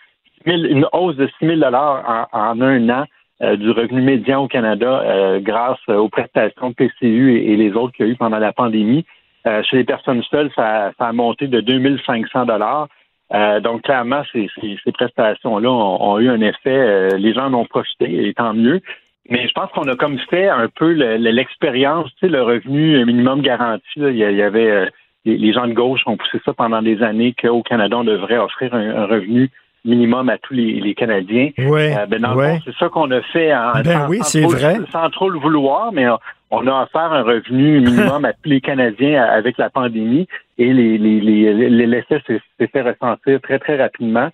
6 0.45 0.51
000 0.61 0.63
une 0.65 0.85
hausse 0.91 1.15
de 1.15 1.27
6 1.39 1.45
000 1.45 1.59
dollars 1.59 2.27
en, 2.33 2.59
un 2.61 2.89
an 2.89 3.05
euh, 3.41 3.55
du 3.55 3.71
revenu 3.71 4.01
médian 4.01 4.43
au 4.43 4.47
Canada 4.47 5.03
euh, 5.05 5.39
grâce 5.39 5.79
euh, 5.89 5.95
aux 5.97 6.09
prestations 6.09 6.69
de 6.71 6.75
PCU 6.75 7.37
et, 7.37 7.55
les 7.55 7.71
autres 7.73 7.93
qu'il 7.93 8.05
y 8.07 8.09
a 8.09 8.11
eu 8.11 8.15
pendant 8.15 8.39
la 8.39 8.51
pandémie. 8.53 9.05
Euh, 9.47 9.61
chez 9.63 9.77
les 9.77 9.83
personnes 9.83 10.23
seules, 10.23 10.51
ça, 10.55 10.91
ça 10.97 11.07
a 11.07 11.13
monté 11.13 11.47
de 11.47 11.59
2500 11.61 12.45
dollars. 12.45 12.87
Euh, 13.33 13.59
donc, 13.61 13.81
clairement, 13.83 14.21
ces, 14.31 14.49
ces- 14.61 14.77
ces 14.83 14.91
prestations-là 14.91 15.69
ont, 15.69 16.01
ont 16.11 16.19
eu 16.19 16.29
un 16.29 16.41
effet. 16.41 16.69
euh, 16.69 17.09
les 17.17 17.33
gens 17.33 17.45
en 17.47 17.53
ont 17.55 17.65
profité, 17.65 18.27
et 18.27 18.33
tant 18.33 18.53
mieux. 18.53 18.81
Mais 19.29 19.47
je 19.47 19.53
pense 19.53 19.69
qu'on 19.71 19.87
a 19.87 19.95
comme 19.95 20.19
fait 20.29 20.49
un 20.49 20.67
peu 20.67 20.91
le- 20.93 21.17
le- 21.17 21.31
l'expérience, 21.31 22.09
tu 22.15 22.25
sais, 22.25 22.27
le 22.27 22.41
revenu 22.43 23.05
minimum 23.05 23.41
garanti. 23.41 23.83
là. 23.99 24.09
il, 24.09 24.17
y 24.17 24.41
avait 24.41 24.69
euh, 24.69 24.85
les, 25.25 25.53
gens 25.53 25.67
de 25.67 25.73
gauche 25.73 26.01
ont 26.05 26.17
poussé 26.17 26.39
ça 26.43 26.53
pendant 26.53 26.81
des 26.81 27.01
années 27.01 27.33
qu'au 27.41 27.63
Canada, 27.63 27.97
on 27.97 28.03
devrait 28.03 28.37
offrir 28.37 28.73
un, 28.73 29.05
revenu 29.05 29.49
minimum 29.85 30.27
à 30.29 30.37
tous 30.37 30.53
les, 30.53 30.79
les 30.81 30.93
Canadiens. 30.93 31.51
Ouais, 31.57 31.95
Euh, 31.97 32.05
ben, 32.05 32.21
dans 32.21 32.31
le 32.31 32.37
ouais. 32.37 32.55
fond, 32.57 32.61
c'est 32.65 32.75
ça 32.75 32.89
qu'on 32.89 33.09
a 33.11 33.21
fait 33.21 33.53
en, 33.55 33.81
Ben 33.81 33.83
sans- 34.01 34.09
oui, 34.09 34.19
sans 34.23 34.41
trop- 34.41 34.51
vrai. 34.51 34.75
sans 34.91 35.09
trop 35.09 35.29
le 35.29 35.39
vouloir, 35.39 35.91
mais 35.93 36.07
on- 36.09 36.19
on 36.51 36.67
a 36.67 36.83
offert 36.83 37.11
un 37.13 37.23
revenu 37.23 37.79
minimum 37.79 38.25
à 38.25 38.33
tous 38.33 38.49
les 38.49 38.61
Canadiens 38.61 39.23
avec 39.23 39.57
la 39.57 39.69
pandémie 39.69 40.27
et 40.57 40.71
les, 40.73 40.97
les, 40.97 41.19
les, 41.21 42.03
s'est 42.09 42.67
fait 42.67 42.81
ressentir 42.81 43.41
très, 43.41 43.57
très 43.59 43.77
rapidement. 43.77 44.29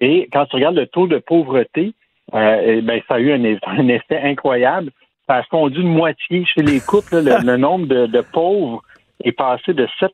Et 0.00 0.28
quand 0.32 0.46
tu 0.46 0.56
regardes 0.56 0.76
le 0.76 0.86
taux 0.86 1.06
de 1.06 1.18
pauvreté, 1.18 1.94
euh, 2.34 2.80
ben, 2.82 3.00
ça 3.08 3.14
a 3.14 3.18
eu 3.20 3.32
un, 3.32 3.42
eff- 3.42 3.58
un 3.66 3.88
effet 3.88 4.20
incroyable. 4.22 4.90
Ça 5.28 5.36
a 5.36 5.42
fondu 5.44 5.78
de 5.82 5.88
moitié 5.88 6.44
chez 6.44 6.62
les 6.62 6.80
couples. 6.80 7.20
là. 7.20 7.38
le, 7.40 7.46
le 7.46 7.56
nombre 7.56 7.86
de, 7.86 8.06
de 8.06 8.20
pauvres 8.20 8.82
est 9.24 9.32
passé 9.32 9.72
de 9.72 9.86
7% 10.00 10.10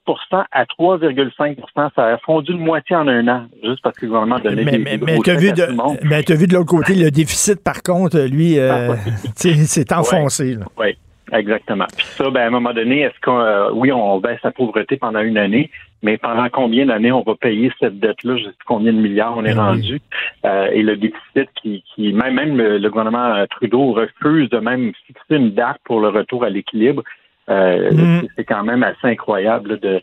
à 0.52 0.64
3,5% 0.64 1.90
Ça 1.96 2.04
a 2.06 2.18
fondu 2.18 2.52
de 2.52 2.58
moitié 2.58 2.94
en 2.96 3.08
un 3.08 3.26
an, 3.28 3.46
juste 3.64 3.80
parce 3.82 3.96
que 3.96 4.04
le 4.04 4.08
gouvernement 4.10 4.38
donnait 4.38 4.64
Mais, 4.64 4.72
des, 4.72 4.78
mais, 4.78 4.98
mais 4.98 5.16
t'as 5.24 5.32
chèques 5.32 5.40
vu, 5.40 5.52
de, 5.52 5.66
mais 6.06 6.22
vu 6.36 6.46
l'autre 6.46 6.66
côté, 6.66 6.94
le 6.94 7.10
déficit, 7.10 7.62
par 7.64 7.82
contre, 7.82 8.18
lui, 8.20 8.58
euh, 8.58 8.94
tu 9.40 9.54
sais, 9.54 9.54
c'est 9.66 9.92
enfoncé. 9.92 10.58
Oui, 10.78 10.96
exactement. 11.32 11.86
Puis 11.96 12.06
ça, 12.06 12.28
ben, 12.30 12.42
à 12.42 12.46
un 12.46 12.50
moment 12.50 12.74
donné, 12.74 13.00
est-ce 13.00 13.18
qu'on, 13.22 13.40
euh, 13.40 13.70
oui, 13.72 13.90
on 13.92 14.18
baisse 14.20 14.40
la 14.44 14.50
pauvreté 14.50 14.96
pendant 14.98 15.20
une 15.20 15.38
année, 15.38 15.70
mais 16.02 16.16
pendant 16.18 16.48
combien 16.48 16.86
d'années 16.86 17.12
on 17.12 17.22
va 17.22 17.34
payer 17.34 17.72
cette 17.80 17.98
dette-là? 17.98 18.36
Je 18.36 18.44
sais 18.44 18.50
combien 18.66 18.92
de 18.92 18.98
milliards 18.98 19.36
on 19.36 19.44
est 19.44 19.54
Ben 19.54 19.62
rendu? 19.64 20.00
Euh, 20.44 20.68
et 20.72 20.82
le 20.82 20.96
déficit 20.96 21.48
qui, 21.60 21.82
qui 21.94 22.12
même, 22.12 22.34
même 22.34 22.56
le, 22.56 22.88
gouvernement 22.88 23.44
Trudeau 23.50 23.92
refuse 23.92 24.48
de 24.50 24.58
même 24.58 24.92
fixer 25.06 25.36
une 25.36 25.50
date 25.50 25.78
pour 25.84 26.00
le 26.00 26.08
retour 26.08 26.44
à 26.44 26.50
l'équilibre. 26.50 27.02
Euh, 27.48 27.90
Mm. 27.92 28.20
c'est- 28.20 28.28
C'est 28.36 28.44
quand 28.44 28.62
même 28.62 28.82
assez 28.82 29.06
incroyable 29.06 29.70
là, 29.70 29.76
de. 29.76 30.00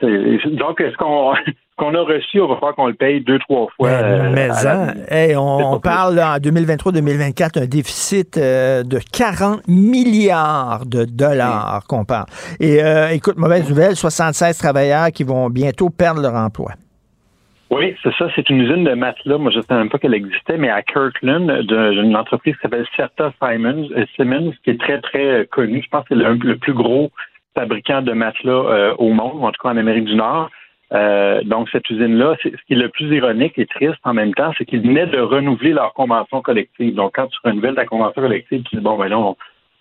Donc, 0.00 0.80
est-ce 0.80 0.96
qu'on 0.96 1.34
ce 1.78 1.84
qu'on 1.84 1.94
a 1.94 2.00
reçu, 2.00 2.40
on 2.40 2.48
va 2.48 2.54
falloir 2.54 2.74
qu'on 2.74 2.86
le 2.86 2.94
paye 2.94 3.20
deux, 3.20 3.38
trois 3.40 3.66
fois. 3.76 3.88
euh, 3.88 4.30
Mais 4.34 4.48
hein, 4.66 4.94
hey, 5.08 5.36
on, 5.36 5.74
on 5.74 5.80
parle 5.80 6.18
en 6.18 6.38
2023-2024 6.38 7.54
d'un 7.60 7.66
déficit 7.66 8.38
euh, 8.38 8.82
de 8.82 8.98
40 9.12 9.68
milliards 9.68 10.86
de 10.86 11.04
dollars 11.04 11.84
qu'on 11.86 12.04
parle. 12.04 12.26
Et 12.60 12.82
euh, 12.82 13.10
écoute, 13.10 13.36
mauvaise 13.36 13.68
nouvelle, 13.68 13.94
76 13.94 14.56
travailleurs 14.56 15.08
qui 15.12 15.24
vont 15.24 15.50
bientôt 15.50 15.90
perdre 15.90 16.22
leur 16.22 16.34
emploi. 16.34 16.72
Oui, 17.68 17.94
c'est 18.02 18.14
ça. 18.16 18.28
C'est 18.34 18.48
une 18.48 18.60
usine 18.60 18.84
de 18.84 18.94
matelas. 18.94 19.38
Moi, 19.38 19.50
je 19.50 19.58
ne 19.58 19.62
savais 19.62 19.80
même 19.80 19.90
pas 19.90 19.98
qu'elle 19.98 20.14
existait, 20.14 20.56
mais 20.56 20.70
à 20.70 20.82
Kirkland, 20.82 21.50
d'une 21.62 22.16
entreprise 22.16 22.54
qui 22.54 22.60
s'appelle 22.62 22.86
Certa 22.96 23.32
Simons, 23.42 23.88
Simmons, 24.14 24.52
qui 24.64 24.70
est 24.70 24.80
très, 24.80 25.00
très 25.00 25.46
connue. 25.50 25.82
Je 25.82 25.88
pense 25.90 26.02
que 26.04 26.14
c'est 26.14 26.14
le, 26.14 26.34
le 26.34 26.56
plus 26.56 26.74
gros 26.74 27.10
fabricant 27.56 28.02
de 28.02 28.12
matelas 28.12 28.52
euh, 28.52 28.94
au 28.98 29.08
monde, 29.08 29.42
en 29.42 29.50
tout 29.50 29.62
cas 29.62 29.70
en 29.70 29.76
Amérique 29.76 30.04
du 30.04 30.14
Nord. 30.14 30.50
Euh, 30.92 31.42
donc, 31.42 31.68
cette 31.70 31.88
usine-là, 31.90 32.36
ce 32.42 32.48
qui 32.48 32.74
est 32.74 32.76
le 32.76 32.88
plus 32.88 33.06
ironique 33.14 33.58
et 33.58 33.66
triste 33.66 33.98
en 34.04 34.14
même 34.14 34.34
temps, 34.34 34.52
c'est 34.56 34.64
qu'ils 34.64 34.82
venaient 34.82 35.06
de 35.06 35.18
renouveler 35.18 35.72
leur 35.72 35.92
convention 35.94 36.42
collective. 36.42 36.94
Donc, 36.94 37.16
quand 37.16 37.26
tu 37.26 37.38
renouvelles 37.42 37.74
ta 37.74 37.86
convention 37.86 38.22
collective, 38.22 38.62
tu 38.62 38.76
dis, 38.76 38.82
bon, 38.82 38.96
ben 38.96 39.08
là, 39.08 39.18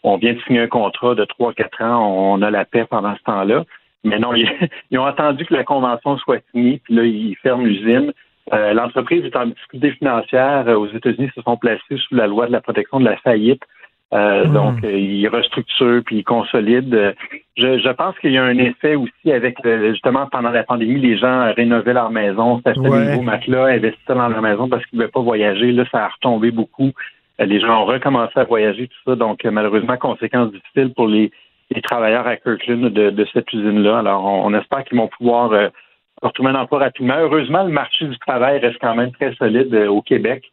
on, 0.04 0.18
vient 0.18 0.34
de 0.34 0.40
signer 0.42 0.62
un 0.62 0.68
contrat 0.68 1.14
de 1.14 1.26
3-4 1.26 1.84
ans, 1.84 2.08
on 2.08 2.42
a 2.42 2.50
la 2.50 2.66
paix 2.66 2.86
pendant 2.90 3.16
ce 3.16 3.24
temps-là. 3.24 3.66
Mais 4.04 4.18
non, 4.20 4.34
ils, 4.92 4.98
ont 4.98 5.06
attendu 5.06 5.46
que 5.46 5.54
la 5.54 5.64
convention 5.64 6.18
soit 6.18 6.42
signée, 6.52 6.82
puis 6.84 6.96
là, 6.96 7.04
ils 7.04 7.36
ferment 7.44 7.66
l'usine. 7.66 8.12
Euh, 8.54 8.74
L'entreprise 8.74 9.26
est 9.26 9.36
en 9.36 9.48
difficulté 9.48 9.92
financière. 9.92 10.66
Euh, 10.68 10.76
Aux 10.76 10.88
États-Unis, 10.88 11.30
se 11.36 11.42
sont 11.42 11.58
placés 11.58 11.98
sous 11.98 12.16
la 12.16 12.28
loi 12.28 12.48
de 12.48 12.52
la 12.52 12.62
protection 12.62 13.00
de 13.00 13.06
la 13.06 13.18
faillite. 13.18 13.62
Euh, 14.14 14.46
Donc, 14.46 14.84
euh, 14.84 14.92
ils 14.92 15.28
restructurent 15.28 16.02
puis 16.06 16.18
ils 16.18 16.24
consolident. 16.24 16.96
Euh, 16.96 17.14
Je, 17.58 17.80
je 17.80 17.90
pense 17.90 18.18
qu'il 18.20 18.32
y 18.32 18.38
a 18.38 18.44
un 18.44 18.58
effet 18.58 18.96
aussi 18.96 19.32
avec, 19.32 19.56
euh, 19.66 19.92
justement, 19.92 20.28
pendant 20.28 20.52
la 20.52 20.64
pandémie, 20.64 21.00
les 21.00 21.18
gens 21.18 21.52
rénovaient 21.56 21.94
leur 21.94 22.12
maison, 22.12 22.62
s'achetaient 22.62 22.88
Ouais. 22.88 23.06
des 23.06 23.12
nouveaux 23.12 23.22
matelas, 23.24 23.66
investissaient 23.66 24.14
dans 24.14 24.28
leur 24.30 24.42
maison 24.42 24.70
parce 24.70 24.86
qu'ils 24.86 25.00
ne 25.00 25.04
pouvaient 25.06 25.12
pas 25.12 25.22
voyager. 25.22 25.72
Là, 25.72 25.86
ça 25.92 26.06
a 26.06 26.08
retombé 26.10 26.52
beaucoup. 26.52 26.92
Les 27.40 27.60
gens 27.60 27.82
ont 27.82 27.86
recommencé 27.86 28.40
à 28.40 28.44
voyager, 28.44 28.88
tout 28.88 29.10
ça. 29.12 29.16
Donc, 29.16 29.44
malheureusement, 29.44 29.98
conséquences 29.98 30.52
difficiles 30.52 30.94
pour 30.94 31.08
les, 31.08 31.32
les 31.72 31.82
travailleurs 31.82 32.28
à 32.28 32.38
Kirkland 32.38 32.90
de, 32.90 33.10
de 33.10 33.26
cette 33.34 33.52
usine-là. 33.52 34.00
Alors, 34.00 34.24
on, 34.26 34.46
on 34.46 34.54
espère 34.54 34.84
qu'ils 34.86 34.98
vont 34.98 35.08
pouvoir 35.18 35.52
euh, 35.52 35.68
retrouver 36.22 36.52
un 36.52 36.56
emploi 36.56 36.80
rapidement. 36.80 37.16
Heureusement, 37.18 37.64
le 37.64 37.72
marché 37.72 38.06
du 38.06 38.18
travail 38.20 38.60
reste 38.60 38.78
quand 38.80 38.96
même 38.96 39.12
très 39.14 39.34
solide 39.36 39.74
euh, 39.74 39.88
au 39.88 40.02
Québec. 40.02 40.44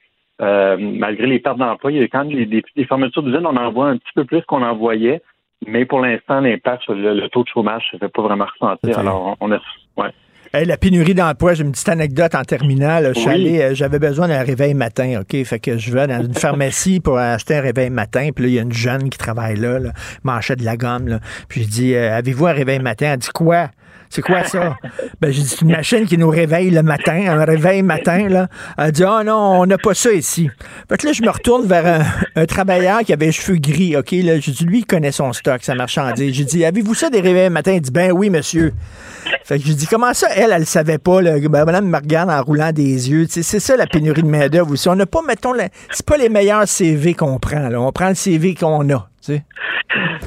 Euh, 0.42 0.76
malgré 0.78 1.26
les 1.26 1.38
pertes 1.38 1.58
d'emploi, 1.58 1.92
il 1.92 1.98
y 1.98 2.02
a 2.02 2.08
quand 2.08 2.24
même 2.24 2.44
des, 2.44 2.84
fermetures 2.84 3.22
d'usines, 3.22 3.46
on 3.46 3.56
en 3.56 3.70
voit 3.70 3.88
un 3.88 3.96
petit 3.96 4.12
peu 4.14 4.24
plus 4.24 4.42
qu'on 4.42 4.62
en 4.62 4.76
voyait. 4.76 5.22
Mais 5.66 5.84
pour 5.84 6.00
l'instant, 6.00 6.40
l'impact 6.40 6.82
sur 6.82 6.94
le, 6.94 7.14
le 7.14 7.28
taux 7.28 7.44
de 7.44 7.48
chômage 7.48 7.84
ne 7.92 7.98
fait 7.98 8.08
pas 8.08 8.22
vraiment 8.22 8.46
ressentir. 8.46 8.98
Alors, 8.98 9.36
on 9.40 9.52
a. 9.52 9.60
Ouais. 9.96 10.10
Hey, 10.54 10.66
la 10.66 10.76
pénurie 10.76 11.14
d'emploi, 11.14 11.54
j'ai 11.54 11.64
une 11.64 11.72
petite 11.72 11.88
anecdote 11.88 12.34
en 12.34 12.42
terminale. 12.42 13.14
Oui. 13.16 13.58
euh, 13.58 13.74
j'avais 13.74 13.98
besoin 13.98 14.28
d'un 14.28 14.42
réveil 14.42 14.74
matin, 14.74 15.22
OK? 15.22 15.44
Fait 15.44 15.58
que 15.58 15.78
je 15.78 15.90
vais 15.90 16.06
dans 16.06 16.22
une 16.22 16.34
pharmacie 16.34 17.00
pour 17.00 17.16
acheter 17.16 17.54
un 17.54 17.62
réveil 17.62 17.88
matin. 17.88 18.28
Puis 18.36 18.44
là, 18.44 18.50
il 18.50 18.54
y 18.56 18.58
a 18.58 18.62
une 18.62 18.72
jeune 18.72 19.08
qui 19.08 19.16
travaille 19.16 19.56
là, 19.56 19.78
là 19.78 19.92
m'achète 20.24 20.58
de 20.58 20.66
la 20.66 20.76
gomme. 20.76 21.08
Là. 21.08 21.20
Puis 21.48 21.62
je 21.62 21.68
dis, 21.68 21.94
euh, 21.94 22.14
avez-vous 22.14 22.46
un 22.46 22.52
réveil 22.52 22.80
matin? 22.80 23.12
Elle 23.14 23.20
dit 23.20 23.30
quoi? 23.32 23.68
C'est 24.14 24.20
quoi 24.20 24.44
ça? 24.44 24.76
ben, 25.22 25.32
j'ai 25.32 25.40
dit, 25.40 25.48
c'est 25.48 25.62
une 25.62 25.70
machine 25.70 26.04
qui 26.04 26.18
nous 26.18 26.28
réveille 26.28 26.68
le 26.68 26.82
matin, 26.82 27.28
un 27.28 27.44
réveil 27.46 27.82
matin, 27.82 28.28
là. 28.28 28.48
Elle 28.76 28.92
dit, 28.92 29.04
oh 29.04 29.22
non, 29.24 29.60
on 29.60 29.64
n'a 29.64 29.78
pas 29.78 29.94
ça 29.94 30.12
ici. 30.12 30.50
Fait 30.86 30.98
que 30.98 31.06
là, 31.06 31.14
je 31.14 31.22
me 31.22 31.30
retourne 31.30 31.66
vers 31.66 32.04
un, 32.36 32.44
travailleur 32.44 33.00
qui 33.00 33.14
avait 33.14 33.26
les 33.26 33.32
cheveux 33.32 33.56
gris, 33.56 33.96
OK? 33.96 34.10
Là, 34.12 34.38
j'ai 34.38 34.52
lui, 34.66 34.80
il 34.80 34.84
connaît 34.84 35.12
son 35.12 35.32
stock, 35.32 35.64
sa 35.64 35.74
marchandise. 35.74 36.34
J'ai 36.34 36.44
dit, 36.44 36.62
avez-vous 36.62 36.94
ça 36.94 37.08
des 37.08 37.22
réveils 37.22 37.48
matin? 37.48 37.72
Il 37.72 37.80
dit, 37.80 37.90
ben 37.90 38.12
oui, 38.12 38.28
monsieur. 38.28 38.74
Fait 39.44 39.58
que 39.58 39.64
j'ai 39.64 39.74
comment 39.88 40.12
ça, 40.12 40.28
elle, 40.36 40.52
elle 40.52 40.60
le 40.60 40.66
savait 40.66 40.98
pas, 40.98 41.22
là? 41.22 41.38
Ben, 41.48 41.64
madame 41.64 41.88
me 41.88 41.96
regarde 41.96 42.28
en 42.28 42.42
roulant 42.42 42.70
des 42.70 43.10
yeux. 43.10 43.26
C'est 43.30 43.42
ça, 43.42 43.78
la 43.78 43.86
pénurie 43.86 44.22
de 44.22 44.28
main-d'œuvre 44.28 44.72
aussi. 44.72 44.90
On 44.90 44.94
n'a 44.94 45.06
pas, 45.06 45.22
mettons, 45.26 45.54
c'est 45.90 46.04
pas 46.04 46.18
les 46.18 46.28
meilleurs 46.28 46.68
CV 46.68 47.14
qu'on 47.14 47.38
prend. 47.38 47.72
On 47.72 47.92
prend 47.92 48.10
le 48.10 48.14
CV 48.14 48.54
qu'on 48.54 48.90
a, 48.90 49.08
sais. 49.22 49.42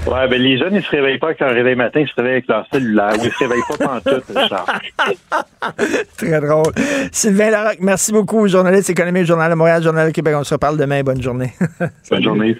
Ouais, 0.08 0.28
ben 0.28 0.42
les 0.42 0.58
jeunes, 0.58 0.76
ils 0.76 0.84
se 0.84 0.90
réveillent 0.90 1.18
pas 1.18 1.28
avec 1.28 1.42
un 1.42 1.48
réveil 1.48 1.76
matin, 1.76 2.02
ils 2.02 2.08
se 2.08 2.14
réveillent 2.16 2.34
avec 2.34 2.48
leur 2.48 2.68
cellulaire. 2.72 3.14
Ou 3.20 3.26
ils 3.26 3.32
se 3.32 3.38
réveillent 3.40 3.62
pas 3.68 3.86
pantoute, 3.86 4.24
Richard. 4.36 4.66
Très 6.18 6.42
drôle. 6.42 6.74
Sylvain 7.12 7.50
Larocque, 7.50 7.80
merci 7.80 8.12
beaucoup, 8.12 8.48
journaliste 8.48 8.90
économique, 8.90 9.26
Journal 9.26 9.50
de 9.50 9.56
Montréal, 9.56 9.82
Journal 9.82 10.08
de 10.08 10.14
Québec. 10.14 10.36
On 10.38 10.44
se 10.44 10.54
reparle 10.54 10.78
demain. 10.78 11.02
Bonne 11.04 11.22
journée. 11.22 11.54
Bonne 12.10 12.24
journée. 12.24 12.58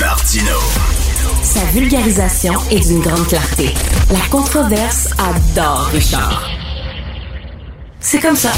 Martino. 0.00 0.58
Sa 1.42 1.64
vulgarisation 1.78 2.54
est 2.70 2.88
d'une 2.88 3.00
grande 3.00 3.26
clarté. 3.28 3.66
La 4.10 4.26
controverse 4.30 5.12
adore 5.18 5.88
Richard. 5.92 6.48
C'est 8.00 8.20
comme 8.20 8.36
ça. 8.36 8.50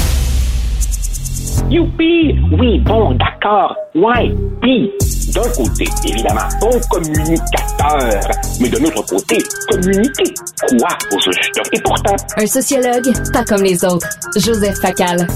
Youpi! 1.69 2.35
Oui, 2.51 2.79
bon, 2.79 3.15
d'accord. 3.15 3.75
Ouais. 3.95 4.31
Puis, 4.61 4.91
d'un 5.33 5.49
côté, 5.51 5.85
évidemment, 6.05 6.47
bon 6.59 6.79
communicateur. 6.89 8.19
Mais 8.59 8.69
de 8.69 8.77
l'autre 8.77 9.03
côté, 9.05 9.37
communiquer 9.69 10.33
quoi 10.59 10.89
au 11.11 11.19
juste? 11.19 11.59
Et 11.73 11.81
pourtant... 11.81 12.15
Un 12.37 12.45
sociologue, 12.45 13.11
pas 13.33 13.43
comme 13.43 13.63
les 13.63 13.83
autres. 13.83 14.07
Joseph 14.35 14.77
Facal. 14.79 15.27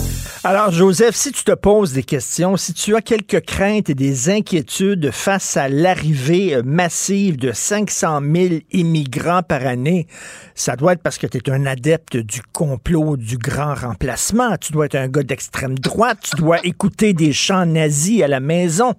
Alors, 0.45 0.71
Joseph, 0.71 1.15
si 1.15 1.33
tu 1.33 1.43
te 1.43 1.51
poses 1.51 1.91
des 1.91 2.03
questions, 2.03 2.55
si 2.55 2.73
tu 2.73 2.95
as 2.95 3.01
quelques 3.01 3.41
craintes 3.41 3.89
et 3.89 3.93
des 3.93 4.29
inquiétudes 4.29 5.11
face 5.11 5.57
à 5.57 5.67
l'arrivée 5.67 6.55
euh, 6.55 6.61
massive 6.63 7.35
de 7.35 7.51
500 7.51 8.21
000 8.21 8.61
immigrants 8.71 9.43
par 9.43 9.67
année, 9.67 10.07
ça 10.55 10.77
doit 10.77 10.93
être 10.93 11.01
parce 11.01 11.17
que 11.17 11.27
tu 11.27 11.39
es 11.39 11.49
un 11.51 11.65
adepte 11.65 12.15
du 12.15 12.41
complot 12.53 13.17
du 13.17 13.37
grand 13.37 13.73
remplacement. 13.73 14.55
Tu 14.55 14.71
dois 14.71 14.85
être 14.85 14.95
un 14.95 15.09
gars 15.09 15.23
d'extrême 15.23 15.77
droite. 15.77 16.19
Tu 16.23 16.37
dois 16.37 16.59
écouter 16.63 17.11
des 17.13 17.33
chants 17.33 17.65
nazis 17.65 18.23
à 18.23 18.29
la 18.29 18.39
maison. 18.39 18.93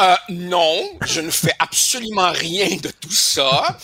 Euh, 0.00 0.14
non, 0.28 0.96
je 1.06 1.20
ne 1.20 1.30
fais 1.30 1.54
absolument 1.58 2.30
rien 2.30 2.76
de 2.76 2.88
tout 2.88 3.12
ça. 3.12 3.76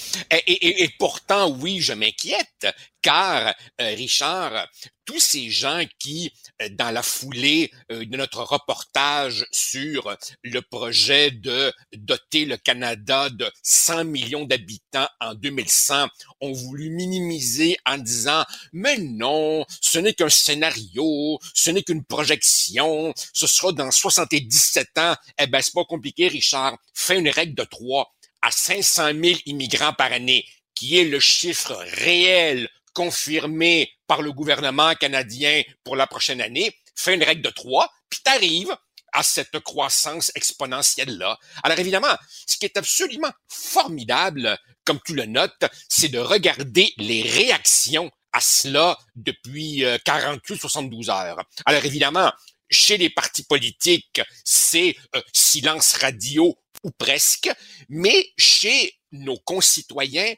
Et, 0.47 0.89
pourtant, 0.97 1.51
oui, 1.51 1.81
je 1.81 1.93
m'inquiète, 1.93 2.69
car, 3.03 3.53
euh, 3.81 3.95
Richard, 3.97 4.69
tous 5.05 5.19
ces 5.19 5.51
gens 5.51 5.83
qui, 5.99 6.33
dans 6.71 6.91
la 6.91 7.03
foulée 7.03 7.71
euh, 7.91 8.05
de 8.05 8.17
notre 8.17 8.43
reportage 8.43 9.47
sur 9.51 10.17
le 10.43 10.61
projet 10.61 11.31
de 11.31 11.73
doter 11.97 12.45
le 12.45 12.57
Canada 12.57 13.29
de 13.31 13.51
100 13.63 14.05
millions 14.05 14.45
d'habitants 14.45 15.09
en 15.21 15.35
2100, 15.35 16.09
ont 16.41 16.53
voulu 16.53 16.91
minimiser 16.91 17.77
en 17.87 17.99
disant, 17.99 18.45
mais 18.73 18.99
non, 18.99 19.65
ce 19.81 19.99
n'est 19.99 20.15
qu'un 20.15 20.29
scénario, 20.29 21.39
ce 21.55 21.71
n'est 21.71 21.83
qu'une 21.83 22.05
projection, 22.05 23.13
ce 23.33 23.47
sera 23.47 23.73
dans 23.73 23.91
77 23.91 24.99
ans. 24.99 25.17
Eh 25.39 25.47
ben, 25.47 25.61
c'est 25.61 25.75
pas 25.75 25.85
compliqué, 25.85 26.29
Richard. 26.29 26.79
Fais 26.95 27.19
une 27.19 27.29
règle 27.29 27.55
de 27.55 27.65
trois 27.65 28.15
à 28.43 28.51
500 28.51 29.13
000 29.23 29.39
immigrants 29.47 29.95
par 29.95 30.13
année, 30.13 30.45
qui 30.75 30.99
est 30.99 31.05
le 31.05 31.21
chiffre 31.21 31.75
réel 31.97 32.69
confirmé 32.95 33.93
par 34.07 34.23
le 34.23 34.33
gouvernement 34.33 34.95
canadien 34.95 35.63
pour 35.85 35.97
la 35.97 36.07
prochaine 36.07 36.41
année. 36.41 36.75
Fais 36.95 37.15
une 37.15 37.23
règle 37.23 37.43
de 37.43 37.51
trois, 37.51 37.91
puis 38.09 38.21
t'arrives 38.25 38.75
à 39.13 39.23
cette 39.23 39.59
croissance 39.61 40.33
exponentielle-là. 40.35 41.39
Alors 41.63 41.79
évidemment, 41.79 42.17
ce 42.47 42.57
qui 42.57 42.65
est 42.65 42.77
absolument 42.77 43.31
formidable, 43.49 44.59
comme 44.85 45.01
tu 45.05 45.15
le 45.15 45.27
notes, 45.27 45.65
c'est 45.89 46.09
de 46.09 46.19
regarder 46.19 46.93
les 46.97 47.23
réactions 47.23 48.11
à 48.33 48.41
cela 48.41 48.99
depuis 49.15 49.83
48-72 49.83 51.11
heures. 51.11 51.45
Alors 51.65 51.85
évidemment, 51.85 52.33
chez 52.71 52.97
les 52.97 53.11
partis 53.11 53.45
politiques, 53.45 54.21
c'est 54.45 54.97
euh, 55.15 55.23
silence 55.33 55.95
radio 55.95 56.57
ou 56.83 56.91
presque, 56.91 57.51
mais 57.89 58.33
chez 58.37 58.99
nos 59.13 59.39
concitoyens, 59.39 60.35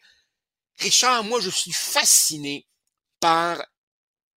Richard, 0.81 1.25
moi, 1.25 1.41
je 1.41 1.51
suis 1.51 1.73
fasciné 1.73 2.67
par 3.21 3.63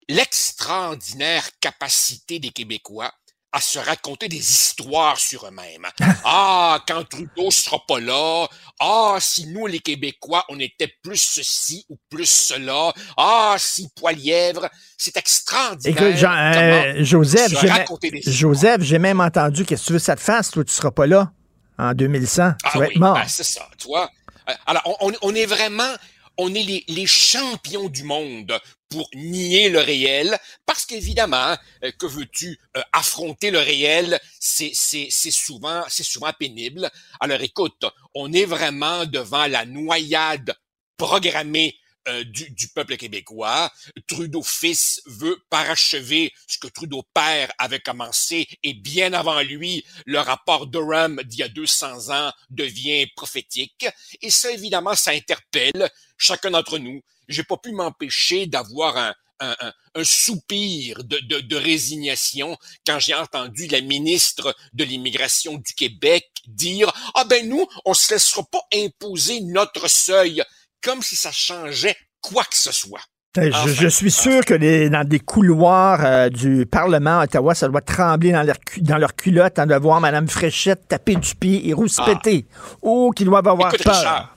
l'extraordinaire 0.09 1.44
capacité 1.60 2.39
des 2.39 2.51
Québécois 2.51 3.12
à 3.51 3.60
se 3.62 3.78
raconter 3.78 4.28
des 4.28 4.36
histoires 4.39 5.19
sur 5.19 5.47
eux-mêmes. 5.47 5.86
Ah, 6.24 6.82
quand 6.86 7.02
Trudeau 7.09 7.51
sera 7.51 7.78
pas 7.89 7.98
là. 7.98 8.47
Ah, 8.78 9.16
si 9.20 9.47
nous, 9.47 9.66
les 9.66 9.78
Québécois, 9.81 10.44
on 10.51 10.60
était 10.60 10.93
plus 11.02 11.16
ceci 11.16 11.86
ou 11.89 11.97
plus 12.10 12.28
cela. 12.28 12.93
Ah, 13.16 13.56
si 13.59 13.89
Poilièvre. 13.97 14.69
C'est 14.98 15.16
extraordinaire. 15.16 16.02
Écoute, 16.02 16.16
Jean- 16.19 16.36
euh, 16.36 17.05
Joseph, 17.05 17.52
se 17.55 17.60
j'ai 17.60 17.69
même- 17.69 17.86
Joseph, 18.27 18.82
j'ai 18.82 18.98
même 18.98 19.20
entendu 19.20 19.65
qu'est-ce 19.65 19.82
que 19.82 19.86
tu 19.86 19.93
veux 19.94 19.98
que 19.98 20.05
ça 20.05 20.16
te 20.16 20.20
fasse, 20.20 20.51
toi, 20.51 20.62
tu 20.65 20.73
seras 20.73 20.90
pas 20.90 21.06
là 21.06 21.32
en 21.78 21.94
2100. 21.94 22.52
Ah 22.62 22.70
tu 22.73 22.78
vas 22.78 22.85
oui, 22.85 22.90
être 22.93 22.98
mort. 23.01 23.15
ben, 23.15 23.27
c'est 23.28 23.44
ça, 23.44 23.66
tu 23.78 23.86
vois. 23.86 24.10
Euh, 24.51 24.52
Alors, 24.66 24.82
on 25.23 25.35
est 25.35 25.47
vraiment, 25.47 25.94
on 26.39 26.55
est 26.55 26.85
les, 26.89 27.06
champions 27.06 27.89
du 27.89 28.05
monde 28.05 28.59
pour 28.89 29.10
nier 29.15 29.69
le 29.69 29.81
réel, 29.81 30.39
parce 30.65 30.86
qu'évidemment, 30.86 31.56
euh, 31.85 31.90
que 31.98 32.06
veux-tu, 32.06 32.59
euh, 32.77 32.82
affronter 32.93 33.51
le 33.51 33.59
réel, 33.59 34.19
c'est 34.40 34.73
souvent 34.73 35.82
c'est 35.89 36.05
souvent 36.05 36.32
pénible. 36.39 36.90
Alors, 37.20 37.40
écoute, 37.43 37.85
on 38.15 38.32
est 38.32 38.47
vraiment 38.47 39.05
devant 39.05 39.47
la 39.47 39.66
noyade 39.66 40.55
programmée 40.97 41.77
euh, 42.09 42.24
du, 42.24 42.51
du 42.51 42.68
peuple 42.68 42.97
québécois. 42.97 43.70
Trudeau 44.06 44.43
fils 44.43 45.01
veut 45.06 45.39
parachever 45.51 46.32
ce 46.47 46.59
que 46.59 46.66
Trudeau 46.68 47.02
père 47.14 47.52
avait 47.59 47.80
commencé 47.80 48.47
et 48.62 48.74
bien 48.74 49.12
avant 49.12 49.40
lui, 49.43 49.85
le 50.06 50.18
rapport 50.18 50.66
Durham 50.66 51.20
d'il 51.24 51.40
y 51.40 51.43
a 51.43 51.48
200 51.48 52.10
ans 52.14 52.32
devient 52.51 53.06
prophétique. 53.16 53.86
Et 54.22 54.30
ça, 54.30 54.51
évidemment, 54.51 54.94
ça 54.94 55.12
interpelle 55.12 55.90
chacun 56.16 56.51
d'entre 56.51 56.78
nous. 56.78 57.01
J'ai 57.28 57.44
pas 57.44 57.56
pu 57.59 57.72
m'empêcher 57.72 58.47
d'avoir 58.47 58.97
un, 58.97 59.14
un, 59.40 59.55
un- 59.60 59.72
un 59.94 60.05
soupir 60.05 61.02
de, 61.05 61.18
de, 61.18 61.40
de 61.40 61.56
résignation 61.56 62.56
quand 62.86 62.98
j'ai 62.98 63.14
entendu 63.14 63.66
la 63.68 63.80
ministre 63.80 64.55
de 64.72 64.85
l'immigration 64.85 65.56
du 65.56 65.74
Québec 65.74 66.28
dire 66.47 66.93
ah 67.14 67.24
ben 67.24 67.48
nous 67.48 67.66
on 67.85 67.94
se 67.94 68.14
laissera 68.14 68.44
pas 68.44 68.62
imposer 68.74 69.40
notre 69.40 69.89
seuil 69.89 70.43
comme 70.82 71.02
si 71.02 71.16
ça 71.16 71.30
changeait 71.32 71.96
quoi 72.20 72.44
que 72.44 72.56
ce 72.56 72.72
soit. 72.72 73.00
Euh, 73.36 73.50
Je, 73.66 73.86
suis 73.88 74.10
sûr 74.10 74.44
que 74.44 74.55
les- 74.55 74.88
dans 74.90 75.06
des 75.06 75.20
couloirs 75.20 76.00
euh, 76.05 76.28
du 76.28 76.66
Parlement 76.66 77.20
à 77.20 77.24
Ottawa, 77.24 77.55
ça 77.55 77.68
doit 77.68 77.82
trembler 77.82 78.32
dans 78.32 78.42
leur, 78.42 78.56
dans 78.80 78.96
leur 78.98 79.14
culotte 79.14 79.59
hein, 79.59 79.66
de 79.66 79.74
voir 79.76 80.00
Mme 80.00 80.28
Fréchette 80.28 80.88
taper 80.88 81.14
du 81.16 81.34
pied 81.36 81.68
et 81.68 81.72
rouspéter. 81.72 82.46
Oh, 82.82 83.12
qu'ils 83.14 83.26
doivent 83.26 83.46
avoir 83.46 83.68
Ah. 83.68 83.74
Écoute, 83.74 83.84
peur. 83.84 83.94
Richard. 83.96 84.36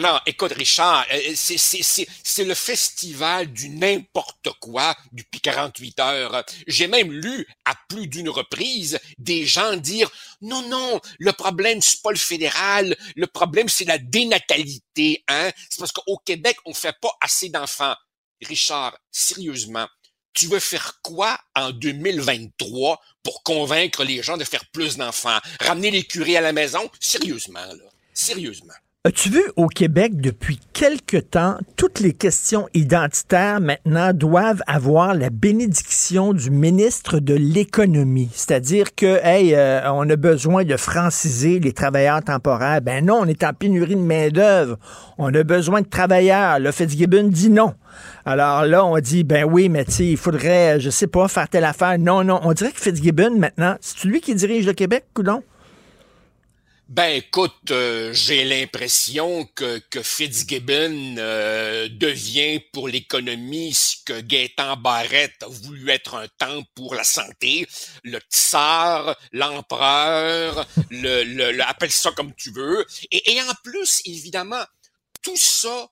Non, 0.00 0.18
écoute, 0.24 0.52
Richard, 0.52 1.04
euh, 1.12 1.32
c'est, 1.34 1.58
c'est, 1.58 2.44
le 2.44 2.54
festival 2.54 3.52
du 3.52 3.68
n'importe 3.68 4.48
quoi 4.58 4.96
depuis 5.12 5.40
48 5.40 6.00
heures. 6.00 6.44
J'ai 6.66 6.86
même 6.86 7.12
lu 7.12 7.46
à 7.66 7.74
plus 7.88 8.06
d'une 8.06 8.30
reprise 8.30 8.98
des 9.18 9.44
gens 9.44 9.76
dire 9.76 10.10
non, 10.40 10.66
non, 10.68 11.00
le 11.18 11.32
problème, 11.32 11.82
c'est 11.82 12.00
pas 12.00 12.10
le 12.10 12.16
fédéral, 12.16 12.96
le 13.16 13.26
problème, 13.26 13.68
c'est 13.68 13.84
la 13.84 13.98
dénatalité, 13.98 15.24
hein. 15.28 15.50
C'est 15.68 15.78
parce 15.78 15.92
qu'au 15.92 16.16
Québec, 16.24 16.56
on 16.64 16.72
fait 16.72 16.96
pas 17.00 17.14
assez 17.20 17.50
d'enfants. 17.50 17.94
Richard, 18.40 18.96
sérieusement, 19.10 19.86
tu 20.32 20.46
veux 20.46 20.58
faire 20.58 21.00
quoi 21.02 21.38
en 21.54 21.70
2023 21.70 22.98
pour 23.22 23.42
convaincre 23.42 24.04
les 24.04 24.22
gens 24.22 24.38
de 24.38 24.44
faire 24.44 24.64
plus 24.72 24.96
d'enfants? 24.96 25.38
Ramener 25.60 25.90
les 25.90 26.04
curés 26.04 26.38
à 26.38 26.40
la 26.40 26.52
maison? 26.52 26.90
Sérieusement, 26.98 27.60
là. 27.60 27.84
Sérieusement. 28.14 28.74
As-tu 29.04 29.30
vu 29.30 29.42
au 29.56 29.66
Québec 29.66 30.20
depuis 30.20 30.60
quelque 30.72 31.16
temps, 31.16 31.56
toutes 31.74 31.98
les 31.98 32.12
questions 32.12 32.68
identitaires 32.72 33.60
maintenant 33.60 34.12
doivent 34.12 34.62
avoir 34.68 35.14
la 35.14 35.28
bénédiction 35.28 36.32
du 36.32 36.52
ministre 36.52 37.18
de 37.18 37.34
l'économie? 37.34 38.30
C'est-à-dire 38.32 38.94
que, 38.94 39.18
hey, 39.24 39.56
euh, 39.56 39.90
on 39.90 40.08
a 40.08 40.14
besoin 40.14 40.62
de 40.64 40.76
franciser 40.76 41.58
les 41.58 41.72
travailleurs 41.72 42.22
temporaires. 42.22 42.80
Ben 42.80 43.04
non, 43.04 43.22
on 43.22 43.26
est 43.26 43.42
en 43.42 43.52
pénurie 43.52 43.96
de 43.96 44.00
main-d'œuvre. 44.00 44.78
On 45.18 45.34
a 45.34 45.42
besoin 45.42 45.80
de 45.80 45.88
travailleurs. 45.88 46.60
Là, 46.60 46.70
Fitzgibbon 46.70 47.24
dit 47.24 47.50
non. 47.50 47.74
Alors 48.24 48.66
là, 48.66 48.84
on 48.84 48.96
dit, 49.00 49.24
ben 49.24 49.44
oui, 49.44 49.68
mais 49.68 49.84
tu 49.84 50.04
il 50.04 50.16
faudrait, 50.16 50.78
je 50.78 50.90
sais 50.90 51.08
pas, 51.08 51.26
faire 51.26 51.48
telle 51.48 51.64
affaire. 51.64 51.98
Non, 51.98 52.22
non. 52.22 52.38
On 52.44 52.52
dirait 52.52 52.70
que 52.70 52.80
Fitzgibbon, 52.80 53.36
maintenant, 53.36 53.74
c'est 53.80 54.04
lui 54.04 54.20
qui 54.20 54.36
dirige 54.36 54.64
le 54.64 54.74
Québec, 54.74 55.06
coudon? 55.12 55.42
Ben 56.94 57.08
écoute, 57.16 57.70
euh, 57.70 58.12
j'ai 58.12 58.44
l'impression 58.44 59.46
que, 59.54 59.78
que 59.90 60.02
Fitzgibbon 60.02 61.14
euh, 61.16 61.88
devient 61.88 62.60
pour 62.70 62.86
l'économie 62.86 63.72
ce 63.72 63.96
que 64.04 64.20
Gaétan 64.20 64.76
Barrette 64.76 65.42
a 65.42 65.46
voulu 65.46 65.88
être 65.88 66.16
un 66.16 66.28
temps 66.36 66.62
pour 66.74 66.94
la 66.94 67.02
santé. 67.02 67.66
Le 68.04 68.18
tsar, 68.30 69.16
l'empereur, 69.32 70.68
le, 70.90 71.24
le, 71.24 71.52
le- 71.52 71.62
appelle 71.66 71.90
ça 71.90 72.12
comme 72.12 72.34
tu 72.34 72.52
veux. 72.52 72.84
Et, 73.10 73.32
et 73.32 73.40
en 73.40 73.54
plus, 73.64 74.02
évidemment, 74.04 74.62
tout 75.22 75.38
ça 75.38 75.88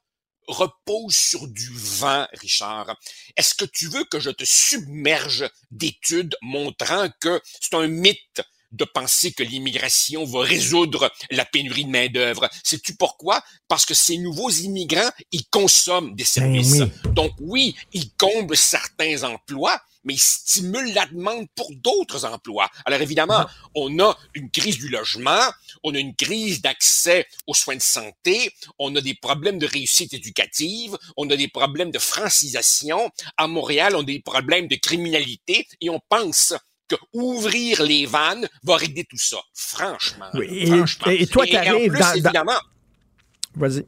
repose 0.48 1.14
sur 1.16 1.48
du 1.48 1.70
vent, 1.72 2.26
Richard. 2.34 2.94
Est-ce 3.38 3.54
que 3.54 3.64
tu 3.64 3.88
veux 3.88 4.04
que 4.04 4.20
je 4.20 4.28
te 4.28 4.44
submerge 4.44 5.48
d'études 5.70 6.36
montrant 6.42 7.08
que 7.22 7.40
c'est 7.58 7.74
un 7.74 7.86
mythe 7.86 8.42
de 8.72 8.84
penser 8.84 9.32
que 9.32 9.42
l'immigration 9.42 10.24
va 10.24 10.40
résoudre 10.40 11.10
la 11.30 11.44
pénurie 11.44 11.84
de 11.84 11.90
main-d'œuvre. 11.90 12.48
Sais-tu 12.62 12.94
pourquoi? 12.94 13.42
Parce 13.68 13.84
que 13.86 13.94
ces 13.94 14.18
nouveaux 14.18 14.50
immigrants, 14.50 15.10
ils 15.32 15.46
consomment 15.46 16.14
des 16.14 16.24
services. 16.24 16.72
oui. 16.72 17.12
Donc 17.14 17.32
oui, 17.40 17.76
ils 17.92 18.12
comblent 18.16 18.56
certains 18.56 19.24
emplois, 19.24 19.80
mais 20.04 20.14
il 20.14 20.20
stimule 20.20 20.92
la 20.94 21.06
demande 21.06 21.46
pour 21.54 21.70
d'autres 21.74 22.24
emplois. 22.24 22.70
Alors 22.84 23.00
évidemment, 23.00 23.46
on 23.74 23.98
a 24.00 24.16
une 24.34 24.50
crise 24.50 24.78
du 24.78 24.88
logement, 24.88 25.50
on 25.82 25.94
a 25.94 25.98
une 25.98 26.14
crise 26.14 26.62
d'accès 26.62 27.26
aux 27.46 27.54
soins 27.54 27.76
de 27.76 27.82
santé, 27.82 28.52
on 28.78 28.94
a 28.96 29.00
des 29.00 29.14
problèmes 29.14 29.58
de 29.58 29.66
réussite 29.66 30.14
éducative, 30.14 30.96
on 31.16 31.28
a 31.30 31.36
des 31.36 31.48
problèmes 31.48 31.90
de 31.90 31.98
francisation. 31.98 33.10
À 33.36 33.46
Montréal, 33.46 33.94
on 33.96 34.00
a 34.00 34.04
des 34.04 34.20
problèmes 34.20 34.68
de 34.68 34.76
criminalité 34.76 35.66
et 35.80 35.90
on 35.90 36.00
pense 36.08 36.54
que 36.90 36.96
ouvrir 37.12 37.82
les 37.82 38.04
vannes 38.06 38.48
va 38.64 38.76
régler 38.76 39.04
tout 39.04 39.16
ça. 39.18 39.38
Franchement. 39.54 40.26
Oui, 40.34 40.46
et, 40.50 40.66
franchement. 40.66 41.06
et 41.06 41.26
toi, 41.26 41.44
Et- 41.46 41.52
dans- 41.52 41.98
dans- 41.98 42.12
évidemment, 42.14 42.60
Vas-y. 43.54 43.86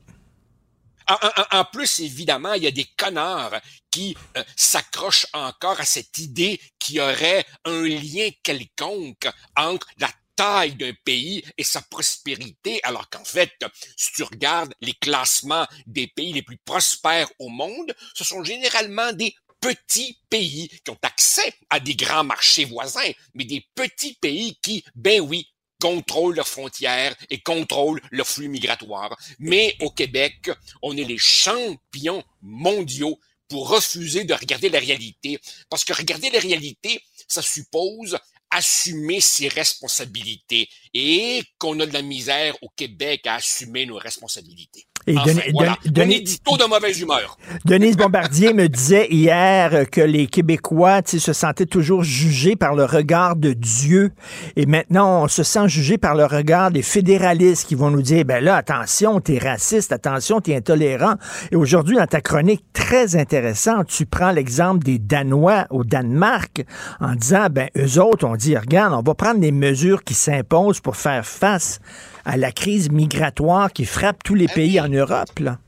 en, 1.09 1.15
en- 1.15 1.59
en 1.61 1.65
plus, 1.66 1.99
évidemment, 2.01 2.55
il 2.55 2.62
y 2.62 2.66
a 2.66 2.70
des 2.70 2.87
connards 2.97 3.61
qui 3.91 4.16
euh, 4.37 4.45
s'accrochent 4.57 5.27
encore 5.33 5.81
à 5.81 5.85
cette 5.85 6.16
idée 6.19 6.61
qu'il 6.79 6.97
y 6.97 7.01
aurait 7.01 7.45
un 7.65 7.83
lien 7.83 8.29
quelconque 8.43 9.29
entre 9.57 9.87
la 9.99 10.09
taille 10.35 10.74
d'un 10.77 10.95
pays 11.05 11.45
et 11.59 11.62
sa 11.65 11.83
prospérité, 11.83 12.81
alors 12.85 13.11
qu'en 13.11 13.23
fait, 13.24 13.53
si 13.99 14.12
tu 14.12 14.23
regardes 14.23 14.73
les 14.81 14.95
classements 14.95 15.66
des 15.87 16.07
pays 16.07 16.33
les 16.33 16.41
plus 16.43 16.57
prospères 16.65 17.29
au 17.39 17.51
monde, 17.51 17.95
ce 18.15 18.24
sont 18.24 18.43
généralement 18.43 19.12
des 19.12 19.35
petits 19.63 20.19
pays 20.29 20.69
qui 20.85 20.91
ont 20.91 20.99
accès 21.03 21.55
à 21.71 21.81
des 21.81 21.95
grands 21.95 22.25
marchés 22.25 22.67
voisins, 22.67 23.11
mais 23.35 23.45
des 23.45 23.65
petits 23.75 24.15
pays 24.21 24.59
qui, 24.61 24.85
ben 24.95 25.21
oui, 25.21 25.47
contrôlent 25.81 26.37
leurs 26.37 26.49
frontières 26.49 27.15
et 27.31 27.41
contrôlent 27.41 28.03
leurs 28.11 28.29
flux 28.29 28.49
migratoires. 28.49 29.17
Mais 29.39 29.75
au 29.81 29.91
Québec, 29.91 30.51
on 30.83 30.97
est 30.97 31.05
les 31.05 31.19
champions 31.19 32.23
mondiaux 32.43 33.19
pour 33.49 33.69
refuser 33.69 34.25
de 34.25 34.35
regarder 34.35 34.69
la 34.69 34.79
réalité. 34.79 35.39
Parce 35.69 35.85
que 35.85 35.93
regarder 35.93 36.31
la 36.31 36.41
réalité, 36.41 37.03
ça 37.29 37.43
suppose 37.43 38.19
assumer 38.53 39.20
ses 39.20 39.49
responsabilités 39.49 40.69
et 40.95 41.43
qu'on 41.59 41.79
a 41.81 41.87
de 41.87 41.93
la 41.93 42.03
misère 42.03 42.55
au 42.62 42.69
Québec 42.77 43.27
à 43.27 43.37
assumer 43.37 43.87
nos 43.87 43.97
responsabilités. 43.97 44.85
Et 45.09 45.16
Enfin, 45.19 45.33
Denis- 45.33 45.41
voilà. 45.53 45.77
Denis- 45.85 45.93
Denis- 45.95 46.15
Un 46.15 46.19
édito 46.19 46.57
de 46.59 46.65
mauvaise 46.65 47.01
humeur. 47.01 47.37
Denise 47.65 47.97
Bombardier 47.97 48.53
me 48.53 48.69
disait 48.69 49.09
hier 49.11 49.91
que 49.91 50.01
les 50.01 50.29
Québécois 50.29 51.01
se 51.05 51.33
sentaient 51.33 51.66
toujours 51.66 52.05
jugés 52.05 52.55
par 52.55 52.77
le 52.77 52.85
regard 52.85 53.35
de 53.35 53.53
Dieu. 53.53 54.12
Et 54.55 54.65
maintenant, 54.65 55.24
on 55.24 55.29
se 55.29 55.43
sent 55.43 55.66
jugé 55.69 55.99
par 55.99 56.15
le 56.15 56.24
regard 56.24 56.70
des 56.70 56.83
fédéralistes 56.83 57.66
qui 57.66 57.74
vont 57.74 57.91
nous 57.91 58.01
dire, 58.03 58.24
ben 58.24 58.45
là, 58.45 58.55
attention, 58.55 59.20
t'es 59.20 59.39
raciste, 59.39 59.91
attention, 59.91 60.41
t'es 60.41 60.55
intolérant. 60.55 61.15
Et 61.51 61.57
aujourd'hui, 61.57 61.97
dans 61.97 62.07
ta 62.07 62.20
chronique 62.20 62.62
très 62.73 63.16
intéressante, 63.16 63.89
tu 63.89 64.07
prends 64.07 64.31
l'exemple 64.31 64.85
des 64.85 65.01
Danois 65.01 65.66
au 65.70 65.83
Danemark 65.83 66.62
en 67.01 67.16
disant, 67.16 67.49
ben 67.51 67.69
eux 67.77 67.99
autres, 68.01 68.24
on 68.24 68.37
dit, 68.43 68.56
regarde, 68.56 68.93
on 68.94 69.02
va 69.02 69.14
prendre 69.14 69.40
les 69.40 69.52
mesures 69.52 70.05
qui 70.05 70.14
s'imposent 70.14 70.81
pour 70.81 70.97
faire 70.97 71.27
face 71.27 71.78
à 72.24 72.36
la 72.36 72.52
crise 72.52 72.90
migratoire 72.90 73.73
qui 73.73 73.85
frappe 73.85 74.23
tous 74.23 74.35
les 74.35 74.48
pays 74.48 74.81
en 74.81 74.89
Europe, 74.89 75.39
là. 75.39 75.59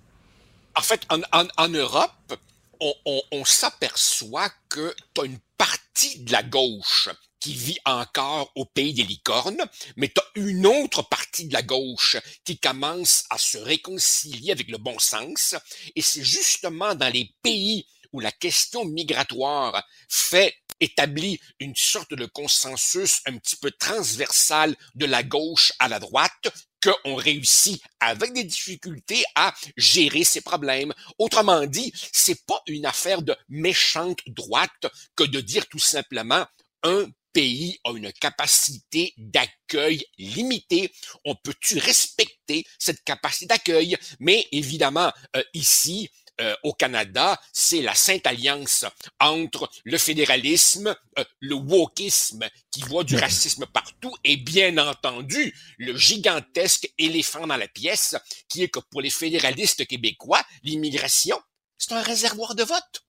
En 0.77 0.83
fait, 0.83 1.03
en, 1.11 1.21
en- 1.33 1.49
en 1.57 1.69
Europe, 1.69 2.35
on, 2.81 2.93
on- 3.05 3.23
on 3.33 3.45
s'aperçoit 3.45 4.51
que 4.69 4.95
tu 5.15 5.21
as 5.21 5.25
une 5.25 5.39
partie 5.57 6.19
de 6.21 6.33
la 6.33 6.43
gauche 6.43 7.09
qui 7.41 7.53
vit 7.55 7.79
encore 7.85 8.51
au 8.57 8.65
pays 8.65 8.95
des 8.95 9.03
licornes, 9.03 9.63
mais 9.97 10.09
tu 10.09 10.21
as 10.21 10.41
une 10.41 10.67
autre 10.67 11.03
partie 11.03 11.47
de 11.47 11.53
la 11.53 11.63
gauche 11.63 12.17
qui 12.45 12.59
commence 12.59 13.25
à 13.31 13.39
se 13.39 13.59
réconcilier 13.59 14.51
avec 14.53 14.69
le 14.69 14.79
bon 14.79 14.99
sens. 14.99 15.55
Et 15.95 16.03
c'est 16.03 16.25
justement 16.25 16.95
dans 16.95 17.13
les 17.13 17.31
pays 17.43 17.87
où 18.13 18.21
la 18.21 18.33
question 18.33 18.85
migratoire 18.85 19.85
fait 20.09 20.55
établit 20.81 21.41
une 21.61 21.77
sorte 21.77 22.15
de 22.15 22.27
consensus 22.27 23.21
un 23.27 23.37
petit 23.39 23.57
peu 23.57 23.71
transversal 23.71 24.77
de 24.95 25.07
la 25.07 25.23
gauche 25.23 25.73
à 25.79 25.89
la 25.89 25.99
droite 25.99 26.53
qu'on 26.83 27.15
réussit 27.15 27.83
avec 28.01 28.33
des 28.33 28.45
difficultés 28.45 29.25
à 29.35 29.55
gérer 29.77 30.25
ces 30.25 30.43
problèmes. 30.43 30.93
Autrement 31.19 31.65
dit, 31.67 31.93
c'est 32.13 32.45
pas 32.47 32.61
une 32.67 32.87
affaire 32.87 33.23
de 33.23 33.35
méchante 33.49 34.21
droite 34.27 34.87
que 35.17 35.25
de 35.25 35.41
dire 35.41 35.67
tout 35.69 35.79
simplement 35.79 36.47
un 36.83 37.07
pays 37.33 37.79
a 37.85 37.91
une 37.93 38.13
capacité 38.13 39.13
d'accueil 39.19 40.05
limitée. 40.17 40.93
On 41.25 41.35
peut-tu 41.35 41.79
respecter 41.79 42.65
cette 42.79 43.03
capacité 43.05 43.47
d'accueil? 43.47 43.97
Mais 44.21 44.47
évidemment, 44.53 45.13
euh, 45.37 45.43
ici, 45.53 46.09
euh, 46.41 46.55
au 46.65 46.73
Canada, 46.73 47.41
c'est 47.53 47.81
la 47.81 47.95
sainte 47.95 48.27
alliance 48.27 48.85
entre 49.21 49.71
le 49.85 49.99
fédéralisme, 49.99 50.95
euh, 51.19 51.25
le 51.41 51.55
wokisme 51.55 52.49
qui 52.73 52.83
voit 52.83 53.05
du 53.05 53.17
racisme 53.17 53.67
partout 53.67 54.13
et 54.25 54.37
bien 54.37 54.77
entendu 54.79 55.55
le 55.79 55.97
gigantesque 55.97 56.93
éléphant 56.99 57.47
dans 57.47 57.57
la 57.57 57.69
pièce 57.69 58.17
qui 58.49 58.65
est 58.65 58.69
que 58.69 58.81
pour 58.91 59.01
les 59.01 59.11
fédéralistes 59.11 59.87
québécois, 59.87 60.43
l'immigration, 60.65 61.41
c'est 61.79 61.93
un 61.93 62.03
réservoir 62.03 62.55
de 62.55 62.65
vote. 62.65 63.05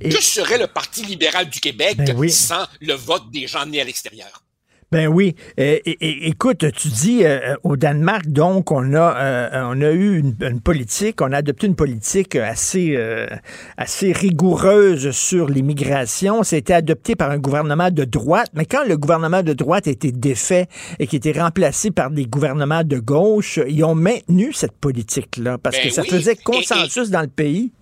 Que 0.00 0.20
serait 0.20 0.58
le 0.58 0.66
Parti 0.66 1.04
libéral 1.04 1.48
du 1.50 1.60
Québec 1.60 1.96
Ben 1.96 2.16
oui. 2.16 2.30
sans 2.30 2.66
le 2.80 2.94
vote 2.94 3.30
des 3.30 3.46
gens 3.46 3.66
nés 3.66 3.80
à 3.80 3.84
l'extérieur? 3.84 4.44
Ben 4.90 5.06
oui. 5.06 5.34
Euh, 5.60 5.78
é- 5.84 5.96
é- 6.00 6.28
écoute, 6.28 6.64
tu 6.72 6.88
dis 6.88 7.20
euh, 7.22 7.56
au 7.62 7.76
Danemark, 7.76 8.26
donc, 8.28 8.72
on 8.72 8.94
a, 8.94 9.16
euh, 9.18 9.62
on 9.74 9.82
a 9.82 9.90
eu 9.90 10.18
une, 10.18 10.34
une 10.40 10.60
politique, 10.62 11.20
on 11.20 11.30
a 11.32 11.36
adopté 11.38 11.66
une 11.66 11.74
politique 11.76 12.36
assez, 12.36 12.94
euh, 12.96 13.26
assez 13.76 14.12
rigoureuse 14.12 15.10
sur 15.10 15.48
l'immigration. 15.50 16.42
Ça 16.42 16.56
a 16.56 16.58
été 16.58 16.72
adopté 16.72 17.16
par 17.16 17.30
un 17.30 17.36
gouvernement 17.38 17.90
de 17.90 18.04
droite, 18.04 18.48
mais 18.54 18.64
quand 18.64 18.84
le 18.88 18.96
gouvernement 18.96 19.42
de 19.42 19.52
droite 19.52 19.86
a 19.88 19.90
été 19.90 20.10
défait 20.10 20.68
et 20.98 21.06
qui 21.06 21.16
été 21.16 21.32
remplacé 21.32 21.90
par 21.90 22.10
des 22.10 22.24
gouvernements 22.24 22.82
de 22.82 22.98
gauche, 22.98 23.60
ils 23.68 23.84
ont 23.84 23.94
maintenu 23.94 24.54
cette 24.54 24.72
politique-là 24.72 25.58
parce 25.58 25.76
Ben 25.76 25.84
que 25.88 25.90
ça 25.90 26.00
oui. 26.02 26.08
faisait 26.08 26.32
Et- 26.32 26.36
consensus 26.42 27.10
dans 27.10 27.20
le 27.20 27.26
pays. 27.28 27.72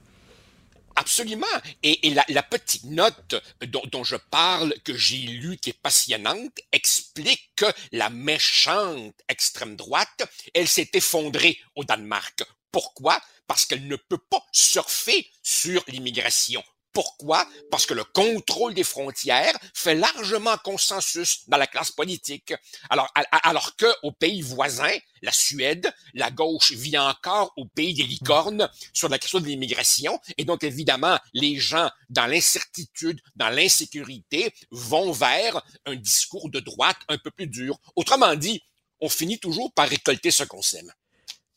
Absolument. 0.96 1.46
Et, 1.82 2.14
la, 2.28 2.42
petite 2.42 2.84
note 2.84 3.34
dont 3.66 4.02
je 4.02 4.16
parle, 4.16 4.74
que 4.82 4.96
j'ai 4.96 5.18
lue, 5.18 5.58
qui 5.58 5.70
est 5.70 5.80
passionnante, 5.80 6.58
explique 6.72 7.50
que 7.54 7.66
la 7.92 8.08
méchante 8.08 9.14
extrême 9.28 9.76
droite, 9.76 10.22
elle 10.54 10.68
s'est 10.68 10.90
effondrée 10.94 11.58
au 11.74 11.84
Danemark. 11.84 12.42
Pourquoi? 12.72 13.20
Parce 13.46 13.66
qu'elle 13.66 13.86
ne 13.86 13.96
peut 13.96 14.18
pas 14.18 14.44
surfer 14.52 15.30
sur 15.42 15.84
l'immigration. 15.88 16.64
Pourquoi? 16.96 17.46
Parce 17.70 17.84
que 17.84 17.92
le 17.92 18.04
contrôle 18.04 18.72
des 18.72 18.82
frontières 18.82 19.54
fait 19.74 19.94
largement 19.94 20.56
consensus 20.64 21.46
dans 21.46 21.58
la 21.58 21.66
classe 21.66 21.90
politique. 21.90 22.54
Alors, 22.88 23.12
alors 23.44 23.76
que 23.76 23.84
aux 24.02 24.12
pays 24.12 24.40
voisins, 24.40 24.96
la 25.20 25.30
Suède, 25.30 25.92
la 26.14 26.30
gauche 26.30 26.72
vit 26.72 26.96
encore 26.96 27.52
au 27.58 27.66
pays 27.66 27.92
des 27.92 28.04
licornes 28.04 28.70
sur 28.94 29.10
la 29.10 29.18
question 29.18 29.40
de 29.40 29.44
l'immigration. 29.44 30.18
Et 30.38 30.46
donc, 30.46 30.64
évidemment, 30.64 31.18
les 31.34 31.58
gens 31.58 31.90
dans 32.08 32.24
l'incertitude, 32.24 33.20
dans 33.34 33.50
l'insécurité, 33.50 34.54
vont 34.70 35.12
vers 35.12 35.60
un 35.84 35.96
discours 35.96 36.48
de 36.48 36.60
droite 36.60 36.96
un 37.10 37.18
peu 37.18 37.30
plus 37.30 37.46
dur. 37.46 37.78
Autrement 37.94 38.34
dit, 38.36 38.62
on 39.02 39.10
finit 39.10 39.38
toujours 39.38 39.70
par 39.74 39.86
récolter 39.86 40.30
ce 40.30 40.44
qu'on 40.44 40.62
sème. 40.62 40.90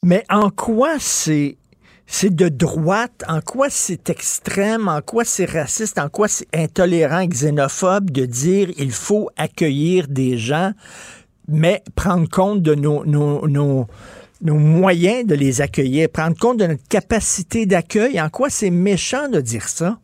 Mais 0.03 0.25
en 0.27 0.49
quoi 0.49 0.99
c'est 0.99 1.57
c'est 2.11 2.35
de 2.35 2.49
droite, 2.49 3.23
en 3.27 3.39
quoi 3.39 3.69
c'est 3.69 4.09
extrême, 4.09 4.87
en 4.87 4.99
quoi 4.99 5.23
c'est 5.23 5.45
raciste, 5.45 5.99
en 5.99 6.09
quoi 6.09 6.27
c'est 6.27 6.47
intolérant, 6.55 7.23
xénophobe 7.27 8.09
de 8.09 8.25
dire 8.25 8.71
il 8.79 8.91
faut 8.91 9.29
accueillir 9.37 10.07
des 10.07 10.35
gens, 10.35 10.73
mais 11.47 11.83
prendre 11.95 12.27
compte 12.27 12.63
de 12.63 12.73
nos, 12.73 13.85
moyens 14.41 15.27
de 15.27 15.35
les 15.35 15.61
accueillir, 15.61 16.09
prendre 16.09 16.35
compte 16.35 16.57
de 16.57 16.65
notre 16.65 16.87
capacité 16.87 17.67
d'accueil? 17.67 18.19
En 18.19 18.29
quoi 18.29 18.49
c'est 18.49 18.71
méchant 18.71 19.29
de 19.29 19.39
dire 19.39 19.69
ça? 19.69 19.99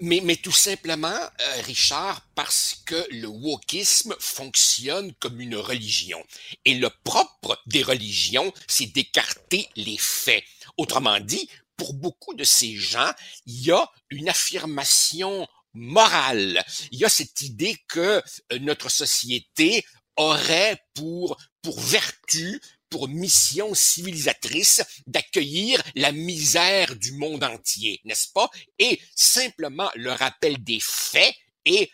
Mais, 0.00 0.20
mais 0.22 0.36
tout 0.36 0.52
simplement, 0.52 1.08
euh, 1.08 1.62
Richard, 1.64 2.26
parce 2.34 2.82
que 2.84 3.06
le 3.10 3.26
wokisme 3.28 4.14
fonctionne 4.18 5.12
comme 5.20 5.40
une 5.40 5.56
religion. 5.56 6.22
Et 6.64 6.74
le 6.74 6.90
propre 7.04 7.60
des 7.66 7.82
religions, 7.82 8.52
c'est 8.66 8.92
d'écarter 8.92 9.68
les 9.76 9.98
faits. 9.98 10.42
Autrement 10.76 11.20
dit, 11.20 11.48
pour 11.76 11.94
beaucoup 11.94 12.34
de 12.34 12.44
ces 12.44 12.76
gens, 12.76 13.10
il 13.46 13.66
y 13.66 13.70
a 13.72 13.90
une 14.10 14.28
affirmation 14.28 15.46
morale. 15.74 16.64
Il 16.90 16.98
y 16.98 17.04
a 17.04 17.08
cette 17.08 17.40
idée 17.42 17.76
que 17.88 18.22
euh, 18.52 18.58
notre 18.60 18.90
société 18.90 19.84
aurait 20.16 20.78
pour, 20.94 21.38
pour 21.62 21.80
vertu, 21.80 22.60
pour 22.90 23.08
mission 23.08 23.74
civilisatrice 23.74 24.82
d'accueillir 25.06 25.82
la 25.94 26.12
misère 26.12 26.94
du 26.96 27.12
monde 27.12 27.42
entier, 27.42 28.00
n'est-ce 28.04 28.28
pas? 28.32 28.50
Et 28.78 29.00
simplement 29.16 29.90
le 29.94 30.12
rappel 30.12 30.62
des 30.62 30.80
faits 30.80 31.34
et 31.64 31.90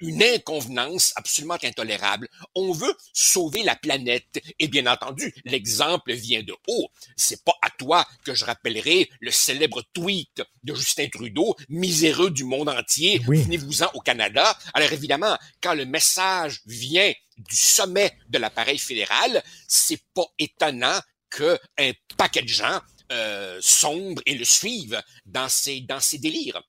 une 0.00 0.22
inconvenance 0.22 1.12
absolument 1.16 1.58
intolérable. 1.62 2.28
On 2.54 2.72
veut 2.72 2.94
sauver 3.12 3.62
la 3.62 3.76
planète. 3.76 4.42
Et 4.58 4.68
bien 4.68 4.86
entendu, 4.86 5.34
l'exemple 5.44 6.12
vient 6.12 6.42
de 6.42 6.54
haut. 6.68 6.88
C'est 7.16 7.44
pas 7.44 7.56
à 7.62 7.70
toi 7.70 8.06
que 8.24 8.34
je 8.34 8.44
rappellerai 8.44 9.10
le 9.20 9.30
célèbre 9.30 9.82
tweet 9.92 10.42
de 10.62 10.74
Justin 10.74 11.08
Trudeau, 11.08 11.56
miséreux 11.68 12.30
du 12.30 12.44
monde 12.44 12.68
entier, 12.68 13.20
venez-vous-en 13.26 13.90
au 13.94 14.00
Canada. 14.00 14.56
Alors 14.74 14.92
évidemment, 14.92 15.36
quand 15.62 15.74
le 15.74 15.84
message 15.84 16.60
vient 16.66 17.12
du 17.38 17.56
sommet 17.56 18.12
de 18.28 18.38
l'appareil 18.38 18.78
fédéral, 18.78 19.42
c'est 19.68 20.02
pas 20.14 20.26
étonnant 20.38 20.98
qu'un 21.30 21.92
paquet 22.16 22.42
de 22.42 22.48
gens 22.48 22.80
euh, 23.12 23.58
sombre 23.60 24.22
et 24.26 24.34
le 24.34 24.44
suivent 24.44 25.02
dans 25.24 25.48
ces 25.48 25.80
dans 25.80 26.00
ces 26.00 26.18
délires, 26.18 26.62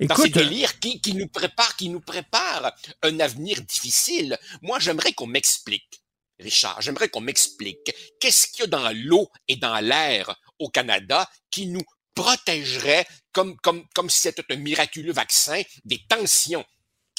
dans 0.00 0.16
ces 0.16 0.30
délires 0.30 0.78
qui, 0.78 1.00
qui 1.00 1.14
nous 1.14 1.28
préparent 1.28 1.76
qui 1.76 1.88
nous 1.88 2.00
préparent 2.00 2.72
un 3.02 3.20
avenir 3.20 3.60
difficile. 3.62 4.38
Moi, 4.62 4.78
j'aimerais 4.78 5.12
qu'on 5.12 5.26
m'explique, 5.26 6.02
Richard, 6.38 6.80
j'aimerais 6.80 7.08
qu'on 7.08 7.20
m'explique 7.20 7.92
qu'est-ce 8.20 8.48
qu'il 8.48 8.60
y 8.60 8.64
a 8.64 8.66
dans 8.68 8.90
l'eau 8.94 9.28
et 9.48 9.56
dans 9.56 9.80
l'air 9.80 10.34
au 10.58 10.68
Canada 10.68 11.28
qui 11.50 11.66
nous 11.66 11.84
protégerait 12.14 13.06
comme 13.32 13.56
comme 13.58 13.84
comme 13.94 14.10
si 14.10 14.20
c'était 14.20 14.44
un 14.52 14.56
miraculeux 14.56 15.12
vaccin 15.12 15.62
des 15.84 16.00
tensions 16.08 16.64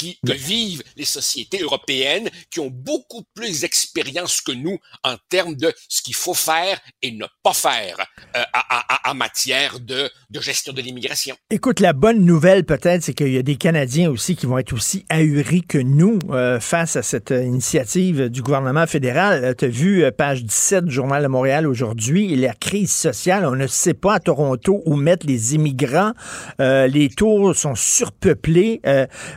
qui, 0.01 0.17
que 0.25 0.33
vivent 0.33 0.83
les 0.97 1.05
sociétés 1.05 1.59
européennes 1.59 2.29
qui 2.49 2.59
ont 2.59 2.71
beaucoup 2.71 3.23
plus 3.35 3.61
d'expérience 3.61 4.41
que 4.41 4.51
nous 4.51 4.79
en 5.03 5.15
termes 5.29 5.55
de 5.55 5.71
ce 5.87 6.01
qu'il 6.01 6.15
faut 6.15 6.33
faire 6.33 6.79
et 7.03 7.11
ne 7.11 7.25
pas 7.43 7.53
faire 7.53 7.97
euh, 8.35 8.41
en 9.05 9.13
matière 9.13 9.79
de, 9.79 10.09
de 10.31 10.41
gestion 10.41 10.73
de 10.73 10.81
l'immigration. 10.81 11.35
Écoute, 11.51 11.79
la 11.79 11.93
bonne 11.93 12.25
nouvelle 12.25 12.65
peut-être, 12.65 13.03
c'est 13.03 13.13
qu'il 13.13 13.31
y 13.31 13.37
a 13.37 13.43
des 13.43 13.57
Canadiens 13.57 14.09
aussi 14.09 14.35
qui 14.35 14.47
vont 14.47 14.57
être 14.57 14.73
aussi 14.73 15.05
ahuris 15.09 15.61
que 15.61 15.77
nous 15.77 16.17
euh, 16.31 16.59
face 16.59 16.95
à 16.95 17.03
cette 17.03 17.29
initiative 17.29 18.29
du 18.29 18.41
gouvernement 18.41 18.87
fédéral. 18.87 19.55
Tu 19.55 19.65
as 19.65 19.67
vu 19.67 20.03
euh, 20.03 20.11
page 20.11 20.43
17 20.43 20.85
du 20.85 20.91
Journal 20.91 21.21
de 21.21 21.27
Montréal 21.27 21.67
aujourd'hui, 21.67 22.35
la 22.35 22.55
crise 22.55 22.91
sociale, 22.91 23.45
on 23.45 23.55
ne 23.55 23.67
sait 23.67 23.93
pas 23.93 24.15
à 24.15 24.19
Toronto 24.19 24.81
où 24.85 24.95
mettre 24.95 25.27
les 25.27 25.53
immigrants. 25.53 26.13
les 26.57 27.09
tours 27.15 27.55
sont 27.55 27.75
surpeuplés. 27.75 28.81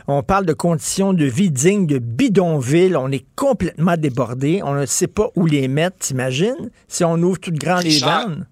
on 0.07 0.23
parle 0.23 0.45
de 0.47 0.54
conditions 0.55 1.13
de 1.13 1.25
vie 1.25 1.51
dignes 1.51 1.87
de 1.87 1.99
bidonville. 1.99 2.97
On 2.97 3.11
est 3.11 3.25
complètement 3.35 3.97
débordé. 3.97 4.61
On 4.63 4.73
ne 4.73 4.85
sait 4.85 5.07
pas 5.07 5.29
où 5.35 5.45
les 5.45 5.67
mettre, 5.67 5.99
t'imagines? 5.99 6.71
Si 6.87 7.03
on 7.03 7.15
ouvre 7.15 7.39
toutes 7.39 7.55
grandes 7.55 7.83
les 7.83 7.99
vannes. 7.99 8.47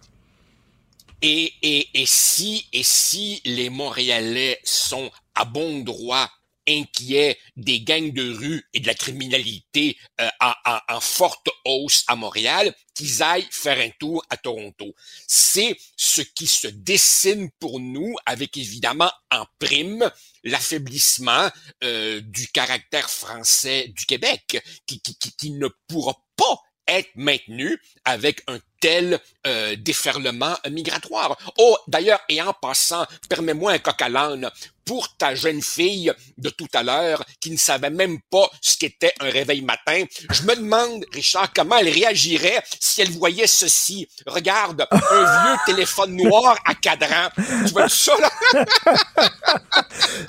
Et, 1.21 1.53
et, 1.63 1.87
et, 1.93 2.05
si, 2.05 2.65
et 2.73 2.83
si 2.83 3.41
les 3.45 3.69
Montréalais 3.69 4.59
sont 4.63 5.09
à 5.35 5.45
bon 5.45 5.83
droit 5.83 6.29
inquiets 6.67 7.37
des 7.55 7.81
gangs 7.81 8.13
de 8.13 8.33
rue 8.33 8.63
et 8.73 8.79
de 8.79 8.87
la 8.87 8.93
criminalité 8.93 9.97
euh, 10.21 10.29
en, 10.39 10.99
forte 10.99 11.49
hausse 11.65 12.03
à 12.07 12.15
Montréal, 12.15 12.73
qu'ils 12.95 13.23
aillent 13.23 13.47
faire 13.51 13.79
un 13.79 13.89
tour 13.99 14.23
à 14.29 14.37
Toronto. 14.37 14.93
C'est 15.27 15.75
ce 15.97 16.21
qui 16.21 16.47
se 16.47 16.67
dessine 16.67 17.49
pour 17.59 17.79
nous, 17.79 18.15
avec 18.25 18.57
évidemment 18.57 19.11
en 19.31 19.45
prime 19.59 20.09
l'affaiblissement 20.43 21.49
euh, 21.83 22.21
du 22.21 22.47
caractère 22.47 23.09
français 23.09 23.91
du 23.95 24.05
Québec, 24.05 24.61
qui 24.85 25.51
ne 25.51 25.67
pourra 25.87 26.15
pas 26.35 26.61
être 26.87 27.11
maintenu 27.15 27.79
avec 28.05 28.41
un 28.47 28.59
tel 28.83 29.17
euh, 29.47 29.77
déferlement 29.77 30.55
migratoire. 30.69 31.37
Oh, 31.57 31.77
d'ailleurs, 31.87 32.19
et 32.27 32.41
en 32.41 32.51
passant, 32.51 33.05
permets-moi 33.29 33.71
un 33.71 33.77
coq 33.77 34.01
à 34.01 34.09
l'âne 34.09 34.51
pour 34.85 35.15
ta 35.17 35.35
jeune 35.35 35.61
fille 35.61 36.11
de 36.37 36.49
tout 36.49 36.67
à 36.73 36.83
l'heure 36.83 37.23
qui 37.39 37.51
ne 37.51 37.57
savait 37.57 37.89
même 37.89 38.19
pas 38.29 38.49
ce 38.61 38.77
qu'était 38.77 39.13
un 39.19 39.29
réveil 39.29 39.61
matin. 39.61 40.03
Je 40.29 40.43
me 40.43 40.55
demande, 40.55 41.05
Richard, 41.13 41.51
comment 41.53 41.77
elle 41.77 41.89
réagirait 41.89 42.61
si 42.79 43.01
elle 43.01 43.11
voyait 43.11 43.47
ceci. 43.47 44.07
Regarde, 44.27 44.85
un 44.91 44.97
vieux 44.97 45.57
téléphone 45.65 46.15
noir 46.15 46.57
à 46.65 46.75
cadran. 46.75 47.29
Tu 47.65 47.71
vois 47.71 47.89
ça, 47.89 48.13
là? 48.19 48.65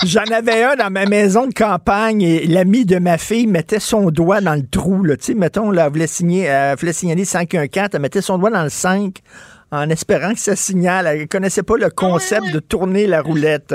J'en 0.05 0.25
avais 0.25 0.63
un 0.63 0.77
dans 0.77 0.91
ma 0.91 1.07
maison 1.07 1.47
de 1.47 1.55
campagne 1.55 2.23
et 2.23 2.47
l'ami 2.47 2.85
de 2.85 2.99
ma 2.99 3.19
fille 3.19 3.47
mettait 3.47 3.81
son 3.81 4.11
doigt 4.11 4.41
dans 4.41 4.55
le 4.55 4.67
trou. 4.67 5.03
Là. 5.05 5.17
Tu 5.17 5.25
sais, 5.25 5.35
mettons, 5.35 5.71
là, 5.71 5.87
elle 5.87 5.93
voulait, 5.93 6.07
signer, 6.07 6.43
elle 6.43 6.77
voulait 6.77 6.93
signaler 6.93 7.25
514, 7.25 7.91
elle 7.93 8.01
mettait 8.01 8.23
son 8.23 8.39
doigt 8.39 8.44
dans 8.51 8.63
le 8.63 8.69
5 8.69 9.23
en 9.75 9.91
espérant 9.91 10.35
que 10.35 10.41
ça 10.41 10.57
signale. 10.57 11.07
Elle 11.07 11.21
ne 11.21 11.25
connaissait 11.27 11.63
pas 11.63 11.77
le 11.77 11.91
concept 11.91 12.51
de 12.53 12.61
tourner 12.61 13.07
la 13.07 13.21
roulette. 13.21 13.75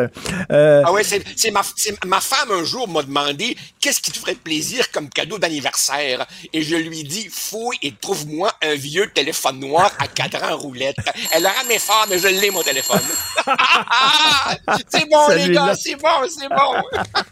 Euh, 0.51 0.83
ah 0.85 0.91
ouais, 0.91 1.03
c'est 1.03 1.51
ma, 1.51 1.61
ma, 2.05 2.21
femme 2.21 2.51
un 2.51 2.63
jour 2.63 2.87
m'a 2.87 3.03
demandé 3.03 3.57
qu'est-ce 3.79 4.01
qui 4.01 4.11
te 4.11 4.17
ferait 4.17 4.35
plaisir 4.35 4.91
comme 4.91 5.09
cadeau 5.09 5.37
d'anniversaire? 5.37 6.25
Et 6.53 6.61
je 6.61 6.75
lui 6.75 7.03
dis 7.03 7.27
fouille 7.31 7.77
et 7.81 7.93
trouve-moi 7.99 8.51
un 8.61 8.75
vieux 8.75 9.09
téléphone 9.13 9.59
noir 9.59 9.91
à 9.99 10.07
cadran 10.07 10.57
roulette. 10.57 10.97
Elle 11.33 11.45
a 11.45 11.51
ramé 11.51 11.79
fort, 11.79 12.05
mais 12.09 12.19
je 12.19 12.27
l'ai 12.27 12.51
mon 12.51 12.63
téléphone. 12.63 12.99
c'est 14.89 15.09
bon 15.09 15.27
les 15.35 15.49
gars, 15.49 15.73
c'est 15.75 15.95
bon, 15.95 16.27
c'est 16.27 16.49
bon. 16.49 16.99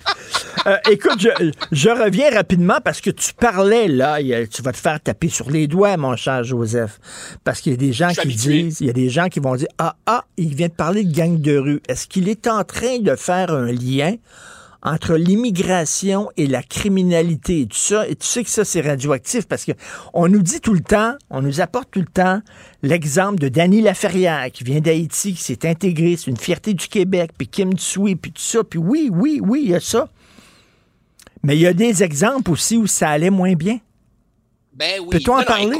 Euh, 0.65 0.75
écoute, 0.89 1.21
je, 1.21 1.29
je, 1.71 1.89
reviens 1.89 2.29
rapidement 2.29 2.79
parce 2.83 2.99
que 2.99 3.09
tu 3.09 3.33
parlais 3.33 3.87
là, 3.87 4.17
tu 4.51 4.61
vas 4.61 4.73
te 4.73 4.77
faire 4.77 4.99
taper 4.99 5.29
sur 5.29 5.49
les 5.49 5.65
doigts, 5.65 5.95
mon 5.95 6.17
cher 6.17 6.43
Joseph, 6.43 6.99
parce 7.45 7.61
qu'il 7.61 7.71
y 7.71 7.75
a 7.75 7.77
des 7.77 7.93
gens 7.93 8.09
qui 8.09 8.27
disent 8.27 8.56
il 8.59 8.85
y 8.85 8.89
a 8.89 8.93
des 8.93 9.09
gens 9.09 9.27
qui 9.27 9.39
vont 9.39 9.55
dire 9.55 9.67
Ah, 9.77 9.95
ah, 10.05 10.25
il 10.37 10.55
vient 10.55 10.67
de 10.67 10.73
parler 10.73 11.03
de 11.03 11.13
gang 11.13 11.39
de 11.39 11.57
rue. 11.57 11.81
Est-ce 11.87 12.07
qu'il 12.07 12.29
est 12.29 12.47
en 12.47 12.63
train 12.63 12.99
de 12.99 13.15
faire 13.15 13.51
un 13.51 13.71
lien 13.71 14.15
entre 14.83 15.15
l'immigration 15.15 16.29
et 16.37 16.47
la 16.47 16.63
criminalité? 16.63 17.61
Et 17.61 17.67
tout 17.67 17.77
ça? 17.77 18.07
Et 18.07 18.15
tu 18.15 18.25
sais 18.25 18.43
que 18.43 18.49
ça, 18.49 18.65
c'est 18.65 18.81
radioactif 18.81 19.47
parce 19.47 19.65
que 19.65 19.71
on 20.13 20.27
nous 20.27 20.41
dit 20.41 20.61
tout 20.61 20.73
le 20.73 20.81
temps, 20.81 21.15
on 21.29 21.41
nous 21.41 21.61
apporte 21.61 21.89
tout 21.91 21.99
le 21.99 22.05
temps 22.05 22.41
l'exemple 22.83 23.39
de 23.39 23.49
Danny 23.49 23.81
Laferrière 23.81 24.51
qui 24.51 24.63
vient 24.63 24.79
d'Haïti, 24.79 25.33
qui 25.33 25.41
s'est 25.41 25.67
intégré, 25.67 26.15
c'est 26.17 26.31
une 26.31 26.37
fierté 26.37 26.73
du 26.73 26.87
Québec, 26.87 27.31
puis 27.37 27.47
Kim 27.47 27.73
Tsui, 27.73 28.15
puis 28.15 28.31
tout 28.31 28.41
ça. 28.41 28.63
Puis 28.63 28.79
oui, 28.79 29.09
oui, 29.11 29.41
oui, 29.43 29.61
il 29.65 29.71
y 29.71 29.75
a 29.75 29.79
ça. 29.79 30.09
Mais 31.43 31.55
il 31.55 31.61
y 31.61 31.67
a 31.67 31.73
des 31.73 32.03
exemples 32.03 32.51
aussi 32.51 32.77
où 32.77 32.87
ça 32.87 33.09
allait 33.09 33.29
moins 33.29 33.53
bien. 33.53 33.79
Ben 34.73 34.99
oui. 35.01 35.09
Peux-tu 35.11 35.29
en 35.29 35.43
parler? 35.43 35.79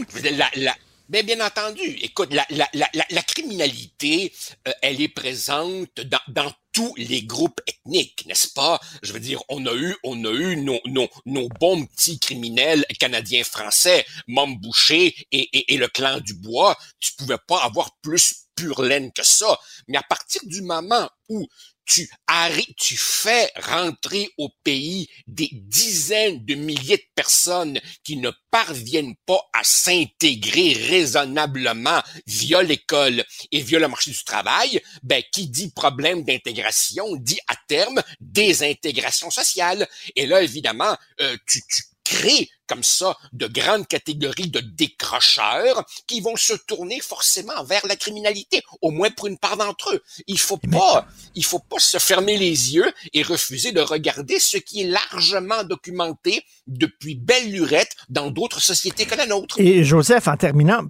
Bien 1.24 1.46
entendu, 1.46 1.98
écoute, 2.02 2.34
la, 2.34 2.46
la, 2.50 2.68
la, 2.74 2.90
la 3.10 3.22
criminalité, 3.24 4.34
euh, 4.68 4.74
elle 4.82 5.02
est 5.02 5.08
présente 5.08 6.02
dans, 6.02 6.20
dans 6.28 6.54
tous 6.74 6.94
les 6.98 7.24
groupes 7.24 7.60
ethniques, 7.66 8.26
n'est-ce 8.28 8.50
pas? 8.50 8.80
Je 9.02 9.14
veux 9.14 9.20
dire, 9.20 9.42
on 9.50 9.66
a 9.66 9.74
eu, 9.74 9.96
on 10.04 10.24
a 10.26 10.32
eu 10.32 10.58
nos, 10.58 10.80
nos, 10.86 11.08
nos 11.26 11.50
bons 11.60 11.86
petits 11.86 12.20
criminels 12.20 12.86
canadiens-français, 13.00 14.06
Mom 14.28 14.58
Boucher 14.58 15.16
et, 15.32 15.50
et, 15.58 15.74
et, 15.74 15.78
le 15.78 15.88
clan 15.88 16.20
du 16.20 16.34
Bois. 16.36 16.78
Tu 17.00 17.14
pouvais 17.18 17.40
pas 17.48 17.64
avoir 17.64 17.98
plus 18.02 18.48
pure 18.56 18.84
laine 18.84 19.12
que 19.12 19.24
ça. 19.24 19.58
Mais 19.88 19.98
à 19.98 20.04
partir 20.04 20.42
du 20.46 20.62
moment 20.62 21.10
où 21.30 21.48
tu 21.88 22.10
arrêtes, 22.28 22.76
tu 22.76 22.98
fais 22.98 23.50
rentrer 23.56 24.30
au 24.38 24.50
pays 24.64 25.10
des 25.26 25.50
dizaines 25.54 26.46
de 26.46 26.54
milliers 26.54 26.98
de 26.98 27.10
personnes 27.16 27.80
qui 28.04 28.18
ne 28.18 28.30
parviennent 28.52 29.16
pas 29.26 29.40
à 29.54 29.64
s'intégrer 29.64 30.74
raisonnablement 30.74 32.04
via 32.28 32.62
l'école 32.62 33.24
et 33.52 33.62
via 33.62 33.80
le 33.80 33.88
marché 33.88 34.12
du 34.12 34.24
travail, 34.24 34.82
ben, 35.02 35.24
qui 35.32 35.48
dit 35.48 35.72
problème 35.72 36.24
d'intégration 36.24 37.16
dit 37.16 37.40
à 37.48 37.56
terme 37.68 38.04
désintégration 38.20 39.32
sociale. 39.32 39.88
Et 40.16 40.26
là, 40.26 40.42
évidemment, 40.42 40.96
euh, 41.22 41.38
tu, 41.48 41.62
tu 41.68 41.84
crées 42.04 42.50
comme 42.68 42.84
ça 42.84 43.18
de 43.34 43.48
grandes 43.48 43.88
catégories 43.88 44.50
de 44.50 44.60
décrocheurs 44.60 45.86
qui 46.06 46.22
vont 46.22 46.36
se 46.36 46.54
tourner 46.54 47.00
forcément 47.00 47.64
vers 47.64 47.86
la 47.88 47.96
criminalité, 47.96 48.62
au 48.82 48.92
moins 48.92 49.10
pour 49.10 49.28
une 49.28 49.38
part 49.38 49.58
d'entre 49.58 49.94
eux. 49.94 50.04
Il 50.28 50.40
faut 50.40 50.58
pas, 50.58 51.08
il 51.36 51.46
faut 51.46 51.60
pas 51.60 51.80
se 51.80 51.98
fermer 51.98 52.38
les 52.38 52.76
yeux 52.76 52.92
et 53.14 53.24
refuser 53.24 53.72
de 53.72 53.82
regarder 53.82 54.40
ce 54.40 54.58
qui 54.58 54.82
est 54.82 54.88
largement 54.88 55.64
documenté 55.64 56.44
depuis 56.68 57.16
belle 57.16 57.52
lurette 57.52 57.96
dans 58.10 58.30
d'autres 58.30 58.62
sociétés 58.62 59.06
que 59.06 59.16
la 59.16 59.26
nôtre. 59.26 59.60
Et 59.60 59.84
Joseph, 59.84 60.28
en 60.28 60.38
terminant, 60.38 60.84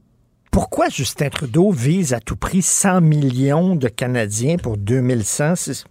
pourquoi 0.52 0.90
Justin 0.90 1.30
Trudeau 1.30 1.72
vise 1.72 2.14
à 2.14 2.20
tout 2.20 2.36
prix 2.36 2.62
100 2.62 3.02
millions 3.02 3.76
de 3.76 3.88
Canadiens 3.88 4.58
pour 4.58 4.78
2100? 4.78 5.56
C'est 5.56 5.86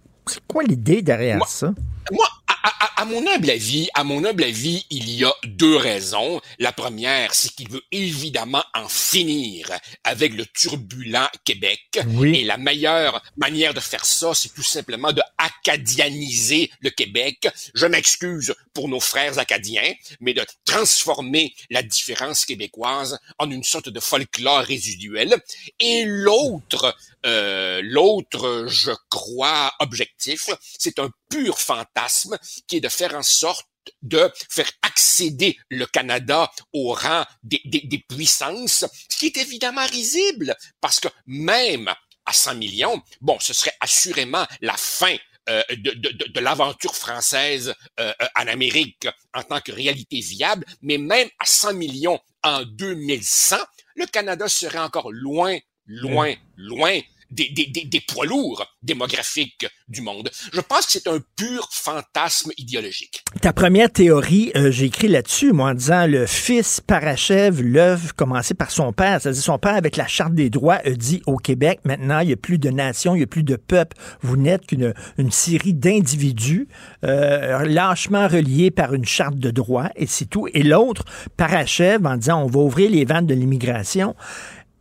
quoi 0.47 0.63
l'idée 0.63 1.01
derrière 1.01 1.47
ça? 1.47 1.73
Moi, 2.11 2.27
à, 2.47 2.86
mon 3.05 3.25
humble 3.27 3.49
avis, 3.49 3.89
à 3.93 4.03
mon 4.03 4.25
humble 4.25 4.43
avis, 4.43 4.85
il 4.89 5.09
y 5.09 5.23
a 5.23 5.33
deux 5.45 5.75
raisons. 5.75 6.41
La 6.59 6.71
première, 6.71 7.33
c'est 7.33 7.53
qu'il 7.53 7.69
veut 7.69 7.83
évidemment 7.91 8.63
en 8.73 8.87
finir 8.87 9.69
avec 10.03 10.33
le 10.33 10.45
turbulent 10.45 11.29
Québec. 11.45 11.99
Et 12.33 12.43
la 12.43 12.57
meilleure 12.57 13.21
manière 13.35 13.73
de 13.73 13.79
faire 13.79 14.05
ça, 14.05 14.33
c'est 14.33 14.53
tout 14.53 14.63
simplement 14.63 15.13
de 15.13 15.21
acadianiser 15.37 16.71
le 16.81 16.89
Québec. 16.89 17.47
Je 17.73 17.85
m'excuse 17.85 18.55
pour 18.73 18.89
nos 18.89 18.99
frères 18.99 19.39
acadiens, 19.39 19.93
mais 20.19 20.33
de 20.33 20.45
transformer 20.65 21.53
la 21.69 21.83
différence 21.83 22.45
québécoise 22.45 23.19
en 23.37 23.49
une 23.49 23.63
sorte 23.63 23.89
de 23.89 23.99
folklore 23.99 24.61
résiduel. 24.61 25.35
Et 25.79 26.03
l'autre, 26.05 26.95
euh, 27.25 27.81
l'autre, 27.83 28.65
je 28.67 28.91
crois, 29.09 29.73
objectif, 29.79 30.49
c'est 30.77 30.99
un 30.99 31.11
pur 31.29 31.59
fantasme 31.59 32.37
qui 32.67 32.77
est 32.77 32.81
de 32.81 32.86
faire 32.89 33.15
en 33.15 33.23
sorte 33.23 33.65
de 34.01 34.29
faire 34.49 34.69
accéder 34.81 35.57
le 35.69 35.85
Canada 35.85 36.51
au 36.73 36.93
rang 36.93 37.23
des, 37.43 37.61
des, 37.65 37.81
des 37.81 37.99
puissances, 37.99 38.85
ce 39.09 39.17
qui 39.17 39.27
est 39.27 39.37
évidemment 39.37 39.85
risible, 39.85 40.55
parce 40.81 40.99
que 40.99 41.07
même 41.25 41.93
à 42.25 42.33
100 42.33 42.55
millions, 42.55 43.01
bon, 43.21 43.37
ce 43.39 43.53
serait 43.53 43.73
assurément 43.79 44.45
la 44.61 44.75
fin 44.75 45.15
euh, 45.49 45.63
de, 45.69 45.91
de, 45.91 46.09
de 46.09 46.39
l'aventure 46.41 46.93
française 46.93 47.73
euh, 48.01 48.13
en 48.35 48.47
Amérique 48.47 49.07
en 49.33 49.43
tant 49.43 49.61
que 49.61 49.71
réalité 49.71 50.19
viable, 50.19 50.65
mais 50.81 50.97
même 50.97 51.29
à 51.39 51.45
100 51.45 51.73
millions 51.73 52.19
en 52.43 52.63
2100, 52.63 53.55
le 53.95 54.05
Canada 54.07 54.49
serait 54.49 54.79
encore 54.79 55.09
loin, 55.11 55.57
loin, 55.85 56.33
loin 56.57 56.99
des, 57.31 57.49
des, 57.49 57.65
des, 57.67 57.85
des, 57.85 58.01
poids 58.01 58.25
lourds 58.25 58.65
démographiques 58.81 59.67
du 59.87 60.01
monde. 60.01 60.29
Je 60.53 60.61
pense 60.61 60.85
que 60.85 60.91
c'est 60.93 61.07
un 61.07 61.19
pur 61.35 61.67
fantasme 61.71 62.51
idéologique. 62.57 63.23
Ta 63.41 63.53
première 63.53 63.91
théorie, 63.91 64.51
euh, 64.55 64.71
j'ai 64.71 64.85
écrit 64.85 65.07
là-dessus, 65.07 65.51
moi, 65.53 65.71
en 65.71 65.73
disant 65.73 66.07
le 66.07 66.25
fils 66.25 66.81
parachève 66.81 67.61
l'œuvre 67.61 68.15
commencée 68.15 68.53
par 68.53 68.71
son 68.71 68.93
père. 68.93 69.21
C'est-à-dire 69.21 69.43
son 69.43 69.59
père, 69.59 69.75
avec 69.75 69.97
la 69.97 70.07
Charte 70.07 70.33
des 70.33 70.49
droits, 70.49 70.79
dit 70.85 71.21
au 71.25 71.37
Québec, 71.37 71.79
maintenant, 71.83 72.19
il 72.19 72.27
n'y 72.27 72.33
a 72.33 72.37
plus 72.37 72.57
de 72.57 72.69
nation, 72.69 73.15
il 73.15 73.19
n'y 73.19 73.23
a 73.23 73.27
plus 73.27 73.43
de 73.43 73.55
peuple. 73.55 73.97
Vous 74.21 74.37
n'êtes 74.37 74.65
qu'une 74.65 74.93
une 75.17 75.31
série 75.31 75.73
d'individus 75.73 76.67
euh, 77.03 77.65
lâchement 77.65 78.27
reliés 78.27 78.71
par 78.71 78.93
une 78.93 79.05
charte 79.05 79.37
de 79.37 79.51
droits, 79.51 79.89
et 79.95 80.07
c'est 80.07 80.25
tout. 80.25 80.47
Et 80.53 80.63
l'autre 80.63 81.03
parachève 81.35 82.05
en 82.05 82.17
disant, 82.17 82.43
on 82.43 82.47
va 82.47 82.59
ouvrir 82.59 82.89
les 82.89 83.05
vannes 83.05 83.27
de 83.27 83.33
l'immigration. 83.33 84.15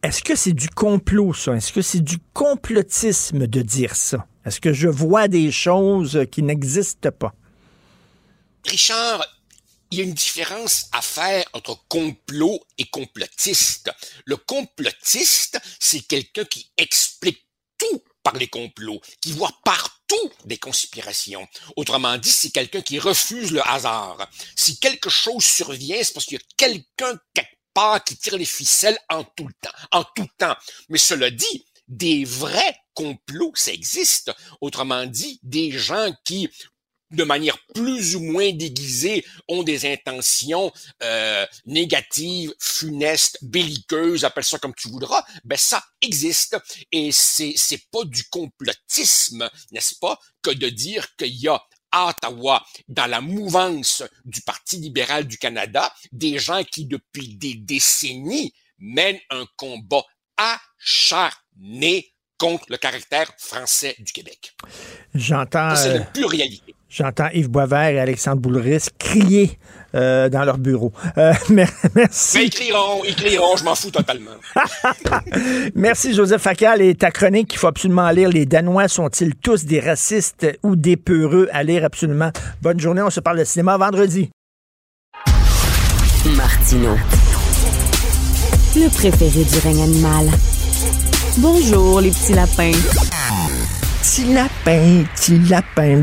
Est-ce 0.06 0.22
que 0.22 0.36
c'est 0.36 0.52
du 0.52 0.68
complot, 0.68 1.34
ça? 1.34 1.56
Est-ce 1.56 1.72
que 1.72 1.82
c'est 1.82 2.00
du 2.00 2.18
complotisme 2.32 3.48
de 3.48 3.60
dire 3.60 3.96
ça? 3.96 4.28
Est-ce 4.44 4.60
que 4.60 4.72
je 4.72 4.86
vois 4.86 5.26
des 5.26 5.50
choses 5.50 6.24
qui 6.30 6.44
n'existent 6.44 7.10
pas? 7.10 7.34
Richard, 8.64 9.26
il 9.90 9.98
y 9.98 10.02
a 10.02 10.04
une 10.04 10.14
différence 10.14 10.88
à 10.92 11.02
faire 11.02 11.44
entre 11.54 11.84
complot 11.88 12.60
et 12.78 12.84
complotiste. 12.84 13.90
Le 14.26 14.36
complotiste, 14.36 15.58
c'est 15.80 16.02
quelqu'un 16.02 16.44
qui 16.44 16.70
explique 16.76 17.44
tout 17.76 18.00
par 18.22 18.34
les 18.36 18.46
complots, 18.46 19.00
qui 19.20 19.32
voit 19.32 19.58
partout 19.64 20.30
des 20.44 20.58
conspirations. 20.58 21.48
Autrement 21.74 22.16
dit, 22.16 22.30
c'est 22.30 22.50
quelqu'un 22.50 22.80
qui 22.80 23.00
refuse 23.00 23.50
le 23.50 23.68
hasard. 23.68 24.30
Si 24.54 24.78
quelque 24.78 25.10
chose 25.10 25.42
survient, 25.42 25.98
c'est 26.00 26.12
parce 26.12 26.26
qu'il 26.26 26.38
y 26.38 26.40
a 26.40 26.44
quelqu'un 26.56 27.18
quelque 27.34 27.55
qui 28.04 28.16
tire 28.16 28.36
les 28.36 28.44
ficelles 28.44 28.98
en 29.08 29.24
tout 29.24 29.50
temps, 29.60 29.70
en 29.92 30.04
tout 30.04 30.28
temps. 30.38 30.56
Mais 30.88 30.98
cela 30.98 31.30
dit, 31.30 31.64
des 31.88 32.24
vrais 32.24 32.76
complots, 32.94 33.52
ça 33.54 33.72
existe. 33.72 34.32
Autrement 34.60 35.06
dit, 35.06 35.38
des 35.42 35.70
gens 35.70 36.10
qui 36.24 36.48
de 37.12 37.24
manière 37.24 37.56
plus 37.74 38.16
ou 38.16 38.20
moins 38.20 38.52
déguisée, 38.52 39.24
ont 39.48 39.62
des 39.62 39.86
intentions 39.86 40.72
euh, 41.02 41.46
négatives, 41.64 42.52
funestes, 42.58 43.38
belliqueuses, 43.42 44.24
appelle 44.24 44.44
ça 44.44 44.58
comme 44.58 44.74
tu 44.74 44.88
voudras, 44.88 45.24
ben 45.44 45.56
ça 45.56 45.84
existe. 46.02 46.56
Et 46.92 47.12
c'est, 47.12 47.54
c'est 47.56 47.88
pas 47.90 48.04
du 48.04 48.24
complotisme, 48.24 49.48
n'est-ce 49.70 49.94
pas, 50.00 50.18
que 50.42 50.50
de 50.50 50.68
dire 50.68 51.14
qu'il 51.16 51.34
y 51.36 51.48
a 51.48 51.62
à 51.92 52.08
Ottawa, 52.08 52.62
dans 52.88 53.06
la 53.06 53.20
mouvance 53.20 54.02
du 54.24 54.42
Parti 54.42 54.76
libéral 54.76 55.26
du 55.26 55.38
Canada, 55.38 55.92
des 56.12 56.38
gens 56.38 56.62
qui, 56.64 56.86
depuis 56.86 57.36
des 57.36 57.54
décennies, 57.54 58.52
mènent 58.78 59.20
un 59.30 59.46
combat 59.56 60.02
acharné 60.36 62.12
contre 62.38 62.66
le 62.68 62.76
caractère 62.76 63.32
français 63.38 63.96
du 63.98 64.12
Québec. 64.12 64.54
J'entends. 65.14 65.74
C'est 65.74 65.90
euh, 65.90 65.98
une 65.98 66.06
pure 66.06 66.30
réalité. 66.30 66.74
J'entends 66.88 67.28
Yves 67.32 67.48
Boisvert 67.48 67.88
et 67.88 67.98
Alexandre 67.98 68.40
Boulris 68.40 68.86
crier 68.98 69.58
euh, 69.96 70.28
dans 70.28 70.44
leur 70.44 70.58
bureau. 70.58 70.92
Euh, 71.18 71.32
merci. 71.94 72.38
Mais 72.38 72.44
ils 72.44 72.50
crieront, 72.50 73.02
ils 73.04 73.16
crieront, 73.16 73.56
je 73.56 73.64
m'en 73.64 73.74
fous 73.74 73.90
totalement. 73.90 74.32
merci 75.74 76.14
Joseph 76.14 76.42
Facal 76.42 76.82
et 76.82 76.94
ta 76.94 77.10
chronique 77.10 77.48
qu'il 77.48 77.58
faut 77.58 77.66
absolument 77.66 78.10
lire. 78.10 78.28
Les 78.28 78.46
Danois 78.46 78.88
sont-ils 78.88 79.34
tous 79.34 79.64
des 79.64 79.80
racistes 79.80 80.46
ou 80.62 80.76
des 80.76 80.96
peureux? 80.96 81.48
À 81.52 81.62
lire 81.62 81.84
absolument? 81.84 82.30
Bonne 82.62 82.80
journée, 82.80 83.02
on 83.02 83.10
se 83.10 83.20
parle 83.20 83.38
de 83.38 83.44
cinéma 83.44 83.76
vendredi. 83.76 84.30
Martino. 86.34 86.96
Le 88.74 88.88
préféré 88.90 89.44
du 89.44 89.58
règne 89.62 89.82
animal. 89.82 90.26
Bonjour 91.38 92.00
les 92.00 92.10
petits 92.10 92.32
lapins. 92.32 92.72
Petit 94.02 94.32
lapin, 94.34 95.04
petit 95.14 95.38
lapin. 95.48 96.02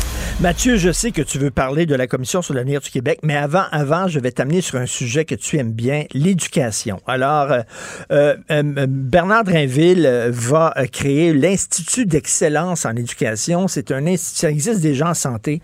Mathieu, 0.41 0.75
je 0.75 0.91
sais 0.91 1.11
que 1.11 1.21
tu 1.21 1.37
veux 1.37 1.51
parler 1.51 1.85
de 1.85 1.93
la 1.93 2.07
Commission 2.07 2.41
sur 2.41 2.55
l'avenir 2.55 2.81
du 2.81 2.89
Québec, 2.89 3.19
mais 3.21 3.35
avant, 3.35 3.65
avant, 3.71 4.07
je 4.07 4.19
vais 4.19 4.31
t'amener 4.31 4.61
sur 4.61 4.79
un 4.79 4.87
sujet 4.87 5.23
que 5.23 5.35
tu 5.35 5.59
aimes 5.59 5.71
bien, 5.71 6.05
l'éducation. 6.15 6.99
Alors, 7.05 7.51
euh, 7.51 7.61
euh, 8.11 8.35
euh 8.49 8.87
Bernard 8.89 9.43
Drinville 9.43 10.09
va 10.31 10.73
créer 10.91 11.31
l'Institut 11.31 12.07
d'excellence 12.07 12.87
en 12.87 12.95
éducation. 12.95 13.67
C'est 13.67 13.91
un 13.91 14.07
institut, 14.07 14.39
ça 14.39 14.49
existe 14.49 14.81
déjà 14.81 15.09
en 15.09 15.13
santé, 15.13 15.61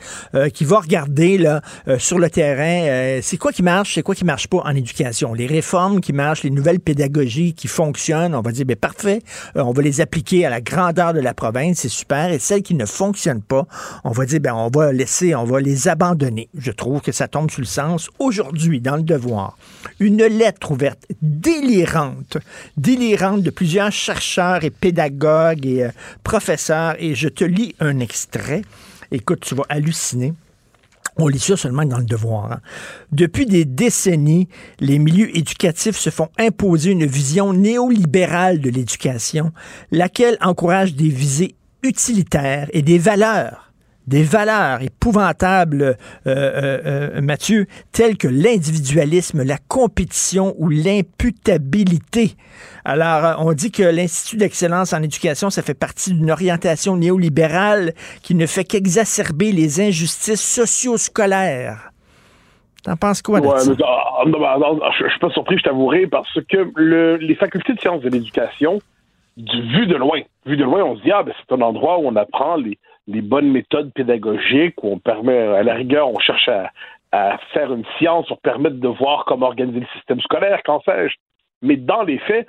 qui 0.54 0.64
va 0.64 0.80
regarder 0.80 1.40
là 1.40 1.62
sur 1.98 2.20
le 2.20 2.30
terrain, 2.30 3.20
c'est 3.24 3.38
quoi 3.38 3.52
qui 3.52 3.64
marche, 3.64 3.95
c'est 3.95 4.04
quoi 4.04 4.14
qui 4.14 4.26
marche 4.26 4.48
pas 4.48 4.62
en 4.64 4.76
éducation. 4.76 5.34
Les 5.34 5.48
réformes 5.48 6.02
qui 6.02 6.14
marchent, 6.14 6.44
les 6.44 6.52
nouvelles 6.52 6.80
pédagogies 6.80 7.56
qui 7.56 7.68
fonctionnent, 7.68 8.36
on 8.36 8.41
va 8.41 8.52
dire, 8.52 8.66
ben 8.66 8.76
parfait, 8.76 9.24
on 9.56 9.72
va 9.72 9.82
les 9.82 10.02
appliquer 10.02 10.45
à 10.45 10.52
la 10.52 10.62
grandeur 10.62 11.14
de 11.14 11.20
la 11.20 11.34
province, 11.34 11.80
c'est 11.80 11.90
super. 11.90 12.32
Et 12.32 12.38
celles 12.38 12.62
qui 12.62 12.76
ne 12.76 12.86
fonctionnent 12.86 13.41
pas, 13.41 13.66
on 14.04 14.12
va 14.12 14.26
dire, 14.26 14.40
ben 14.40 14.66
va 14.69 14.91
laisser, 14.91 15.35
on 15.35 15.44
va 15.44 15.60
les 15.60 15.88
abandonner. 15.88 16.49
Je 16.57 16.72
trouve 16.72 17.02
que 17.02 17.11
ça 17.11 17.27
tombe 17.27 17.52
sur 17.52 17.61
le 17.61 17.68
sens. 17.68 18.10
Aujourd'hui, 18.19 18.81
dans 18.81 18.95
le 18.95 19.03
devoir, 19.03 19.57
une 19.99 20.23
lettre 20.23 20.72
ouverte 20.72 21.06
délirante, 21.22 22.38
délirante 22.76 23.44
de 23.44 23.49
plusieurs 23.49 23.91
chercheurs 23.91 24.64
et 24.64 24.69
pédagogues 24.69 25.65
et 25.65 25.85
euh, 25.85 25.89
professeurs, 26.23 26.95
et 26.99 27.15
je 27.15 27.30
te 27.30 27.44
lis 27.44 27.76
un 27.80 27.99
extrait. 27.99 28.61
Écoute, 29.11 29.41
tu 29.41 29.56
vas 29.56 29.64
halluciner. 29.69 30.34
On 31.19 31.27
lit 31.27 31.39
ça 31.39 31.57
seulement 31.57 31.85
dans 31.85 31.98
le 31.98 32.06
devoir. 32.06 32.52
Hein. 32.52 32.60
Depuis 33.11 33.45
des 33.45 33.65
décennies, 33.65 34.48
les 34.80 34.99
milieux 34.99 35.35
éducatifs 35.35 35.98
se 35.98 36.11
font 36.11 36.30
imposer 36.38 36.91
une 36.91 37.06
vision 37.06 37.53
néolibérale 37.53 38.60
de 38.60 38.69
l'éducation, 38.69 39.52
laquelle 39.91 40.38
encourage 40.41 40.94
des 40.94 41.10
visées 41.10 41.56
utilitaires 41.84 42.69
et 42.72 42.81
des 42.81 42.99
valeurs 42.99 43.66
des 44.08 44.24
valeurs 44.24 44.82
épouvantables, 44.82 45.82
euh, 45.82 45.96
euh, 46.28 46.80
euh, 47.18 47.22
Mathieu, 47.22 47.68
telles 47.92 48.18
que 48.18 48.28
l'individualisme, 48.28 49.44
la 49.44 49.58
compétition 49.68 50.56
ou 50.58 50.70
l'imputabilité. 50.70 52.32
Alors, 52.86 53.46
on 53.46 53.52
dit 53.52 53.70
que 53.70 53.84
l'Institut 53.84 54.38
d'excellence 54.38 54.94
en 54.94 55.04
éducation, 55.04 55.50
ça 55.50 55.62
fait 55.62 55.78
partie 55.78 56.14
d'une 56.14 56.32
orientation 56.32 56.96
néolibérale 56.96 57.94
qui 58.24 58.34
ne 58.34 58.46
fait 58.46 58.64
qu'exacerber 58.64 59.52
les 59.52 59.82
injustices 59.82 60.42
socio-scolaires. 60.42 61.92
T'en 62.84 62.96
penses 62.96 63.22
quoi 63.22 63.42
de 63.42 63.48
ça? 63.48 63.74
Ah, 63.86 64.24
je 64.98 65.10
suis 65.10 65.20
pas 65.20 65.30
surpris, 65.32 65.58
je 65.58 65.64
t'avouerai, 65.64 66.08
parce 66.08 66.40
que 66.50 66.72
le, 66.76 67.18
les 67.18 67.36
facultés 67.36 67.74
de 67.74 67.80
sciences 67.82 68.02
de 68.02 68.10
l'éducation, 68.10 68.80
vu 69.36 69.86
de 69.86 69.96
loin, 69.96 70.22
vu 70.46 70.56
de 70.56 70.64
loin, 70.64 70.84
on 70.84 70.96
se 70.96 71.02
dit, 71.04 71.12
ah, 71.12 71.24
ben, 71.24 71.34
c'est 71.38 71.54
un 71.54 71.62
endroit 71.62 72.00
où 72.00 72.08
on 72.08 72.16
apprend 72.16 72.56
les, 72.56 72.78
les 73.08 73.22
bonnes 73.22 73.52
méthodes 73.52 73.92
pédagogiques, 73.94 74.84
où 74.84 74.92
on 74.92 75.00
permet, 75.00 75.38
à 75.38 75.64
la 75.64 75.74
rigueur, 75.74 76.10
on 76.10 76.20
cherche 76.20 76.50
à, 76.50 76.70
faire 77.54 77.74
une 77.74 77.86
science 77.98 78.28
pour 78.28 78.40
permettre 78.42 78.76
de 78.76 78.88
voir 78.88 79.26
comment 79.26 79.48
organiser 79.48 79.80
le 79.80 79.88
système 79.96 80.20
scolaire, 80.20 80.62
qu'en 80.64 80.82
sais-je. 80.82 81.16
Mais 81.64 81.78
dans 81.78 82.04
les 82.04 82.20
faits, 82.20 82.48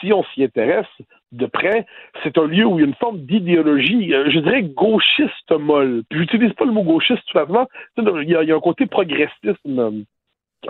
si 0.00 0.12
on 0.12 0.24
s'y 0.24 0.42
intéresse 0.42 0.86
de 1.30 1.46
près, 1.46 1.86
c'est 2.22 2.36
un 2.36 2.46
lieu 2.46 2.64
où 2.64 2.78
il 2.78 2.82
y 2.82 2.84
a 2.84 2.88
une 2.88 2.94
forme 2.94 3.18
d'idéologie, 3.18 4.12
euh, 4.14 4.28
je 4.30 4.40
dirais 4.40 4.62
gauchiste 4.62 5.52
molle. 5.52 6.02
J'utilise 6.10 6.52
pas 6.54 6.64
le 6.64 6.72
mot 6.72 6.82
gauchiste 6.82 7.22
tout 7.26 7.38
simplement. 7.38 7.68
Il 7.96 8.28
y, 8.28 8.34
a, 8.34 8.56
un 8.56 8.60
côté 8.60 8.86
progressisme 8.86 10.04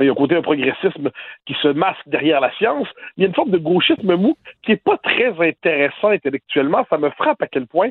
il 0.00 0.06
y 0.06 0.08
a 0.08 0.12
un 0.12 0.14
côté 0.14 0.36
un 0.36 0.42
progressisme 0.42 1.10
qui 1.46 1.54
se 1.62 1.68
masque 1.68 2.06
derrière 2.06 2.40
la 2.40 2.52
science. 2.52 2.88
Il 3.16 3.22
y 3.22 3.24
a 3.24 3.28
une 3.28 3.34
forme 3.34 3.50
de 3.50 3.58
gauchisme 3.58 4.14
mou 4.16 4.36
qui 4.62 4.72
est 4.72 4.82
pas 4.82 4.98
très 4.98 5.34
intéressant 5.40 6.08
intellectuellement. 6.08 6.86
Ça 6.90 6.98
me 6.98 7.10
frappe 7.10 7.42
à 7.42 7.46
quel 7.46 7.66
point 7.66 7.90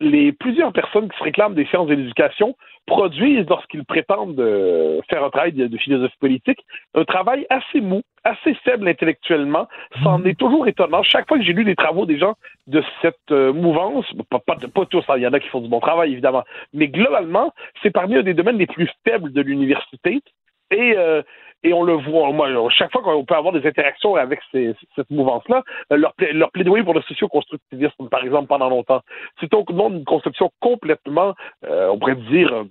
les 0.00 0.32
plusieurs 0.32 0.72
personnes 0.72 1.08
qui 1.08 1.18
se 1.18 1.24
réclament 1.24 1.54
des 1.54 1.64
sciences 1.66 1.88
de 1.88 1.94
l'éducation 1.94 2.54
produisent, 2.86 3.46
lorsqu'ils 3.48 3.84
prétendent 3.84 4.38
euh, 4.40 5.00
faire 5.10 5.24
un 5.24 5.30
travail 5.30 5.52
de, 5.52 5.66
de, 5.66 5.76
philosophie 5.76 6.16
politique, 6.20 6.58
un 6.94 7.04
travail 7.04 7.46
assez 7.50 7.80
mou, 7.80 8.02
assez 8.24 8.54
faible 8.64 8.88
intellectuellement. 8.88 9.68
Ça 10.02 10.10
en 10.10 10.24
est 10.24 10.38
toujours 10.38 10.66
étonnant. 10.68 11.02
Chaque 11.02 11.28
fois 11.28 11.38
que 11.38 11.44
j'ai 11.44 11.52
lu 11.52 11.64
les 11.64 11.76
travaux 11.76 12.06
des 12.06 12.18
gens 12.18 12.34
de 12.66 12.82
cette 13.02 13.16
euh, 13.30 13.52
mouvance, 13.52 14.06
pas, 14.30 14.38
pas, 14.38 14.56
pas 14.56 14.86
tous, 14.86 15.04
hein, 15.08 15.14
il 15.16 15.22
y 15.22 15.26
en 15.26 15.32
a 15.32 15.40
qui 15.40 15.48
font 15.48 15.60
du 15.60 15.68
bon 15.68 15.80
travail, 15.80 16.12
évidemment, 16.12 16.44
mais 16.72 16.88
globalement, 16.88 17.52
c'est 17.82 17.90
parmi 17.90 18.16
un 18.16 18.22
des 18.22 18.34
domaines 18.34 18.58
les 18.58 18.66
plus 18.66 18.90
faibles 19.04 19.32
de 19.32 19.40
l'université. 19.42 20.22
Et, 20.70 20.94
euh, 20.96 21.22
et 21.62 21.72
on 21.72 21.82
le 21.82 21.94
voit. 21.94 22.30
Moi, 22.32 22.48
chaque 22.70 22.92
fois 22.92 23.02
qu'on 23.02 23.24
peut 23.24 23.34
avoir 23.34 23.52
des 23.52 23.66
interactions 23.66 24.14
avec 24.14 24.40
ces, 24.52 24.74
cette 24.94 25.10
mouvance-là, 25.10 25.62
leur, 25.90 26.14
leur 26.32 26.50
plaidoyer 26.50 26.84
pour 26.84 26.94
le 26.94 27.02
socio-constructivisme, 27.02 28.08
par 28.08 28.24
exemple, 28.24 28.46
pendant 28.46 28.68
longtemps, 28.68 29.02
c'est 29.40 29.50
donc 29.50 29.70
non 29.70 29.90
une 29.90 30.04
conception 30.04 30.50
complètement, 30.60 31.34
euh, 31.64 31.88
on 31.88 31.98
pourrait 31.98 32.16
dire, 32.16 32.64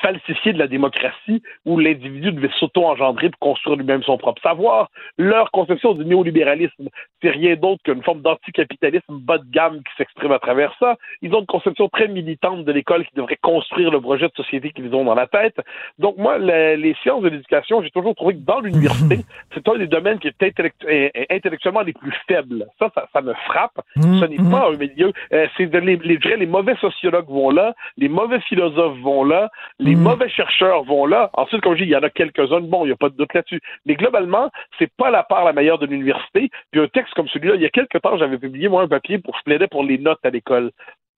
falsifié 0.00 0.52
de 0.52 0.58
la 0.58 0.66
démocratie 0.66 1.42
où 1.64 1.78
l'individu 1.78 2.32
devait 2.32 2.50
s'auto-engendrer 2.58 3.30
pour 3.30 3.38
construire 3.40 3.76
lui-même 3.76 4.02
son 4.02 4.18
propre 4.18 4.42
savoir. 4.42 4.88
Leur 5.18 5.50
conception 5.50 5.94
du 5.94 6.04
néolibéralisme, 6.04 6.88
c'est 7.20 7.30
rien 7.30 7.56
d'autre 7.56 7.82
qu'une 7.82 8.02
forme 8.02 8.22
d'anticapitalisme 8.22 9.18
bas 9.18 9.38
de 9.38 9.50
gamme 9.50 9.78
qui 9.78 9.96
s'exprime 9.96 10.32
à 10.32 10.38
travers 10.38 10.74
ça. 10.78 10.96
Ils 11.20 11.34
ont 11.34 11.40
une 11.40 11.46
conception 11.46 11.88
très 11.88 12.08
militante 12.08 12.64
de 12.64 12.72
l'école 12.72 13.04
qui 13.04 13.14
devrait 13.14 13.38
construire 13.40 13.90
le 13.90 14.00
projet 14.00 14.26
de 14.26 14.34
société 14.36 14.70
qu'ils 14.70 14.94
ont 14.94 15.04
dans 15.04 15.14
la 15.14 15.26
tête. 15.26 15.56
Donc 15.98 16.16
moi, 16.16 16.38
les, 16.38 16.76
les 16.76 16.94
sciences 17.02 17.22
de 17.22 17.28
l'éducation, 17.28 17.82
j'ai 17.82 17.90
toujours 17.90 18.14
trouvé 18.14 18.34
que 18.34 18.40
dans 18.40 18.60
l'université, 18.60 19.18
c'est 19.54 19.66
un 19.68 19.76
des 19.76 19.86
domaines 19.86 20.18
qui 20.18 20.28
est 20.28 20.42
intellectu 20.42 20.86
intellectuellement 21.30 21.82
les 21.82 21.92
plus 21.92 22.14
faibles. 22.28 22.66
Ça, 22.78 22.90
ça, 22.94 23.08
ça 23.12 23.20
me 23.20 23.34
frappe. 23.46 23.80
Ce 23.96 24.24
n'est 24.24 24.50
pas 24.50 24.68
un 24.68 24.76
milieu. 24.76 25.12
Euh, 25.32 25.46
c'est 25.56 25.72
les, 25.74 25.96
les, 25.96 26.18
les 26.36 26.46
mauvais 26.46 26.76
sociologues 26.76 27.28
vont 27.28 27.50
là, 27.50 27.74
les 27.96 28.08
mauvais 28.08 28.40
philosophes 28.40 28.98
vont 28.98 29.24
là, 29.24 29.50
les 29.78 29.94
mmh. 29.94 30.02
mauvais 30.02 30.28
chercheurs 30.28 30.84
vont 30.84 31.06
là. 31.06 31.30
Ensuite, 31.34 31.60
comme 31.62 31.74
je 31.74 31.82
dis, 31.82 31.90
il 31.90 31.92
y 31.92 31.96
en 31.96 32.02
a 32.02 32.10
quelques-uns. 32.10 32.60
Bon, 32.60 32.84
il 32.84 32.88
n'y 32.88 32.92
a 32.92 32.96
pas 32.96 33.08
de 33.08 33.16
doute 33.16 33.34
là-dessus. 33.34 33.60
Mais 33.86 33.94
globalement, 33.94 34.50
c'est 34.78 34.90
pas 34.96 35.10
la 35.10 35.22
part 35.22 35.44
la 35.44 35.52
meilleure 35.52 35.78
de 35.78 35.86
l'université. 35.86 36.50
Puis 36.70 36.80
un 36.80 36.88
texte 36.88 37.14
comme 37.14 37.28
celui-là, 37.28 37.56
il 37.56 37.62
y 37.62 37.66
a 37.66 37.70
quelques 37.70 38.00
temps, 38.00 38.16
j'avais 38.16 38.38
publié, 38.38 38.68
moi, 38.68 38.82
un 38.82 38.88
papier 38.88 39.18
pour 39.18 39.36
je 39.36 39.42
plaidais 39.42 39.68
pour 39.68 39.84
les 39.84 39.98
notes 39.98 40.24
à 40.24 40.30
l'école. 40.30 40.70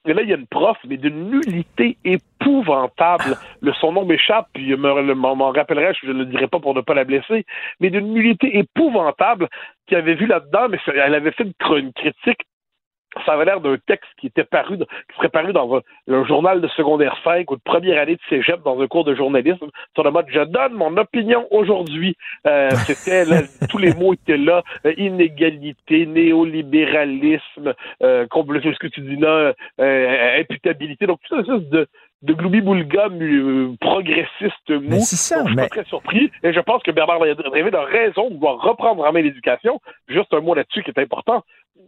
Et 0.06 0.12
là, 0.12 0.22
il 0.22 0.28
y 0.28 0.34
a 0.34 0.36
une 0.36 0.46
prof, 0.46 0.76
mais 0.86 0.98
d'une 0.98 1.30
nullité 1.30 1.96
épouvantable. 2.04 3.36
Le, 3.62 3.72
son 3.72 3.92
nom 3.92 4.04
m'échappe, 4.04 4.48
puis 4.52 4.68
je 4.70 4.74
m'en 4.74 5.50
rappellerai, 5.50 5.94
je 5.94 6.08
ne 6.08 6.18
le 6.18 6.26
dirai 6.26 6.46
pas 6.46 6.60
pour 6.60 6.74
ne 6.74 6.82
pas 6.82 6.92
la 6.92 7.04
blesser, 7.04 7.46
mais 7.80 7.88
d'une 7.88 8.12
nullité 8.12 8.58
épouvantable 8.58 9.48
qui 9.86 9.96
avait 9.96 10.14
vu 10.14 10.26
là-dedans, 10.26 10.68
mais 10.68 10.78
elle 10.94 11.14
avait 11.14 11.32
fait 11.32 11.44
une, 11.44 11.76
une 11.78 11.92
critique 11.94 12.44
ça 13.24 13.32
avait 13.32 13.44
l'air 13.44 13.60
d'un 13.60 13.76
texte 13.86 14.10
qui 14.18 14.26
était 14.26 14.44
paru, 14.44 14.78
qui 14.78 15.16
serait 15.16 15.28
paru 15.28 15.52
dans 15.52 15.76
un, 15.76 16.24
journal 16.24 16.60
de 16.60 16.68
secondaire 16.68 17.16
5 17.24 17.50
ou 17.50 17.56
de 17.56 17.60
première 17.62 18.00
année 18.00 18.16
de 18.16 18.20
cégep 18.28 18.62
dans 18.62 18.80
un 18.80 18.86
cours 18.86 19.04
de 19.04 19.14
journalisme 19.14 19.68
sur 19.94 20.04
le 20.04 20.10
mode 20.10 20.26
je 20.28 20.40
donne 20.40 20.74
mon 20.74 20.96
opinion 20.96 21.46
aujourd'hui. 21.50 22.16
Euh, 22.46 22.70
c'était 22.86 23.24
tous 23.68 23.78
les 23.78 23.94
mots 23.94 24.14
étaient 24.14 24.36
là 24.36 24.62
euh, 24.86 24.92
inégalité, 24.96 26.06
néolibéralisme, 26.06 27.74
euh, 28.02 28.26
ce 28.30 28.78
que 28.78 28.86
tu 28.86 29.00
dis 29.00 29.16
là, 29.16 29.52
euh, 29.80 30.40
imputabilité. 30.40 31.06
Donc 31.06 31.20
tout 31.28 31.44
ça, 31.44 31.58
de 31.58 31.86
de 32.24 32.32
gloubi-boulga 32.32 33.08
euh, 33.10 33.72
progressiste 33.80 34.70
mou. 34.70 34.98
C'est 35.00 35.16
ça, 35.16 35.36
Donc, 35.38 35.48
je 35.48 35.52
suis 35.52 35.56
mais... 35.56 35.62
pas 35.68 35.68
très 35.68 35.84
surpris. 35.84 36.30
Et 36.42 36.52
je 36.52 36.60
pense 36.60 36.82
que 36.82 36.90
Bernard 36.90 37.20
David 37.20 37.74
a 37.74 37.84
raison 37.84 38.30
de 38.30 38.34
vouloir 38.34 38.60
reprendre 38.60 39.04
en 39.04 39.12
main 39.12 39.20
l'éducation. 39.22 39.80
Juste 40.08 40.32
un 40.32 40.40
mot 40.40 40.54
là-dessus 40.54 40.82
qui 40.82 40.90
est 40.90 40.98
important. 41.00 41.42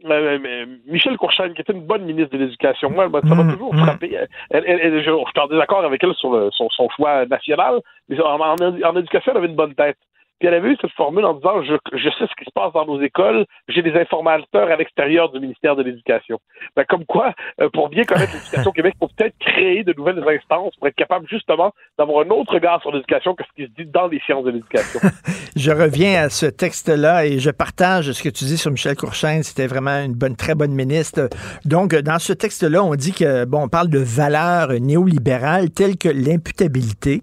Euh, 0.04 0.66
Michel 0.86 1.16
Courchaine, 1.16 1.54
qui 1.54 1.62
était 1.62 1.72
une 1.72 1.86
bonne 1.86 2.04
ministre 2.04 2.36
de 2.36 2.44
l'Éducation, 2.44 2.90
moi, 2.90 3.08
ça 3.26 3.34
m'a 3.34 3.44
Mm, 3.44 3.52
toujours 3.54 3.74
mm. 3.74 3.78
frappé. 3.78 4.14
Elle, 4.50 4.64
elle, 4.66 4.80
elle- 4.82 4.98
je, 4.98 5.04
je 5.04 5.10
suis 5.10 5.40
en 5.40 5.46
désaccord 5.48 5.84
avec 5.84 6.02
elle 6.04 6.14
sur 6.14 6.30
le- 6.32 6.50
son, 6.52 6.68
son 6.70 6.88
choix 6.90 7.24
national, 7.26 7.80
mais 8.08 8.20
en, 8.20 8.38
en, 8.38 8.56
en 8.60 8.96
éducation, 8.96 9.32
elle 9.32 9.38
avait 9.38 9.46
une 9.48 9.56
bonne 9.56 9.74
tête. 9.74 9.96
Puis 10.38 10.48
elle 10.48 10.54
avait 10.54 10.70
eu 10.70 10.76
cette 10.80 10.92
formule 10.92 11.24
en 11.24 11.34
disant 11.34 11.62
je, 11.62 11.74
je 11.92 12.08
sais 12.10 12.26
ce 12.26 12.34
qui 12.38 12.44
se 12.44 12.52
passe 12.54 12.72
dans 12.74 12.84
nos 12.84 13.00
écoles, 13.00 13.46
j'ai 13.68 13.80
des 13.80 13.94
informateurs 13.98 14.70
à 14.70 14.76
l'extérieur 14.76 15.30
du 15.32 15.40
ministère 15.40 15.76
de 15.76 15.82
l'Éducation. 15.82 16.38
Ben, 16.76 16.84
comme 16.84 17.06
quoi, 17.06 17.32
euh, 17.60 17.70
pour 17.70 17.88
bien 17.88 18.04
connaître 18.04 18.32
l'éducation 18.34 18.70
au 18.70 18.72
Québec, 18.72 18.94
il 18.96 18.98
faut 18.98 19.12
peut-être 19.16 19.38
créer 19.38 19.82
de 19.82 19.94
nouvelles 19.94 20.22
instances 20.28 20.76
pour 20.76 20.88
être 20.88 20.94
capable 20.94 21.26
justement 21.28 21.72
d'avoir 21.98 22.26
un 22.26 22.30
autre 22.30 22.52
regard 22.52 22.82
sur 22.82 22.92
l'éducation 22.92 23.34
que 23.34 23.44
ce 23.44 23.62
qui 23.62 23.68
se 23.68 23.82
dit 23.82 23.90
dans 23.90 24.08
les 24.08 24.20
sciences 24.20 24.44
de 24.44 24.50
l'éducation. 24.50 25.00
Je 25.56 25.70
reviens 25.70 26.24
à 26.24 26.28
ce 26.28 26.44
texte-là 26.44 27.24
et 27.24 27.38
je 27.38 27.50
partage 27.50 28.12
ce 28.12 28.22
que 28.22 28.28
tu 28.28 28.44
dis 28.44 28.58
sur 28.58 28.70
Michel 28.70 28.94
Courchaine. 28.94 29.42
C'était 29.42 29.66
vraiment 29.66 30.04
une 30.04 30.12
bonne, 30.12 30.36
très 30.36 30.54
bonne 30.54 30.72
ministre. 30.72 31.30
Donc, 31.64 31.94
dans 31.94 32.18
ce 32.18 32.34
texte-là, 32.34 32.84
on 32.84 32.94
dit 32.94 33.12
que, 33.12 33.46
bon, 33.46 33.62
on 33.62 33.68
parle 33.68 33.88
de 33.88 33.98
valeurs 33.98 34.68
néolibérales 34.78 35.70
telles 35.70 35.96
que 35.96 36.10
l'imputabilité. 36.10 37.22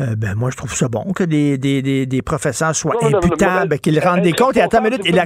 Euh, 0.00 0.14
ben, 0.16 0.36
moi, 0.36 0.50
je 0.50 0.56
trouve 0.56 0.72
ça 0.72 0.88
bon 0.88 1.12
que 1.12 1.24
des, 1.24 1.58
des, 1.58 1.82
des, 1.82 2.06
des 2.06 2.22
professeurs 2.22 2.51
soient 2.52 2.94
Non, 3.02 3.10
non, 3.10 3.18
imputables, 3.18 3.78
qu'ils 3.78 3.98
rendent 4.00 4.22
des 4.22 4.32
comptes. 4.32 4.56
Et 4.56 4.60
attends 4.62 4.78
une 4.84 4.90
minute, 4.90 5.06
et 5.06 5.12
la, 5.12 5.24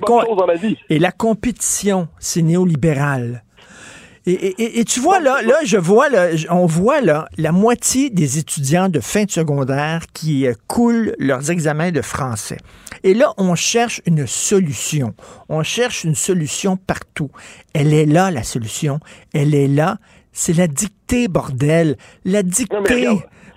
et 0.91 0.99
la 0.99 1.13
compétition, 1.13 2.09
c'est 2.19 2.43
néolibéral. 2.43 3.43
Et, 4.29 4.81
et- 4.81 4.85
tu 4.85 4.99
vois, 4.99 5.21
là, 5.21 5.41
là, 5.43 5.55
je 5.65 5.77
vois, 5.77 6.09
là, 6.09 6.31
on 6.51 6.67
voit, 6.67 7.01
là, 7.01 7.29
la 7.39 7.53
moitié 7.53 8.11
des 8.11 8.39
étudiants 8.39 8.89
de 8.89 8.99
fin 8.99 9.23
de 9.23 9.31
secondaire 9.31 10.03
qui 10.13 10.49
euh, 10.49 10.55
coulent 10.67 11.15
leurs 11.21 11.53
examens 11.53 11.93
de 11.93 12.03
français. 12.03 12.57
Et 13.05 13.15
là, 13.15 13.33
on 13.39 13.55
cherche 13.55 14.03
une 14.05 14.27
solution. 14.27 15.15
On 15.49 15.63
cherche 15.63 16.03
une 16.03 16.17
solution 16.17 16.77
partout. 16.77 17.31
Elle 17.73 17.95
est 17.95 18.05
là, 18.07 18.33
la 18.33 18.43
solution. 18.43 18.99
Elle 19.33 19.55
est 19.55 19.69
là. 19.69 19.99
C'est 20.33 20.55
la 20.55 20.67
dictée, 20.67 21.29
bordel. 21.29 21.97
La 22.25 22.43
dictée. 22.43 23.07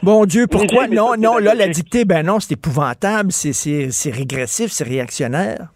Bon 0.01 0.25
Dieu, 0.25 0.47
pourquoi? 0.49 0.87
Non, 0.87 1.15
non, 1.17 1.37
là, 1.37 1.53
la 1.53 1.67
dictée, 1.67 2.05
ben 2.05 2.25
non, 2.25 2.39
c'est 2.39 2.53
épouvantable, 2.53 3.31
c'est- 3.31 4.11
régressif, 4.11 4.71
c'est 4.71 4.85
réactionnaire. 4.87 5.67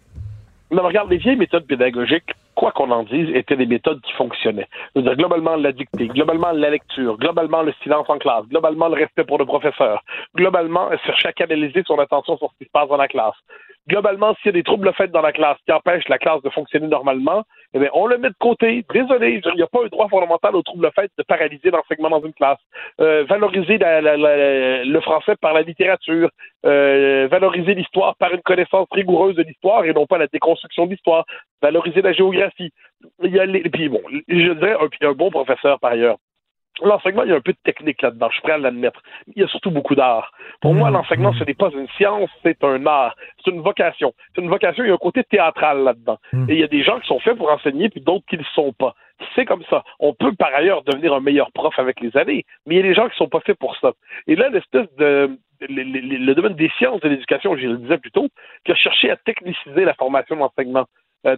Non, 0.70 0.82
mais 0.82 0.88
regarde, 0.88 1.10
les 1.10 1.18
vieilles 1.18 1.36
méthodes 1.36 1.66
pédagogiques, 1.66 2.32
quoi 2.54 2.72
qu'on 2.72 2.90
en 2.90 3.02
dise, 3.02 3.28
étaient 3.34 3.56
des 3.56 3.66
méthodes 3.66 4.00
qui 4.00 4.12
fonctionnaient. 4.14 4.66
Je 4.94 5.00
veux 5.00 5.06
dire, 5.06 5.16
globalement, 5.16 5.56
la 5.56 5.72
dictée, 5.72 6.08
globalement, 6.08 6.52
la 6.52 6.70
lecture, 6.70 7.18
globalement, 7.18 7.62
le 7.62 7.74
silence 7.82 8.06
en 8.08 8.16
classe, 8.18 8.44
globalement, 8.48 8.88
le 8.88 8.94
respect 8.94 9.24
pour 9.24 9.38
le 9.38 9.44
professeur, 9.44 10.02
globalement, 10.34 10.88
chercher 11.04 11.28
à 11.28 11.32
canaliser 11.32 11.82
son 11.86 11.98
attention 11.98 12.38
sur 12.38 12.50
ce 12.52 12.58
qui 12.58 12.64
se 12.64 12.70
passe 12.72 12.88
dans 12.88 12.96
la 12.96 13.08
classe. 13.08 13.34
Globalement, 13.88 14.34
s'il 14.36 14.46
y 14.46 14.48
a 14.48 14.52
des 14.52 14.62
troubles 14.62 14.90
faits 14.94 15.12
dans 15.12 15.20
la 15.20 15.32
classe 15.32 15.58
qui 15.66 15.72
empêchent 15.72 16.08
la 16.08 16.18
classe 16.18 16.40
de 16.42 16.48
fonctionner 16.48 16.88
normalement, 16.88 17.44
eh 17.74 17.78
bien, 17.80 17.90
on 17.92 18.06
le 18.06 18.18
met 18.18 18.28
de 18.28 18.34
côté. 18.38 18.84
Désolé, 18.92 19.40
il 19.44 19.56
n'y 19.56 19.62
a 19.62 19.66
pas 19.66 19.84
un 19.84 19.88
droit 19.88 20.08
fondamental 20.08 20.54
aux 20.54 20.62
troubles 20.62 20.90
faits 20.94 21.10
de 21.18 21.24
paralyser 21.24 21.70
l'enseignement 21.70 22.10
dans 22.10 22.22
une 22.24 22.32
classe. 22.32 22.58
Euh, 23.00 23.24
valoriser 23.28 23.78
la- 23.78 24.00
la- 24.00 24.16
la- 24.16 24.84
le 24.84 25.00
français 25.00 25.34
par 25.40 25.52
la 25.52 25.62
littérature, 25.62 26.30
euh, 26.64 27.26
valoriser 27.30 27.74
l'histoire 27.74 28.14
par 28.16 28.32
une 28.32 28.42
connaissance 28.42 28.86
rigoureuse 28.92 29.34
de 29.34 29.42
l'histoire 29.42 29.84
et 29.84 29.92
non 29.92 30.06
pas 30.06 30.18
la 30.18 30.28
déconstruction 30.28 30.86
de 30.86 30.92
l'histoire, 30.92 31.24
valoriser 31.60 32.00
la 32.00 32.12
géographie. 32.12 32.70
Il 33.22 33.32
y 33.32 33.40
a 33.40 33.44
les, 33.46 33.62
puis 33.62 33.88
bon, 33.88 34.00
je 34.28 34.52
dirais 34.52 34.76
un, 34.80 35.08
un 35.08 35.12
bon 35.12 35.30
professeur 35.30 35.80
par 35.80 35.92
ailleurs. 35.92 36.16
L'enseignement, 36.82 37.22
il 37.22 37.30
y 37.30 37.32
a 37.32 37.36
un 37.36 37.40
peu 37.40 37.52
de 37.52 37.58
technique 37.62 38.02
là-dedans, 38.02 38.28
je 38.30 38.34
suis 38.34 38.42
prêt 38.42 38.52
à 38.52 38.58
l'admettre. 38.58 39.00
Il 39.34 39.40
y 39.40 39.44
a 39.44 39.48
surtout 39.48 39.70
beaucoup 39.70 39.94
d'art. 39.94 40.32
Pour 40.60 40.74
moi, 40.74 40.90
l'enseignement, 40.90 41.32
ce 41.38 41.44
n'est 41.44 41.54
pas 41.54 41.70
une 41.70 41.88
science, 41.96 42.28
c'est 42.42 42.62
un 42.64 42.84
art. 42.86 43.14
C'est 43.44 43.50
une 43.52 43.60
vocation. 43.62 44.12
C'est 44.34 44.42
une 44.42 44.48
vocation, 44.48 44.82
il 44.82 44.88
y 44.88 44.90
a 44.90 44.94
un 44.94 44.98
côté 44.98 45.22
théâtral 45.24 45.84
là-dedans. 45.84 46.18
Et 46.48 46.54
il 46.54 46.58
y 46.60 46.64
a 46.64 46.68
des 46.68 46.82
gens 46.82 46.98
qui 46.98 47.06
sont 47.06 47.20
faits 47.20 47.36
pour 47.36 47.50
enseigner, 47.50 47.88
puis 47.90 48.00
d'autres 48.00 48.24
qui 48.28 48.36
ne 48.36 48.40
le 48.40 48.46
sont 48.54 48.72
pas. 48.72 48.94
C'est 49.36 49.44
comme 49.44 49.62
ça. 49.70 49.84
On 50.00 50.12
peut 50.14 50.34
par 50.34 50.52
ailleurs 50.52 50.82
devenir 50.82 51.14
un 51.14 51.20
meilleur 51.20 51.52
prof 51.52 51.78
avec 51.78 52.00
les 52.00 52.14
années, 52.16 52.44
mais 52.66 52.74
il 52.74 52.78
y 52.78 52.80
a 52.80 52.88
des 52.88 52.94
gens 52.94 53.08
qui 53.08 53.16
sont 53.16 53.28
pas 53.28 53.40
faits 53.40 53.58
pour 53.58 53.76
ça. 53.76 53.92
Et 54.26 54.34
là, 54.34 54.48
l'espèce 54.48 54.92
de 54.96 55.30
le, 55.60 55.82
le- 55.84 56.16
le 56.26 56.34
domaine 56.34 56.54
des 56.54 56.68
sciences 56.76 57.00
de 57.00 57.08
l'éducation, 57.08 57.56
je 57.56 57.68
le 57.68 57.76
disais 57.78 57.98
plus 57.98 58.10
tôt, 58.10 58.28
qui 58.64 58.72
a 58.72 58.74
cherché 58.74 59.10
à 59.10 59.16
techniciser 59.16 59.84
la 59.84 59.94
formation 59.94 60.34
d'enseignement 60.36 60.80
euh, 60.80 60.84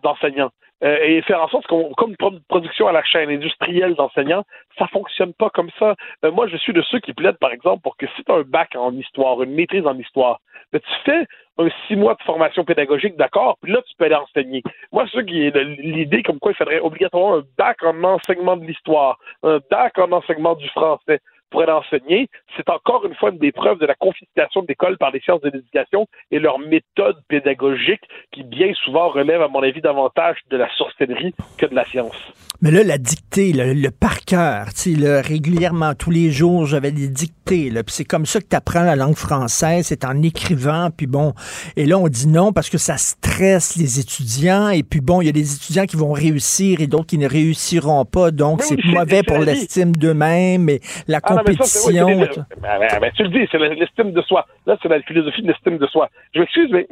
d'enseignants 0.02 0.50
euh, 0.84 0.98
et 1.02 1.22
faire 1.22 1.42
en 1.42 1.48
sorte 1.48 1.66
qu'on, 1.66 1.92
comme 1.92 2.16
pro- 2.16 2.32
production 2.48 2.86
à 2.86 2.92
la 2.92 3.02
chaîne 3.02 3.30
industrielle 3.30 3.94
d'enseignants, 3.94 4.44
ça 4.78 4.86
fonctionne 4.88 5.32
pas 5.34 5.50
comme 5.50 5.70
ça. 5.78 5.94
Euh, 6.24 6.30
moi, 6.30 6.46
je 6.48 6.56
suis 6.56 6.72
de 6.72 6.82
ceux 6.82 7.00
qui 7.00 7.14
plaident, 7.14 7.38
par 7.38 7.52
exemple, 7.52 7.82
pour 7.82 7.96
que 7.96 8.06
si 8.14 8.24
tu 8.24 8.32
as 8.32 8.36
un 8.36 8.42
bac 8.42 8.74
en 8.76 8.92
histoire, 8.94 9.42
une 9.42 9.54
maîtrise 9.54 9.86
en 9.86 9.98
histoire, 9.98 10.40
tu 10.72 10.80
fais 11.04 11.24
un 11.58 11.68
six 11.86 11.96
mois 11.96 12.14
de 12.14 12.22
formation 12.22 12.64
pédagogique, 12.64 13.16
d'accord, 13.16 13.56
puis 13.62 13.72
là, 13.72 13.80
tu 13.86 13.94
peux 13.96 14.04
aller 14.04 14.14
enseigner. 14.14 14.62
Moi, 14.92 15.06
ceux 15.10 15.22
qui 15.22 15.50
l'idée 15.50 16.22
comme 16.22 16.38
quoi 16.38 16.52
il 16.52 16.56
faudrait 16.56 16.80
obligatoirement 16.80 17.36
un 17.36 17.44
bac 17.56 17.82
en 17.82 18.02
enseignement 18.04 18.58
de 18.58 18.66
l'histoire, 18.66 19.18
un 19.42 19.60
bac 19.70 19.98
en 19.98 20.12
enseignement 20.12 20.54
du 20.54 20.68
français, 20.68 21.20
pourrait 21.57 21.66
l'enseigner. 21.66 22.28
C'est 22.55 22.69
encore 22.69 23.07
une 23.07 23.15
fois 23.15 23.31
une 23.31 23.39
des 23.39 23.53
preuves 23.53 23.78
de 23.78 23.87
la 23.87 23.95
confiscation 23.95 24.61
de 24.61 24.66
l'école 24.69 24.99
par 24.99 25.11
les 25.11 25.20
sciences 25.20 25.41
de 25.41 25.49
l'éducation 25.49 26.07
et 26.31 26.39
leur 26.39 26.59
méthode 26.59 27.16
pédagogique 27.28 28.03
qui 28.33 28.43
bien 28.43 28.73
souvent 28.85 29.09
relève, 29.09 29.41
à 29.41 29.49
mon 29.49 29.62
avis, 29.62 29.81
davantage 29.81 30.37
de 30.51 30.57
la 30.59 30.69
sorcellerie 30.77 31.35
que 31.57 31.65
de 31.65 31.74
la 31.74 31.87
science. 31.87 32.16
Mais 32.61 32.70
là, 32.70 32.83
la 32.83 32.99
dictée, 32.99 33.53
le, 33.53 33.73
le 33.73 33.91
par 33.91 34.20
cœur, 34.20 34.66
là, 34.99 35.20
régulièrement, 35.20 35.95
tous 35.95 36.11
les 36.11 36.31
jours, 36.31 36.66
j'avais 36.66 36.91
des 36.91 37.09
dictées. 37.09 37.70
Là, 37.70 37.83
puis 37.83 37.95
c'est 37.95 38.05
comme 38.05 38.27
ça 38.27 38.41
que 38.41 38.47
tu 38.49 38.57
apprends 38.57 38.83
la 38.83 38.97
langue 38.97 39.15
française, 39.16 39.87
c'est 39.87 40.05
en 40.05 40.23
écrivant. 40.23 40.89
Puis 40.95 41.07
bon, 41.07 41.33
et 41.77 41.87
là, 41.87 41.99
on 41.99 42.09
dit 42.09 42.28
non 42.28 42.53
parce 42.53 42.69
que 42.69 42.78
ça 42.78 42.97
stresse 42.97 43.77
les 43.77 44.01
étudiants. 44.01 44.70
Et 44.70 44.83
puis 44.83 45.01
bon, 45.01 45.20
il 45.20 45.27
y 45.27 45.28
a 45.28 45.33
des 45.33 45.55
étudiants 45.55 45.87
qui 45.87 45.97
vont 45.97 46.12
réussir 46.12 46.81
et 46.81 46.87
d'autres 46.87 47.07
qui 47.07 47.19
ne 47.19 47.28
réussiront 47.28 48.05
pas. 48.05 48.31
Donc, 48.31 48.62
c'est 48.62 48.83
mauvais 48.85 49.23
pour 49.23 49.39
l'estime 49.39 49.95
d'eux-mêmes 49.95 50.69
et 50.69 50.81
la 51.07 51.20
Ah, 51.23 51.37
non, 51.47 51.52
mais 51.59 51.64
ça, 51.64 51.64
c'est- 51.64 51.93
oui, 51.93 51.98
compétition. 52.01 52.44
Ben, 52.60 52.78
ben, 52.78 53.01
ben, 53.01 53.12
tu 53.14 53.23
le 53.23 53.28
dis, 53.28 53.48
c'est 53.51 53.59
l'estime 53.59 54.12
de 54.12 54.23
soi. 54.23 54.47
Là, 54.66 54.77
c'est 54.82 54.89
la 54.89 55.01
philosophie 55.02 55.43
de 55.43 55.48
l'estime 55.48 55.78
de 55.78 55.86
soi. 55.86 56.09
Je 56.35 56.40
m'excuse, 56.40 56.70
mais 56.70 56.86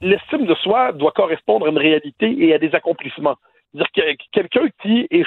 l'estime 0.00 0.46
de 0.46 0.54
soi 0.56 0.92
doit 0.92 1.12
correspondre 1.12 1.66
à 1.66 1.70
une 1.70 1.78
réalité 1.78 2.34
et 2.38 2.54
à 2.54 2.58
des 2.58 2.74
accomplissements. 2.74 3.36
Dire 3.74 3.86
que 3.94 4.00
quelqu'un 4.32 4.68
qui 4.80 5.06
est, 5.10 5.24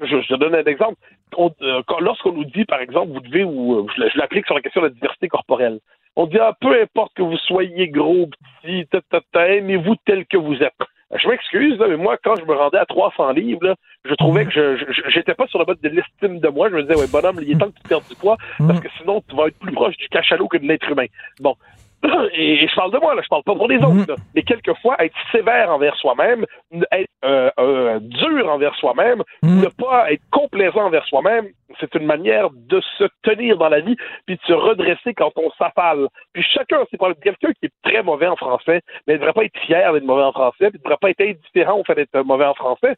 je, 0.00 0.34
donne 0.36 0.54
un 0.54 0.64
exemple. 0.64 0.96
Euh, 1.38 1.82
Lorsqu'on 2.00 2.32
nous 2.32 2.46
dit, 2.46 2.64
par 2.64 2.80
exemple, 2.80 3.12
vous 3.12 3.20
devez, 3.20 3.44
ou 3.44 3.80
euh, 3.80 3.86
je, 3.96 4.08
je 4.08 4.18
l'applique 4.18 4.46
sur 4.46 4.54
la 4.54 4.62
question 4.62 4.80
de 4.80 4.86
la 4.86 4.92
diversité 4.92 5.28
corporelle. 5.28 5.78
On 6.16 6.26
dit, 6.26 6.38
ah, 6.40 6.56
peu 6.60 6.80
importe 6.80 7.14
que 7.14 7.22
vous 7.22 7.36
soyez 7.36 7.88
gros, 7.88 8.28
petit, 8.62 8.88
aimez-vous 9.34 9.94
tel 10.04 10.26
que 10.26 10.36
vous 10.36 10.56
êtes. 10.62 10.72
Je 11.14 11.26
m'excuse, 11.28 11.78
là, 11.78 11.86
mais 11.88 11.96
moi, 11.96 12.18
quand 12.22 12.36
je 12.36 12.44
me 12.44 12.54
rendais 12.54 12.76
à 12.78 12.84
300 12.84 13.30
livres, 13.30 13.64
là, 13.68 13.74
je 14.04 14.14
trouvais 14.14 14.44
que 14.44 14.50
je 14.52 14.76
je- 14.76 15.08
j'étais 15.08 15.34
pas 15.34 15.46
sur 15.46 15.58
le 15.58 15.64
mode 15.64 15.80
de 15.80 15.88
l'estime 15.88 16.38
de 16.38 16.48
moi. 16.48 16.68
Je 16.68 16.74
me 16.76 16.82
disais, 16.82 16.96
ouais, 16.96 17.06
bonhomme, 17.10 17.38
il 17.40 17.50
est 17.52 17.58
temps 17.58 17.70
que 17.70 17.76
tu 17.80 17.88
perdes 17.88 18.04
du 18.08 18.14
poids, 18.14 18.36
parce 18.66 18.80
que 18.80 18.88
sinon, 18.98 19.22
tu 19.26 19.34
vas 19.34 19.46
être 19.46 19.58
plus 19.58 19.72
proche 19.72 19.96
du 19.96 20.06
cachalot 20.08 20.48
que 20.48 20.58
de 20.58 20.66
l'être 20.66 20.88
humain. 20.90 21.06
Bon. 21.40 21.54
Et, 22.32 22.64
et 22.64 22.68
je 22.68 22.74
parle 22.74 22.92
de 22.92 22.98
moi, 22.98 23.14
là, 23.14 23.22
je 23.22 23.28
parle 23.28 23.42
pas 23.42 23.54
pour 23.54 23.68
les 23.68 23.78
autres. 23.78 24.08
là. 24.08 24.14
Mais 24.34 24.42
quelquefois, 24.42 24.96
être 25.04 25.16
sévère 25.32 25.70
envers 25.70 25.96
soi-même, 25.96 26.44
être 26.92 27.08
euh, 27.24 27.50
euh, 27.58 27.98
dur 28.00 28.48
envers 28.48 28.74
soi-même, 28.76 29.22
ne 29.42 29.68
pas 29.68 30.12
être 30.12 30.22
complaisant 30.30 30.86
envers 30.86 31.04
soi-même, 31.06 31.48
c'est 31.80 31.94
une 31.94 32.06
manière 32.06 32.48
de 32.52 32.80
se 32.98 33.04
tenir 33.22 33.58
dans 33.58 33.68
la 33.68 33.80
vie 33.80 33.96
puis 34.26 34.36
de 34.36 34.42
se 34.46 34.52
redresser 34.52 35.14
quand 35.14 35.32
on 35.36 35.50
s'affale. 35.58 36.08
Puis 36.32 36.42
chacun 36.42 36.84
ses 36.90 36.96
problèmes. 36.96 37.18
Quelqu'un 37.22 37.52
qui 37.52 37.66
est 37.66 37.72
très 37.82 38.02
mauvais 38.02 38.28
en 38.28 38.36
français, 38.36 38.82
mais 39.06 39.14
ne 39.14 39.18
devrait 39.18 39.32
pas 39.32 39.44
être 39.44 39.58
fier 39.60 39.92
d'être 39.92 40.04
mauvais 40.04 40.22
en 40.22 40.32
français, 40.32 40.70
puis 40.70 40.78
ne 40.78 40.84
devrait 40.84 40.98
pas 41.00 41.10
être 41.10 41.20
indifférent 41.20 41.78
au 41.78 41.84
fait 41.84 41.94
d'être 41.94 42.20
mauvais 42.22 42.46
en 42.46 42.54
français. 42.54 42.94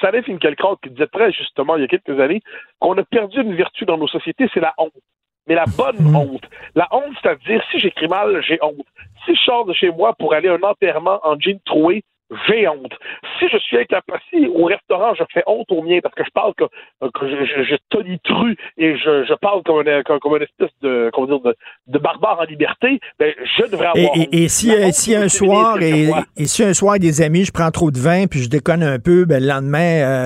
Saleh 0.00 0.22
Finkielkraut 0.22 0.76
qui 0.76 0.90
disait 0.90 1.06
très 1.06 1.32
justement 1.32 1.76
il 1.76 1.82
y 1.82 1.84
a 1.84 1.88
quelques 1.88 2.20
années 2.20 2.42
qu'on 2.78 2.96
a 2.98 3.04
perdu 3.04 3.40
une 3.40 3.54
vertu 3.54 3.84
dans 3.84 3.96
nos 3.96 4.08
sociétés, 4.08 4.48
c'est 4.52 4.60
la 4.60 4.74
honte. 4.78 4.92
Mais 5.48 5.54
la 5.54 5.64
bonne 5.64 6.14
honte. 6.14 6.44
La 6.74 6.86
honte, 6.90 7.14
c'est-à-dire, 7.22 7.62
si 7.70 7.78
j'écris 7.78 8.08
mal, 8.08 8.42
j'ai 8.46 8.58
honte. 8.62 8.86
Si 9.24 9.34
je 9.34 9.40
sors 9.40 9.64
de 9.64 9.72
chez 9.72 9.90
moi 9.90 10.14
pour 10.14 10.34
aller 10.34 10.48
à 10.48 10.54
un 10.54 10.62
enterrement 10.62 11.20
en 11.22 11.38
jean 11.38 11.58
troué, 11.64 12.04
j'ai 12.46 12.68
honte. 12.68 12.92
Si 13.38 13.46
je 13.50 13.56
suis 13.58 13.76
avec 13.76 13.90
la 13.90 14.02
passie 14.02 14.46
au 14.54 14.64
restaurant, 14.64 15.14
je 15.14 15.24
fais 15.32 15.42
honte 15.46 15.70
au 15.72 15.82
mien 15.82 15.98
parce 16.02 16.14
que 16.14 16.24
je 16.24 16.30
parle 16.30 16.52
que, 16.54 16.64
que 16.64 17.28
je, 17.28 17.44
je, 17.46 17.62
je 17.64 17.74
tonitru 17.88 18.56
et 18.76 18.96
je, 18.98 19.24
je 19.24 19.34
parle 19.34 19.62
comme 19.62 19.86
une, 19.86 20.02
comme, 20.04 20.18
comme 20.20 20.36
une 20.36 20.42
espèce 20.42 20.70
de, 20.82 21.10
comment 21.14 21.26
dire, 21.26 21.40
de, 21.40 21.56
de 21.86 21.98
barbare 21.98 22.40
en 22.40 22.44
liberté, 22.44 23.00
ben, 23.18 23.32
je 23.58 23.62
devrais 23.70 23.86
avoir 23.88 24.10
honte. 24.12 24.28
et- 24.32 24.44
et 24.44 24.48
si, 24.48 24.70
euh, 24.72 24.90
si 24.92 25.14
un 25.14 25.28
soir 25.28 25.78
et, 25.82 26.10
si 26.44 26.62
un 26.64 26.74
soir 26.74 26.98
des 26.98 27.22
amis, 27.22 27.44
je 27.44 27.52
prends 27.52 27.70
trop 27.70 27.90
de 27.90 27.98
vin 27.98 28.26
puis 28.26 28.40
je 28.40 28.50
déconne 28.50 28.82
un 28.82 28.98
peu, 28.98 29.24
ben, 29.24 29.42
le 29.42 29.48
lendemain 29.48 29.78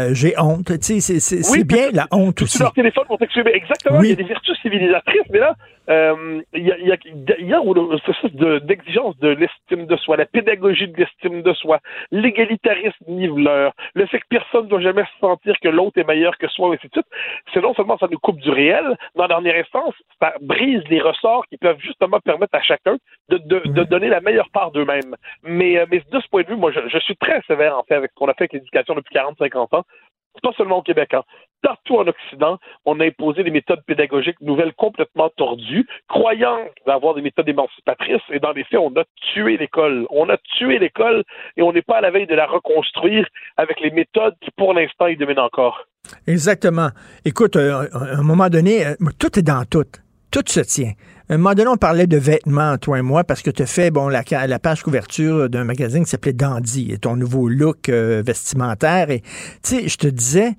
euh, 0.08 0.14
j'ai 0.14 0.34
honte. 0.38 0.66
Tu 0.66 0.74
sais, 0.80 1.00
c'est- 1.00 1.20
c'est 1.20 1.42
c'est 1.42 1.52
Oui, 1.58 1.64
bien 1.64 1.90
la 1.92 2.06
honte 2.10 2.42
aussi. 2.42 2.56
sur 2.56 2.64
leur 2.64 2.72
téléphone 2.72 3.04
pour 3.06 3.18
t'exprimer. 3.18 3.52
Exactement, 3.54 3.98
Oui. 4.00 4.06
il 4.08 4.10
y 4.10 4.12
a 4.14 4.16
des 4.16 4.24
vertus 4.24 4.58
civilisatrices, 4.60 5.22
mais 5.30 5.38
là, 5.38 5.54
euh, 5.88 6.42
il 6.52 6.66
y 6.66 6.72
a, 6.72 6.78
il 6.78 6.86
y 6.86 6.92
a, 6.92 6.96
il 7.38 7.46
y 7.46 7.54
a 7.54 7.60
une 7.60 8.58
d'exigence 8.60 9.18
de 9.18 9.28
l'estime 9.28 9.86
de 9.86 9.96
soi, 9.96 10.16
la 10.16 10.26
pédagogie 10.26 10.88
de 10.88 10.96
l'estime 10.96 11.42
de 11.42 11.52
soi, 11.54 11.80
l'égalitarisme 12.10 13.04
niveleur, 13.08 13.72
le 13.94 14.06
fait 14.06 14.20
que 14.20 14.26
personne 14.28 14.64
ne 14.64 14.68
doit 14.70 14.80
jamais 14.80 15.04
se 15.04 15.18
sentir 15.20 15.54
que 15.60 15.68
l'autre 15.68 15.98
est 15.98 16.06
meilleur 16.06 16.36
que 16.38 16.48
soi, 16.48 16.68
et 16.68 16.74
ainsi 16.74 16.88
de 16.88 16.92
suite. 16.92 17.06
C'est 17.52 17.62
non 17.62 17.74
seulement 17.74 17.98
ça 17.98 18.06
nous 18.10 18.18
coupe 18.18 18.38
du 18.40 18.50
réel, 18.50 18.96
mais 19.16 19.24
en 19.24 19.28
dernière 19.28 19.56
instance, 19.56 19.94
ça 20.20 20.34
brise 20.40 20.82
les 20.88 21.00
ressorts 21.00 21.46
qui 21.48 21.56
peuvent 21.56 21.80
justement 21.80 22.20
permettre 22.20 22.54
à 22.54 22.62
chacun 22.62 22.96
de, 23.28 23.38
de, 23.38 23.62
de 23.66 23.84
donner 23.84 24.08
la 24.08 24.20
meilleure 24.20 24.50
part 24.50 24.70
d'eux-mêmes. 24.70 25.16
Mais, 25.42 25.78
euh, 25.78 25.86
mais 25.90 26.02
de 26.10 26.20
ce 26.20 26.28
point 26.28 26.42
de 26.42 26.48
vue, 26.48 26.56
moi, 26.56 26.70
je, 26.72 26.80
je 26.88 26.98
suis 26.98 27.16
très 27.16 27.40
sévère, 27.42 27.76
en 27.76 27.82
fait, 27.82 27.94
avec 27.94 28.10
ce 28.12 28.16
qu'on 28.16 28.28
a 28.28 28.34
fait 28.34 28.44
avec 28.44 28.52
l'éducation 28.54 28.94
depuis 28.94 29.14
40-50 29.14 29.76
ans. 29.76 29.84
Pas 30.42 30.52
seulement 30.56 30.78
au 30.78 30.82
Québec, 30.82 31.14
hein. 31.14 31.22
Partout 31.62 31.96
en 31.96 32.08
Occident, 32.08 32.58
on 32.84 32.98
a 32.98 33.06
imposé 33.06 33.44
des 33.44 33.52
méthodes 33.52 33.84
pédagogiques 33.86 34.40
nouvelles 34.40 34.72
complètement 34.72 35.30
tordues, 35.36 35.86
croyant 36.08 36.58
d'avoir 36.86 37.14
des 37.14 37.22
méthodes 37.22 37.48
émancipatrices, 37.48 38.22
et 38.30 38.40
dans 38.40 38.50
les 38.50 38.64
faits, 38.64 38.80
on 38.80 38.92
a 38.96 39.04
tué 39.32 39.56
l'école. 39.56 40.06
On 40.10 40.28
a 40.28 40.36
tué 40.58 40.80
l'école 40.80 41.22
et 41.56 41.62
on 41.62 41.72
n'est 41.72 41.82
pas 41.82 41.98
à 41.98 42.00
la 42.00 42.10
veille 42.10 42.26
de 42.26 42.34
la 42.34 42.46
reconstruire 42.46 43.28
avec 43.56 43.78
les 43.80 43.92
méthodes 43.92 44.34
qui, 44.40 44.50
pour 44.56 44.74
l'instant, 44.74 45.06
y 45.06 45.16
dominent 45.16 45.38
encore. 45.38 45.84
Exactement. 46.26 46.88
Écoute, 47.24 47.54
euh, 47.54 47.86
à 47.92 48.18
un 48.18 48.22
moment 48.22 48.48
donné, 48.48 48.84
euh, 48.84 48.94
tout 49.20 49.38
est 49.38 49.42
dans 49.42 49.64
tout. 49.64 49.86
Tout 50.32 50.42
se 50.48 50.60
tient. 50.60 50.92
À 51.28 51.34
un 51.34 51.36
moment 51.36 51.54
donné, 51.54 51.68
on 51.68 51.76
parlait 51.76 52.06
de 52.06 52.16
vêtements, 52.16 52.76
toi 52.78 52.98
et 52.98 53.02
moi, 53.02 53.22
parce 53.22 53.42
que 53.42 53.50
tu 53.50 53.62
as 53.62 53.66
fait 53.66 53.90
bon, 53.90 54.08
la, 54.08 54.24
la 54.46 54.58
page 54.58 54.82
couverture 54.82 55.48
d'un 55.48 55.64
magazine 55.64 56.04
qui 56.04 56.10
s'appelait 56.10 56.32
Dandy, 56.32 56.90
et 56.90 56.98
ton 56.98 57.16
nouveau 57.16 57.48
look 57.48 57.88
euh, 57.90 58.22
vestimentaire. 58.26 59.10
Et 59.10 59.20
tu 59.20 59.76
sais, 59.76 59.88
je 59.88 59.96
te 59.96 60.08
disais, 60.08 60.54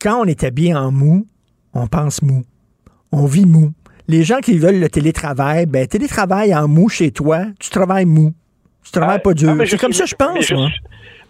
quand 0.00 0.22
on 0.22 0.24
est 0.24 0.44
habillé 0.44 0.74
en 0.74 0.92
mou, 0.92 1.26
on 1.74 1.88
pense 1.88 2.22
mou. 2.22 2.44
On 3.12 3.26
vit 3.26 3.46
mou. 3.46 3.72
Les 4.06 4.22
gens 4.22 4.38
qui 4.38 4.58
veulent 4.58 4.80
le 4.80 4.88
télétravail, 4.88 5.66
ben 5.66 5.86
télétravail 5.86 6.54
en 6.54 6.68
mou 6.68 6.88
chez 6.88 7.10
toi, 7.10 7.46
tu 7.58 7.70
travailles 7.70 8.06
mou. 8.06 8.32
Tu 8.84 8.92
travailles 8.92 9.22
pas 9.22 9.34
dur. 9.34 9.56
Ah, 9.58 9.64
C'est 9.66 9.78
comme 9.78 9.92
ça, 9.92 10.04
je 10.04 10.14
pense, 10.14 10.44
je 10.44 10.54
moi. 10.54 10.68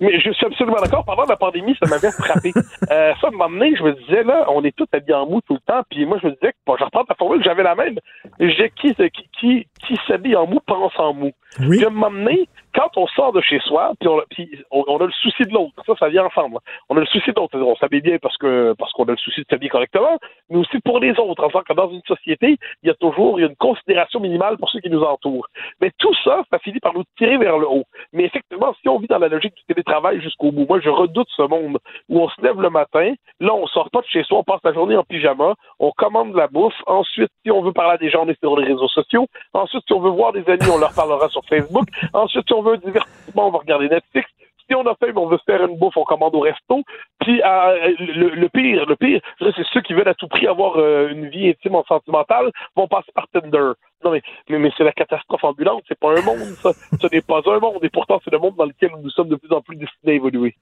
Mais 0.01 0.19
je 0.21 0.31
suis 0.31 0.47
absolument 0.47 0.81
d'accord. 0.81 1.05
Pendant 1.05 1.25
la 1.25 1.37
pandémie, 1.37 1.77
ça 1.83 1.89
m'avait 1.89 2.11
frappé. 2.11 2.53
euh, 2.91 3.13
ça, 3.21 3.27
à 3.27 3.29
un 3.29 3.31
moment 3.31 3.49
donné, 3.49 3.77
je 3.77 3.83
me 3.83 3.93
disais, 3.93 4.23
là, 4.23 4.47
on 4.49 4.63
est 4.65 4.75
tous 4.77 4.87
habillés 4.93 5.15
en 5.15 5.27
mou 5.27 5.41
tout 5.43 5.55
le 5.55 5.61
temps. 5.61 5.83
Puis 5.91 6.05
moi, 6.07 6.19
je 6.23 6.29
me 6.29 6.33
disais, 6.33 6.53
que, 6.53 6.57
bon, 6.67 6.77
je 6.79 6.85
reprends 6.85 7.05
ta 7.05 7.15
formule, 7.15 7.43
j'avais 7.45 7.63
la 7.63 7.75
même. 7.75 7.99
Je 8.41 8.47
disais, 8.47 8.71
qui, 8.71 8.95
qui, 8.95 9.29
qui, 9.39 9.67
qui 9.87 10.01
s'habille 10.07 10.37
en 10.37 10.47
mou 10.47 10.61
pense 10.67 10.93
en 10.99 11.15
mou. 11.15 11.33
Un 11.59 11.91
moment 11.91 12.11
donné, 12.11 12.49
quand 12.75 12.91
on 12.97 13.07
sort 13.07 13.33
de 13.33 13.41
chez 13.41 13.61
soi, 13.61 13.93
puis 14.01 14.49
on, 14.71 14.99
a 14.99 15.07
le 15.07 15.13
souci 15.13 15.45
de 15.45 15.53
l'autre, 15.53 15.73
ça, 15.87 15.95
ça 15.99 16.09
vient 16.09 16.25
ensemble. 16.25 16.59
On 16.89 16.97
a 16.97 17.01
le 17.01 17.07
souci 17.07 17.31
de 17.31 17.37
l'autre. 17.37 17.57
On 17.59 17.77
s'habille 17.77 18.01
bien 18.01 18.19
parce 18.21 18.37
que 18.37 18.75
parce 18.79 18.93
qu'on 18.93 19.05
a 19.05 19.13
le 19.13 19.17
souci 19.17 19.43
de 19.43 19.47
s'habiller 19.49 19.71
correctement, 19.71 20.19
mais 20.51 20.59
aussi 20.59 20.79
pour 20.81 20.99
les 20.99 21.13
autres. 21.19 21.45
En 21.45 21.51
tant 21.51 21.63
que 21.63 21.73
dans 21.73 21.91
une 21.91 22.03
société, 22.07 22.59
il 22.83 22.87
y 22.89 22.91
a 22.91 22.95
toujours 22.95 23.39
il 23.39 23.43
y 23.43 23.45
a 23.45 23.49
une 23.49 23.57
considération 23.57 24.21
minimale 24.21 24.57
pour 24.59 24.69
ceux 24.71 24.81
qui 24.81 24.91
nous 24.91 25.03
entourent. 25.03 25.47
Mais 25.81 25.93
tout 25.99 26.15
ça, 26.25 26.43
ça 26.51 26.59
finit 26.59 26.81
par 26.81 26.95
nous 26.95 27.05
tirer 27.17 27.39
vers 27.39 27.59
le 27.59 27.69
haut. 27.69 27.85
Mais 28.13 28.25
effectivement, 28.25 28.75
si 28.81 28.89
on 28.89 28.99
vit 28.99 29.07
dans 29.07 29.19
la 29.19 29.29
logique 29.29 29.55
du 29.55 29.63
télétravail 29.69 30.21
jusqu'au 30.21 30.51
bout, 30.51 30.67
moi, 30.69 30.81
je 30.81 30.89
redoute 30.89 31.29
ce 31.37 31.43
monde 31.43 31.79
où 32.09 32.21
on 32.21 32.29
se 32.29 32.41
lève 32.43 32.61
le 32.61 32.71
matin, 32.71 33.15
là, 33.41 33.55
on 33.55 33.67
sort 33.69 33.91
pas 33.91 34.01
de 34.01 34.07
chez 34.07 34.25
soi, 34.25 34.39
on 34.39 34.45
passe 34.45 34.61
la 34.65 34.73
journée 34.73 34.97
en 34.97 35.05
pyjama, 35.05 35.55
on 35.79 35.93
commande 35.93 36.33
de 36.33 36.39
la 36.39 36.49
bouffe. 36.49 36.75
Ensuite, 36.87 37.31
si 37.45 37.51
on 37.51 37.63
veut 37.63 37.73
parler 37.73 37.95
à 37.95 37.99
des 37.99 38.11
gens, 38.11 38.25
on 38.25 38.29
est 38.29 38.39
sur 38.41 38.59
les 38.59 38.67
réseaux 38.67 38.89
sociaux. 38.89 39.27
Ensuite, 39.53 39.83
si 39.87 39.93
on 39.93 40.01
veut 40.01 40.11
voir 40.11 40.33
des 40.33 40.45
amis, 40.49 40.69
on 40.75 40.79
leur 40.79 40.95
parlera 40.95 41.29
sur 41.29 41.44
Facebook. 41.49 41.89
Ensuite, 42.13 42.47
si 42.47 42.53
on 42.53 42.63
veut 42.63 42.75
un 42.75 42.79
divertissement, 42.79 43.49
on 43.49 43.51
va 43.51 43.59
regarder 43.59 43.89
Netflix. 43.89 44.29
Si 44.69 44.75
on 44.75 44.87
a 44.87 44.95
faim, 44.95 45.13
on 45.17 45.27
veut 45.27 45.39
faire 45.45 45.65
une 45.67 45.77
bouffe, 45.77 45.97
on 45.97 46.05
commande 46.05 46.35
au 46.35 46.41
resto. 46.41 46.83
Puis 47.21 47.37
le, 47.43 48.31
le 48.31 48.49
pire, 48.49 48.87
le 48.87 48.97
pire, 48.97 49.21
c'est 49.39 49.67
ceux 49.73 49.83
qui 49.83 49.93
veulent 49.93 50.09
à 50.09 50.15
tout 50.15 50.29
prix 50.29 50.47
avoir 50.47 50.79
euh, 50.79 51.09
une 51.11 51.29
vie 51.29 51.49
intime 51.49 51.75
en 51.75 51.85
sentimentale 51.85 52.51
vont 52.75 52.89
passer 52.89 53.13
par 53.15 53.29
Tinder. 53.29 53.73
Non 54.05 54.11
mais 54.11 54.23
mais, 54.49 54.59
mais 54.59 54.71
c'est 54.77 54.85
la 54.85 54.93
catastrophe 54.93 55.45
ambulante, 55.45 55.83
c'est 55.89 55.99
pas 55.99 56.11
un 56.17 56.23
monde 56.23 56.55
ça. 56.63 56.73
Ce 57.01 57.07
n'est 57.13 57.23
pas 57.23 57.41
un 57.47 57.59
monde 57.59 57.83
et 57.83 57.91
pourtant 57.91 58.21
c'est 58.25 58.33
le 58.33 58.39
monde 58.39 58.55
dans 58.57 58.65
lequel 58.65 58.91
nous 59.03 59.11
sommes 59.11 59.29
de 59.29 59.37
plus 59.37 59.53
en 59.53 59.61
plus 59.61 59.77
destinés 59.77 60.13
à 60.13 60.15
évoluer. 60.15 60.55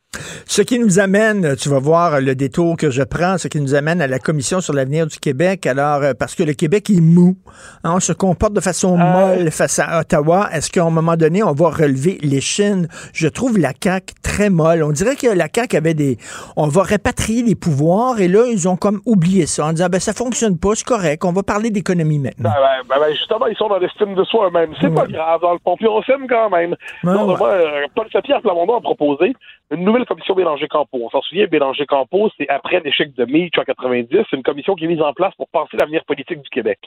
Ce 0.47 0.63
qui 0.63 0.79
nous 0.79 0.99
amène, 0.99 1.57
tu 1.57 1.69
vas 1.69 1.79
voir 1.79 2.21
le 2.21 2.35
détour 2.35 2.77
que 2.77 2.91
je 2.91 3.03
prends, 3.03 3.39
ce 3.39 3.49
qui 3.49 3.61
nous 3.61 3.75
amène 3.75 4.03
à 4.03 4.07
la 4.07 4.19
Commission 4.19 4.61
sur 4.61 4.75
l'avenir 4.75 5.07
du 5.07 5.19
Québec. 5.19 5.67
Alors, 5.67 6.03
euh, 6.03 6.13
parce 6.13 6.35
que 6.35 6.43
le 6.43 6.53
Québec 6.53 6.91
est 6.91 7.01
mou, 7.01 7.37
hein, 7.85 7.93
on 7.95 8.01
se 8.01 8.13
comporte 8.13 8.53
de 8.53 8.61
façon 8.61 8.97
molle 8.97 9.51
face 9.51 9.79
à 9.79 10.01
Ottawa. 10.01 10.49
Est-ce 10.53 10.71
qu'à 10.71 10.85
un 10.85 10.91
moment 10.91 11.17
donné, 11.17 11.43
on 11.43 11.53
va 11.53 11.71
relever 11.71 12.19
l'échine? 12.23 12.89
Je 13.15 13.29
trouve 13.29 13.59
la 13.59 13.73
CAQ 13.83 14.15
très 14.23 14.51
molle. 14.51 14.83
On 14.83 14.93
dirait 14.93 15.17
que 15.17 15.27
la 15.27 15.49
CAQ 15.53 15.77
avait 15.77 15.95
des... 15.95 16.19
On 16.57 16.69
va 16.69 16.83
répatrier 16.83 17.43
les 17.43 17.55
pouvoirs 17.55 18.21
et 18.21 18.29
là, 18.29 18.45
ils 18.47 18.69
ont 18.69 18.77
comme 18.77 19.01
oublié 19.07 19.47
ça 19.47 19.67
en 19.67 19.73
disant, 19.73 19.89
ben 19.91 20.01
ça 20.01 20.13
fonctionne 20.13 20.59
pas, 20.59 20.75
c'est 20.75 20.87
correct, 20.87 21.25
on 21.25 21.33
va 21.33 21.43
parler 21.43 21.71
d'économie 21.71 22.19
maintenant. 22.19 22.51
Ben, 22.51 22.83
ben, 22.89 22.97
ben, 23.01 23.15
justement, 23.33 23.47
ils 23.47 23.57
sont 23.57 23.69
dans 23.69 23.79
l'estime 23.79 24.15
de 24.15 24.25
soi 24.25 24.49
eux-mêmes. 24.49 24.75
C'est 24.81 24.95
pas 24.95 25.07
grave, 25.07 25.41
dans 25.41 25.53
le 25.53 25.59
fond, 25.65 25.77
puis 25.77 25.89
on 25.89 26.03
s'aime 26.03 26.27
quand 26.29 26.51
même. 26.51 26.77
non, 27.05 27.29
ouais. 27.31 27.37
moi, 27.39 27.49
euh, 27.49 27.87
Paul 27.95 28.09
Plamondon 28.43 28.77
a 28.77 28.81
proposé 28.81 29.33
une 29.71 29.85
nouvelle 29.85 30.05
commission 30.05 30.35
Bélanger-Campo. 30.35 30.99
On 31.03 31.11
s'en 31.11 31.23
souvient, 31.23 31.47
Bélanger-Campo, 31.47 32.31
c'est 32.37 32.49
après 32.49 32.81
l'échec 32.81 33.15
de 33.15 33.25
Meach 33.25 33.59
en 33.59 33.63
90, 33.63 34.09
c'est 34.31 34.37
une 34.37 34.43
commission 34.43 34.75
qui 34.75 34.85
est 34.85 34.89
mise 34.89 35.01
en 35.03 35.13
place 35.13 35.35
pour 35.37 35.49
penser 35.49 35.77
l'avenir 35.79 36.05
politique 36.05 36.43
du 36.43 36.51
Québec. 36.51 36.79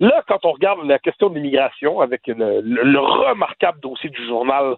Là, 0.00 0.22
quand 0.28 0.44
on 0.44 0.52
regarde 0.52 0.84
la 0.84 0.98
question 0.98 1.30
de 1.30 1.36
l'immigration 1.36 2.00
avec 2.00 2.26
le, 2.26 2.60
le- 2.60 2.82
le 2.82 2.98
remarquable 2.98 3.80
dossier 3.80 4.10
du 4.10 4.26
journal 4.26 4.74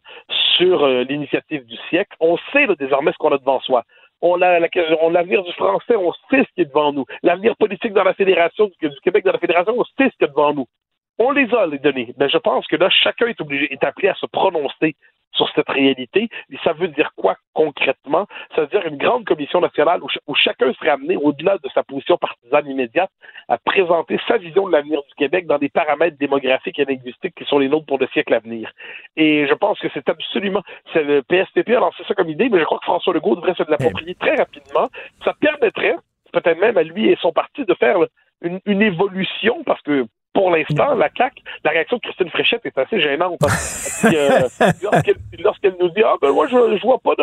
sur 0.57 0.85
euh, 0.85 1.03
l'initiative 1.09 1.65
du 1.67 1.77
siècle, 1.89 2.15
on 2.21 2.37
sait 2.53 2.67
là, 2.67 2.75
désormais 2.79 3.13
ce 3.13 3.17
qu'on 3.19 3.33
a 3.33 3.39
devant 3.39 3.61
soi. 3.61 3.83
On 4.21 4.35
on- 4.35 5.11
l'avenir 5.11 5.43
du 5.43 5.53
français, 5.53 5.97
on 5.97 6.13
sait 6.31 6.43
ce 6.45 6.55
qui 6.55 6.61
est 6.63 6.65
devant 6.67 6.93
nous. 6.93 7.05
L'avenir 7.23 7.57
politique 7.57 7.93
dans 7.93 8.05
la 8.05 8.15
fédération, 8.15 8.67
du, 8.81 8.89
du 8.89 9.01
Québec 9.03 9.25
dans 9.25 9.33
la 9.33 9.39
fédération, 9.39 9.75
on 9.77 9.85
sait 9.85 10.11
ce 10.11 10.17
qu'il 10.17 10.23
y 10.23 10.25
a 10.25 10.29
devant 10.29 10.55
nous. 10.55 10.67
On 11.19 11.33
les 11.33 11.53
a, 11.55 11.67
les 11.67 11.79
données. 11.79 12.15
Mais 12.19 12.29
je 12.29 12.39
pense 12.39 12.67
que 12.67 12.77
là, 12.77 12.89
chacun 12.91 13.27
est 13.27 13.41
obligé, 13.41 13.73
est 13.73 13.85
appelé 13.85 14.09
à 14.09 14.15
se 14.15 14.27
prononcer 14.27 14.95
sur 15.35 15.49
cette 15.55 15.69
réalité. 15.69 16.29
Et 16.51 16.57
ça 16.65 16.73
veut 16.73 16.89
dire 16.89 17.11
quoi 17.15 17.37
concrètement? 17.53 18.27
Ça 18.57 18.63
veut 18.63 18.67
dire 18.69 18.87
une 18.87 18.97
grande 18.97 19.25
commission 19.27 19.61
nationale 19.61 20.03
où, 20.03 20.09
ch- 20.09 20.21
où 20.27 20.35
chacun 20.35 20.73
serait 20.73 20.89
amené, 20.89 21.17
au-delà 21.17 21.59
de 21.59 21.69
sa 21.75 21.83
position 21.83 22.17
partisane 22.17 22.67
immédiate, 22.67 23.11
à 23.49 23.59
présenter 23.59 24.19
sa 24.27 24.39
vision 24.39 24.67
de 24.67 24.73
l'avenir 24.73 25.01
du 25.03 25.15
Québec 25.17 25.47
dans 25.47 25.59
des 25.59 25.69
paramètres 25.69 26.17
démographiques 26.19 26.79
et 26.79 26.87
linguistiques 26.87 27.35
qui 27.37 27.45
sont 27.45 27.59
les 27.59 27.69
nôtres 27.69 27.87
pour 27.87 27.99
le 27.99 28.07
siècle 28.09 28.33
à 28.33 28.39
venir. 28.39 28.73
Et 29.17 29.47
je 29.47 29.55
pense 29.55 29.79
que 29.81 29.89
c'est 29.93 30.09
absolument... 30.09 30.63
C'est 30.93 31.05
le 31.05 31.23
PSTP 31.23 31.71
a 31.71 31.81
lancé 31.81 32.03
ça 32.09 32.15
comme 32.15 32.31
idée, 32.31 32.49
mais 32.49 32.59
je 32.61 32.65
crois 32.65 32.79
que 32.79 32.85
François 32.85 33.13
Legault 33.13 33.37
devrait 33.37 33.55
se 33.55 33.71
l'approprier 33.71 34.15
très 34.15 34.35
rapidement. 34.37 34.89
Ça 35.25 35.35
permettrait, 35.39 35.97
peut-être 36.33 36.59
même 36.59 36.79
à 36.79 36.83
lui 36.83 37.11
et 37.11 37.17
son 37.21 37.33
parti, 37.33 37.65
de 37.67 37.75
faire 37.75 37.99
une, 38.41 38.61
une 38.65 38.83
évolution, 38.83 39.63
parce 39.65 39.83
que 39.83 40.07
pour 40.33 40.51
l'instant, 40.51 40.95
la 40.95 41.09
CAQ, 41.17 41.43
la 41.65 41.71
réaction 41.73 41.97
de 41.97 42.03
Christine 42.03 42.31
Fréchette 42.31 42.65
est 42.65 42.79
assez 42.79 43.01
gênante. 43.01 43.39
hein. 43.43 44.09
Euh, 44.15 44.49
lorsqu'elle, 45.41 45.75
nous 45.81 45.89
dit 45.91 46.03
Ah 46.05 46.15
ben 46.23 46.31
moi 46.33 46.47
je, 46.49 46.81
vois 46.83 46.99
pas 46.99 47.15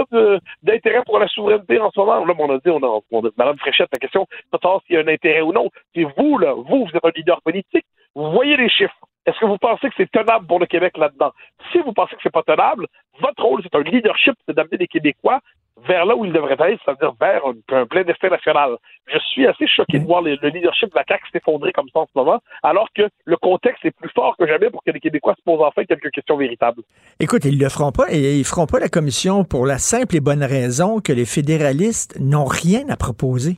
d'intérêt 0.61 1.02
pour 1.06 1.19
la 1.19 1.27
souveraineté 1.27 1.80
en 1.80 1.90
ce 1.91 1.99
moment. 1.99 2.26
Là, 2.26 2.34
on 2.38 2.53
a 2.53 2.57
dit, 2.57 2.69
on 2.69 2.84
a, 2.84 2.99
on 3.11 3.26
a- 3.26 3.30
Madame 3.38 3.57
Fréchette, 3.57 3.88
la 3.94 3.99
question, 3.99 4.27
pas 4.52 4.57
savoir 4.61 4.82
s'il 4.86 4.95
y 4.95 4.99
a 4.99 5.02
un 5.02 5.07
intérêt 5.07 5.41
ou 5.41 5.53
non. 5.53 5.69
C'est 5.95 6.03
vous, 6.18 6.38
là, 6.38 6.53
vous, 6.53 6.86
vous 6.86 6.91
êtes 6.94 7.06
un 7.06 7.11
leader 7.15 7.41
politique, 7.41 7.86
vous 8.15 8.32
voyez 8.32 8.57
les 8.57 8.69
chiffres. 8.69 8.99
Est-ce 9.26 9.39
que 9.39 9.45
vous 9.45 9.57
pensez 9.57 9.89
que 9.89 9.95
c'est 9.97 10.11
tenable 10.11 10.45
pour 10.45 10.60
le 10.60 10.65
Québec 10.68 10.97
là-dedans? 10.97 11.31
Si 11.72 11.80
vous 11.80 11.93
pensez 11.93 12.15
que 12.15 12.22
c'est 12.22 12.31
pas 12.31 12.43
tenable, 12.43 12.88
votre 13.19 13.43
rôle, 13.43 13.61
c'est 13.64 13.76
un 13.76 13.81
leadership, 13.81 14.35
c'est 14.47 14.56
d'amener 14.56 14.77
les 14.77 14.88
Québécois 14.88 15.39
vers 15.88 16.06
là 16.06 16.15
où 16.15 16.26
ils 16.26 16.31
devraient 16.31 16.53
être, 16.53 16.80
c'est-à-dire 16.85 17.14
vers 17.19 17.41
un, 17.45 17.76
un 17.76 17.85
plein 17.85 18.03
destin 18.03 18.30
national. 18.30 18.77
Je 19.07 19.18
suis 19.19 19.45
assez 19.45 19.68
choqué 19.68 19.99
de 19.99 20.06
voir 20.06 20.22
le, 20.22 20.38
le 20.41 20.49
leadership 20.49 20.89
de 20.89 20.95
la 20.95 21.03
CAQ 21.07 21.23
s'effondrer 21.31 21.73
comme 21.73 21.89
ça 21.91 21.99
en 21.99 22.06
ce 22.06 22.11
moment, 22.15 22.39
alors 22.64 22.88
que 22.95 23.03
le 23.26 23.38
contexte 23.38 23.84
est 23.84 23.91
plus 23.91 24.10
fort 24.15 24.38
que 24.38 24.47
jamais 24.47 24.69
pour 24.69 24.84
que 24.84 24.91
les 24.91 24.99
Québécois 24.99 25.35
se 25.38 25.43
posent 25.43 25.61
enfin 25.61 25.84
quelques 25.84 26.11
questions 26.11 26.38
véritables. 26.38 26.81
Écoute, 27.19 27.45
ils 27.45 27.60
le 27.60 27.69
feront 27.69 27.91
pas 27.91 28.06
et 28.10 28.38
ils 28.38 28.45
feront 28.45 28.68
pas 28.68 28.80
la 28.80 28.89
commission 28.89 29.43
pour 29.43 29.65
la 29.65 29.77
simple 29.77 30.15
et 30.15 30.22
bonne 30.22 30.43
raison 30.43 31.02
que 31.02 31.11
les 31.11 31.26
fédéralistes 31.26 32.18
n'ont 32.19 32.45
rien 32.45 32.88
à 32.89 32.95
proposer. 32.95 33.57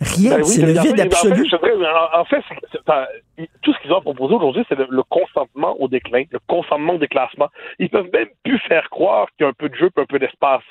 Rien, 0.00 0.36
Ben 0.36 0.42
oui, 0.42 0.44
c'est 0.44 0.62
le 0.62 0.74
fait, 0.74 0.80
vide 0.80 0.92
en 0.92 0.94
fait, 0.94 1.02
absolu. 1.02 1.48
dirais, 1.48 1.72
en, 2.14 2.20
en 2.20 2.24
fait, 2.24 2.42
tout 3.62 3.72
ce 3.72 3.78
qu'ils 3.80 3.92
ont 3.92 4.00
proposé 4.00 4.34
aujourd'hui, 4.34 4.64
c'est 4.68 4.78
le, 4.78 4.86
le 4.88 5.02
consentement 5.02 5.74
au 5.80 5.88
déclin, 5.88 6.22
le 6.30 6.38
consentement 6.46 6.94
au 6.94 6.98
déclassement. 6.98 7.48
Ils 7.78 7.90
peuvent 7.90 8.08
même 8.12 8.28
plus 8.44 8.58
faire 8.60 8.88
croire 8.90 9.26
qu'il 9.36 9.44
y 9.44 9.46
a 9.46 9.48
un 9.50 9.54
peu 9.54 9.68
de 9.68 9.74
jeu, 9.74 9.90
un 9.96 10.04
peu 10.04 10.18
d'espace. 10.18 10.62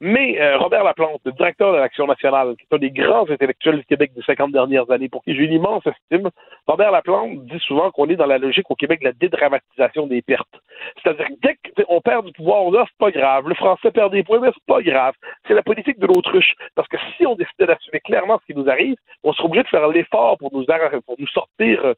Mais 0.00 0.40
euh, 0.40 0.58
Robert 0.58 0.82
Laplante, 0.82 1.20
le 1.24 1.32
directeur 1.32 1.72
de 1.72 1.78
l'Action 1.78 2.06
nationale, 2.06 2.56
qui 2.56 2.66
est 2.70 2.74
un 2.74 2.78
des 2.78 2.90
grands 2.90 3.28
intellectuels 3.30 3.78
du 3.78 3.84
Québec 3.84 4.12
des 4.16 4.22
50 4.22 4.50
dernières 4.50 4.90
années, 4.90 5.08
pour 5.08 5.22
qui 5.22 5.34
j'ai 5.34 5.44
une 5.44 5.52
immense 5.52 5.84
estime, 5.86 6.30
Robert 6.66 6.90
Laplante 6.90 7.44
dit 7.46 7.60
souvent 7.60 7.90
qu'on 7.92 8.08
est 8.08 8.16
dans 8.16 8.26
la 8.26 8.38
logique 8.38 8.70
au 8.70 8.74
Québec 8.74 9.00
de 9.00 9.06
la 9.06 9.12
dédramatisation 9.12 10.06
des 10.08 10.22
pertes. 10.22 10.60
C'est-à-dire 11.02 11.26
que 11.28 11.34
dès 11.42 11.84
qu'on 11.84 12.00
perd 12.00 12.26
du 12.26 12.32
pouvoir, 12.32 12.70
là, 12.70 12.84
c'est 12.88 12.98
pas 12.98 13.10
grave. 13.10 13.48
Le 13.48 13.54
français 13.54 13.90
perd 13.92 14.10
des 14.12 14.24
points, 14.24 14.40
mais 14.40 14.50
c'est 14.52 14.66
pas 14.66 14.82
grave. 14.82 15.14
C'est 15.46 15.54
la 15.54 15.62
politique 15.62 15.98
de 16.00 16.06
l'autruche. 16.06 16.54
Parce 16.74 16.88
que 16.88 16.96
si 17.16 17.26
on 17.26 17.34
décidait 17.36 17.66
d'assumer 17.66 18.00
clairement 18.00 18.40
ce 18.40 18.52
qui 18.52 18.58
nous 18.58 18.68
arrive, 18.72 18.96
on 19.22 19.32
serait 19.32 19.46
obligé 19.46 19.62
de 19.62 19.68
faire 19.68 19.86
l'effort 19.88 20.36
pour 20.38 20.52
nous, 20.52 20.64
pour 21.06 21.16
nous 21.18 21.26
sortir, 21.28 21.84
euh, 21.84 21.94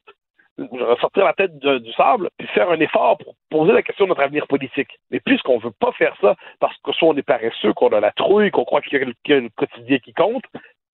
sortir 1.01 1.25
la 1.25 1.33
tête 1.33 1.59
de- 1.59 1.79
du 1.79 1.93
sable, 1.93 2.29
puis 2.39 2.47
faire 2.49 2.71
un 2.71 2.79
effort 2.81 3.19
pour 3.19 3.35
poser 3.51 3.73
la 3.73 3.83
question 3.83 4.05
de 4.05 4.11
notre 4.11 4.23
avenir 4.23 4.47
politique. 4.47 4.99
Mais 5.11 5.21
puisqu'on 5.21 5.59
veut 5.59 5.73
pas 5.81 5.93
faire 5.93 6.15
ça, 6.21 6.37
parce 6.61 6.77
que 6.79 6.93
soit 6.93 7.09
on 7.09 7.17
est 7.17 7.23
paresseux, 7.23 7.73
qu'on 7.73 7.89
a 7.89 8.01
la 8.01 8.13
trouille, 8.13 8.51
qu'on 8.51 8.65
croit 8.65 8.81
qu'il 8.81 8.99
y 8.99 9.03
a 9.03 9.39
le- 9.41 9.49
quotidien 9.57 9.99
qui 9.99 10.13
compte, 10.13 10.45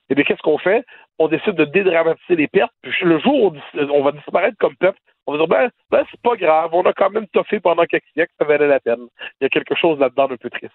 eh 0.08 0.14
bien, 0.14 0.24
qu'est-ce 0.24 0.42
qu'on 0.42 0.58
fait? 0.58 0.84
On 1.18 1.28
décide 1.28 1.54
de 1.54 1.64
dédramatiser 1.64 2.36
les 2.36 2.48
pertes, 2.48 2.72
puis 2.82 2.92
le 3.02 3.18
jour 3.20 3.44
où 3.44 3.52
on, 3.78 4.02
va 4.02 4.12
disparaître 4.12 4.56
comme 4.58 4.76
peuple, 4.76 4.98
on 5.26 5.32
va 5.32 5.38
dire, 5.38 5.48
ben, 5.48 5.70
ben 5.90 6.04
c'est 6.10 6.20
pas 6.22 6.36
grave, 6.36 6.70
on 6.72 6.82
a 6.82 6.92
quand 6.92 7.10
même 7.10 7.28
toffé 7.28 7.60
pendant 7.60 7.84
quelques 7.84 8.08
siècles, 8.14 8.32
ça 8.38 8.44
valait 8.44 8.66
la 8.66 8.80
peine. 8.80 9.06
Il 9.40 9.44
y 9.44 9.46
a 9.46 9.48
quelque 9.48 9.74
chose 9.74 9.98
là-dedans 10.00 10.28
d'un 10.28 10.36
peu 10.36 10.50
triste. 10.50 10.74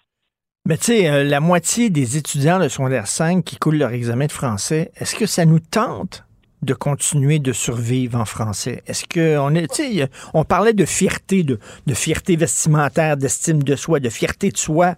Mais 0.68 0.78
tu 0.78 0.86
sais, 0.86 1.08
euh, 1.10 1.24
la 1.24 1.40
moitié 1.40 1.90
des 1.92 2.18
étudiants 2.18 2.60
de 2.60 2.68
secondaire 2.70 3.08
5 3.08 3.44
qui 3.44 3.58
coulent 3.58 3.78
leur 3.78 3.92
examen 3.92 4.26
de 4.26 4.32
français, 4.32 4.92
est-ce 4.98 5.14
que 5.16 5.26
ça 5.28 5.46
nous 5.46 5.60
tente 5.60 6.24
de 6.64 6.74
continuer 6.74 7.38
de 7.38 7.52
survivre 7.54 8.20
en 8.20 8.26
français? 8.26 8.82
Est-ce 8.88 9.06
que 9.06 9.38
on 9.38 9.54
est, 9.54 9.68
tu 9.72 9.84
sais, 10.00 10.10
on 10.34 10.44
parlait 10.44 10.74
de 10.74 10.86
fierté, 10.86 11.44
de, 11.44 11.60
de 11.86 11.94
fierté 11.94 12.36
vestimentaire, 12.36 13.16
d'estime 13.16 13.62
de 13.62 13.76
soi, 13.76 14.00
de 14.00 14.10
fierté 14.10 14.50
de 14.50 14.58
soi. 14.58 14.96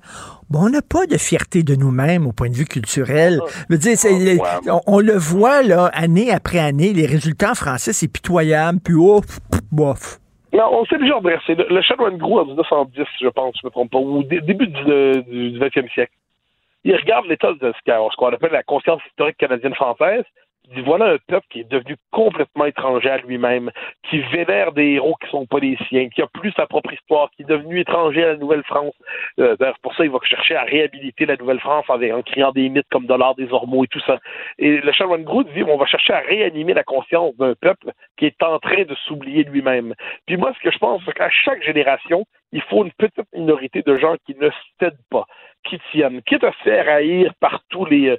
Bon, 0.50 0.68
on 0.68 0.70
n'a 0.70 0.82
pas 0.82 1.06
de 1.06 1.18
fierté 1.18 1.64
de 1.64 1.76
nous-mêmes 1.76 2.26
au 2.28 2.32
point 2.32 2.50
de 2.50 2.56
vue 2.56 2.64
culturel. 2.64 3.42
Je 3.70 3.74
veux 3.76 3.78
dire, 3.78 3.98
c'est- 4.00 4.10
on, 4.70 4.82
on 4.88 5.00
le 5.02 5.18
voit 5.18 5.64
là, 5.64 5.88
année 5.94 6.32
après 6.32 6.60
année, 6.60 6.94
les 6.94 7.06
résultats 7.06 7.52
en 7.52 7.56
français, 7.56 7.92
c'est 7.92 8.08
pitoyable, 8.08 8.80
puis 8.82 8.94
ouf, 8.94 9.26
bof. 9.74 10.22
Non, 10.58 10.70
on 10.72 10.86
s'est 10.86 10.98
déjà 10.98 11.18
redressé. 11.18 11.54
Le, 11.54 11.82
chanoine 11.84 12.18
Gros 12.18 12.40
en 12.40 12.46
1910, 12.46 13.06
je 13.22 13.28
pense, 13.28 13.56
je 13.62 13.68
me 13.68 13.70
trompe 13.70 13.92
pas, 13.92 14.00
ou 14.00 14.24
début 14.24 14.66
du, 14.66 14.92
euh, 14.92 15.22
du, 15.22 15.52
du 15.52 15.60
20e 15.60 15.88
siècle. 15.94 16.14
Il 16.84 16.96
regarde 16.96 17.28
l'état 17.28 17.54
de 17.54 17.72
ce 17.74 18.16
qu'on 18.16 18.28
appelle 18.30 18.52
la 18.52 18.64
conscience 18.64 19.02
historique 19.06 19.38
canadienne-française. 19.38 20.24
Voilà 20.84 21.14
un 21.14 21.18
peuple 21.28 21.46
qui 21.50 21.62
est 21.62 21.72
devenu 21.72 21.96
complètement 22.12 22.66
étranger 22.66 23.10
à 23.10 23.18
lui-même, 23.20 23.72
qui 24.10 24.20
vénère 24.20 24.74
des 24.74 24.96
héros 24.96 25.16
qui 25.22 25.30
sont 25.30 25.46
pas 25.46 25.60
les 25.60 25.78
siens, 25.88 26.10
qui 26.10 26.22
a 26.22 26.28
plus 26.28 26.52
sa 26.52 26.68
propre 26.68 26.92
histoire, 26.94 27.30
qui 27.32 27.44
est 27.44 27.46
devenu 27.46 27.80
étranger 27.80 28.24
à 28.26 28.28
la 28.30 28.38
Nouvelle-France. 28.38 28.94
Euh, 29.40 29.56
d'ailleurs, 29.58 29.80
pour 29.82 29.96
ça, 29.96 30.04
il 30.04 30.12
va 30.12 30.20
chercher 30.24 30.58
à 30.58 30.64
réhabiliter 30.64 31.26
la 31.26 31.38
Nouvelle-France 31.38 31.86
en, 31.88 32.02
en 32.02 32.22
créant 32.22 32.52
des 32.52 32.68
mythes 32.68 32.90
comme 32.92 33.06
Dollard 33.06 33.36
des 33.36 33.52
Ormeaux 33.54 33.86
et 33.86 33.88
tout 33.88 34.02
ça. 34.02 34.20
Et 34.60 34.82
le 34.82 34.92
chanoine 34.92 35.24
Gros 35.24 35.44
dit 35.44 35.64
on 35.64 35.78
va 35.78 35.86
chercher 35.86 36.14
à 36.14 36.20
réanimer 36.20 36.74
la 36.74 36.84
conscience 36.84 37.36
d'un 37.38 37.54
peuple 37.56 37.92
qui 38.18 38.26
est 38.26 38.44
en 38.44 38.60
train 38.60 38.84
de 38.84 38.96
s'oublier 39.08 39.46
lui-même. 39.46 39.94
Puis 40.26 40.36
moi, 40.36 40.52
ce 40.54 40.64
que 40.64 40.72
je 40.72 40.80
pense, 40.80 41.02
c'est 41.06 41.14
qu'à 41.14 41.30
chaque 41.30 41.64
génération, 41.64 42.26
il 42.52 42.62
faut 42.64 42.84
une 42.84 42.92
petite 42.92 43.26
minorité 43.34 43.84
de 43.84 43.98
gens 43.98 44.16
qui 44.26 44.36
ne 44.36 44.50
cèdent 44.80 44.98
pas, 45.10 45.26
qui 45.64 45.80
tiennent, 45.92 46.22
quitte 46.24 46.44
à 46.44 46.52
se 46.52 46.64
faire 46.64 46.90
haïr 46.90 47.34
par 47.40 47.62
tous 47.70 47.86
les 47.86 48.18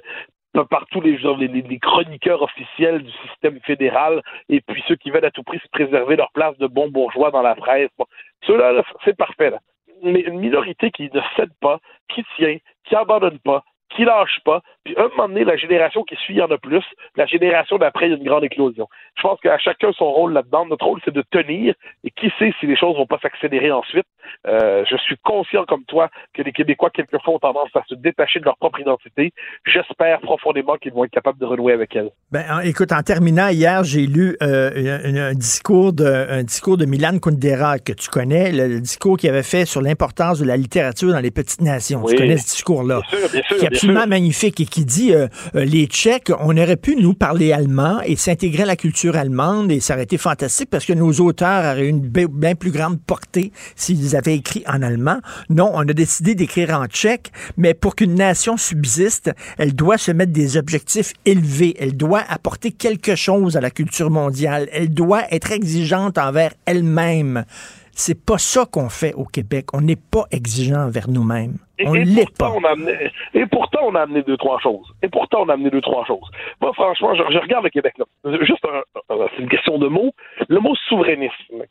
euh, 0.57 0.63
par 0.65 0.85
tous 0.87 1.01
les, 1.01 1.17
les, 1.17 1.47
les- 1.47 1.79
chroniqueurs 1.79 2.41
officiels 2.41 3.03
du 3.03 3.11
système 3.27 3.59
fédéral 3.61 4.21
et 4.49 4.61
puis 4.61 4.83
ceux 4.87 4.95
qui 4.95 5.11
veulent 5.11 5.25
à 5.25 5.31
tout 5.31 5.43
prix 5.43 5.59
se 5.59 5.67
préserver 5.69 6.15
leur 6.15 6.31
place 6.31 6.57
de 6.57 6.67
bons 6.67 6.89
bourgeois 6.89 7.31
dans 7.31 7.41
la 7.41 7.55
presse. 7.55 7.89
Bon, 7.97 8.05
Ceux-là, 8.47 8.71
là, 8.71 8.83
c'est 9.05 9.15
parfait. 9.17 9.53
Mais 10.01 10.21
une 10.21 10.39
minorité 10.39 10.91
qui 10.91 11.09
ne 11.13 11.21
cède 11.35 11.51
pas, 11.61 11.79
qui 12.13 12.23
tient, 12.37 12.57
qui 12.85 12.95
abandonne 12.95 13.39
pas, 13.39 13.63
qui 13.95 14.05
lâche 14.05 14.39
pas, 14.45 14.61
puis 14.83 14.93
un 14.97 15.07
moment 15.09 15.27
donné, 15.29 15.43
la 15.43 15.57
génération 15.57 16.03
qui 16.03 16.15
suit, 16.15 16.35
il 16.35 16.37
y 16.37 16.41
en 16.41 16.51
a 16.51 16.57
plus. 16.57 16.83
La 17.15 17.25
génération 17.25 17.77
d'après, 17.77 18.07
il 18.07 18.11
y 18.11 18.13
a 18.13 18.17
une 18.17 18.23
grande 18.23 18.43
éclosion. 18.43 18.87
Je 19.17 19.21
pense 19.23 19.39
qu'à 19.41 19.57
chacun 19.57 19.91
son 19.93 20.11
rôle 20.11 20.33
là-dedans. 20.33 20.65
Notre 20.65 20.85
rôle, 20.85 20.99
c'est 21.03 21.13
de 21.13 21.23
tenir, 21.31 21.73
et 22.03 22.11
qui 22.11 22.31
sait 22.37 22.53
si 22.59 22.67
les 22.67 22.77
choses 22.77 22.95
vont 22.95 23.07
pas 23.07 23.19
s'accélérer 23.21 23.71
ensuite. 23.71 24.05
Euh, 24.47 24.83
je 24.89 24.95
suis 24.97 25.17
conscient, 25.23 25.65
comme 25.65 25.83
toi, 25.85 26.09
que 26.33 26.41
les 26.43 26.51
Québécois, 26.51 26.91
quelquefois, 26.91 27.33
ont 27.35 27.39
tendance 27.39 27.69
à 27.75 27.81
se 27.87 27.95
détacher 27.95 28.39
de 28.39 28.45
leur 28.45 28.57
propre 28.57 28.79
identité. 28.79 29.33
J'espère 29.65 30.21
profondément 30.21 30.75
qu'ils 30.77 30.93
vont 30.93 31.03
être 31.03 31.11
capables 31.11 31.39
de 31.39 31.45
renouer 31.45 31.73
avec 31.73 31.95
elle. 31.95 32.11
Ben, 32.31 32.45
en- 32.49 32.59
écoute, 32.59 32.91
en 32.91 33.01
terminant, 33.01 33.47
hier, 33.49 33.83
j'ai 33.83 34.05
lu 34.05 34.37
euh, 34.43 34.99
un, 35.03 35.15
un 35.31 35.33
discours 35.33 35.93
de, 35.93 36.05
un 36.05 36.43
discours 36.43 36.77
de 36.77 36.85
Milan 36.85 37.17
Kundera, 37.19 37.79
que 37.79 37.93
tu 37.93 38.09
connais, 38.09 38.51
le, 38.51 38.67
le 38.67 38.79
discours 38.79 39.17
qu'il 39.17 39.29
avait 39.29 39.43
fait 39.43 39.65
sur 39.65 39.81
l'importance 39.81 40.39
de 40.39 40.45
la 40.45 40.57
littérature 40.57 41.11
dans 41.11 41.19
les 41.19 41.31
petites 41.31 41.61
nations. 41.61 42.01
Oui. 42.03 42.11
Tu 42.13 42.17
connais 42.17 42.37
ce 42.37 42.45
discours-là? 42.45 43.01
Bien 43.11 43.19
sûr, 43.19 43.29
bien 43.31 43.41
sûr, 43.41 43.57
absolument 43.79 44.01
sûr. 44.01 44.09
magnifique 44.09 44.59
et 44.59 44.65
qui 44.65 44.85
dit 44.85 45.13
euh, 45.13 45.27
euh, 45.55 45.65
les 45.65 45.85
Tchèques, 45.85 46.31
on 46.39 46.57
aurait 46.57 46.75
pu 46.75 46.95
nous 46.95 47.13
parler 47.13 47.53
allemand 47.53 47.99
et 48.05 48.15
s'intégrer 48.15 48.63
à 48.63 48.65
la 48.65 48.75
culture 48.75 49.15
allemande 49.15 49.71
et 49.71 49.79
ça 49.79 49.93
aurait 49.93 50.03
été 50.03 50.17
fantastique 50.17 50.69
parce 50.69 50.85
que 50.85 50.93
nos 50.93 51.11
auteurs 51.13 51.73
auraient 51.73 51.87
une 51.87 52.01
bien 52.01 52.55
plus 52.55 52.71
grande 52.71 52.99
portée 52.99 53.51
s'ils 53.75 54.15
avaient 54.15 54.35
écrit 54.35 54.63
en 54.67 54.81
allemand. 54.81 55.19
Non, 55.49 55.71
on 55.73 55.81
a 55.81 55.93
décidé 55.93 56.35
d'écrire 56.35 56.71
en 56.71 56.85
tchèque, 56.85 57.31
mais 57.57 57.73
pour 57.73 57.95
qu'une 57.95 58.15
nation 58.15 58.57
subsiste, 58.57 59.31
elle 59.57 59.73
doit 59.73 59.97
se 59.97 60.11
mettre 60.11 60.31
des 60.31 60.57
objectifs 60.57 61.13
élevés. 61.25 61.75
Elle 61.79 61.95
doit 61.95 62.23
apporter 62.27 62.71
quelque 62.71 63.15
chose 63.15 63.57
à 63.57 63.61
la 63.61 63.71
culture 63.71 64.09
mondiale. 64.09 64.67
Elle 64.71 64.93
doit 64.93 65.23
être 65.31 65.51
exigeante 65.51 66.17
envers 66.17 66.53
elle-même. 66.65 67.45
C'est 68.01 68.25
pas 68.25 68.37
ça 68.37 68.65
qu'on 68.65 68.87
fait 68.87 69.13
au 69.15 69.25
Québec. 69.25 69.65
On 69.73 69.81
n'est 69.81 69.97
pas 69.97 70.23
exigeant 70.31 70.85
envers 70.87 71.09
nous-mêmes. 71.09 71.55
On 71.85 71.95
et 71.95 72.05
l'est 72.05 72.33
pas. 72.37 72.49
pourtant, 72.49 72.59
on 72.61 72.63
a 72.63 72.71
amené, 72.71 72.93
et 73.33 73.45
pourtant, 73.45 73.79
on 73.83 73.95
a 73.95 74.01
amené 74.03 74.23
deux, 74.23 74.37
trois 74.37 74.57
choses. 74.61 74.87
Et 75.03 75.09
pourtant, 75.09 75.39
on 75.41 75.49
a 75.49 75.53
amené 75.55 75.69
deux, 75.69 75.81
trois 75.81 76.05
choses. 76.05 76.29
Moi, 76.61 76.71
franchement, 76.73 77.13
je, 77.13 77.23
je 77.33 77.37
regarde 77.39 77.65
le 77.65 77.69
Québec, 77.69 77.95
là. 77.97 78.05
Juste, 78.41 78.63
un- 78.65 79.13
un- 79.13 79.27
c'est 79.35 79.43
une 79.43 79.49
question 79.49 79.77
de 79.79 79.87
mots. 79.89 80.11
Le 80.47 80.59
mot 80.61 80.75
souverainisme, 80.87 81.63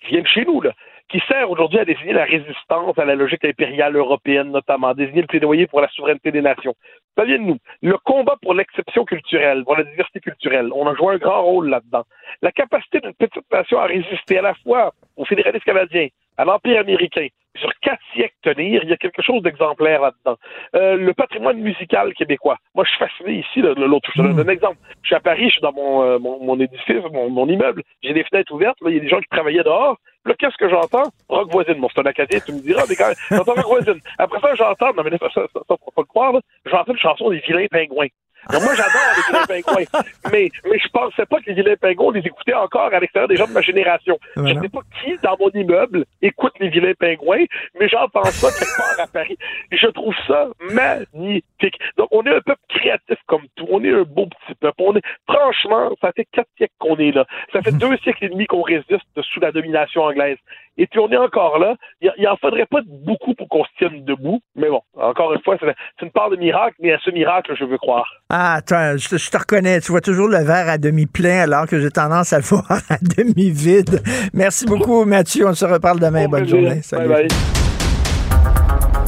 qui 0.00 0.08
vient 0.12 0.22
de 0.22 0.26
chez 0.28 0.46
nous, 0.46 0.62
là, 0.62 0.72
qui 1.08 1.20
sert 1.28 1.50
aujourd'hui 1.50 1.78
à 1.78 1.84
désigner 1.84 2.12
la 2.12 2.24
résistance 2.24 2.98
à 2.98 3.04
la 3.04 3.14
logique 3.14 3.44
impériale 3.44 3.96
européenne, 3.96 4.50
notamment, 4.50 4.94
désigner 4.94 5.22
le 5.22 5.26
plaidoyer 5.26 5.66
pour 5.66 5.80
la 5.80 5.88
souveraineté 5.88 6.32
des 6.32 6.42
nations. 6.42 6.74
Ça 7.16 7.24
vient 7.24 7.38
de 7.38 7.44
nous. 7.44 7.58
Le 7.82 7.96
combat 7.98 8.36
pour 8.42 8.54
l'exception 8.54 9.04
culturelle, 9.04 9.64
pour 9.64 9.76
la 9.76 9.84
diversité 9.84 10.20
culturelle, 10.20 10.70
on 10.74 10.86
a 10.86 10.94
joué 10.94 11.14
un 11.14 11.18
grand 11.18 11.42
rôle 11.42 11.68
là-dedans. 11.68 12.04
La 12.42 12.50
capacité 12.52 13.00
d'une 13.00 13.14
petite 13.14 13.50
nation 13.52 13.78
à 13.78 13.86
résister 13.86 14.38
à 14.38 14.42
la 14.42 14.54
fois 14.54 14.92
au 15.16 15.24
fédéralisme 15.24 15.64
canadien, 15.64 16.08
à 16.36 16.44
l'Empire 16.44 16.80
américain, 16.80 17.28
sur 17.56 17.70
quatre 17.80 18.02
siècles 18.14 18.34
tenir, 18.42 18.82
il 18.82 18.90
y 18.90 18.92
a 18.92 18.96
quelque 18.96 19.22
chose 19.22 19.42
d'exemplaire 19.42 20.00
là-dedans. 20.00 20.36
Euh, 20.74 20.96
le 20.96 21.12
patrimoine 21.14 21.58
musical 21.58 22.12
québécois. 22.14 22.58
Moi, 22.74 22.84
je 22.84 22.90
suis 22.90 22.98
fasciné 22.98 23.38
ici, 23.40 23.62
là, 23.62 23.74
l'autre. 23.74 24.10
Je 24.14 24.22
te 24.22 24.26
donne 24.26 24.40
un 24.40 24.52
exemple. 24.52 24.78
Je 25.02 25.08
suis 25.08 25.14
à 25.14 25.20
Paris, 25.20 25.46
je 25.46 25.52
suis 25.52 25.60
dans 25.60 25.72
mon, 25.72 26.02
euh, 26.02 26.18
mon, 26.18 26.42
mon 26.42 26.60
édifice, 26.60 27.02
mon, 27.12 27.30
mon 27.30 27.48
immeuble. 27.48 27.82
J'ai 28.02 28.12
des 28.12 28.24
fenêtres 28.24 28.52
ouvertes. 28.52 28.80
Là, 28.80 28.90
il 28.90 28.96
y 28.96 28.98
a 28.98 29.02
des 29.02 29.08
gens 29.08 29.20
qui 29.20 29.28
travaillaient 29.28 29.62
dehors. 29.62 29.96
Là, 30.24 30.34
qu'est-ce 30.38 30.56
que 30.56 30.68
j'entends? 30.68 31.10
Rock 31.28 31.52
voisine. 31.52 31.80
Bon, 31.80 31.88
c'est 31.94 32.00
un 32.00 32.06
acadien, 32.06 32.40
tu 32.44 32.52
me 32.52 32.60
diras, 32.60 32.82
mais 32.88 32.96
quand 32.96 33.12
j'entends 33.30 33.54
rock 33.54 33.66
voisine. 33.66 34.00
Après 34.18 34.40
ça, 34.40 34.54
j'entends, 34.56 34.92
non, 34.94 35.04
mais 35.04 35.16
ça, 35.18 35.28
ça, 35.32 35.42
ça, 35.52 35.60
ça, 35.68 35.76
faut 35.84 35.90
pas 35.94 36.02
le 36.02 36.06
croire, 36.06 36.32
là. 36.32 36.40
j'entends 36.64 36.92
une 36.92 36.98
chanson 36.98 37.30
des 37.30 37.38
vilains 37.38 37.66
pingouins. 37.70 38.08
Donc, 38.52 38.62
moi, 38.62 38.74
j'adore 38.74 39.00
les 39.16 39.22
vilains 39.26 39.46
pingouins. 39.46 40.02
Mais, 40.30 40.50
mais 40.70 40.78
je 40.78 40.88
pensais 40.88 41.26
pas 41.26 41.40
que 41.40 41.46
les 41.46 41.54
vilains 41.54 41.76
pingouins, 41.76 42.06
on 42.06 42.10
les 42.10 42.20
écoutait 42.20 42.54
encore 42.54 42.92
à 42.92 43.00
l'extérieur 43.00 43.28
des 43.28 43.36
gens 43.36 43.46
de 43.46 43.52
ma 43.52 43.60
génération. 43.60 44.18
Voilà. 44.36 44.54
Je 44.54 44.60
sais 44.60 44.68
pas 44.68 44.80
qui, 45.02 45.16
dans 45.22 45.36
mon 45.38 45.50
immeuble, 45.50 46.04
écoute 46.22 46.52
les 46.60 46.68
vilains 46.68 46.94
pingouins, 46.98 47.44
mais 47.78 47.88
j'entends 47.88 48.24
ça 48.24 48.48
quelque 48.50 48.76
part 48.76 49.04
à 49.04 49.06
Paris. 49.06 49.36
Et 49.72 49.76
je 49.76 49.86
trouve 49.88 50.14
ça 50.26 50.48
magnifique. 50.60 51.78
Donc, 51.96 52.08
on 52.10 52.22
est 52.24 52.34
un 52.34 52.40
peuple 52.40 52.62
créatif 52.68 53.18
comme 53.26 53.46
tout. 53.56 53.66
On 53.70 53.82
est 53.84 53.92
un 53.92 54.02
beau 54.02 54.26
petit 54.26 54.54
peuple. 54.54 54.76
On 54.78 54.96
est, 54.96 55.02
franchement, 55.28 55.90
ça 56.00 56.12
fait 56.12 56.26
quatre 56.30 56.50
siècles 56.56 56.74
qu'on 56.78 56.96
est 56.96 57.12
là. 57.12 57.26
Ça 57.52 57.62
fait 57.62 57.72
deux 57.76 57.96
siècles 57.98 58.26
et 58.26 58.28
demi 58.28 58.46
qu'on 58.46 58.62
résiste 58.62 59.22
sous 59.22 59.40
la 59.40 59.52
domination 59.52 60.02
anglaise. 60.02 60.38
Et 60.78 60.86
puis, 60.86 61.00
on 61.00 61.10
est 61.10 61.16
encore 61.16 61.58
là. 61.58 61.74
Il, 62.00 62.12
il 62.18 62.28
en 62.28 62.36
faudrait 62.36 62.66
pas 62.66 62.80
beaucoup 62.86 63.34
pour 63.34 63.48
qu'on 63.48 63.64
se 63.64 63.70
tienne 63.78 64.04
debout. 64.04 64.40
Mais 64.54 64.68
bon, 64.68 64.82
encore 64.94 65.32
une 65.32 65.42
fois, 65.42 65.56
c'est 65.60 66.04
une 66.04 66.10
part 66.10 66.30
de 66.30 66.36
miracle, 66.36 66.76
mais 66.80 66.92
à 66.92 66.98
ce 66.98 67.10
miracle, 67.10 67.54
je 67.58 67.64
veux 67.64 67.78
croire. 67.78 68.10
Ah, 68.38 68.56
attends, 68.56 68.98
je 68.98 69.08
te, 69.08 69.16
je 69.16 69.30
te 69.30 69.38
reconnais. 69.38 69.80
Tu 69.80 69.90
vois 69.92 70.02
toujours 70.02 70.28
le 70.28 70.36
verre 70.44 70.68
à 70.68 70.76
demi 70.76 71.06
plein 71.06 71.40
alors 71.40 71.66
que 71.66 71.80
j'ai 71.80 71.90
tendance 71.90 72.34
à 72.34 72.36
le 72.36 72.42
voir 72.46 72.82
à 72.90 72.98
demi 73.00 73.48
vide. 73.48 74.02
Merci 74.34 74.66
beaucoup, 74.66 75.06
Mathieu. 75.06 75.46
On 75.48 75.54
se 75.54 75.64
reparle 75.64 76.00
demain. 76.00 76.28
Bonne 76.28 76.46
journée. 76.46 76.82
Salut. 76.82 77.08
Bye 77.08 77.28
bye. 77.28 77.38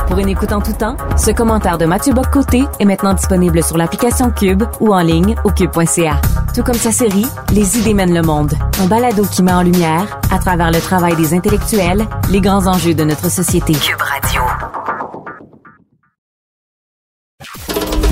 Pour 0.06 0.18
une 0.18 0.30
écoute 0.30 0.50
en 0.50 0.62
tout 0.62 0.72
temps, 0.72 0.96
ce 1.18 1.30
commentaire 1.32 1.76
de 1.76 1.84
Mathieu 1.84 2.14
Bock-Côté 2.14 2.64
est 2.80 2.86
maintenant 2.86 3.12
disponible 3.12 3.62
sur 3.62 3.76
l'application 3.76 4.30
Cube 4.30 4.62
ou 4.80 4.94
en 4.94 5.02
ligne 5.02 5.34
au 5.44 5.50
cube.ca. 5.50 6.22
Tout 6.54 6.62
comme 6.62 6.72
sa 6.72 6.90
série 6.90 7.26
Les 7.52 7.78
idées 7.78 7.92
mènent 7.92 8.14
le 8.14 8.22
monde, 8.22 8.54
un 8.82 8.86
balado 8.86 9.24
qui 9.24 9.42
met 9.42 9.52
en 9.52 9.62
lumière, 9.62 10.18
à 10.32 10.38
travers 10.38 10.70
le 10.70 10.80
travail 10.80 11.14
des 11.16 11.34
intellectuels, 11.34 12.06
les 12.30 12.40
grands 12.40 12.66
enjeux 12.66 12.94
de 12.94 13.04
notre 13.04 13.30
société. 13.30 13.74
Cube 13.74 14.00
Radio. 14.00 14.40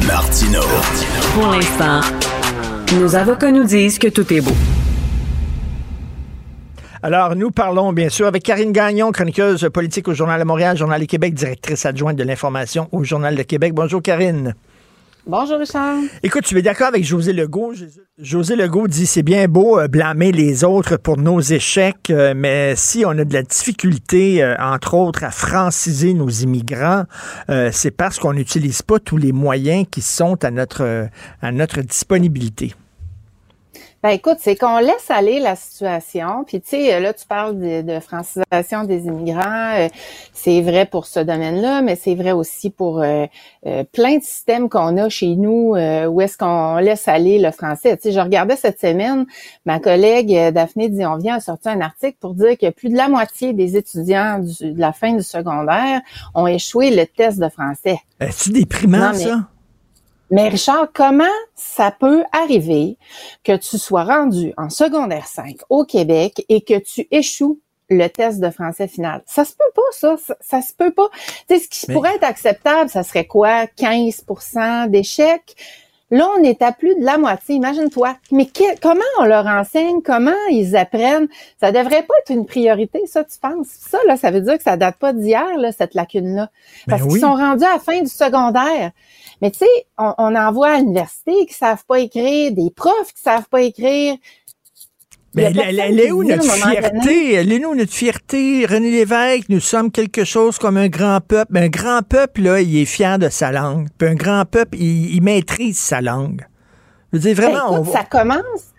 Martino. 0.07 0.61
Pour 1.35 1.49
l'instant, 1.49 2.01
nos 2.95 3.17
avocats 3.17 3.51
nous 3.51 3.65
disent 3.65 3.99
que 3.99 4.07
tout 4.07 4.33
est 4.33 4.41
beau. 4.41 4.53
Alors, 7.03 7.35
nous 7.35 7.51
parlons 7.51 7.93
bien 7.93 8.09
sûr 8.09 8.27
avec 8.27 8.43
Karine 8.43 8.73
Gagnon, 8.73 9.11
chroniqueuse 9.11 9.69
politique 9.73 10.07
au 10.09 10.15
Journal 10.15 10.41
de 10.41 10.45
Montréal, 10.45 10.77
Journal 10.77 11.01
du 11.01 11.07
Québec, 11.07 11.35
directrice 11.35 11.87
adjointe 11.87 12.17
de 12.17 12.23
l'information 12.23 12.89
au 12.93 13.05
Journal 13.05 13.35
de 13.35 13.43
Québec. 13.43 13.75
Bonjour, 13.75 14.01
Karine. 14.01 14.55
Bonjour, 15.29 15.59
Richard. 15.59 15.97
Écoute, 16.23 16.45
tu 16.45 16.57
es 16.57 16.63
d'accord 16.63 16.87
avec 16.87 17.05
José 17.05 17.33
Legault? 17.33 17.75
José 18.17 18.55
Legault 18.55 18.87
dit 18.87 19.07
c'est 19.07 19.25
bien 19.25 19.49
beau 19.49 19.77
euh, 19.77 19.89
blâmer 19.89 20.31
les 20.31 20.63
autres 20.63 20.97
pour 20.99 21.17
nos 21.17 21.41
échecs, 21.41 22.11
euh, 22.11 22.33
mais 22.37 22.77
si 22.77 23.05
on 23.05 23.11
a 23.11 23.25
de 23.25 23.33
la 23.33 23.43
difficulté, 23.43 24.41
euh, 24.41 24.55
entre 24.61 24.95
autres, 24.95 25.25
à 25.25 25.33
franciser 25.33 26.15
nos 26.15 26.29
immigrants, 26.29 27.07
c'est 27.73 27.91
parce 27.91 28.21
qu'on 28.21 28.35
n'utilise 28.35 28.83
pas 28.83 29.01
tous 29.01 29.17
les 29.17 29.33
moyens 29.33 29.87
qui 29.91 30.01
sont 30.01 30.45
à 30.45 30.53
notre, 30.53 31.09
à 31.43 31.53
notre 31.53 31.81
disponibilité. 31.81 32.75
Ben 34.03 34.11
écoute, 34.11 34.37
c'est 34.39 34.55
qu'on 34.57 34.79
laisse 34.79 35.11
aller 35.11 35.41
la 35.41 35.57
situation. 35.57 36.45
Puis 36.47 36.61
tu 36.61 36.69
sais, 36.69 37.01
là, 37.01 37.13
tu 37.13 37.27
parles 37.27 37.59
de, 37.59 37.83
de 37.83 37.99
francisation 37.99 38.85
des 38.85 39.07
immigrants. 39.07 39.73
euh, 39.75 39.89
c'est 40.33 40.61
vrai 40.61 40.87
pour 40.87 41.07
ce 41.07 41.19
domaine-là, 41.19 41.83
mais 41.83 41.97
c'est 41.97 42.15
vrai 42.15 42.31
aussi 42.33 42.71
pour 42.71 43.01
euh, 43.03 43.27
euh, 43.67 43.83
plein 43.93 44.19
de 44.19 44.23
systèmes 44.23 44.69
qu'on 44.69 44.97
a 44.99 45.09
chez 45.09 45.35
nous 45.35 45.75
euh, 45.75 46.07
où 46.07 46.21
est-ce 46.21 46.39
qu'on 46.39 46.77
laisse 46.77 47.09
aller 47.09 47.39
le 47.41 47.51
français. 47.51 47.97
Tu 47.97 48.03
sais, 48.05 48.13
je 48.13 48.21
regardais 48.21 48.55
cette 48.55 48.79
semaine, 48.81 49.27
ma 49.65 49.81
collègue 49.81 50.53
Daphné 50.53 50.89
Dionvien 50.89 51.37
a 51.37 51.41
sorti 51.41 51.69
un 51.69 51.81
article 51.81 52.19
pour 52.21 52.35
dire 52.35 52.57
que 52.59 52.71
plus 52.71 52.91
de 52.91 52.97
la 52.97 53.09
moitié 53.09 53.55
des 53.55 53.77
étudiants 53.77 54.39
du- 54.39 54.73
de 54.73 54.81
la 54.81 54.93
fin 54.93 55.15
du 55.15 55.23
secondaire 55.23 56.01
ont 56.35 56.47
échoué 56.47 56.91
le 56.95 57.07
test 57.07 57.41
de 57.41 57.49
français. 57.49 57.99
Est-ce 58.21 58.51
déprimant, 58.51 58.99
Non, 58.99 59.11
mais- 59.13 59.19
ça? 59.25 59.41
Mais 60.31 60.49
Richard, 60.49 60.89
comment 60.93 61.25
ça 61.55 61.91
peut 61.93 62.25
arriver 62.33 62.97
que 63.45 63.57
tu 63.57 63.79
sois 63.79 64.05
rendu 64.05 64.53
en 64.57 64.71
secondaire 64.71 65.27
5 65.27 65.57
au 65.71 65.85
Québec 65.85 66.45
et 66.49 66.63
que 66.63 66.79
tu 66.79 67.07
échoues 67.11 67.61
le 67.89 68.09
test 68.09 68.41
de 68.41 68.51
français 68.51 68.89
final? 68.89 69.23
Ça 69.27 69.45
se 69.45 69.53
peut 69.53 69.71
pas, 69.75 69.83
ça. 69.93 70.17
Ça, 70.17 70.37
ça 70.41 70.63
se 70.63 70.73
peut 70.75 70.91
pas. 70.93 71.09
Tu 71.49 71.57
sais, 71.57 71.59
ce 71.61 71.69
qui 71.69 71.85
Mais- 71.89 71.95
pourrait 71.95 72.17
être 72.17 72.25
acceptable, 72.25 72.91
ça 72.91 73.05
serait 73.05 73.27
quoi? 73.27 73.67
15% 73.67 74.89
d'échecs? 74.89 75.55
Là, 76.11 76.29
on 76.39 76.43
est 76.45 76.63
à 76.63 76.71
plus 76.71 76.95
de 76.95 77.05
la 77.05 77.19
moitié, 77.19 77.57
imagine-toi. 77.57 78.17
Mais 78.31 78.47
que- 78.47 78.79
comment 78.81 79.01
on 79.19 79.25
leur 79.25 79.47
enseigne? 79.47 80.03
Comment 80.03 80.31
ils 80.51 80.77
apprennent? 80.77 81.27
Ça 81.61 81.73
devrait 81.73 82.05
pas 82.05 82.15
être 82.21 82.31
une 82.31 82.47
priorité, 82.47 83.07
ça, 83.07 83.25
tu 83.25 83.37
penses? 83.41 83.67
Ça, 83.69 83.99
là, 84.07 84.17
ça 84.17 84.31
veut 84.31 84.41
dire 84.41 84.57
que 84.57 84.63
ça 84.63 84.77
date 84.77 84.97
pas 84.99 85.13
d'hier, 85.13 85.57
là, 85.59 85.73
cette 85.73 85.95
lacune-là. 85.95 86.49
Parce 86.87 87.03
Ben 87.03 87.09
qu'ils 87.09 87.15
oui. 87.15 87.21
sont 87.21 87.35
rendus 87.35 87.65
à 87.65 87.73
la 87.75 87.79
fin 87.81 88.01
du 88.01 88.09
secondaire. 88.09 88.93
Mais 89.43 89.51
tu 89.51 89.59
sais, 89.59 89.87
on, 89.99 90.15
on 90.19 90.35
en 90.37 90.53
voit 90.53 90.71
à 90.71 90.79
l'université 90.79 91.45
qui 91.47 91.55
savent 91.55 91.85
pas 91.87 91.99
écrire, 91.99 92.53
des 92.53 92.71
profs 92.71 93.13
qui 93.13 93.21
savent 93.23 93.49
pas 93.49 93.63
écrire. 93.63 94.15
Mais 95.37 95.53
elle, 95.55 96.01
est 96.01 96.11
où 96.11 96.25
notre 96.25 96.51
fierté? 96.51 97.35
Elle 97.35 97.53
est 97.53 97.65
où 97.65 97.75
notre 97.75 97.93
fierté? 97.93 98.65
René 98.65 98.91
Lévesque, 98.91 99.49
nous 99.51 99.61
sommes 99.61 99.91
quelque 99.91 100.25
chose 100.25 100.59
comme 100.59 100.79
un 100.79 100.89
grand 100.89 101.21
peuple. 101.21 101.53
Mais 101.53 101.61
un 101.61 101.69
grand 101.69 102.01
peuple, 102.03 102.43
là, 102.43 102.61
il 102.61 102.79
est 102.79 102.87
fier 102.87 103.19
de 103.19 103.29
sa 103.29 103.53
langue. 103.53 103.89
Puis 103.99 104.09
un 104.09 104.15
grand 104.15 104.45
peuple, 104.47 104.77
il, 104.79 105.15
il 105.15 105.23
maîtrise 105.23 105.79
sa 105.79 106.01
langue. 106.01 106.47
Je 107.13 107.19
veux 107.19 107.23
dire, 107.23 107.37
vraiment, 107.37 107.71
Ben, 107.71 107.83
écoute, 107.83 107.89
on 107.89 107.93
ça 107.93 108.05
commence. 108.05 108.73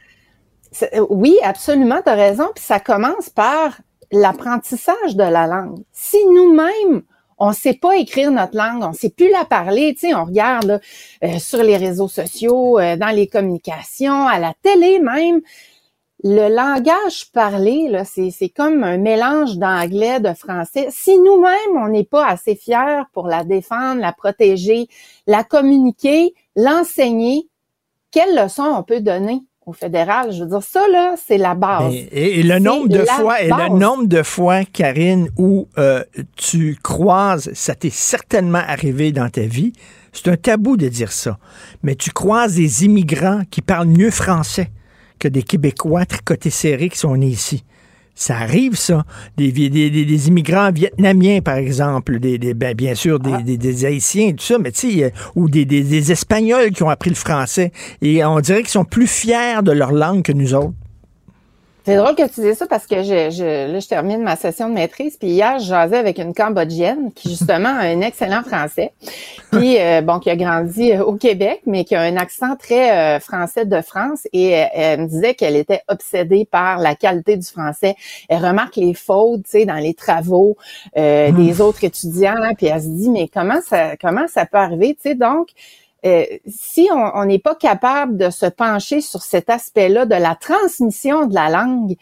Oui, 1.09 1.37
absolument, 1.43 2.01
tu 2.03 2.09
as 2.09 2.15
raison. 2.15 2.49
Puis 2.55 2.63
ça 2.63 2.79
commence 2.79 3.29
par 3.29 3.77
l'apprentissage 4.11 5.15
de 5.15 5.23
la 5.23 5.47
langue. 5.47 5.83
Si 5.91 6.17
nous-mêmes, 6.25 7.03
on 7.39 7.53
sait 7.53 7.73
pas 7.73 7.95
écrire 7.97 8.31
notre 8.31 8.57
langue, 8.57 8.83
on 8.83 8.93
sait 8.93 9.09
plus 9.09 9.29
la 9.29 9.45
parler, 9.45 9.93
tu 9.93 10.07
sais, 10.07 10.15
on 10.15 10.25
regarde 10.25 10.65
là, 10.65 10.79
euh, 11.23 11.37
sur 11.39 11.61
les 11.61 11.77
réseaux 11.77 12.07
sociaux, 12.07 12.79
euh, 12.79 12.95
dans 12.95 13.09
les 13.15 13.27
communications, 13.27 14.27
à 14.27 14.39
la 14.39 14.53
télé 14.63 14.99
même, 14.99 15.41
le 16.23 16.49
langage 16.53 17.31
parlé, 17.31 17.89
là, 17.89 18.03
c'est, 18.03 18.31
c'est 18.31 18.49
comme 18.49 18.83
un 18.83 18.97
mélange 18.97 19.57
d'anglais, 19.57 20.19
de 20.19 20.33
français. 20.33 20.87
Si 20.89 21.15
nous-mêmes, 21.19 21.75
on 21.77 21.89
n'est 21.89 22.03
pas 22.05 22.25
assez 22.27 22.55
fiers 22.55 23.03
pour 23.13 23.27
la 23.27 23.43
défendre, 23.43 24.01
la 24.01 24.13
protéger, 24.13 24.87
la 25.27 25.43
communiquer, 25.43 26.33
l'enseigner, 26.55 27.47
quelle 28.11 28.35
leçon 28.35 28.63
on 28.63 28.83
peut 28.83 29.01
donner 29.01 29.41
au 29.67 29.73
fédéral? 29.73 30.31
Je 30.31 30.43
veux 30.43 30.49
dire, 30.49 30.63
ça, 30.63 30.87
là, 30.91 31.13
c'est 31.23 31.37
la 31.37 31.53
base. 31.53 31.93
Et, 31.93 31.97
et- 32.11 32.39
et 32.39 32.43
le 32.43 32.57
nombre 32.59 32.87
de 32.87 33.05
fois, 33.05 33.41
et 33.41 33.49
le 33.49 33.77
nombre 33.77 34.07
de 34.07 34.23
fois, 34.23 34.65
Karine, 34.65 35.29
où 35.37 35.67
euh, 35.77 36.03
tu 36.35 36.79
croises, 36.81 37.51
ça 37.53 37.75
t'est 37.75 37.93
certainement 37.93 38.61
arrivé 38.65 39.11
dans 39.11 39.29
ta 39.29 39.41
vie. 39.41 39.71
C'est 40.13 40.29
un 40.29 40.37
tabou 40.37 40.77
de 40.77 40.87
dire 40.87 41.11
ça. 41.11 41.37
Mais 41.83 41.93
tu 41.93 42.09
croises 42.11 42.55
des 42.55 42.85
immigrants 42.85 43.41
qui 43.51 43.61
parlent 43.61 43.87
mieux 43.87 44.09
français 44.09 44.71
que 45.19 45.27
des 45.27 45.43
Québécois 45.43 46.05
tricotés 46.05 46.49
serrés 46.49 46.89
qui 46.89 46.97
sont 46.97 47.15
nés 47.15 47.27
ici. 47.27 47.63
Ça 48.19 48.35
arrive, 48.37 48.75
ça. 48.75 49.05
Des, 49.37 49.51
des, 49.51 49.69
des- 49.69 49.91
des 49.91 50.27
immigrants 50.27 50.71
vietnamiens, 50.71 51.41
par 51.41 51.57
exemple, 51.57 52.19
des, 52.19 52.39
des- 52.39 52.55
ben, 52.55 52.73
bien 52.73 52.95
sûr, 52.95 53.19
des, 53.19 53.43
des- 53.43 53.57
des 53.59 53.85
Haïtiens, 53.85 54.31
tout 54.31 54.43
ça, 54.43 54.57
mais 54.57 54.71
tu 54.71 54.91
sais, 54.91 55.03
euh, 55.03 55.09
ou 55.35 55.47
des, 55.49 55.65
des- 55.65 55.83
des 55.83 56.11
Espagnols 56.11 56.71
qui 56.71 56.81
ont 56.81 56.89
appris 56.89 57.11
le 57.11 57.15
français. 57.15 57.71
Et 58.01 58.25
on 58.25 58.39
dirait 58.39 58.61
qu'ils 58.61 58.69
sont 58.69 58.85
plus 58.85 59.05
fiers 59.05 59.61
de 59.63 59.71
leur 59.71 59.91
langue 59.91 60.23
que 60.23 60.31
nous 60.31 60.55
autres. 60.55 60.73
C'est 61.87 61.95
drôle 61.95 62.15
que 62.15 62.27
tu 62.27 62.41
dises 62.41 62.57
ça 62.57 62.67
parce 62.67 62.85
que 62.85 62.97
je, 62.97 63.29
je, 63.31 63.71
là, 63.71 63.79
je 63.79 63.87
termine 63.87 64.21
ma 64.21 64.35
session 64.35 64.67
de 64.67 64.73
maîtrise. 64.73 65.15
Puis 65.15 65.29
hier, 65.29 65.57
je 65.59 65.67
jasais 65.67 65.95
avec 65.95 66.17
une 66.17 66.33
Cambodgienne 66.33 67.13
qui, 67.13 67.29
justement, 67.29 67.69
a 67.69 67.83
un 67.83 68.01
excellent 68.01 68.43
français. 68.43 68.91
Puis, 69.53 69.79
euh, 69.79 70.01
bon, 70.01 70.19
qui 70.19 70.29
a 70.29 70.35
grandi 70.35 70.91
euh, 70.91 71.05
au 71.05 71.13
Québec, 71.13 71.61
mais 71.65 71.85
qui 71.85 71.95
a 71.95 72.01
un 72.01 72.17
accent 72.17 72.57
très 72.57 72.91
euh, 72.91 73.21
français 73.21 73.65
de 73.65 73.79
France. 73.79 74.27
Et 74.33 74.57
euh, 74.57 74.65
elle 74.73 74.99
me 75.03 75.07
disait 75.07 75.33
qu'elle 75.33 75.55
était 75.55 75.79
obsédée 75.87 76.43
par 76.43 76.79
la 76.79 76.93
qualité 76.93 77.37
du 77.37 77.47
français. 77.47 77.95
Elle 78.27 78.45
remarque 78.45 78.75
les 78.75 78.93
fautes, 78.93 79.43
tu 79.43 79.51
sais, 79.51 79.65
dans 79.65 79.75
les 79.75 79.93
travaux 79.93 80.57
euh, 80.97 81.31
des 81.31 81.61
autres 81.61 81.85
étudiants. 81.85 82.35
là, 82.35 82.51
puis 82.53 82.65
elle 82.65 82.81
se 82.81 82.87
dit, 82.87 83.09
mais 83.09 83.29
comment 83.29 83.61
ça, 83.65 83.95
comment 83.95 84.27
ça 84.27 84.45
peut 84.45 84.57
arriver, 84.57 84.93
tu 85.01 85.11
sais, 85.11 85.15
donc... 85.15 85.51
Euh, 86.05 86.25
si 86.47 86.87
on 86.91 87.25
n'est 87.25 87.39
pas 87.39 87.55
capable 87.55 88.17
de 88.17 88.29
se 88.29 88.45
pencher 88.45 89.01
sur 89.01 89.23
cet 89.23 89.49
aspect-là 89.49 90.05
de 90.05 90.15
la 90.15 90.35
transmission 90.35 91.25
de 91.25 91.33
la 91.33 91.49
langue, 91.49 91.95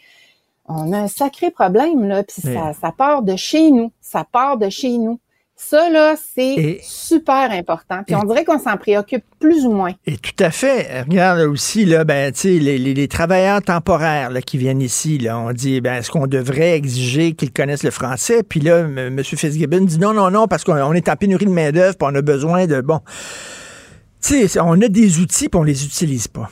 on 0.68 0.92
a 0.92 0.98
un 0.98 1.08
sacré 1.08 1.50
problème 1.50 2.06
là. 2.06 2.22
Puis 2.22 2.42
ça, 2.42 2.72
ça 2.72 2.92
part 2.92 3.22
de 3.22 3.36
chez 3.36 3.70
nous, 3.70 3.92
ça 4.00 4.24
part 4.30 4.58
de 4.58 4.68
chez 4.68 4.98
nous. 4.98 5.18
Ça, 5.58 5.88
là, 5.88 6.16
c'est 6.16 6.80
super 6.82 7.50
important. 7.50 8.02
Puis 8.06 8.14
on 8.14 8.24
dirait 8.24 8.44
qu'on 8.44 8.58
s'en 8.58 8.76
préoccupe 8.76 9.24
plus 9.40 9.64
ou 9.64 9.72
moins. 9.72 9.92
Et 10.06 10.18
tout 10.18 10.44
à 10.44 10.50
fait. 10.50 11.00
Regarde 11.00 11.40
aussi, 11.48 11.86
là, 11.86 12.04
ben, 12.04 12.30
les, 12.44 12.58
les, 12.58 12.92
les, 12.92 13.08
travailleurs 13.08 13.62
temporaires 13.62 14.28
là, 14.28 14.42
qui 14.42 14.58
viennent 14.58 14.82
ici, 14.82 15.16
là, 15.16 15.38
on 15.38 15.52
dit, 15.52 15.80
ben, 15.80 15.94
est-ce 15.94 16.10
qu'on 16.10 16.26
devrait 16.26 16.72
exiger 16.72 17.32
qu'ils 17.32 17.52
connaissent 17.52 17.84
le 17.84 17.90
français? 17.90 18.42
Puis 18.42 18.60
là, 18.60 18.80
M. 18.80 19.24
Fitzgibbon 19.24 19.80
dit 19.86 19.98
non, 19.98 20.12
non, 20.12 20.30
non, 20.30 20.46
parce 20.46 20.62
qu'on 20.62 20.92
est 20.92 21.08
en 21.08 21.16
pénurie 21.16 21.46
de 21.46 21.50
main-d'œuvre, 21.50 21.96
puis 21.96 22.06
on 22.10 22.14
a 22.14 22.20
besoin 22.22 22.66
de. 22.66 22.82
Bon. 22.82 23.00
Tu 24.26 24.48
sais, 24.48 24.60
on 24.60 24.80
a 24.80 24.88
des 24.88 25.20
outils, 25.20 25.48
puis 25.48 25.60
on 25.60 25.62
les 25.62 25.84
utilise 25.84 26.26
pas. 26.26 26.50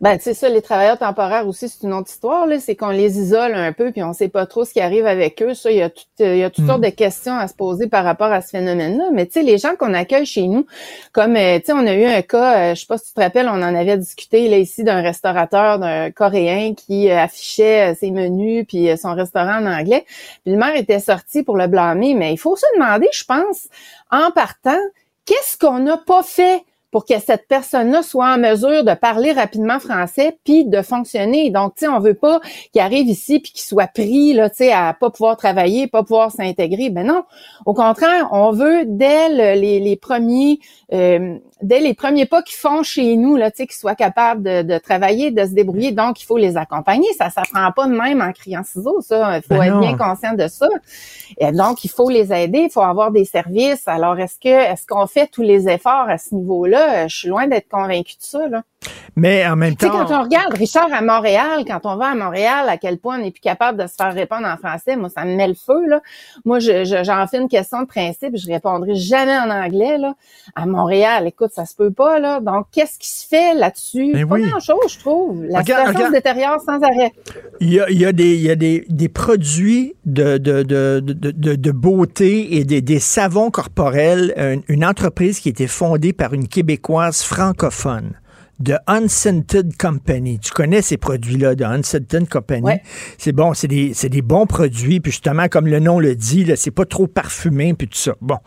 Ben, 0.00 0.18
c'est 0.20 0.34
ça, 0.34 0.48
les 0.48 0.60
travailleurs 0.60 0.98
temporaires 0.98 1.46
aussi, 1.46 1.68
c'est 1.68 1.86
une 1.86 1.94
autre 1.94 2.10
histoire, 2.10 2.46
là. 2.46 2.58
C'est 2.58 2.74
qu'on 2.74 2.90
les 2.90 3.18
isole 3.18 3.54
un 3.54 3.72
peu, 3.72 3.92
puis 3.92 4.02
on 4.02 4.12
sait 4.12 4.28
pas 4.28 4.44
trop 4.44 4.64
ce 4.64 4.72
qui 4.72 4.80
arrive 4.80 5.06
avec 5.06 5.40
eux. 5.42 5.54
Ça, 5.54 5.70
il 5.70 5.78
y 5.78 5.82
a, 5.82 5.88
tout, 5.88 6.02
il 6.18 6.36
y 6.36 6.42
a 6.42 6.50
toutes 6.50 6.64
hmm. 6.64 6.68
sortes 6.68 6.82
de 6.82 6.90
questions 6.90 7.34
à 7.34 7.46
se 7.46 7.54
poser 7.54 7.86
par 7.86 8.04
rapport 8.04 8.30
à 8.30 8.42
ce 8.42 8.50
phénomène-là. 8.50 9.10
Mais 9.12 9.26
tu 9.26 9.34
sais, 9.34 9.42
les 9.42 9.58
gens 9.58 9.76
qu'on 9.76 9.94
accueille 9.94 10.26
chez 10.26 10.48
nous, 10.48 10.66
comme, 11.12 11.36
euh, 11.36 11.58
tu 11.60 11.66
sais, 11.66 11.72
on 11.72 11.86
a 11.86 11.94
eu 11.94 12.04
un 12.04 12.20
cas, 12.20 12.58
euh, 12.58 12.74
je 12.74 12.80
sais 12.80 12.86
pas 12.86 12.98
si 12.98 13.06
tu 13.06 13.14
te 13.14 13.20
rappelles, 13.20 13.48
on 13.48 13.62
en 13.62 13.74
avait 13.74 13.96
discuté, 13.96 14.48
là, 14.48 14.58
ici, 14.58 14.82
d'un 14.82 15.00
restaurateur, 15.00 15.78
d'un 15.78 16.10
Coréen 16.10 16.74
qui 16.74 17.08
euh, 17.08 17.18
affichait 17.18 17.94
ses 17.94 18.10
menus, 18.10 18.66
puis 18.66 18.88
son 18.98 19.14
restaurant 19.14 19.62
en 19.62 19.66
anglais. 19.66 20.04
Puis 20.44 20.52
le 20.52 20.58
maire 20.58 20.76
était 20.76 21.00
sorti 21.00 21.44
pour 21.44 21.56
le 21.56 21.68
blâmer. 21.68 22.14
Mais 22.14 22.32
il 22.32 22.38
faut 22.38 22.56
se 22.56 22.66
demander, 22.74 23.08
je 23.12 23.24
pense, 23.24 23.68
en 24.10 24.30
partant, 24.32 24.80
qu'est-ce 25.26 25.58
qu'on 25.58 25.80
n'a 25.80 25.98
pas 25.98 26.22
fait 26.22 26.64
pour 26.92 27.04
que 27.04 27.18
cette 27.18 27.46
personne-là 27.46 28.02
soit 28.02 28.34
en 28.34 28.38
mesure 28.38 28.82
de 28.82 28.94
parler 28.94 29.32
rapidement 29.32 29.78
français 29.78 30.38
puis 30.44 30.64
de 30.64 30.80
fonctionner? 30.80 31.50
Donc, 31.50 31.74
tu 31.74 31.84
sais, 31.84 31.88
on 31.88 32.00
veut 32.00 32.14
pas 32.14 32.40
qu'il 32.72 32.80
arrive 32.80 33.08
ici 33.08 33.40
puis 33.40 33.52
qu'il 33.52 33.60
soit 33.62 33.88
pris 33.88 34.32
là, 34.32 34.48
tu 34.48 34.56
sais, 34.56 34.72
à 34.72 34.94
pas 34.98 35.10
pouvoir 35.10 35.36
travailler, 35.36 35.88
pas 35.88 36.02
pouvoir 36.02 36.30
s'intégrer. 36.30 36.88
Ben 36.88 37.06
non. 37.06 37.24
Au 37.66 37.74
contraire, 37.74 38.28
on 38.32 38.52
veut 38.52 38.84
dès 38.86 39.28
les, 39.56 39.80
les 39.80 39.96
premiers 39.96 40.60
euh, 40.92 41.38
dès 41.62 41.80
les 41.80 41.94
premiers 41.94 42.26
pas 42.26 42.42
qu'ils 42.42 42.56
font 42.56 42.82
chez 42.84 43.16
nous, 43.16 43.34
là, 43.34 43.50
tu 43.50 43.58
sais, 43.58 43.66
qu'ils 43.66 43.76
soient 43.76 43.96
capables 43.96 44.42
de, 44.42 44.62
de, 44.62 44.78
travailler, 44.78 45.32
de 45.32 45.44
se 45.44 45.50
débrouiller. 45.50 45.90
Donc, 45.90 46.20
il 46.22 46.24
faut 46.24 46.36
les 46.36 46.56
accompagner. 46.56 47.08
Ça 47.18 47.28
s'apprend 47.30 47.72
pas 47.72 47.86
de 47.86 47.92
même 47.92 48.22
en 48.22 48.32
criant 48.32 48.62
ciseaux, 48.62 49.00
ça. 49.00 49.38
Il 49.38 49.42
faut 49.42 49.58
ben 49.58 49.62
être 49.62 49.80
bien 49.80 49.96
conscient 49.96 50.34
de 50.34 50.46
ça. 50.46 50.68
Et 51.38 51.50
donc, 51.50 51.84
il 51.84 51.90
faut 51.90 52.08
les 52.08 52.32
aider. 52.32 52.60
Il 52.60 52.70
faut 52.70 52.82
avoir 52.82 53.10
des 53.10 53.24
services. 53.24 53.88
Alors, 53.88 54.18
est-ce 54.20 54.38
que 54.38 54.48
est-ce 54.48 54.86
qu'on 54.86 55.06
fait 55.06 55.26
tous 55.26 55.42
les 55.42 55.68
efforts 55.68 56.08
à 56.08 56.18
ce 56.18 56.34
niveau-là? 56.34 57.08
Je 57.08 57.16
suis 57.16 57.28
loin 57.28 57.48
d'être 57.48 57.68
convaincu 57.68 58.14
de 58.16 58.22
ça, 58.22 58.46
là. 58.46 58.62
Mais 59.16 59.46
en 59.46 59.56
même 59.56 59.76
temps. 59.76 59.88
Tu 59.88 59.92
sais, 59.92 60.04
quand 60.04 60.20
on 60.20 60.22
regarde 60.24 60.52
Richard 60.54 60.92
à 60.92 61.00
Montréal, 61.00 61.64
quand 61.66 61.80
on 61.84 61.96
va 61.96 62.08
à 62.08 62.14
Montréal, 62.14 62.68
à 62.68 62.76
quel 62.76 62.98
point 62.98 63.18
on 63.18 63.22
n'est 63.22 63.30
plus 63.30 63.40
capable 63.40 63.82
de 63.82 63.86
se 63.86 63.94
faire 63.94 64.12
répondre 64.12 64.46
en 64.46 64.56
français, 64.58 64.94
moi, 64.96 65.08
ça 65.08 65.24
me 65.24 65.34
met 65.34 65.48
le 65.48 65.54
feu, 65.54 65.86
là. 65.86 66.02
Moi, 66.44 66.58
j'en 66.58 66.84
je, 66.84 67.26
fais 67.30 67.38
une 67.38 67.48
question 67.48 67.80
de 67.80 67.86
principe, 67.86 68.36
je 68.36 68.46
répondrai 68.46 68.94
jamais 68.94 69.36
en 69.38 69.50
anglais, 69.50 69.96
là. 69.96 70.14
À 70.54 70.66
Montréal, 70.66 71.26
écoute, 71.26 71.50
ça 71.54 71.64
se 71.64 71.74
peut 71.74 71.90
pas, 71.90 72.18
là. 72.18 72.40
Donc, 72.40 72.66
qu'est-ce 72.72 72.98
qui 72.98 73.10
se 73.10 73.26
fait 73.26 73.54
là-dessus? 73.54 74.12
Pas 74.28 74.38
grand-chose, 74.38 74.92
je 74.92 74.98
trouve. 74.98 75.44
La 75.44 75.60
situation 75.60 76.06
se 76.08 76.12
détériore 76.12 76.60
sans 76.60 76.82
arrêt. 76.82 77.12
Il 77.60 77.72
y 77.72 77.80
a, 77.80 77.88
il 77.88 77.98
y 77.98 78.04
a, 78.04 78.12
des, 78.12 78.34
il 78.34 78.42
y 78.42 78.50
a 78.50 78.56
des, 78.56 78.84
des 78.88 79.08
produits 79.08 79.94
de, 80.04 80.36
de, 80.36 80.62
de, 80.62 81.00
de, 81.00 81.54
de 81.54 81.70
beauté 81.70 82.56
et 82.56 82.64
des, 82.64 82.82
des 82.82 82.98
savons 82.98 83.50
corporels, 83.50 84.34
une, 84.36 84.62
une 84.68 84.84
entreprise 84.84 85.40
qui 85.40 85.48
a 85.48 85.50
été 85.50 85.66
fondée 85.66 86.12
par 86.12 86.34
une 86.34 86.48
Québécoise 86.48 87.22
francophone 87.22 88.12
de 88.60 88.76
Unscented 88.86 89.76
Company. 89.76 90.38
Tu 90.38 90.50
connais 90.50 90.82
ces 90.82 90.96
produits-là 90.96 91.54
de 91.54 91.64
Unscented 91.64 92.28
Company? 92.28 92.80
C'est 93.18 93.32
bon, 93.32 93.54
c'est 93.54 93.68
des, 93.68 93.92
des, 94.08 94.22
bons 94.22 94.46
produits. 94.46 95.00
Puis 95.00 95.12
justement, 95.12 95.48
comme 95.48 95.66
le 95.66 95.80
nom 95.80 96.00
le 96.00 96.14
dit, 96.14 96.50
c'est 96.56 96.70
pas 96.70 96.86
trop 96.86 97.06
parfumé, 97.06 97.74
puis 97.74 97.88
tout 97.88 97.98
ça. 97.98 98.14
Bon. 98.20 98.38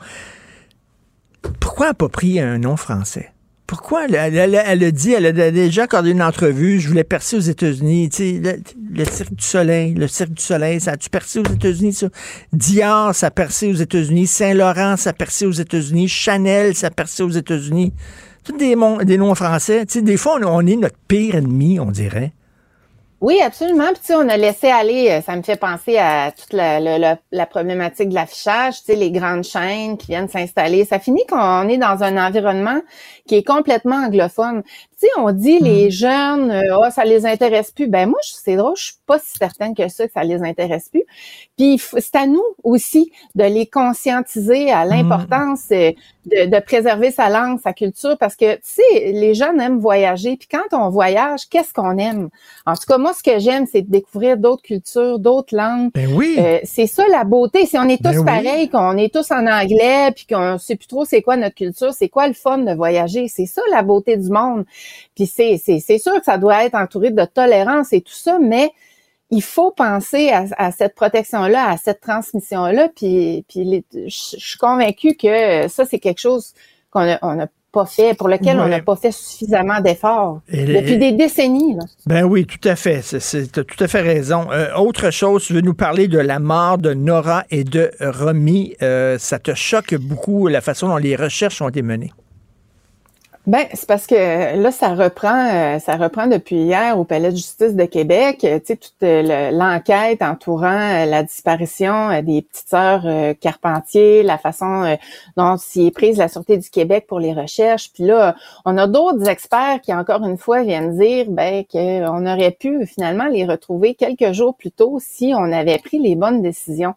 Pourquoi 1.60 1.88
elle 1.88 1.92
n'a 1.92 1.96
pas 1.96 2.10
pris 2.10 2.40
un 2.40 2.58
nom 2.58 2.76
français? 2.76 3.32
Pourquoi 3.70 4.08
elle, 4.08 4.16
a 4.16 4.92
dit, 4.92 5.12
elle 5.12 5.28
a 5.28 5.52
déjà 5.52 5.84
accordé 5.84 6.10
une 6.10 6.24
entrevue, 6.24 6.80
je 6.80 6.88
voulais 6.88 7.04
percer 7.04 7.36
aux 7.38 7.42
États-Unis, 7.42 8.10
tu 8.10 8.42
sais, 8.42 8.60
le, 8.92 9.06
Cirque 9.06 9.36
du 9.36 9.46
Soleil, 9.46 9.94
le 9.94 10.08
Cirque 10.08 10.32
du 10.32 10.42
Soleil, 10.42 10.82
ça 10.82 10.94
a-tu 10.94 11.08
percé 11.12 11.38
aux 11.38 11.44
États-Unis, 11.44 11.94
ça? 11.94 12.08
Dior, 12.52 13.14
ça 13.14 13.28
a 13.28 13.30
percé 13.30 13.68
aux 13.68 13.76
États-Unis, 13.76 14.26
Saint-Laurent, 14.26 14.98
ça 14.98 15.12
a 15.12 15.14
percé 15.14 15.46
aux 15.46 15.52
États-Unis, 15.52 16.08
Chanel, 16.08 16.74
ça 16.74 16.88
a 16.88 16.90
percé 16.90 17.22
aux 17.22 17.30
États-Unis. 17.30 17.94
Tous 18.44 18.54
des, 18.54 18.76
noms 18.76 19.36
français. 19.36 19.86
Tu 19.86 19.94
sais, 19.94 20.02
des 20.02 20.18
fois, 20.18 20.40
on, 20.44 20.66
est 20.66 20.76
notre 20.76 20.98
pire 21.08 21.36
ennemi, 21.36 21.80
on 21.80 21.92
dirait. 21.92 22.32
Oui, 23.22 23.42
absolument. 23.42 23.90
Puis, 23.94 24.14
on 24.16 24.30
a 24.30 24.38
laissé 24.38 24.68
aller, 24.70 25.10
euh, 25.10 25.22
ça 25.22 25.36
me 25.36 25.42
fait 25.42 25.58
penser 25.58 25.98
à 25.98 26.32
toute 26.32 26.54
la, 26.54 27.46
problématique 27.48 28.10
de 28.10 28.14
l'affichage, 28.14 28.76
les 28.88 29.12
grandes 29.12 29.44
chaînes 29.44 29.98
qui 29.98 30.08
viennent 30.08 30.30
s'installer. 30.30 30.86
Ça 30.86 31.00
finit 31.00 31.26
qu'on 31.30 31.68
est 31.68 31.78
dans 31.78 32.02
un 32.02 32.18
environnement 32.18 32.80
qui 33.28 33.36
est 33.36 33.44
complètement 33.44 34.06
anglophone. 34.06 34.64
Tu 35.00 35.08
sais, 35.08 35.12
on 35.18 35.32
dit 35.32 35.60
les 35.60 35.88
mm. 35.88 35.92
jeunes, 35.92 36.52
euh, 36.52 36.78
oh, 36.78 36.90
ça 36.92 37.06
les 37.06 37.26
intéresse 37.26 37.72
plus. 37.72 37.88
Ben 37.88 38.10
moi, 38.10 38.20
c'est 38.22 38.58
drôle, 38.58 38.76
je 38.76 38.86
suis 38.86 38.96
pas 39.06 39.18
si 39.18 39.38
certaine 39.38 39.74
que 39.74 39.88
ça, 39.88 40.06
que 40.08 40.14
ça 40.14 40.24
les 40.24 40.44
intéresse 40.44 40.90
plus. 40.90 41.06
Puis 41.58 41.82
c'est 41.98 42.16
à 42.16 42.28
nous 42.28 42.44
aussi 42.64 43.12
de 43.36 43.46
les 43.46 43.66
conscientiser 43.66 44.72
à 44.72 44.86
mm. 44.86 44.90
l'importance 44.90 45.68
euh, 45.72 45.92
de, 46.26 46.60
préserver 46.60 47.12
sa 47.12 47.30
langue, 47.30 47.60
sa 47.62 47.74
culture, 47.74 48.18
parce 48.18 48.36
que, 48.36 48.56
tu 48.56 48.62
sais, 48.64 49.12
les 49.12 49.34
jeunes 49.34 49.60
aiment 49.60 49.80
voyager. 49.80 50.38
Puis 50.38 50.48
quand 50.52 50.78
on 50.78 50.90
voyage, 50.90 51.48
qu'est-ce 51.50 51.74
qu'on 51.74 51.98
aime? 51.98 52.30
En 52.66 52.74
tout 52.74 52.86
cas, 52.88 52.98
moi, 52.98 53.14
ce 53.14 53.24
que 53.24 53.40
j'aime, 53.40 53.66
c'est 53.72 53.82
de 53.82 53.92
découvrir 53.92 54.38
d'autres 54.38 54.62
cultures, 54.62 55.18
d'autres 55.20 55.56
langues. 55.56 55.92
Ben 55.94 56.10
oui. 56.14 56.36
Euh, 56.40 56.60
c'est 56.64 56.88
ça 56.88 57.04
la 57.10 57.24
beauté. 57.24 57.66
Si 57.66 57.78
on 57.78 57.88
est 57.88 58.04
tous 58.04 58.24
ben 58.24 58.26
pareils, 58.26 58.70
qu'on 58.70 58.98
est 58.98 59.14
tous 59.14 59.32
en 59.32 59.48
anglais, 59.48 60.12
puis 60.16 60.28
qu'on 60.28 60.58
sait 60.58 60.76
plus 60.76 60.88
trop 60.88 61.06
c'est 61.06 61.22
quoi 61.22 61.38
notre 61.38 61.56
culture, 61.56 61.94
c'est 61.94 62.10
quoi 62.10 62.28
le 62.28 62.34
fun 62.34 62.60
de 62.60 62.74
voyager. 62.74 63.28
C'est 63.28 63.46
ça 63.46 63.62
la 63.72 63.82
beauté 63.82 64.18
du 64.18 64.30
monde. 64.30 64.66
Puis 65.16 65.28
c'est, 65.28 65.58
c'est, 65.58 65.98
sûr 65.98 66.14
que 66.16 66.26
ça 66.26 66.38
doit 66.38 66.66
être 66.66 66.76
entouré 66.76 67.12
de 67.12 67.26
tolérance 67.26 67.94
et 67.94 68.02
tout 68.02 68.14
ça, 68.14 68.40
mais 68.40 68.72
il 69.32 69.44
faut 69.44 69.72
penser 69.72 70.32
à, 70.32 70.72
cette 70.72 70.96
protection-là, 70.96 71.70
à 71.70 71.78
cette 71.78 72.02
transmission-là. 72.02 72.90
Puis, 72.96 73.46
puis 73.48 73.84
je 73.94 74.10
suis 74.10 74.58
convaincue 74.58 75.16
que 75.16 75.68
ça, 75.68 75.86
c'est 75.86 76.00
quelque 76.00 76.20
chose 76.20 76.54
qu'on 76.90 77.06
n'a 77.06 77.48
pas 77.72 77.86
fait, 77.86 78.16
pour 78.16 78.28
lequel 78.28 78.60
on 78.60 78.68
n'a 78.68 78.82
pas 78.82 78.96
fait 78.96 79.12
suffisamment 79.12 79.80
d'efforts 79.82 80.42
depuis 80.52 80.98
des 80.98 81.12
décennies. 81.12 81.78
Ben 82.08 82.24
oui, 82.24 82.46
tout 82.46 82.68
à 82.68 82.76
fait. 82.76 83.02
Tu 83.02 83.60
as 83.60 83.64
tout 83.64 83.84
à 83.84 83.88
fait 83.88 84.02
raison. 84.02 84.48
Euh, 84.52 84.74
autre 84.76 85.12
chose, 85.12 85.46
tu 85.46 85.54
veux 85.54 85.62
nous 85.62 85.76
parler 85.76 86.08
de 86.08 86.18
la 86.18 86.40
mort 86.40 86.78
de 86.78 86.94
Nora 86.94 87.44
et 87.52 87.64
de 87.64 87.92
Romy. 88.00 88.76
Euh, 88.82 89.18
ça 89.20 89.40
te 89.40 89.54
choque 89.54 89.96
beaucoup 89.96 90.48
la 90.48 90.62
façon 90.62 90.88
dont 90.88 90.98
les 90.98 91.16
recherches 91.16 91.62
ont 91.62 91.70
été 91.70 91.82
menées? 91.82 92.12
Ben, 93.48 93.66
c'est 93.74 93.88
parce 93.88 94.06
que 94.06 94.62
là, 94.62 94.70
ça 94.70 94.94
reprend, 94.94 95.48
euh, 95.52 95.80
ça 95.80 95.96
reprend 95.96 96.28
depuis 96.28 96.58
hier 96.58 97.00
au 97.00 97.06
Palais 97.06 97.32
de 97.32 97.38
justice 97.38 97.74
de 97.74 97.86
Québec. 97.86 98.44
Euh, 98.44 98.60
tu 98.60 98.66
sais, 98.66 98.76
toute 98.76 99.02
euh, 99.02 99.50
l'enquête 99.52 100.22
entourant 100.22 101.06
la 101.06 101.24
disparition 101.24 102.22
des 102.22 102.42
petites 102.42 102.68
sœurs 102.68 103.06
Carpentier, 103.40 104.24
la 104.24 104.38
façon 104.38 104.96
dont 105.38 105.56
s'y 105.58 105.88
est 105.88 105.92
prise 105.92 106.18
la 106.18 106.28
Sûreté 106.28 106.58
du 106.58 106.70
Québec 106.70 107.06
pour 107.08 107.20
les 107.20 107.34
recherches. 107.34 107.92
Puis 107.94 108.04
là, 108.04 108.36
on 108.66 108.78
a 108.78 108.88
d'autres 108.88 109.28
experts 109.30 109.80
qui, 109.82 109.94
encore 109.94 110.24
une 110.24 110.38
fois, 110.38 110.62
viennent 110.64 110.98
dire 110.98 111.26
ben, 111.30 111.64
qu'on 111.72 112.26
aurait 112.28 112.52
pu 112.52 112.86
finalement 112.86 113.28
les 113.30 113.46
retrouver 113.46 113.96
quelques 113.96 114.34
jours 114.34 114.56
plus 114.56 114.72
tôt 114.72 115.00
si 115.00 115.34
on 115.36 115.52
avait 115.52 115.80
pris 115.80 115.98
les 115.98 116.16
bonnes 116.16 116.42
décisions. 116.42 116.94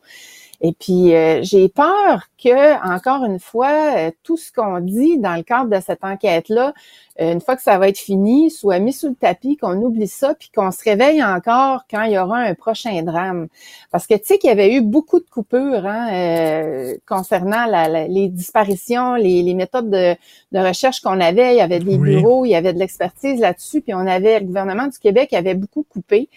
Et 0.65 0.73
puis, 0.73 1.13
euh, 1.15 1.41
j'ai 1.43 1.69
peur 1.69 2.29
que, 2.43 2.95
encore 2.95 3.25
une 3.25 3.41
fois, 3.41 3.97
euh, 3.97 4.11
tout 4.23 4.37
ce 4.37 4.53
qu'on 4.53 4.79
dit 4.79 5.19
dans 5.19 5.35
le 5.35 5.43
cadre 5.43 5.69
de 5.69 5.81
cette 5.81 6.05
enquête-là 6.05 6.73
euh, 7.21 7.33
une 7.33 7.41
fois 7.41 7.57
que 7.57 7.63
ça 7.63 7.79
va 7.79 7.89
être 7.89 7.99
fini, 7.99 8.51
soit 8.51 8.79
mis 8.79 8.93
sous 8.93 9.09
le 9.09 9.15
tapis, 9.15 9.57
qu'on 9.59 9.77
oublie 9.83 10.09
ça, 10.09 10.35
puis 10.35 10.51
qu'on 10.55 10.71
se 10.71 10.83
réveille 10.83 11.23
encore 11.23 11.83
quand 11.91 12.05
il 12.05 12.13
y 12.13 12.19
aura 12.19 12.39
un 12.39 12.55
prochain 12.55 13.03
drame. 13.03 13.49
Parce 13.91 14.07
que 14.07 14.15
tu 14.15 14.23
sais 14.25 14.39
qu'il 14.39 14.49
y 14.49 14.53
avait 14.53 14.75
eu 14.75 14.81
beaucoup 14.81 15.21
de 15.21 15.29
coupures 15.29 15.87
hein, 15.87 16.09
euh, 16.13 16.95
concernant 17.07 17.67
les 18.09 18.29
disparitions, 18.29 19.15
les, 19.15 19.53
méthodes 19.55 19.91
de, 19.91 20.17
recherche 20.55 21.01
qu'on 21.01 21.21
avait. 21.21 21.55
Il 21.55 21.59
y 21.59 21.61
avait 21.61 21.81
des 21.81 21.99
bureaux, 21.99 22.47
il 22.47 22.51
y 22.51 22.55
avait 22.55 22.73
de 22.73 22.79
l'expertise 22.79 23.41
là-dessus, 23.41 23.83
puis 23.83 23.93
on 23.93 24.07
avait 24.07 24.41
le 24.41 24.47
gouvernement 24.47 24.87
du 24.87 24.99
Québec 24.99 25.33
avait 25.35 25.55
beaucoup 25.55 25.85
coupé. 25.89 26.29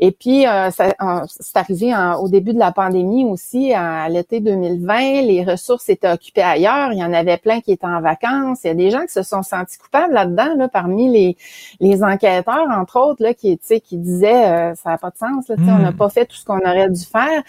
Et 0.00 0.12
puis 0.12 0.46
euh, 0.46 0.70
c'est 0.70 1.56
arrivé 1.56 1.92
au 2.20 2.28
début 2.28 2.52
de 2.52 2.58
la 2.58 2.70
pandémie 2.70 3.24
aussi, 3.24 3.72
à 3.74 4.08
l'été 4.08 4.40
2020, 4.40 5.22
les 5.22 5.44
ressources 5.44 5.88
étaient 5.88 6.10
occupées 6.10 6.42
ailleurs. 6.42 6.92
Il 6.92 6.98
y 6.98 7.04
en 7.04 7.12
avait 7.12 7.36
plein 7.36 7.60
qui 7.60 7.72
étaient 7.72 7.86
en 7.86 8.00
vacances. 8.00 8.60
Il 8.64 8.68
y 8.68 8.70
a 8.70 8.74
des 8.74 8.90
gens 8.90 9.02
qui 9.02 9.12
se 9.12 9.22
sont 9.22 9.42
sentis 9.42 9.78
coupables 9.78 10.14
là-dedans, 10.14 10.54
là, 10.56 10.68
parmi 10.68 11.10
les, 11.10 11.36
les 11.80 12.02
enquêteurs, 12.04 12.68
entre 12.70 13.00
autres, 13.00 13.22
là, 13.22 13.34
qui, 13.34 13.58
qui 13.58 13.96
disaient 13.96 14.70
euh, 14.70 14.74
ça 14.76 14.90
n'a 14.90 14.98
pas 14.98 15.10
de 15.10 15.16
sens, 15.16 15.48
là, 15.48 15.56
on 15.58 15.78
n'a 15.78 15.90
hmm. 15.90 15.96
pas 15.96 16.08
fait 16.08 16.26
tout 16.26 16.36
ce 16.36 16.44
qu'on 16.44 16.58
aurait 16.58 16.90
dû 16.90 17.04
faire. 17.04 17.42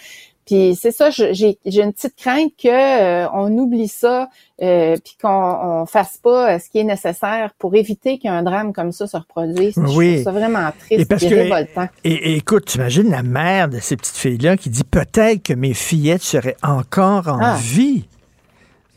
Puis 0.50 0.74
c'est 0.74 0.90
ça, 0.90 1.10
je- 1.10 1.32
j'ai 1.32 1.80
une 1.80 1.92
petite 1.92 2.16
crainte 2.16 2.50
que 2.60 2.66
euh, 2.68 3.28
on 3.32 3.56
oublie 3.56 3.86
ça, 3.86 4.28
euh, 4.60 4.96
puis 5.04 5.16
qu'on 5.22 5.28
on 5.28 5.86
fasse 5.86 6.16
pas 6.16 6.54
euh, 6.54 6.58
ce 6.58 6.68
qui 6.68 6.78
est 6.80 6.84
nécessaire 6.84 7.52
pour 7.56 7.76
éviter 7.76 8.18
qu'un 8.18 8.42
drame 8.42 8.72
comme 8.72 8.90
ça 8.90 9.06
se 9.06 9.16
reproduise. 9.16 9.74
Je 9.76 9.96
Oui. 9.96 10.14
trouve 10.14 10.24
ça 10.24 10.32
vraiment 10.32 10.68
Et 10.70 10.78
triste 10.96 11.08
parce 11.08 11.22
et 11.22 11.28
que, 11.28 11.34
révoltant. 11.36 11.88
et, 12.02 12.32
et 12.32 12.36
écoute, 12.36 12.64
tu 12.64 12.78
imagines 12.78 13.08
la 13.12 13.22
mère 13.22 13.68
de 13.68 13.78
ces 13.78 13.96
petites 13.96 14.16
filles-là 14.16 14.56
qui 14.56 14.70
dit 14.70 14.82
peut-être 14.82 15.44
que 15.44 15.52
mes 15.52 15.72
fillettes 15.72 16.22
seraient 16.22 16.56
encore 16.64 17.28
en 17.28 17.38
Ah. 17.40 17.56
vie. 17.56 18.02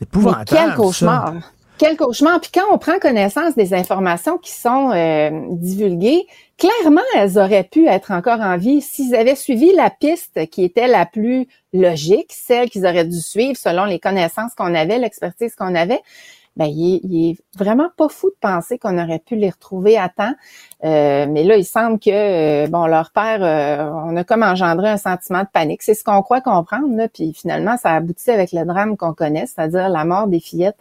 Mais 0.00 0.06
épouvantable. 0.20 0.74
quel 0.76 0.92
ça. 0.92 1.34
Quel 1.76 1.96
cauchemar! 1.96 2.40
Puis 2.40 2.52
quand 2.54 2.72
on 2.72 2.78
prend 2.78 3.00
connaissance 3.00 3.56
des 3.56 3.74
informations 3.74 4.38
qui 4.38 4.52
sont 4.52 4.92
euh, 4.92 5.30
divulguées, 5.50 6.24
clairement, 6.56 7.00
elles 7.16 7.36
auraient 7.36 7.64
pu 7.64 7.88
être 7.88 8.12
encore 8.12 8.40
en 8.40 8.56
vie 8.56 8.80
s'ils 8.80 9.16
avaient 9.16 9.34
suivi 9.34 9.72
la 9.72 9.90
piste 9.90 10.48
qui 10.50 10.62
était 10.62 10.86
la 10.86 11.04
plus 11.04 11.48
logique, 11.72 12.30
celle 12.30 12.70
qu'ils 12.70 12.86
auraient 12.86 13.04
dû 13.04 13.20
suivre 13.20 13.56
selon 13.56 13.86
les 13.86 13.98
connaissances 13.98 14.54
qu'on 14.54 14.72
avait, 14.72 14.98
l'expertise 14.98 15.56
qu'on 15.56 15.74
avait. 15.74 16.00
Ben, 16.56 16.66
il 16.66 16.94
est, 16.94 17.00
il 17.02 17.30
est 17.30 17.36
vraiment 17.58 17.88
pas 17.96 18.08
fou 18.08 18.30
de 18.30 18.36
penser 18.40 18.78
qu'on 18.78 18.96
aurait 18.96 19.18
pu 19.18 19.34
les 19.34 19.50
retrouver 19.50 19.98
à 19.98 20.08
temps. 20.08 20.34
Euh, 20.84 21.26
mais 21.28 21.42
là, 21.42 21.56
il 21.56 21.64
semble 21.64 21.98
que, 21.98 22.10
euh, 22.64 22.68
bon, 22.68 22.86
leur 22.86 23.10
père, 23.10 23.42
euh, 23.42 23.90
on 24.06 24.16
a 24.16 24.22
comme 24.22 24.44
engendré 24.44 24.88
un 24.88 24.96
sentiment 24.96 25.40
de 25.40 25.48
panique. 25.52 25.82
C'est 25.82 25.94
ce 25.94 26.04
qu'on 26.04 26.22
croit 26.22 26.40
comprendre, 26.40 26.96
là. 26.96 27.08
Puis 27.08 27.32
finalement, 27.34 27.76
ça 27.76 27.90
aboutit 27.94 28.30
avec 28.30 28.52
le 28.52 28.64
drame 28.64 28.96
qu'on 28.96 29.14
connaît, 29.14 29.46
c'est-à-dire 29.46 29.88
la 29.88 30.04
mort 30.04 30.28
des 30.28 30.38
fillettes. 30.38 30.76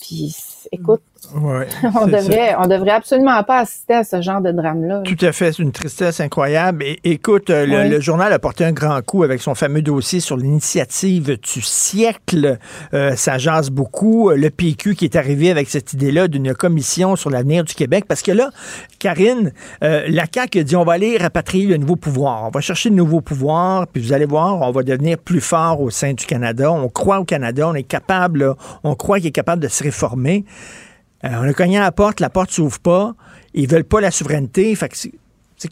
Puis, 0.00 0.34
écoute, 0.72 1.02
Ouais, 1.34 1.66
on 2.00 2.06
devrait, 2.06 2.50
ça. 2.50 2.60
on 2.60 2.66
devrait 2.66 2.90
absolument 2.90 3.42
pas 3.42 3.58
assister 3.60 3.94
à 3.94 4.04
ce 4.04 4.22
genre 4.22 4.40
de 4.40 4.50
drame-là. 4.50 5.02
Tout 5.04 5.16
à 5.24 5.32
fait, 5.32 5.52
c'est 5.52 5.62
une 5.62 5.72
tristesse 5.72 6.20
incroyable. 6.20 6.82
Et 6.84 6.98
écoute, 7.04 7.50
euh, 7.50 7.88
le, 7.88 8.00
journal 8.00 8.32
a 8.32 8.38
porté 8.38 8.64
un 8.64 8.72
grand 8.72 9.00
coup 9.02 9.22
avec 9.22 9.40
son 9.42 9.54
fameux 9.54 9.82
dossier 9.82 10.20
sur 10.20 10.36
l'initiative 10.36 11.38
du 11.38 11.62
siècle. 11.62 12.58
Euh, 12.94 13.14
ça 13.16 13.38
jase 13.38 13.70
beaucoup. 13.70 14.30
Le 14.30 14.50
PQ 14.50 14.94
qui 14.94 15.04
est 15.04 15.16
arrivé 15.16 15.50
avec 15.50 15.68
cette 15.68 15.92
idée-là 15.92 16.28
d'une 16.28 16.54
commission 16.54 17.16
sur 17.16 17.30
l'avenir 17.30 17.64
du 17.64 17.74
Québec. 17.74 18.04
Parce 18.08 18.22
que 18.22 18.32
là, 18.32 18.50
Karine, 18.98 19.52
euh, 19.82 20.04
la 20.08 20.24
CAQ 20.32 20.60
a 20.60 20.62
dit 20.62 20.76
on 20.76 20.84
va 20.84 20.94
aller 20.94 21.18
rapatrier 21.18 21.66
le 21.66 21.76
nouveau 21.76 21.96
pouvoir. 21.96 22.44
On 22.46 22.50
va 22.50 22.60
chercher 22.60 22.88
le 22.88 22.96
nouveau 22.96 23.20
pouvoir, 23.20 23.86
puis 23.86 24.02
vous 24.02 24.12
allez 24.12 24.26
voir, 24.26 24.60
on 24.62 24.70
va 24.70 24.82
devenir 24.82 25.18
plus 25.18 25.40
fort 25.40 25.80
au 25.80 25.90
sein 25.90 26.14
du 26.14 26.26
Canada. 26.26 26.70
On 26.72 26.88
croit 26.88 27.20
au 27.20 27.24
Canada, 27.24 27.68
on 27.68 27.74
est 27.74 27.82
capable, 27.82 28.40
là, 28.40 28.56
on 28.84 28.94
croit 28.94 29.18
qu'il 29.18 29.28
est 29.28 29.32
capable 29.32 29.62
de 29.62 29.68
se 29.68 29.82
réformer. 29.82 30.44
Euh, 31.24 31.28
on 31.40 31.48
a 31.48 31.52
cogné 31.52 31.78
à 31.78 31.82
la 31.82 31.92
porte, 31.92 32.20
la 32.20 32.30
porte 32.30 32.50
s'ouvre 32.50 32.78
pas. 32.78 33.14
Ils 33.54 33.68
veulent 33.68 33.84
pas 33.84 34.00
la 34.00 34.10
souveraineté. 34.10 34.74
Fait 34.76 34.88
que 34.88 34.96
c'est- 34.96 35.12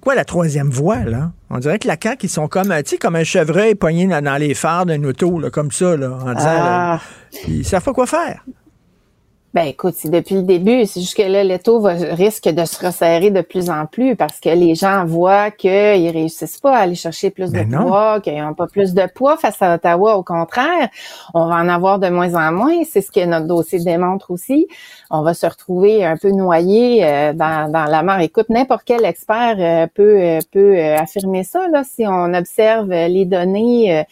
quoi 0.00 0.14
la 0.16 0.24
troisième 0.24 0.70
voie, 0.70 1.04
là? 1.04 1.30
On 1.50 1.58
dirait 1.58 1.78
que 1.78 1.86
la 1.86 1.96
CAQ, 2.02 2.26
ils 2.26 2.28
sont 2.28 2.48
comme, 2.48 2.72
euh, 2.72 2.82
tu 2.82 2.90
sais, 2.90 2.98
comme 2.98 3.14
un 3.16 3.22
chevreuil 3.24 3.76
pogné 3.76 4.06
dans, 4.08 4.22
dans 4.24 4.36
les 4.36 4.54
phares 4.54 4.86
d'un 4.86 5.02
auto, 5.04 5.38
là, 5.38 5.50
comme 5.50 5.70
ça, 5.70 5.96
là, 5.96 6.10
en 6.10 6.34
disant, 6.34 6.48
Ah. 6.48 7.00
là, 7.00 7.00
ils 7.46 7.64
savent 7.64 7.84
pas 7.84 7.92
quoi 7.92 8.06
faire. 8.06 8.44
Ben 9.56 9.68
écoute, 9.68 9.94
c'est 9.96 10.10
depuis 10.10 10.34
le 10.34 10.42
début. 10.42 10.84
C'est 10.84 11.00
juste 11.00 11.16
que 11.16 11.22
là, 11.22 11.42
l'étau 11.42 11.80
va, 11.80 11.92
risque 11.94 12.46
de 12.46 12.66
se 12.66 12.84
resserrer 12.84 13.30
de 13.30 13.40
plus 13.40 13.70
en 13.70 13.86
plus 13.86 14.14
parce 14.14 14.38
que 14.38 14.50
les 14.50 14.74
gens 14.74 15.06
voient 15.06 15.50
qu'ils 15.50 16.10
réussissent 16.10 16.60
pas 16.60 16.76
à 16.76 16.80
aller 16.80 16.94
chercher 16.94 17.30
plus 17.30 17.52
Ben 17.52 17.66
de 17.66 17.74
non. 17.74 17.84
pouvoir, 17.84 18.20
qu'ils 18.20 18.36
n'ont 18.36 18.52
pas 18.52 18.66
plus 18.66 18.92
de 18.92 19.06
poids 19.14 19.38
face 19.38 19.62
à 19.62 19.76
Ottawa. 19.76 20.18
Au 20.18 20.22
contraire, 20.22 20.90
on 21.32 21.46
va 21.46 21.54
en 21.54 21.70
avoir 21.70 21.98
de 21.98 22.10
moins 22.10 22.34
en 22.34 22.52
moins. 22.52 22.84
C'est 22.84 23.00
ce 23.00 23.10
que 23.10 23.24
notre 23.24 23.46
dossier 23.46 23.78
démontre 23.78 24.30
aussi. 24.30 24.68
On 25.10 25.22
va 25.22 25.32
se 25.32 25.46
retrouver 25.46 26.04
un 26.04 26.18
peu 26.18 26.32
noyé 26.32 27.02
euh, 27.02 27.32
dans, 27.32 27.72
dans 27.72 27.84
la 27.84 28.02
mer. 28.02 28.20
Écoute, 28.20 28.50
n'importe 28.50 28.82
quel 28.84 29.06
expert 29.06 29.56
euh, 29.58 29.86
peut, 29.86 30.20
euh, 30.20 30.40
peut 30.52 30.78
affirmer 30.78 31.44
ça. 31.44 31.66
Là, 31.68 31.82
si 31.82 32.06
on 32.06 32.34
observe 32.34 32.90
les 32.90 33.24
données 33.24 34.04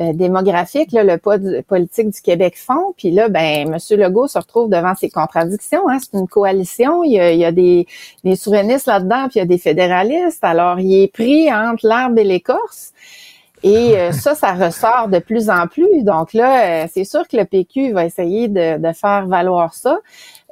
euh, 0.00 0.12
démographiques, 0.14 0.92
là, 0.92 1.04
le 1.04 1.18
poids 1.18 1.38
du- 1.38 1.62
politique 1.62 2.08
du 2.10 2.20
Québec 2.22 2.54
fond. 2.56 2.94
Puis 2.96 3.10
là, 3.10 3.28
ben, 3.28 3.74
M. 3.74 3.76
Legault 3.98 4.28
se 4.28 4.38
retrouve 4.38 4.70
devant 4.70 4.94
ses 4.94 5.10
contradictions. 5.10 5.88
Hein. 5.88 5.98
C'est 6.00 6.18
une 6.18 6.28
coalition. 6.28 7.04
Il 7.04 7.12
y 7.12 7.20
a, 7.20 7.32
il 7.32 7.38
y 7.38 7.44
a 7.44 7.52
des, 7.52 7.86
des 8.24 8.36
souverainistes 8.36 8.86
là-dedans, 8.86 9.28
puis 9.28 9.36
il 9.36 9.38
y 9.40 9.42
a 9.42 9.46
des 9.46 9.58
fédéralistes. 9.58 10.42
Alors, 10.42 10.80
il 10.80 11.02
est 11.02 11.12
pris 11.12 11.52
entre 11.52 11.86
l'arbre 11.86 12.18
et 12.18 12.24
l'écorce. 12.24 12.92
Et 13.62 13.96
euh, 13.98 14.12
ça, 14.12 14.34
ça 14.34 14.52
ressort 14.54 15.08
de 15.08 15.18
plus 15.18 15.50
en 15.50 15.66
plus. 15.66 16.02
Donc 16.02 16.32
là, 16.32 16.84
euh, 16.84 16.86
c'est 16.92 17.04
sûr 17.04 17.28
que 17.28 17.36
le 17.36 17.44
PQ 17.44 17.92
va 17.92 18.04
essayer 18.04 18.48
de, 18.48 18.78
de 18.78 18.92
faire 18.92 19.26
valoir 19.26 19.74
ça. 19.74 19.98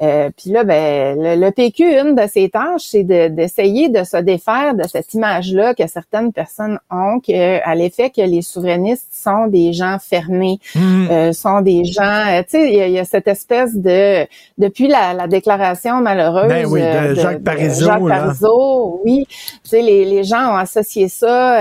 Euh, 0.00 0.30
Puis 0.36 0.50
là, 0.50 0.62
ben, 0.64 1.18
le, 1.20 1.34
le 1.44 1.50
PQ, 1.50 1.82
une 1.84 2.14
de 2.14 2.26
ses 2.28 2.48
tâches, 2.50 2.82
c'est 2.90 3.02
de- 3.02 3.28
d'essayer 3.28 3.88
de, 3.88 4.04
se 4.04 4.16
défaire 4.18 4.74
de 4.74 4.84
cette 4.86 5.12
image-là 5.14 5.74
que 5.74 5.86
certaines 5.88 6.32
personnes 6.32 6.78
ont, 6.90 7.18
que, 7.18 7.60
à 7.68 7.74
l'effet 7.74 8.10
que 8.10 8.20
les 8.20 8.42
souverainistes 8.42 9.08
sont 9.12 9.46
des 9.48 9.72
gens 9.72 9.96
fermés, 9.98 10.58
Mm. 10.74 11.06
euh, 11.10 11.32
sont 11.32 11.60
des 11.62 11.84
gens, 11.84 12.02
euh, 12.28 12.42
tu 12.42 12.50
sais, 12.58 12.72
il 12.72 12.88
y, 12.90 12.92
y 12.92 12.98
a 12.98 13.04
cette 13.04 13.26
espèce 13.28 13.74
de, 13.74 14.26
depuis 14.56 14.86
la, 14.88 15.14
la 15.14 15.26
déclaration 15.26 16.00
malheureuse 16.00 16.48
Ben 16.48 16.66
oui, 16.66 16.80
de 16.80 16.86
euh, 16.86 17.14
Jacques 17.16 17.42
Parizeau, 17.42 17.86
Jacques. 17.86 18.06
Parizeau, 18.08 19.00
oui, 19.04 19.26
tu 19.28 19.70
sais, 19.70 19.82
les, 19.82 20.04
les 20.04 20.22
gens 20.24 20.52
ont 20.52 20.56
associé 20.56 21.08
ça. 21.08 21.58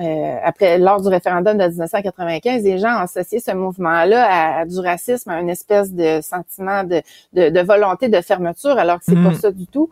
Euh, 0.00 0.36
après, 0.42 0.78
lors 0.78 1.00
du 1.02 1.08
référendum 1.08 1.58
de 1.58 1.64
1995, 1.64 2.62
les 2.64 2.78
gens 2.78 2.94
ont 2.96 3.02
associé 3.02 3.40
ce 3.40 3.50
mouvement-là 3.52 4.24
à, 4.26 4.60
à 4.60 4.64
du 4.64 4.78
racisme, 4.80 5.30
à 5.30 5.40
une 5.40 5.50
espèce 5.50 5.92
de 5.92 6.20
sentiment 6.22 6.82
de, 6.82 7.02
de, 7.34 7.50
de 7.50 7.60
volonté 7.60 8.08
de 8.08 8.20
fermeture, 8.22 8.78
alors 8.78 8.98
que 8.98 9.04
c'est 9.04 9.14
Mm. 9.14 9.28
pas 9.30 9.34
ça 9.34 9.50
du 9.50 9.66
tout. 9.66 9.90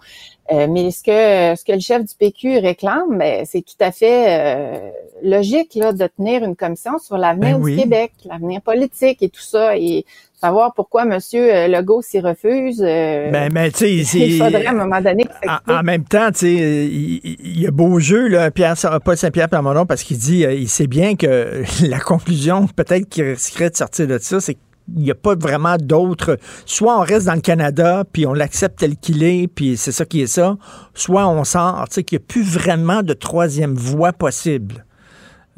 Euh, 0.52 0.66
mais 0.68 0.90
ce 0.90 1.02
que 1.02 1.58
ce 1.58 1.64
que 1.64 1.72
le 1.72 1.80
chef 1.80 2.02
du 2.04 2.14
PQ 2.18 2.58
réclame, 2.58 3.18
ben, 3.18 3.44
c'est 3.44 3.60
tout 3.62 3.76
à 3.78 3.92
fait 3.92 4.24
euh, 4.40 4.90
logique 5.22 5.74
là, 5.74 5.92
de 5.92 6.06
tenir 6.06 6.42
une 6.44 6.56
commission 6.56 6.98
sur 6.98 7.18
l'avenir 7.18 7.58
Ben 7.58 7.62
oui. 7.62 7.76
du 7.76 7.82
Québec, 7.82 8.12
l'avenir 8.24 8.60
politique 8.62 9.22
et 9.22 9.28
tout 9.28 9.42
ça, 9.42 9.76
et 9.76 10.04
savoir 10.40 10.72
pourquoi 10.74 11.04
Monsieur 11.04 11.54
euh, 11.54 11.68
Legault 11.68 12.02
s'y 12.02 12.20
refuse. 12.20 12.82
euh, 12.82 13.30
Ben, 13.30 13.52
ben, 13.52 13.70
tu 13.70 14.04
sais, 14.04 14.18
il 14.18 14.38
faudrait 14.38 14.66
à 14.66 14.70
un 14.70 14.74
moment 14.74 15.00
donné 15.00 15.24
En, 15.68 15.74
en 15.78 15.82
même 15.82 16.04
temps, 16.04 16.30
tu 16.32 16.38
sais, 16.38 16.52
il, 16.52 17.20
il- 17.24 17.36
il 17.42 17.60
y 17.60 17.66
a 17.66 17.70
beau 17.70 17.98
jeu, 18.00 18.28
là, 18.28 18.50
Pierre, 18.50 18.74
Paul 19.04 19.16
Saint-Pierre 19.16 19.48
Plamondon, 19.48 19.86
parce 19.86 20.02
qu'il 20.02 20.18
dit, 20.18 20.44
euh, 20.44 20.52
il 20.54 20.68
sait 20.68 20.86
bien 20.86 21.14
que 21.16 21.62
la 21.86 21.98
conclusion, 22.00 22.66
peut-être 22.66 23.08
qui 23.08 23.22
risquerait 23.22 23.70
de 23.70 23.76
sortir 23.76 24.06
de 24.06 24.18
ça, 24.18 24.40
c'est 24.40 24.54
qu'il 24.54 25.02
n'y 25.04 25.10
a 25.10 25.14
pas 25.14 25.34
vraiment 25.36 25.76
d'autres. 25.78 26.38
Soit 26.66 26.98
on 26.98 27.02
reste 27.02 27.26
dans 27.26 27.34
le 27.34 27.40
Canada, 27.40 28.04
puis 28.10 28.26
on 28.26 28.32
l'accepte 28.32 28.78
tel 28.80 28.96
qu'il 28.96 29.22
est, 29.22 29.46
puis 29.46 29.76
c'est 29.76 29.92
ça 29.92 30.04
qui 30.04 30.22
est 30.22 30.26
ça. 30.26 30.56
Soit 30.94 31.28
on 31.28 31.44
sort, 31.44 31.84
tu 31.88 31.94
sais, 31.96 32.02
qu'il 32.02 32.18
n'y 32.18 32.24
a 32.24 32.26
plus 32.26 32.42
vraiment 32.42 33.02
de 33.02 33.12
troisième 33.12 33.74
voie 33.74 34.12
possible. 34.12 34.84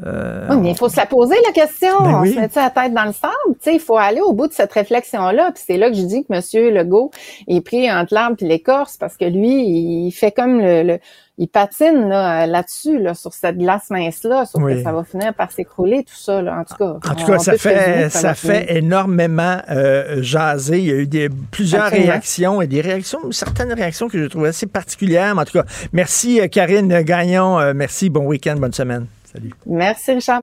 Euh, 0.04 0.46
Oui, 0.50 0.56
mais 0.62 0.70
il 0.70 0.76
faut 0.76 0.88
se 0.88 0.96
la 0.96 1.06
poser, 1.06 1.36
la 1.46 1.52
question. 1.52 2.02
Ben 2.02 2.14
on 2.16 2.20
oui. 2.22 2.32
se 2.34 2.38
met 2.40 2.48
la 2.54 2.70
tête 2.70 2.94
dans 2.94 3.04
le 3.04 3.12
sable? 3.12 3.32
Tu 3.54 3.56
sais, 3.60 3.74
il 3.74 3.80
faut 3.80 3.96
aller 3.98 4.20
au 4.20 4.32
bout 4.32 4.48
de 4.48 4.52
cette 4.52 4.72
réflexion-là. 4.72 5.52
Puis 5.54 5.62
c'est 5.66 5.76
là 5.76 5.90
que 5.90 5.96
je 5.96 6.02
dis 6.02 6.24
que 6.24 6.32
M. 6.34 6.74
Legault 6.74 7.10
est 7.46 7.60
pris 7.60 7.90
entre 7.92 8.14
l'arbre 8.14 8.36
et 8.40 8.44
l'écorce 8.46 8.96
parce 8.96 9.16
que 9.16 9.24
lui, 9.26 9.64
il 10.06 10.10
fait 10.12 10.32
comme 10.32 10.58
le... 10.60 10.82
le- 10.82 10.98
il 11.38 11.48
patine 11.48 12.08
là, 12.10 12.46
là-dessus, 12.46 12.98
là, 12.98 13.14
sur 13.14 13.32
cette 13.32 13.56
glace 13.56 13.88
mince-là, 13.88 14.44
sauf 14.44 14.62
Oui. 14.62 14.74
que 14.76 14.82
ça 14.82 14.92
va 14.92 15.02
finir 15.02 15.32
par 15.32 15.50
s'écrouler, 15.50 16.04
tout 16.04 16.14
ça, 16.14 16.42
là, 16.42 16.58
en 16.60 16.64
tout 16.64 16.76
cas. 16.76 16.98
En 17.10 17.14
tout 17.14 17.24
cas, 17.26 17.38
ça 17.38 17.56
fait, 17.56 18.10
ça 18.10 18.34
fait 18.34 18.76
énormément 18.76 19.56
euh, 19.70 20.22
jaser. 20.22 20.78
Il 20.78 20.84
y 20.84 20.90
a 20.90 20.94
eu 20.96 21.06
des, 21.06 21.30
plusieurs 21.50 21.84
Absolument. 21.84 22.06
réactions 22.10 22.60
et 22.62 22.66
des 22.66 22.82
réactions, 22.82 23.18
certaines 23.32 23.72
réactions 23.72 24.08
que 24.08 24.18
je 24.22 24.26
trouve 24.26 24.44
assez 24.44 24.66
particulières. 24.66 25.34
Mais 25.34 25.40
en 25.40 25.44
tout 25.46 25.54
cas, 25.58 25.64
merci 25.94 26.38
euh, 26.38 26.48
Karine 26.48 27.00
Gagnon. 27.00 27.58
Euh, 27.58 27.72
merci. 27.74 28.10
Bon 28.10 28.26
week-end, 28.26 28.56
bonne 28.58 28.74
semaine. 28.74 29.06
Salut. 29.32 29.52
Merci, 29.66 30.12
Richard. 30.12 30.40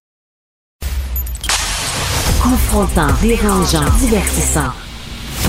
Confrontant, 2.41 3.07
dérangeant, 3.21 3.85
divertissant. 3.99 4.71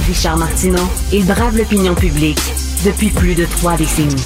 Richard 0.07 0.37
Martineau, 0.37 0.89
il 1.13 1.25
brave 1.25 1.57
l'opinion 1.57 1.95
publique 1.95 2.41
depuis 2.85 3.09
plus 3.09 3.35
de 3.35 3.47
trois 3.47 3.77
décennies. 3.77 4.23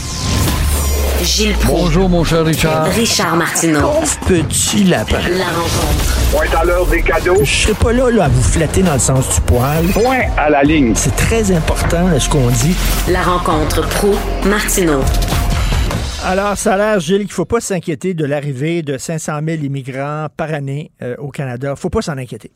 Gilles 1.23 1.55
Proulx. 1.55 1.85
Bonjour, 1.85 2.09
mon 2.09 2.24
cher 2.24 2.45
Richard. 2.45 2.86
Richard 2.86 3.36
Martineau. 3.36 3.81
Pauvre 3.81 4.19
petit 4.27 4.85
lapin. 4.85 5.20
La 5.31 5.47
rencontre. 5.47 6.16
Point 6.32 6.61
à 6.61 6.65
l'heure 6.65 6.86
des 6.86 7.03
cadeaux. 7.03 7.39
Je 7.43 7.55
serai 7.55 7.74
pas 7.74 7.93
là, 7.93 8.11
là 8.11 8.24
à 8.24 8.28
vous 8.28 8.43
flatter 8.43 8.82
dans 8.82 8.95
le 8.95 8.99
sens 8.99 9.35
du 9.36 9.41
poil. 9.43 9.86
Point 9.93 10.23
à 10.36 10.51
la 10.51 10.62
ligne. 10.65 10.93
C'est 10.97 11.15
très 11.16 11.53
important 11.53 12.09
là, 12.09 12.19
ce 12.19 12.28
qu'on 12.28 12.49
dit. 12.49 12.74
La 13.09 13.23
rencontre 13.23 13.86
pro 13.89 14.15
martineau 14.45 15.03
Alors, 16.27 16.57
ça 16.57 16.73
a 16.73 16.77
l'air, 16.79 17.01
Gilles, 17.01 17.19
qu'il 17.19 17.27
ne 17.27 17.33
faut 17.33 17.45
pas 17.45 17.61
s'inquiéter 17.61 18.15
de 18.15 18.25
l'arrivée 18.25 18.81
de 18.81 18.97
500 18.97 19.41
000 19.47 19.63
immigrants 19.63 20.29
par 20.35 20.55
année 20.55 20.91
euh, 21.03 21.15
au 21.19 21.29
Canada. 21.29 21.77
faut 21.77 21.91
pas 21.91 22.01
s'en 22.01 22.17
inquiéter. 22.17 22.49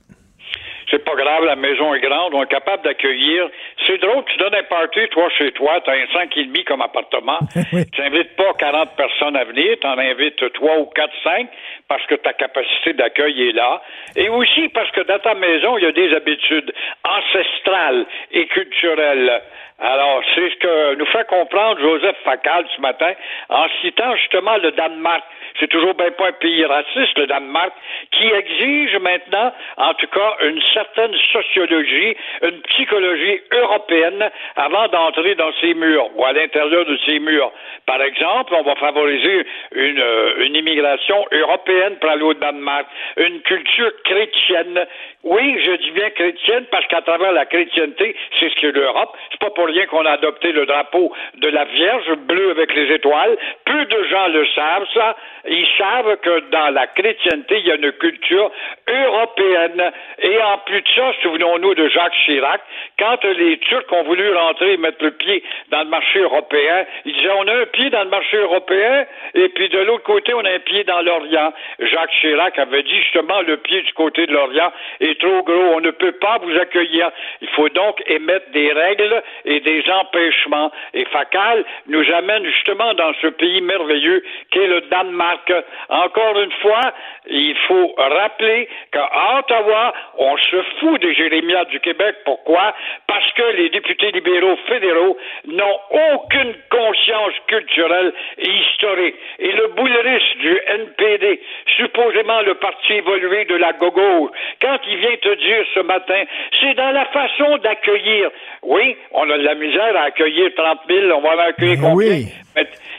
C'est 0.91 1.05
pas 1.05 1.15
grave, 1.15 1.45
la 1.45 1.55
maison 1.55 1.93
est 1.93 2.01
grande. 2.01 2.33
On 2.33 2.43
est 2.43 2.51
capable 2.51 2.83
d'accueillir 2.83 3.51
c'est 3.89 3.99
drôle, 3.99 4.23
tu 4.27 4.37
donnes 4.37 4.55
un 4.55 4.65
party, 4.65 5.09
toi, 5.11 5.31
chez 5.31 5.51
toi, 5.53 5.81
tu 5.83 5.91
as 5.91 5.95
un 5.95 6.25
5,5 6.27 6.65
comme 6.65 6.83
appartement. 6.83 7.39
Tu 7.93 8.01
n'invites 8.03 8.37
pas 8.37 8.53
40 8.59 8.97
personnes 8.97 9.37
à 9.37 9.45
venir, 9.45 9.77
tu 9.81 9.87
en 9.87 9.99
invites 9.99 10.53
3 10.53 10.79
ou 10.79 10.87
4, 10.87 11.11
5, 11.25 11.49
parce 11.89 12.05
que 12.07 12.17
ta 12.17 12.35
capacité 12.35 12.93
d'accueil 12.93 13.49
est 13.49 13.53
là. 13.53 13.81
Et 14.17 14.29
aussi 14.29 14.69
parce 14.69 14.91
que 14.91 15.01
dans 15.01 15.19
ta 15.21 15.35
maison, 15.35 15.79
il 15.79 15.85
y 15.85 15.87
a 15.87 15.93
des 15.93 16.15
habitudes 16.15 16.73
ancestrales 17.05 18.07
et 18.33 18.47
culturelles. 18.49 19.43
Alors, 19.81 20.23
c'est 20.35 20.51
ce 20.51 20.57
que 20.57 20.95
nous 20.97 21.07
fait 21.07 21.27
comprendre 21.29 21.81
Joseph 21.81 22.17
Facal 22.25 22.67
ce 22.75 22.81
matin 22.81 23.13
en 23.49 23.67
citant 23.81 24.17
justement 24.17 24.57
le 24.57 24.73
Danemark. 24.73 25.23
C'est 25.61 25.69
toujours 25.69 25.95
bien 25.95 26.11
pas 26.11 26.29
un 26.29 26.33
pays 26.33 26.65
raciste, 26.65 27.17
le 27.17 27.27
Danemark, 27.27 27.73
qui 28.11 28.27
exige 28.27 28.97
maintenant, 28.99 29.53
en 29.77 29.95
tout 29.95 30.09
cas, 30.09 30.37
une 30.43 30.61
certaine 30.75 31.15
sociologie, 31.33 32.17
une 32.43 32.61
psychologie 32.63 33.41
européenne 33.53 34.31
avant 34.57 34.89
d'entrer 34.89 35.37
dans 35.37 35.53
ces 35.61 35.75
murs 35.75 36.09
ou 36.17 36.25
à 36.25 36.33
l'intérieur 36.33 36.85
de 36.85 36.99
ces 37.07 37.21
murs. 37.21 37.53
Par 37.87 38.03
exemple, 38.03 38.55
on 38.55 38.63
va 38.63 38.75
favoriser 38.77 39.47
une, 39.73 40.01
euh, 40.01 40.45
une 40.45 40.57
immigration 40.57 41.25
européenne 41.33 41.97
pour 42.01 42.11
aller 42.11 42.23
au 42.23 42.35
Danemark, 42.35 42.87
une 43.17 43.41
culture 43.43 43.93
chrétienne. 44.05 44.87
Oui, 45.25 45.61
je 45.65 45.73
dis 45.73 45.91
bien 45.91 46.11
chrétienne 46.11 46.65
parce 46.71 46.87
qu'à 46.87 47.03
travers 47.03 47.33
la 47.33 47.45
chrétienté, 47.45 48.15
c'est 48.39 48.51
ce 48.51 48.55
qu'est 48.55 48.71
l'Europe. 48.71 49.17
C'est 49.33 49.41
pas 49.41 49.51
pour 49.51 49.67
rien 49.67 49.85
qu'on 49.87 50.07
a 50.07 50.13
adopté 50.13 50.53
le 50.53 50.65
drapeau 50.65 51.13
de 51.35 51.49
la 51.49 51.65
Vierge 51.65 52.15
bleu 52.19 52.51
avec 52.51 52.73
les 52.73 52.95
étoiles. 52.95 53.37
Peu 53.65 53.85
de 53.85 54.05
gens 54.05 54.29
le 54.29 54.47
savent, 54.55 54.87
ça. 54.95 55.17
Ils 55.49 55.67
savent 55.77 56.17
que 56.19 56.41
dans 56.51 56.71
la 56.71 56.87
chrétienté, 56.87 57.59
il 57.59 57.67
y 57.67 57.73
a 57.73 57.75
une 57.75 57.91
culture 57.93 58.53
européenne. 58.87 59.91
Et 60.23 60.41
en 60.41 60.59
plus 60.59 60.83
de 60.83 60.89
ça, 60.95 61.13
souvenons-nous 61.23 61.75
de 61.75 61.89
Jacques 61.89 62.15
Chirac, 62.25 62.61
quand 62.99 63.25
les 63.25 63.59
Turcs 63.59 63.93
ont 63.93 64.05
voulu 64.05 64.33
rentrer 64.33 64.75
et 64.75 64.77
mettre 64.77 65.03
le 65.03 65.11
pied 65.11 65.43
dans 65.71 65.81
le 65.81 65.89
marché 65.89 66.21
européen, 66.21 66.87
ils 67.05 67.13
disaient 67.13 67.33
on 67.37 67.49
a 67.49 67.55
un 67.55 67.67
pied 67.67 67.91
dans 67.91 68.05
le 68.05 68.11
marché 68.11 68.37
européen 68.37 69.05
et 69.35 69.49
puis 69.49 69.69
de 69.69 69.79
l'autre 69.81 70.05
côté, 70.05 70.33
on 70.33 70.45
a 70.45 70.51
un 70.51 70.61
pied 70.61 70.85
dans 70.85 71.01
l'Orient. 71.01 71.53
Jacques 71.81 72.13
Chirac 72.21 72.57
avait 72.59 72.85
dit 72.85 73.03
justement 73.03 73.41
le 73.43 73.57
pied 73.57 73.83
du 73.83 73.93
côté 73.95 74.25
de 74.27 74.33
l'Orient 74.33 74.71
est 75.09 75.21
trop 75.21 75.43
gros, 75.43 75.75
on 75.77 75.81
ne 75.81 75.91
peut 75.91 76.13
pas 76.13 76.39
vous 76.39 76.57
accueillir. 76.59 77.11
Il 77.41 77.49
faut 77.49 77.69
donc 77.69 78.03
émettre 78.07 78.51
des 78.53 78.73
règles 78.73 79.23
et 79.45 79.61
des 79.61 79.85
empêchements. 79.91 80.71
Et 80.95 81.05
Facal 81.07 81.65
nous 81.87 82.05
amène 82.13 82.45
justement 82.47 82.95
dans 82.95 83.13
ce 83.21 83.29
pays 83.29 83.61
merveilleux 83.61 84.23
qu'est 84.51 84.67
le 84.67 84.81
Danemark. 84.83 85.53
Encore 85.89 86.39
une 86.41 86.53
fois, 86.63 86.93
il 87.27 87.57
faut 87.67 87.95
rappeler 87.97 88.69
qu'à 88.93 89.11
Ottawa, 89.39 89.95
on 90.19 90.37
se 90.37 90.63
fout 90.81 91.01
des 91.01 91.15
Jérémiades 91.15 91.69
du 91.69 91.81
Québec. 91.81 92.17
Pourquoi? 92.25 92.75
Parce 93.07 93.31
que 93.33 93.57
les 93.57 93.71
députés 93.71 94.11
libéraux 94.13 94.57
fédéraux 94.67 95.17
n'ont 95.47 95.79
aucune 95.91 96.55
conscience 96.71 97.35
culturelle 97.47 98.13
et 98.39 98.51
historique. 98.51 99.17
Et 99.39 99.53
le 99.53 99.69
bouleriste 99.69 100.39
du 100.39 100.59
NPD, 100.67 101.41
supposément 101.77 102.43
le 102.43 102.55
parti 102.55 102.95
évolué 102.95 103.45
de 103.45 103.57
la 103.57 103.73
gauche, 103.73 104.31
quand 104.61 104.79
il 104.89 104.98
vient 104.99 105.17
te 105.23 105.35
dire 105.37 105.65
ce 105.75 105.81
matin, 105.81 106.23
c'est 106.61 106.75
dans 106.75 106.91
la 106.91 107.07
façon 107.07 107.59
d'accueillir. 107.59 108.31
Oui, 108.63 108.97
on 109.13 109.29
a 109.31 109.39
de 109.39 109.45
la 109.45 109.55
misère 109.55 109.97
à 109.97 110.05
accueillir 110.05 110.51
30 110.57 110.79
000, 110.89 111.13
on 111.17 111.21
va 111.21 111.37
en 111.37 111.49
accueillir 111.49 111.81
combien? 111.81 112.09
Oui. 112.09 112.27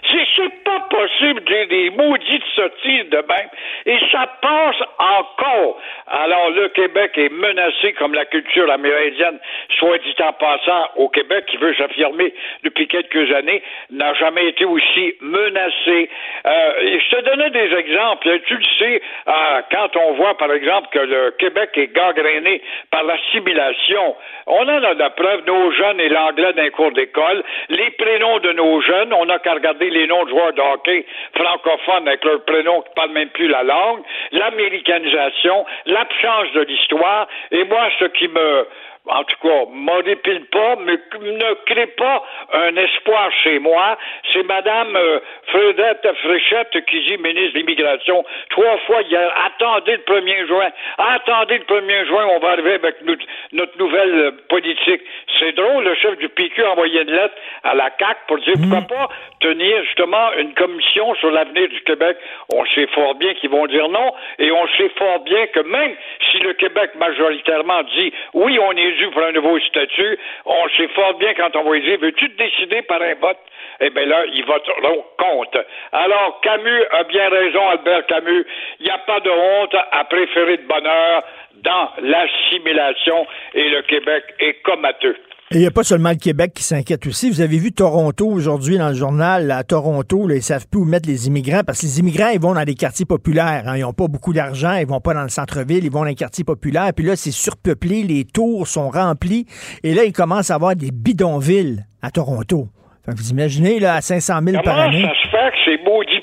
C'est, 0.09 0.63
pas 0.63 0.79
possible 0.89 1.43
de 1.43 1.65
des 1.65 1.89
maudites 1.91 2.43
sottises 2.55 3.09
de 3.09 3.17
même. 3.17 3.49
Et 3.85 3.97
ça 4.11 4.27
passe 4.41 4.81
encore. 4.97 5.79
Alors, 6.07 6.49
le 6.51 6.69
Québec 6.69 7.11
est 7.17 7.29
menacé 7.29 7.93
comme 7.93 8.13
la 8.13 8.25
culture 8.25 8.69
amérindienne, 8.71 9.39
soit 9.77 9.97
dit 9.99 10.15
en 10.19 10.33
passant, 10.33 10.89
au 10.95 11.09
Québec, 11.09 11.45
qui 11.47 11.57
veut 11.57 11.73
s'affirmer 11.75 12.33
depuis 12.63 12.87
quelques 12.87 13.31
années, 13.33 13.61
n'a 13.91 14.13
jamais 14.13 14.47
été 14.47 14.65
aussi 14.65 15.13
menacé. 15.21 16.09
Euh, 16.45 16.97
je 16.99 17.15
te 17.15 17.21
donnais 17.25 17.49
des 17.49 17.75
exemples. 17.75 18.39
Tu 18.45 18.55
le 18.55 18.65
sais, 18.79 19.01
euh, 19.27 19.61
quand 19.71 19.95
on 19.97 20.13
voit, 20.13 20.37
par 20.37 20.51
exemple, 20.51 20.87
que 20.91 20.99
le 20.99 21.31
Québec 21.31 21.71
est 21.75 21.93
gangréné 21.93 22.61
par 22.91 23.03
l'assimilation, 23.03 24.15
on 24.47 24.63
en 24.63 24.83
a 24.83 24.93
la 24.93 25.09
preuve, 25.09 25.45
nos 25.45 25.71
jeunes 25.71 25.99
et 25.99 26.09
l'anglais 26.09 26.53
d'un 26.53 26.69
cours 26.69 26.91
d'école, 26.91 27.43
les 27.69 27.91
prénoms 27.91 28.39
de 28.39 28.51
nos 28.53 28.81
jeunes, 28.81 29.13
on 29.13 29.25
n'a 29.25 29.39
qu'à 29.49 29.55
regarder 29.55 29.89
les 29.89 30.07
noms 30.07 30.23
de 30.25 30.29
joueurs 30.29 30.53
de 30.53 30.61
hockey 30.61 31.05
francophones 31.35 32.07
avec 32.07 32.23
leurs 32.23 32.43
prénoms 32.45 32.81
qui 32.81 32.89
ne 32.89 32.95
parlent 32.95 33.11
même 33.11 33.29
plus 33.29 33.47
la 33.47 33.63
langue, 33.63 34.01
l'américanisation, 34.31 35.65
l'absence 35.85 36.51
de 36.53 36.61
l'histoire, 36.61 37.27
et 37.51 37.63
moi, 37.63 37.89
ce 37.99 38.05
qui 38.05 38.27
me 38.27 38.67
en 39.09 39.23
tout 39.23 39.35
cas, 39.41 39.65
m'horripile 39.73 40.45
pas, 40.51 40.75
mais 40.77 40.97
ne 41.19 41.53
crée 41.65 41.87
pas 41.87 42.23
un 42.53 42.75
espoir 42.75 43.31
chez 43.43 43.59
moi. 43.59 43.97
C'est 44.31 44.43
Madame 44.43 44.95
euh, 44.95 45.19
Fredette 45.47 46.07
Fréchette 46.23 46.85
qui 46.85 47.01
dit 47.01 47.17
ministre 47.17 47.53
de 47.53 47.59
l'Immigration 47.59 48.23
trois 48.51 48.77
fois 48.85 49.01
hier. 49.03 49.33
Attendez 49.45 49.97
le 49.97 50.03
1er 50.03 50.47
juin. 50.47 50.69
Attendez 50.97 51.57
le 51.57 51.65
1er 51.65 52.05
juin, 52.05 52.25
on 52.35 52.39
va 52.39 52.49
arriver 52.51 52.73
avec 52.73 53.01
notre, 53.03 53.25
notre 53.53 53.77
nouvelle 53.77 54.13
euh, 54.13 54.31
politique. 54.47 55.01
C'est 55.39 55.53
drôle, 55.53 55.83
le 55.83 55.95
chef 55.95 56.17
du 56.17 56.29
PQ 56.29 56.63
a 56.63 56.71
envoyé 56.71 57.01
une 57.01 57.11
lettre 57.11 57.35
à 57.63 57.73
la 57.73 57.89
CAC 57.91 58.17
pour 58.27 58.37
dire 58.39 58.53
pourquoi 58.61 58.81
pas 58.81 59.09
tenir 59.39 59.83
justement 59.85 60.33
une 60.37 60.53
commission 60.53 61.15
sur 61.15 61.31
l'avenir 61.31 61.67
du 61.69 61.81
Québec. 61.81 62.17
On 62.53 62.65
sait 62.65 62.87
fort 62.87 63.15
bien 63.15 63.33
qu'ils 63.35 63.49
vont 63.49 63.65
dire 63.67 63.87
non, 63.89 64.13
et 64.37 64.51
on 64.51 64.67
sait 64.77 64.89
fort 64.97 65.19
bien 65.21 65.47
que 65.47 65.61
même 65.61 65.95
si 66.29 66.39
le 66.39 66.53
Québec 66.53 66.91
majoritairement 66.99 67.83
dit 67.95 68.13
oui, 68.33 68.59
on 68.59 68.71
est 68.73 68.98
pour 69.07 69.23
un 69.23 69.31
nouveau 69.31 69.59
statut, 69.59 70.17
on 70.45 70.69
sait 70.77 70.87
fort 70.89 71.15
bien 71.15 71.33
quand 71.33 71.55
on 71.55 71.69
va 71.69 71.79
dire 71.79 71.99
veux-tu 71.99 72.29
te 72.29 72.43
décider 72.43 72.81
par 72.83 73.01
un 73.01 73.15
vote? 73.15 73.37
Eh 73.81 73.89
bien 73.89 74.05
là, 74.05 74.25
ils 74.33 74.45
voteront 74.45 75.05
contre. 75.17 75.65
Alors, 75.91 76.39
Camus 76.41 76.83
a 76.91 77.03
bien 77.03 77.29
raison, 77.29 77.69
Albert 77.69 78.05
Camus. 78.07 78.45
Il 78.79 78.85
n'y 78.85 78.91
a 78.91 78.97
pas 78.99 79.19
de 79.21 79.29
honte 79.29 79.75
à 79.91 80.03
préférer 80.05 80.57
de 80.57 80.67
bonheur 80.67 81.23
dans 81.63 81.89
l'assimilation 82.01 83.25
et 83.53 83.69
le 83.69 83.81
Québec 83.83 84.23
est 84.39 84.61
comateux. 84.63 85.17
Et 85.51 85.55
il 85.55 85.59
n'y 85.61 85.65
a 85.65 85.71
pas 85.71 85.83
seulement 85.83 86.09
le 86.11 86.15
Québec 86.15 86.51
qui 86.53 86.61
s'inquiète 86.61 87.07
aussi. 87.07 87.31
Vous 87.31 87.41
avez 87.41 87.57
vu 87.57 87.71
Toronto 87.71 88.27
aujourd'hui 88.27 88.77
dans 88.77 88.89
le 88.89 88.93
journal. 88.93 89.49
À 89.49 89.63
Toronto, 89.63 90.27
là, 90.27 90.35
ils 90.35 90.43
savent 90.43 90.67
plus 90.67 90.81
où 90.81 90.85
mettre 90.85 91.09
les 91.09 91.25
immigrants 91.25 91.63
parce 91.65 91.79
que 91.81 91.87
les 91.87 91.99
immigrants, 91.99 92.29
ils 92.31 92.39
vont 92.39 92.53
dans 92.53 92.63
des 92.63 92.75
quartiers 92.75 93.07
populaires. 93.07 93.63
hein. 93.65 93.75
Ils 93.75 93.81
n'ont 93.81 93.93
pas 93.93 94.07
beaucoup 94.07 94.31
d'argent. 94.31 94.73
Ils 94.75 94.85
vont 94.85 94.99
pas 95.01 95.15
dans 95.15 95.23
le 95.23 95.29
centre-ville. 95.29 95.83
Ils 95.83 95.91
vont 95.91 96.01
dans 96.01 96.05
les 96.05 96.13
quartiers 96.13 96.43
populaires. 96.43 96.91
Puis 96.95 97.03
là, 97.03 97.15
c'est 97.15 97.31
surpeuplé. 97.31 98.03
Les 98.03 98.25
tours 98.25 98.67
sont 98.67 98.89
remplis. 98.89 99.47
Et 99.81 99.95
là, 99.95 100.03
ils 100.03 100.13
commencent 100.13 100.51
à 100.51 100.55
avoir 100.55 100.75
des 100.75 100.91
bidonvilles 100.91 101.83
à 102.03 102.11
Toronto. 102.11 102.67
Fait 103.03 103.13
que 103.13 103.17
vous 103.17 103.31
imaginez, 103.31 103.79
là, 103.79 103.95
à 103.95 104.01
500 104.01 104.41
000 104.45 104.61
par 104.61 104.77
année. 104.77 105.01
ça 105.01 105.09
se 105.23 105.29
fait 105.29 105.49
que 105.49 105.57
ces 105.65 105.83
maudits 105.83 106.18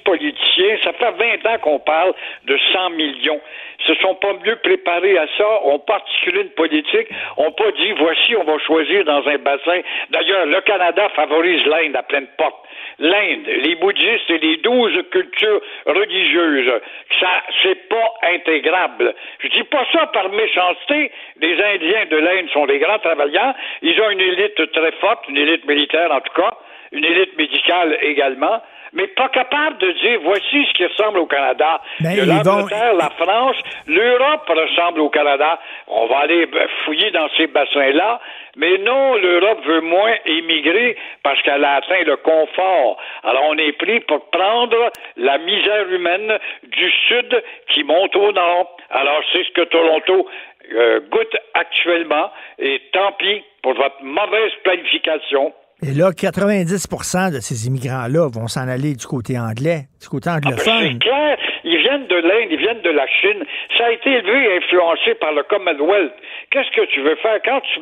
ça 0.83 0.93
fait 0.93 1.11
20 1.11 1.47
ans 1.51 1.59
qu'on 1.59 1.79
parle 1.79 2.13
de 2.45 2.59
100 2.73 2.91
millions, 2.91 3.41
se 3.87 3.95
sont 3.97 4.15
pas 4.17 4.33
mieux 4.45 4.57
préparés 4.57 5.19
à 5.19 5.27
ça, 5.37 5.65
ont 5.65 5.79
pas 5.79 5.97
articulé 5.97 6.43
une 6.43 6.51
politique, 6.51 7.09
ont 7.37 7.53
pas 7.53 7.71
dit, 7.73 7.93
voici, 7.93 8.37
on 8.37 8.45
va 8.45 8.59
choisir 8.59 9.05
dans 9.05 9.27
un 9.27 9.39
bassin. 9.39 9.81
D'ailleurs, 10.11 10.47
le 10.47 10.61
Canada 10.63 11.09
favorise 11.11 11.65
l'Inde 11.67 11.97
à 11.97 12.03
pleine 12.03 12.27
porte. 12.39 12.67
L'Inde, 12.99 13.47
les 13.47 13.75
bouddhistes 13.75 14.31
et 14.31 14.39
les 14.39 14.57
douze 14.59 14.99
cultures 15.11 15.61
religieuses, 15.87 16.73
ça, 17.21 17.43
c'est 17.63 17.89
pas 17.89 18.15
intégrable. 18.23 19.15
Je 19.41 19.49
dis 19.49 19.65
pas 19.65 19.85
ça 19.93 20.07
par 20.07 20.31
méchanceté. 20.31 21.13
Les 21.41 21.63
Indiens 21.63 22.07
de 22.11 22.17
l'Inde 22.17 22.49
sont 22.53 22.67
des 22.67 22.79
grands 22.79 22.99
travailleurs. 22.99 23.55
Ils 23.83 24.01
ont 24.01 24.11
une 24.11 24.21
élite 24.21 24.73
très 24.73 24.93
forte, 24.93 25.29
une 25.29 25.37
élite 25.37 25.67
militaire 25.67 26.11
en 26.11 26.21
tout 26.21 26.33
cas, 26.41 26.55
une 26.93 27.05
élite 27.05 27.37
médicale 27.37 27.99
également, 28.01 28.63
mais 28.97 29.07
pas 29.09 29.29
capable 29.29 29.79
de 29.79 29.91
dire 29.93 30.19
voici 30.25 30.67
ce 30.67 30.73
qui 30.73 30.85
ressemble 30.87 31.19
au 31.21 31.27
Canada. 31.27 31.81
Ben, 32.01 32.17
vont- 32.19 32.27
l'Angleterre, 32.57 32.95
la 32.95 33.11
France, 33.11 33.57
l'Europe 33.87 34.49
ressemble 34.49 35.01
au 35.01 35.11
Canada. 35.11 35.61
On 35.87 36.07
va 36.07 36.19
aller 36.21 36.49
fouiller 36.85 37.11
dans 37.13 37.29
ces 37.37 37.47
bassins-là. 37.47 38.21
Mais 38.57 38.79
non, 38.79 39.15
l'Europe 39.17 39.61
veut 39.67 39.83
moins 39.83 40.15
émigrer 40.25 40.97
parce 41.23 41.41
qu'elle 41.43 41.63
a 41.65 41.75
atteint 41.75 42.03
le 42.05 42.17
confort. 42.17 42.97
Alors 43.23 43.45
on 43.49 43.59
est 43.59 43.73
pris 43.73 44.01
pour 44.01 44.31
prendre 44.31 44.91
la 45.17 45.37
misère 45.39 45.89
humaine 45.91 46.39
du 46.65 46.91
sud 47.09 47.43
qui 47.69 47.85
monte 47.85 48.17
au 48.17 48.33
nord. 48.33 48.77
Alors 48.91 49.21
c'est 49.33 49.45
ce 49.45 49.51
que 49.53 49.63
Toronto 49.63 50.27
euh, 50.75 51.01
goûte 51.11 51.37
actuellement. 51.55 52.31
Et 52.59 52.81
tant 52.93 53.13
pis 53.13 53.45
pour 53.63 53.75
votre 53.75 54.03
mauvaise 54.03 54.53
planification. 54.65 55.53
Et 55.83 55.93
là, 55.93 56.11
90 56.13 56.89
de 57.35 57.41
ces 57.41 57.67
immigrants-là 57.67 58.29
vont 58.33 58.49
s'en 58.49 58.67
aller 58.67 58.95
du 58.95 59.07
côté 59.07 59.39
anglais, 59.39 59.93
du 60.01 60.09
côté 60.09 60.31
Ah 60.33 60.41
ben, 60.41 60.53
anglophone. 60.53 60.93
c'est 60.93 60.99
clair, 61.05 61.37
ils 61.65 61.77
viennent 61.79 62.07
de 62.07 62.17
l'Inde, 62.17 62.49
ils 62.51 62.57
viennent 62.59 62.81
de 62.81 62.91
la 62.91 63.07
Chine. 63.07 63.45
Ça 63.77 63.87
a 63.87 63.91
été 63.93 64.09
élevé 64.11 64.55
et 64.55 64.57
influencé 64.57 65.15
par 65.17 65.33
le 65.33 65.43
Commonwealth. 65.43 66.15
Qu'est-ce 66.51 66.71
que 66.71 66.87
tu 66.87 67.03
veux 67.03 67.17
faire? 67.17 67.41
Quand 67.45 67.61
tu 67.61 67.81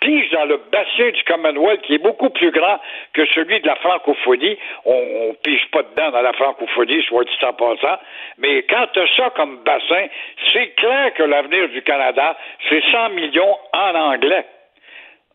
piges 0.00 0.30
dans 0.30 0.46
le 0.46 0.56
bassin 0.72 1.10
du 1.12 1.22
Commonwealth 1.24 1.82
qui 1.82 1.94
est 1.96 2.02
beaucoup 2.02 2.30
plus 2.30 2.50
grand 2.52 2.80
que 3.12 3.26
celui 3.34 3.60
de 3.60 3.66
la 3.66 3.76
francophonie? 3.76 4.56
On, 4.86 4.94
on 5.28 5.34
pige 5.44 5.68
pas 5.72 5.82
dedans 5.82 6.10
dans 6.12 6.22
la 6.22 6.32
francophonie, 6.32 7.02
soit 7.06 7.24
dit 7.24 7.44
en 7.46 7.52
passant. 7.52 8.00
Mais 8.38 8.62
quand 8.62 8.86
tu 8.94 9.00
as 9.00 9.16
ça 9.18 9.30
comme 9.36 9.58
bassin, 9.62 10.06
c'est 10.54 10.74
clair 10.76 11.12
que 11.14 11.22
l'avenir 11.24 11.68
du 11.68 11.82
Canada, 11.82 12.34
c'est 12.70 12.82
100 12.90 13.10
millions 13.10 13.56
en 13.74 13.94
anglais. 13.94 14.46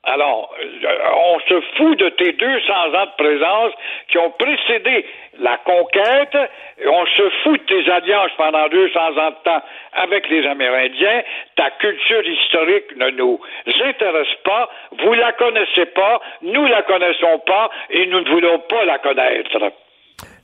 Alors, 0.05 0.53
euh, 0.61 0.87
on 1.17 1.39
se 1.39 1.61
fout 1.77 1.97
de 1.97 2.09
tes 2.09 2.33
200 2.33 2.73
ans 2.93 3.05
de 3.05 3.23
présence 3.23 3.73
qui 4.07 4.19
ont 4.19 4.29
précédé 4.31 5.05
la 5.39 5.57
conquête, 5.57 6.37
on 6.85 7.05
se 7.07 7.29
fout 7.43 7.59
de 7.59 7.65
tes 7.65 7.91
alliances 7.91 8.31
pendant 8.37 8.67
200 8.69 8.99
ans 8.99 9.31
de 9.31 9.43
temps 9.43 9.61
avec 9.93 10.29
les 10.29 10.45
Amérindiens. 10.45 11.23
Ta 11.55 11.71
culture 11.71 12.23
historique 12.23 12.95
ne 12.97 13.09
nous 13.11 13.39
intéresse 13.83 14.35
pas, 14.43 14.69
vous 15.03 15.13
la 15.13 15.31
connaissez 15.33 15.87
pas, 15.87 16.21
nous 16.43 16.65
la 16.67 16.83
connaissons 16.83 17.39
pas, 17.47 17.71
et 17.89 18.05
nous 18.05 18.21
ne 18.21 18.29
voulons 18.29 18.59
pas 18.69 18.85
la 18.85 18.99
connaître. 18.99 19.57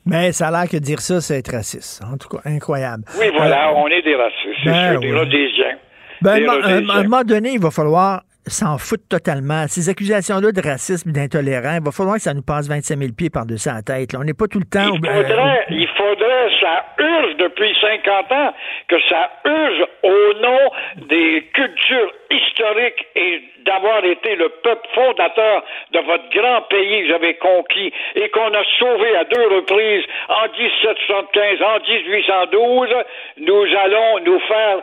Mais 0.08 0.32
ça 0.32 0.48
a 0.48 0.52
l'air 0.52 0.70
que 0.70 0.78
dire 0.78 1.00
ça, 1.00 1.22
c'est 1.22 1.38
être 1.38 1.52
raciste. 1.52 2.02
En 2.04 2.18
tout 2.18 2.30
cas, 2.30 2.42
incroyable. 2.46 3.04
Oui, 3.20 3.30
voilà, 3.36 3.74
on 3.76 3.88
est 3.88 4.02
des 4.02 4.16
racistes, 4.16 4.66
ben 4.66 4.74
c'est 4.74 4.92
sûr, 4.92 5.00
des 5.02 5.12
oui. 5.12 5.20
Rhodésiens. 5.20 5.78
Ben, 6.24 6.40
Des 6.40 6.48
à 6.48 6.98
un 6.98 7.04
moment 7.04 7.24
donné, 7.24 7.52
il 7.54 7.60
va 7.60 7.70
falloir 7.72 8.22
s'en 8.48 8.78
foutre 8.78 9.08
totalement. 9.08 9.66
Ces 9.68 9.90
accusations-là 9.90 10.52
de 10.52 10.62
racisme 10.62 11.10
et 11.10 11.14
d'intolérance, 11.14 11.78
il 11.80 11.84
va 11.84 11.92
falloir 11.92 12.16
que 12.16 12.22
ça 12.22 12.34
nous 12.34 12.42
passe 12.42 12.68
25 12.68 12.98
000 12.98 13.12
pieds 13.14 13.30
par-dessus 13.30 13.70
la 13.70 13.82
tête. 13.82 14.14
là. 14.14 14.20
On 14.20 14.24
n'est 14.24 14.34
pas 14.34 14.48
tout 14.48 14.60
le 14.60 14.66
temps... 14.66 14.94
Il 14.94 15.08
euh, 15.08 15.24
faudrait, 15.24 15.66
il 15.70 15.88
faudrait, 15.98 16.50
ça 16.72 16.85
urge 16.98 17.35
depuis 17.38 17.76
50 17.81 18.31
ans, 18.31 18.53
que 18.88 18.95
ça 19.10 19.30
urge 19.45 19.85
au 20.03 20.34
nom 20.35 20.72
des 21.07 21.43
cultures 21.53 22.14
historiques 22.30 23.06
et 23.15 23.41
d'avoir 23.65 24.03
été 24.06 24.35
le 24.35 24.49
peuple 24.49 24.88
fondateur 24.93 25.64
de 25.91 25.99
votre 25.99 26.30
grand 26.30 26.61
pays 26.64 27.02
que 27.02 27.07
j'avais 27.10 27.34
conquis 27.35 27.93
et 28.15 28.30
qu'on 28.30 28.53
a 28.53 28.64
sauvé 28.80 29.15
à 29.15 29.23
deux 29.26 29.48
reprises 29.56 30.06
en 30.30 30.48
1775, 30.57 31.61
en 31.61 31.80
1812, 31.80 32.89
nous 33.38 33.65
allons 33.84 34.19
nous 34.26 34.39
faire, 34.39 34.77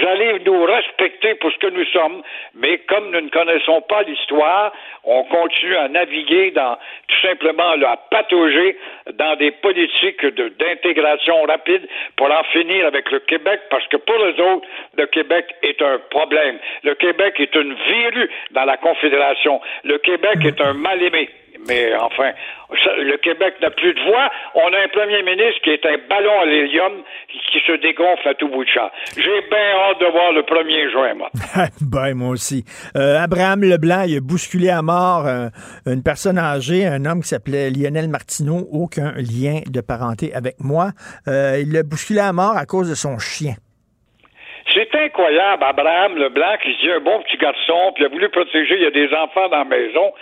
j'allais 0.00 0.38
nous 0.44 0.64
respecter 0.64 1.34
pour 1.36 1.50
ce 1.52 1.58
que 1.58 1.66
nous 1.68 1.84
sommes, 1.86 2.22
mais 2.54 2.78
comme 2.78 3.10
nous 3.10 3.20
ne 3.20 3.30
connaissons 3.30 3.82
pas 3.82 4.02
l'histoire, 4.02 4.72
on 5.04 5.24
continue 5.24 5.76
à 5.76 5.88
naviguer 5.88 6.52
dans, 6.52 6.76
tout 7.08 7.20
simplement, 7.26 7.72
à 7.72 7.96
patauger 8.10 8.76
dans 9.14 9.36
des 9.36 9.50
politiques 9.50 10.24
d'intégration 10.24 11.42
rapide 11.42 11.88
pour 12.16 12.30
en 12.30 12.42
finir 12.44 12.86
avec 12.86 13.10
le 13.10 13.20
Québec, 13.20 13.60
parce 13.70 13.86
que 13.88 13.96
pour 13.96 14.16
les 14.18 14.40
autres, 14.40 14.66
le 14.96 15.06
Québec 15.06 15.46
est 15.62 15.80
un 15.82 15.98
problème. 16.10 16.58
Le 16.84 16.94
Québec 16.94 17.34
est 17.38 17.54
une 17.54 17.74
verrue 17.74 18.30
dans 18.52 18.64
la 18.64 18.76
Confédération. 18.76 19.60
Le 19.84 19.98
Québec 19.98 20.38
est 20.44 20.60
un 20.60 20.74
mal-aimé. 20.74 21.28
Mais 21.68 21.94
enfin, 21.96 22.32
le 22.98 23.16
Québec 23.18 23.54
n'a 23.60 23.70
plus 23.70 23.94
de 23.94 24.00
voix. 24.00 24.30
On 24.54 24.72
a 24.72 24.78
un 24.84 24.88
premier 24.88 25.22
ministre 25.22 25.60
qui 25.62 25.70
est 25.70 25.84
un 25.86 25.96
ballon 26.08 26.40
à 26.40 26.46
l'hélium 26.46 26.92
qui, 27.28 27.38
qui 27.52 27.66
se 27.66 27.72
dégonfle 27.80 28.28
à 28.28 28.34
tout 28.34 28.48
bout 28.48 28.64
de 28.64 28.68
champ. 28.68 28.90
J'ai 29.16 29.40
bien 29.48 29.70
hâte 29.76 30.00
de 30.00 30.10
voir 30.10 30.32
le 30.32 30.42
1er 30.42 30.90
juin, 30.90 31.14
moi. 31.14 31.30
ben, 31.80 32.14
moi 32.14 32.30
aussi. 32.30 32.64
Euh, 32.96 33.18
Abraham 33.18 33.62
Leblanc, 33.62 34.04
il 34.06 34.16
a 34.16 34.20
bousculé 34.20 34.70
à 34.70 34.82
mort 34.82 35.26
euh, 35.26 35.48
une 35.86 36.02
personne 36.02 36.38
âgée, 36.38 36.86
un 36.86 37.04
homme 37.04 37.22
qui 37.22 37.28
s'appelait 37.28 37.70
Lionel 37.70 38.08
Martineau, 38.08 38.66
aucun 38.72 39.12
lien 39.16 39.60
de 39.66 39.80
parenté 39.80 40.34
avec 40.34 40.56
moi. 40.60 40.90
Euh, 41.28 41.62
il 41.62 41.72
l'a 41.72 41.82
bousculé 41.82 42.20
à 42.20 42.32
mort 42.32 42.56
à 42.56 42.66
cause 42.66 42.88
de 42.90 42.94
son 42.94 43.18
chien. 43.18 43.54
C'est 44.92 45.04
incroyable, 45.04 45.64
Abraham 45.64 46.18
Leblanc, 46.18 46.58
qui 46.62 46.74
se 46.74 46.80
dit 46.80 46.90
un 46.90 47.00
bon 47.00 47.20
petit 47.22 47.38
garçon, 47.38 47.92
puis 47.94 48.04
il 48.04 48.06
a 48.06 48.08
voulu 48.10 48.28
protéger, 48.28 48.74
il 48.74 48.82
y 48.82 48.86
a 48.86 48.90
des 48.90 49.12
enfants 49.14 49.48
dans 49.48 49.58
la 49.58 49.64
maison. 49.64 50.12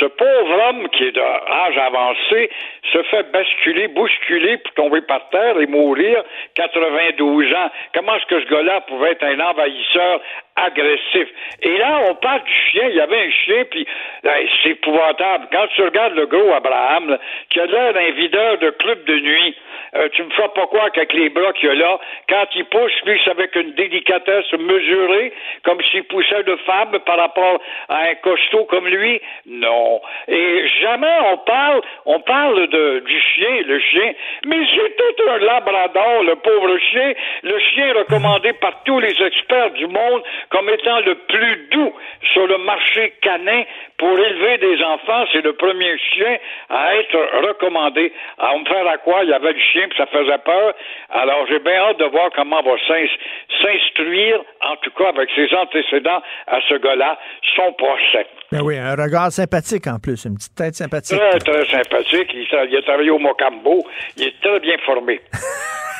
Ce 0.00 0.04
pauvre 0.04 0.68
homme 0.68 0.88
qui 0.88 1.04
est 1.04 1.12
d'âge 1.12 1.78
avancé 1.78 2.50
se 2.92 3.02
fait 3.04 3.30
basculer, 3.32 3.88
bousculer 3.88 4.58
pour 4.58 4.72
tomber 4.74 5.00
par 5.02 5.28
terre 5.30 5.60
et 5.60 5.66
mourir 5.66 6.22
92 6.54 7.52
ans. 7.54 7.70
Comment 7.94 8.16
est-ce 8.16 8.26
que 8.26 8.40
ce 8.40 8.48
gars-là 8.48 8.80
pouvait 8.82 9.12
être 9.12 9.24
un 9.24 9.40
envahisseur 9.40 10.20
agressif? 10.56 11.28
Et 11.62 11.76
là, 11.78 12.00
on 12.10 12.14
parle 12.14 12.42
du 12.44 12.52
chien, 12.70 12.88
il 12.88 12.96
y 12.96 13.00
avait 13.00 13.26
un 13.26 13.30
chien, 13.30 13.64
puis 13.70 13.86
euh, 14.24 14.30
c'est 14.62 14.70
épouvantable. 14.70 15.48
Quand 15.52 15.66
tu 15.74 15.82
regardes 15.82 16.14
le 16.14 16.26
gros 16.26 16.52
Abraham, 16.52 17.10
là, 17.10 17.18
qui 17.50 17.60
a 17.60 17.66
l'air 17.66 17.92
d'un 17.92 18.10
videur 18.10 18.58
de 18.58 18.70
club 18.70 19.04
de 19.04 19.18
nuit, 19.18 19.56
euh, 19.94 20.08
tu 20.12 20.22
me 20.22 20.30
feras 20.30 20.48
pas 20.48 20.66
quoi 20.66 20.90
qu'avec 20.90 21.12
les 21.14 21.28
bras 21.28 21.52
qu'il 21.52 21.68
a 21.70 21.74
là, 21.74 21.98
quand 22.28 22.46
il 22.54 22.64
pousse, 22.66 22.92
lui, 23.04 23.20
c'est 23.24 23.30
avec 23.30 23.54
une 23.56 23.72
délicatesse 23.72 24.52
mesurée, 24.52 25.32
comme 25.64 25.80
s'il 25.90 26.04
poussait 26.04 26.42
de 26.42 26.56
femme 26.66 26.98
par 27.04 27.18
rapport 27.18 27.60
à 27.88 28.08
un 28.08 28.14
costaud 28.16 28.64
comme 28.64 28.88
lui. 28.88 29.20
Non. 29.46 30.00
Et 30.28 30.68
jamais 30.80 31.16
on 31.32 31.38
parle, 31.38 31.80
on 32.04 32.20
parle 32.20 32.66
de, 32.68 32.75
du 33.00 33.20
chien, 33.20 33.62
le 33.66 33.78
chien, 33.80 34.12
mais 34.46 34.56
c'est 34.74 34.96
tout 34.96 35.22
un 35.30 35.38
labrador, 35.38 36.22
le 36.24 36.36
pauvre 36.36 36.76
chien, 36.90 37.12
le 37.42 37.58
chien 37.58 37.92
recommandé 37.94 38.52
par 38.54 38.82
tous 38.84 39.00
les 39.00 39.14
experts 39.22 39.70
du 39.72 39.86
monde 39.86 40.22
comme 40.50 40.68
étant 40.70 41.00
le 41.00 41.14
plus 41.14 41.56
doux 41.72 41.92
sur 42.32 42.46
le 42.46 42.58
marché 42.58 43.12
canin 43.22 43.62
pour 43.98 44.18
élever 44.18 44.58
des 44.58 44.82
enfants. 44.84 45.24
C'est 45.32 45.42
le 45.42 45.54
premier 45.54 45.96
chien 45.98 46.36
à 46.70 46.96
être 46.96 47.18
recommandé. 47.48 48.12
À 48.38 48.56
me 48.58 48.64
faire 48.66 48.86
à 48.86 48.98
quoi? 48.98 49.20
Il 49.24 49.30
y 49.30 49.32
avait 49.32 49.52
le 49.52 49.60
chien, 49.72 49.88
puis 49.88 49.96
ça 49.98 50.06
faisait 50.06 50.38
peur. 50.44 50.74
Alors, 51.10 51.46
j'ai 51.48 51.58
bien 51.60 51.76
hâte 51.76 51.98
de 51.98 52.04
voir 52.06 52.30
comment 52.34 52.62
va 52.62 52.72
s'ins- 52.86 53.16
s'instruire, 53.62 54.40
en 54.62 54.76
tout 54.76 54.90
cas 54.90 55.08
avec 55.08 55.30
ses 55.34 55.52
antécédents 55.54 56.22
à 56.46 56.58
ce 56.68 56.74
gars-là, 56.74 57.18
son 57.56 57.72
procès. 57.72 58.26
Ben 58.52 58.60
oui, 58.62 58.76
un 58.78 58.92
regard 58.94 59.32
sympathique 59.32 59.86
en 59.88 59.98
plus, 59.98 60.24
une 60.24 60.34
petite 60.36 60.54
tête 60.56 60.74
sympathique. 60.74 61.18
Très, 61.18 61.38
très 61.38 61.64
sympathique. 61.66 62.30
Il, 62.34 62.46
il 62.68 62.76
a 62.76 62.82
travaillé 62.82 63.10
au 63.10 63.18
Mocambo. 63.18 63.84
Il 64.16 64.24
est 64.24 64.40
très 64.40 64.60
bien 64.60 64.76
formé. 64.84 65.20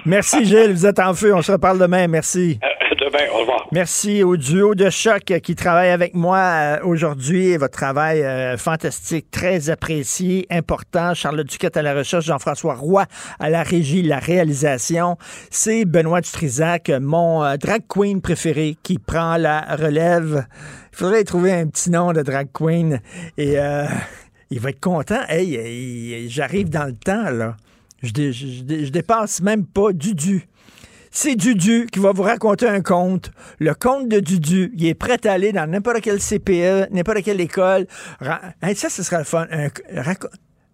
Merci 0.06 0.44
Gilles, 0.44 0.72
vous 0.72 0.86
êtes 0.86 0.98
en 0.98 1.14
feu, 1.14 1.34
on 1.34 1.42
se 1.42 1.52
reparle 1.52 1.78
demain, 1.78 2.06
merci. 2.06 2.58
Euh, 2.62 2.82
Demain, 3.02 3.24
au 3.34 3.38
revoir. 3.38 3.66
Merci 3.72 4.22
au 4.22 4.36
duo 4.36 4.76
de 4.76 4.88
choc 4.88 5.24
qui 5.24 5.54
travaille 5.56 5.90
avec 5.90 6.14
moi 6.14 6.38
euh, 6.38 6.78
aujourd'hui. 6.84 7.56
Votre 7.56 7.72
travail 7.72 8.22
euh, 8.22 8.56
fantastique, 8.56 9.30
très 9.30 9.70
apprécié, 9.70 10.46
important. 10.50 11.12
Charlotte 11.14 11.46
Duquette 11.46 11.76
à 11.76 11.82
la 11.82 11.94
recherche, 11.94 12.26
Jean-François 12.26 12.74
Roy 12.74 13.06
à 13.40 13.50
la 13.50 13.62
régie, 13.62 14.02
la 14.02 14.18
réalisation. 14.18 15.16
C'est 15.50 15.84
Benoît 15.84 16.20
Dutrisac, 16.20 16.90
mon 17.00 17.42
euh, 17.42 17.56
drag 17.56 17.82
queen 17.88 18.20
préféré, 18.20 18.76
qui 18.84 18.98
prend 18.98 19.36
la 19.36 19.62
relève. 19.62 20.46
Il 20.92 20.96
faudrait 20.96 21.24
trouver 21.24 21.52
un 21.52 21.66
petit 21.66 21.90
nom 21.90 22.12
de 22.12 22.22
drag 22.22 22.48
queen 22.52 23.00
et 23.38 23.58
euh, 23.58 23.86
il 24.52 24.60
va 24.60 24.70
être 24.70 24.80
content. 24.80 25.20
Hey, 25.28 25.54
hey, 25.56 26.28
j'arrive 26.28 26.68
dans 26.70 26.84
le 26.86 26.94
temps 26.94 27.30
là. 27.30 27.56
Je, 28.02 28.10
dé- 28.12 28.32
je 28.32 28.62
dé- 28.62 28.84
je 28.86 28.90
dépasse 28.90 29.40
même 29.42 29.64
pas 29.66 29.92
Dudu. 29.92 30.46
C'est 31.10 31.36
Dudu 31.36 31.86
qui 31.92 31.98
va 31.98 32.12
vous 32.12 32.22
raconter 32.22 32.66
un 32.68 32.80
conte. 32.80 33.30
Le 33.58 33.74
conte 33.74 34.08
de 34.08 34.18
Dudu. 34.18 34.72
Il 34.74 34.86
est 34.86 34.94
prêt 34.94 35.18
à 35.26 35.32
aller 35.32 35.52
dans 35.52 35.70
n'importe 35.70 36.00
quel 36.00 36.18
CPE, 36.18 36.90
n'importe 36.90 37.22
quelle 37.22 37.40
école. 37.40 37.86
Ça, 38.20 38.88
ce 38.88 39.02
serait 39.02 39.18
le 39.18 39.24
fun. 39.24 39.46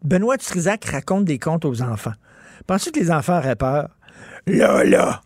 Benoît 0.04 0.36
Dutrisac 0.36 0.84
raconte 0.84 1.24
des 1.24 1.38
contes 1.40 1.64
aux 1.64 1.82
enfants. 1.82 2.12
Pensez 2.66 2.92
que 2.92 3.00
les 3.00 3.10
enfants 3.10 3.38
auraient 3.38 3.56
peur? 3.56 3.88
Là, 4.46 4.84
là, 4.84 5.22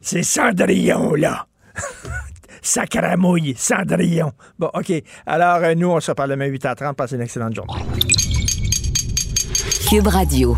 c'est 0.00 0.22
Cendrillon, 0.22 1.14
là. 1.14 1.46
Sacramouille, 2.62 3.54
Cendrillon. 3.56 4.32
Bon, 4.58 4.70
OK. 4.74 4.92
Alors, 5.26 5.56
euh, 5.62 5.74
nous, 5.74 5.88
on 5.90 6.00
se 6.00 6.10
reparle 6.10 6.30
demain 6.30 6.48
8h30. 6.48 6.94
Passez 6.94 7.16
une 7.16 7.22
excellente 7.22 7.54
journée. 7.54 7.72
Cube 9.88 10.06
Radio. 10.06 10.56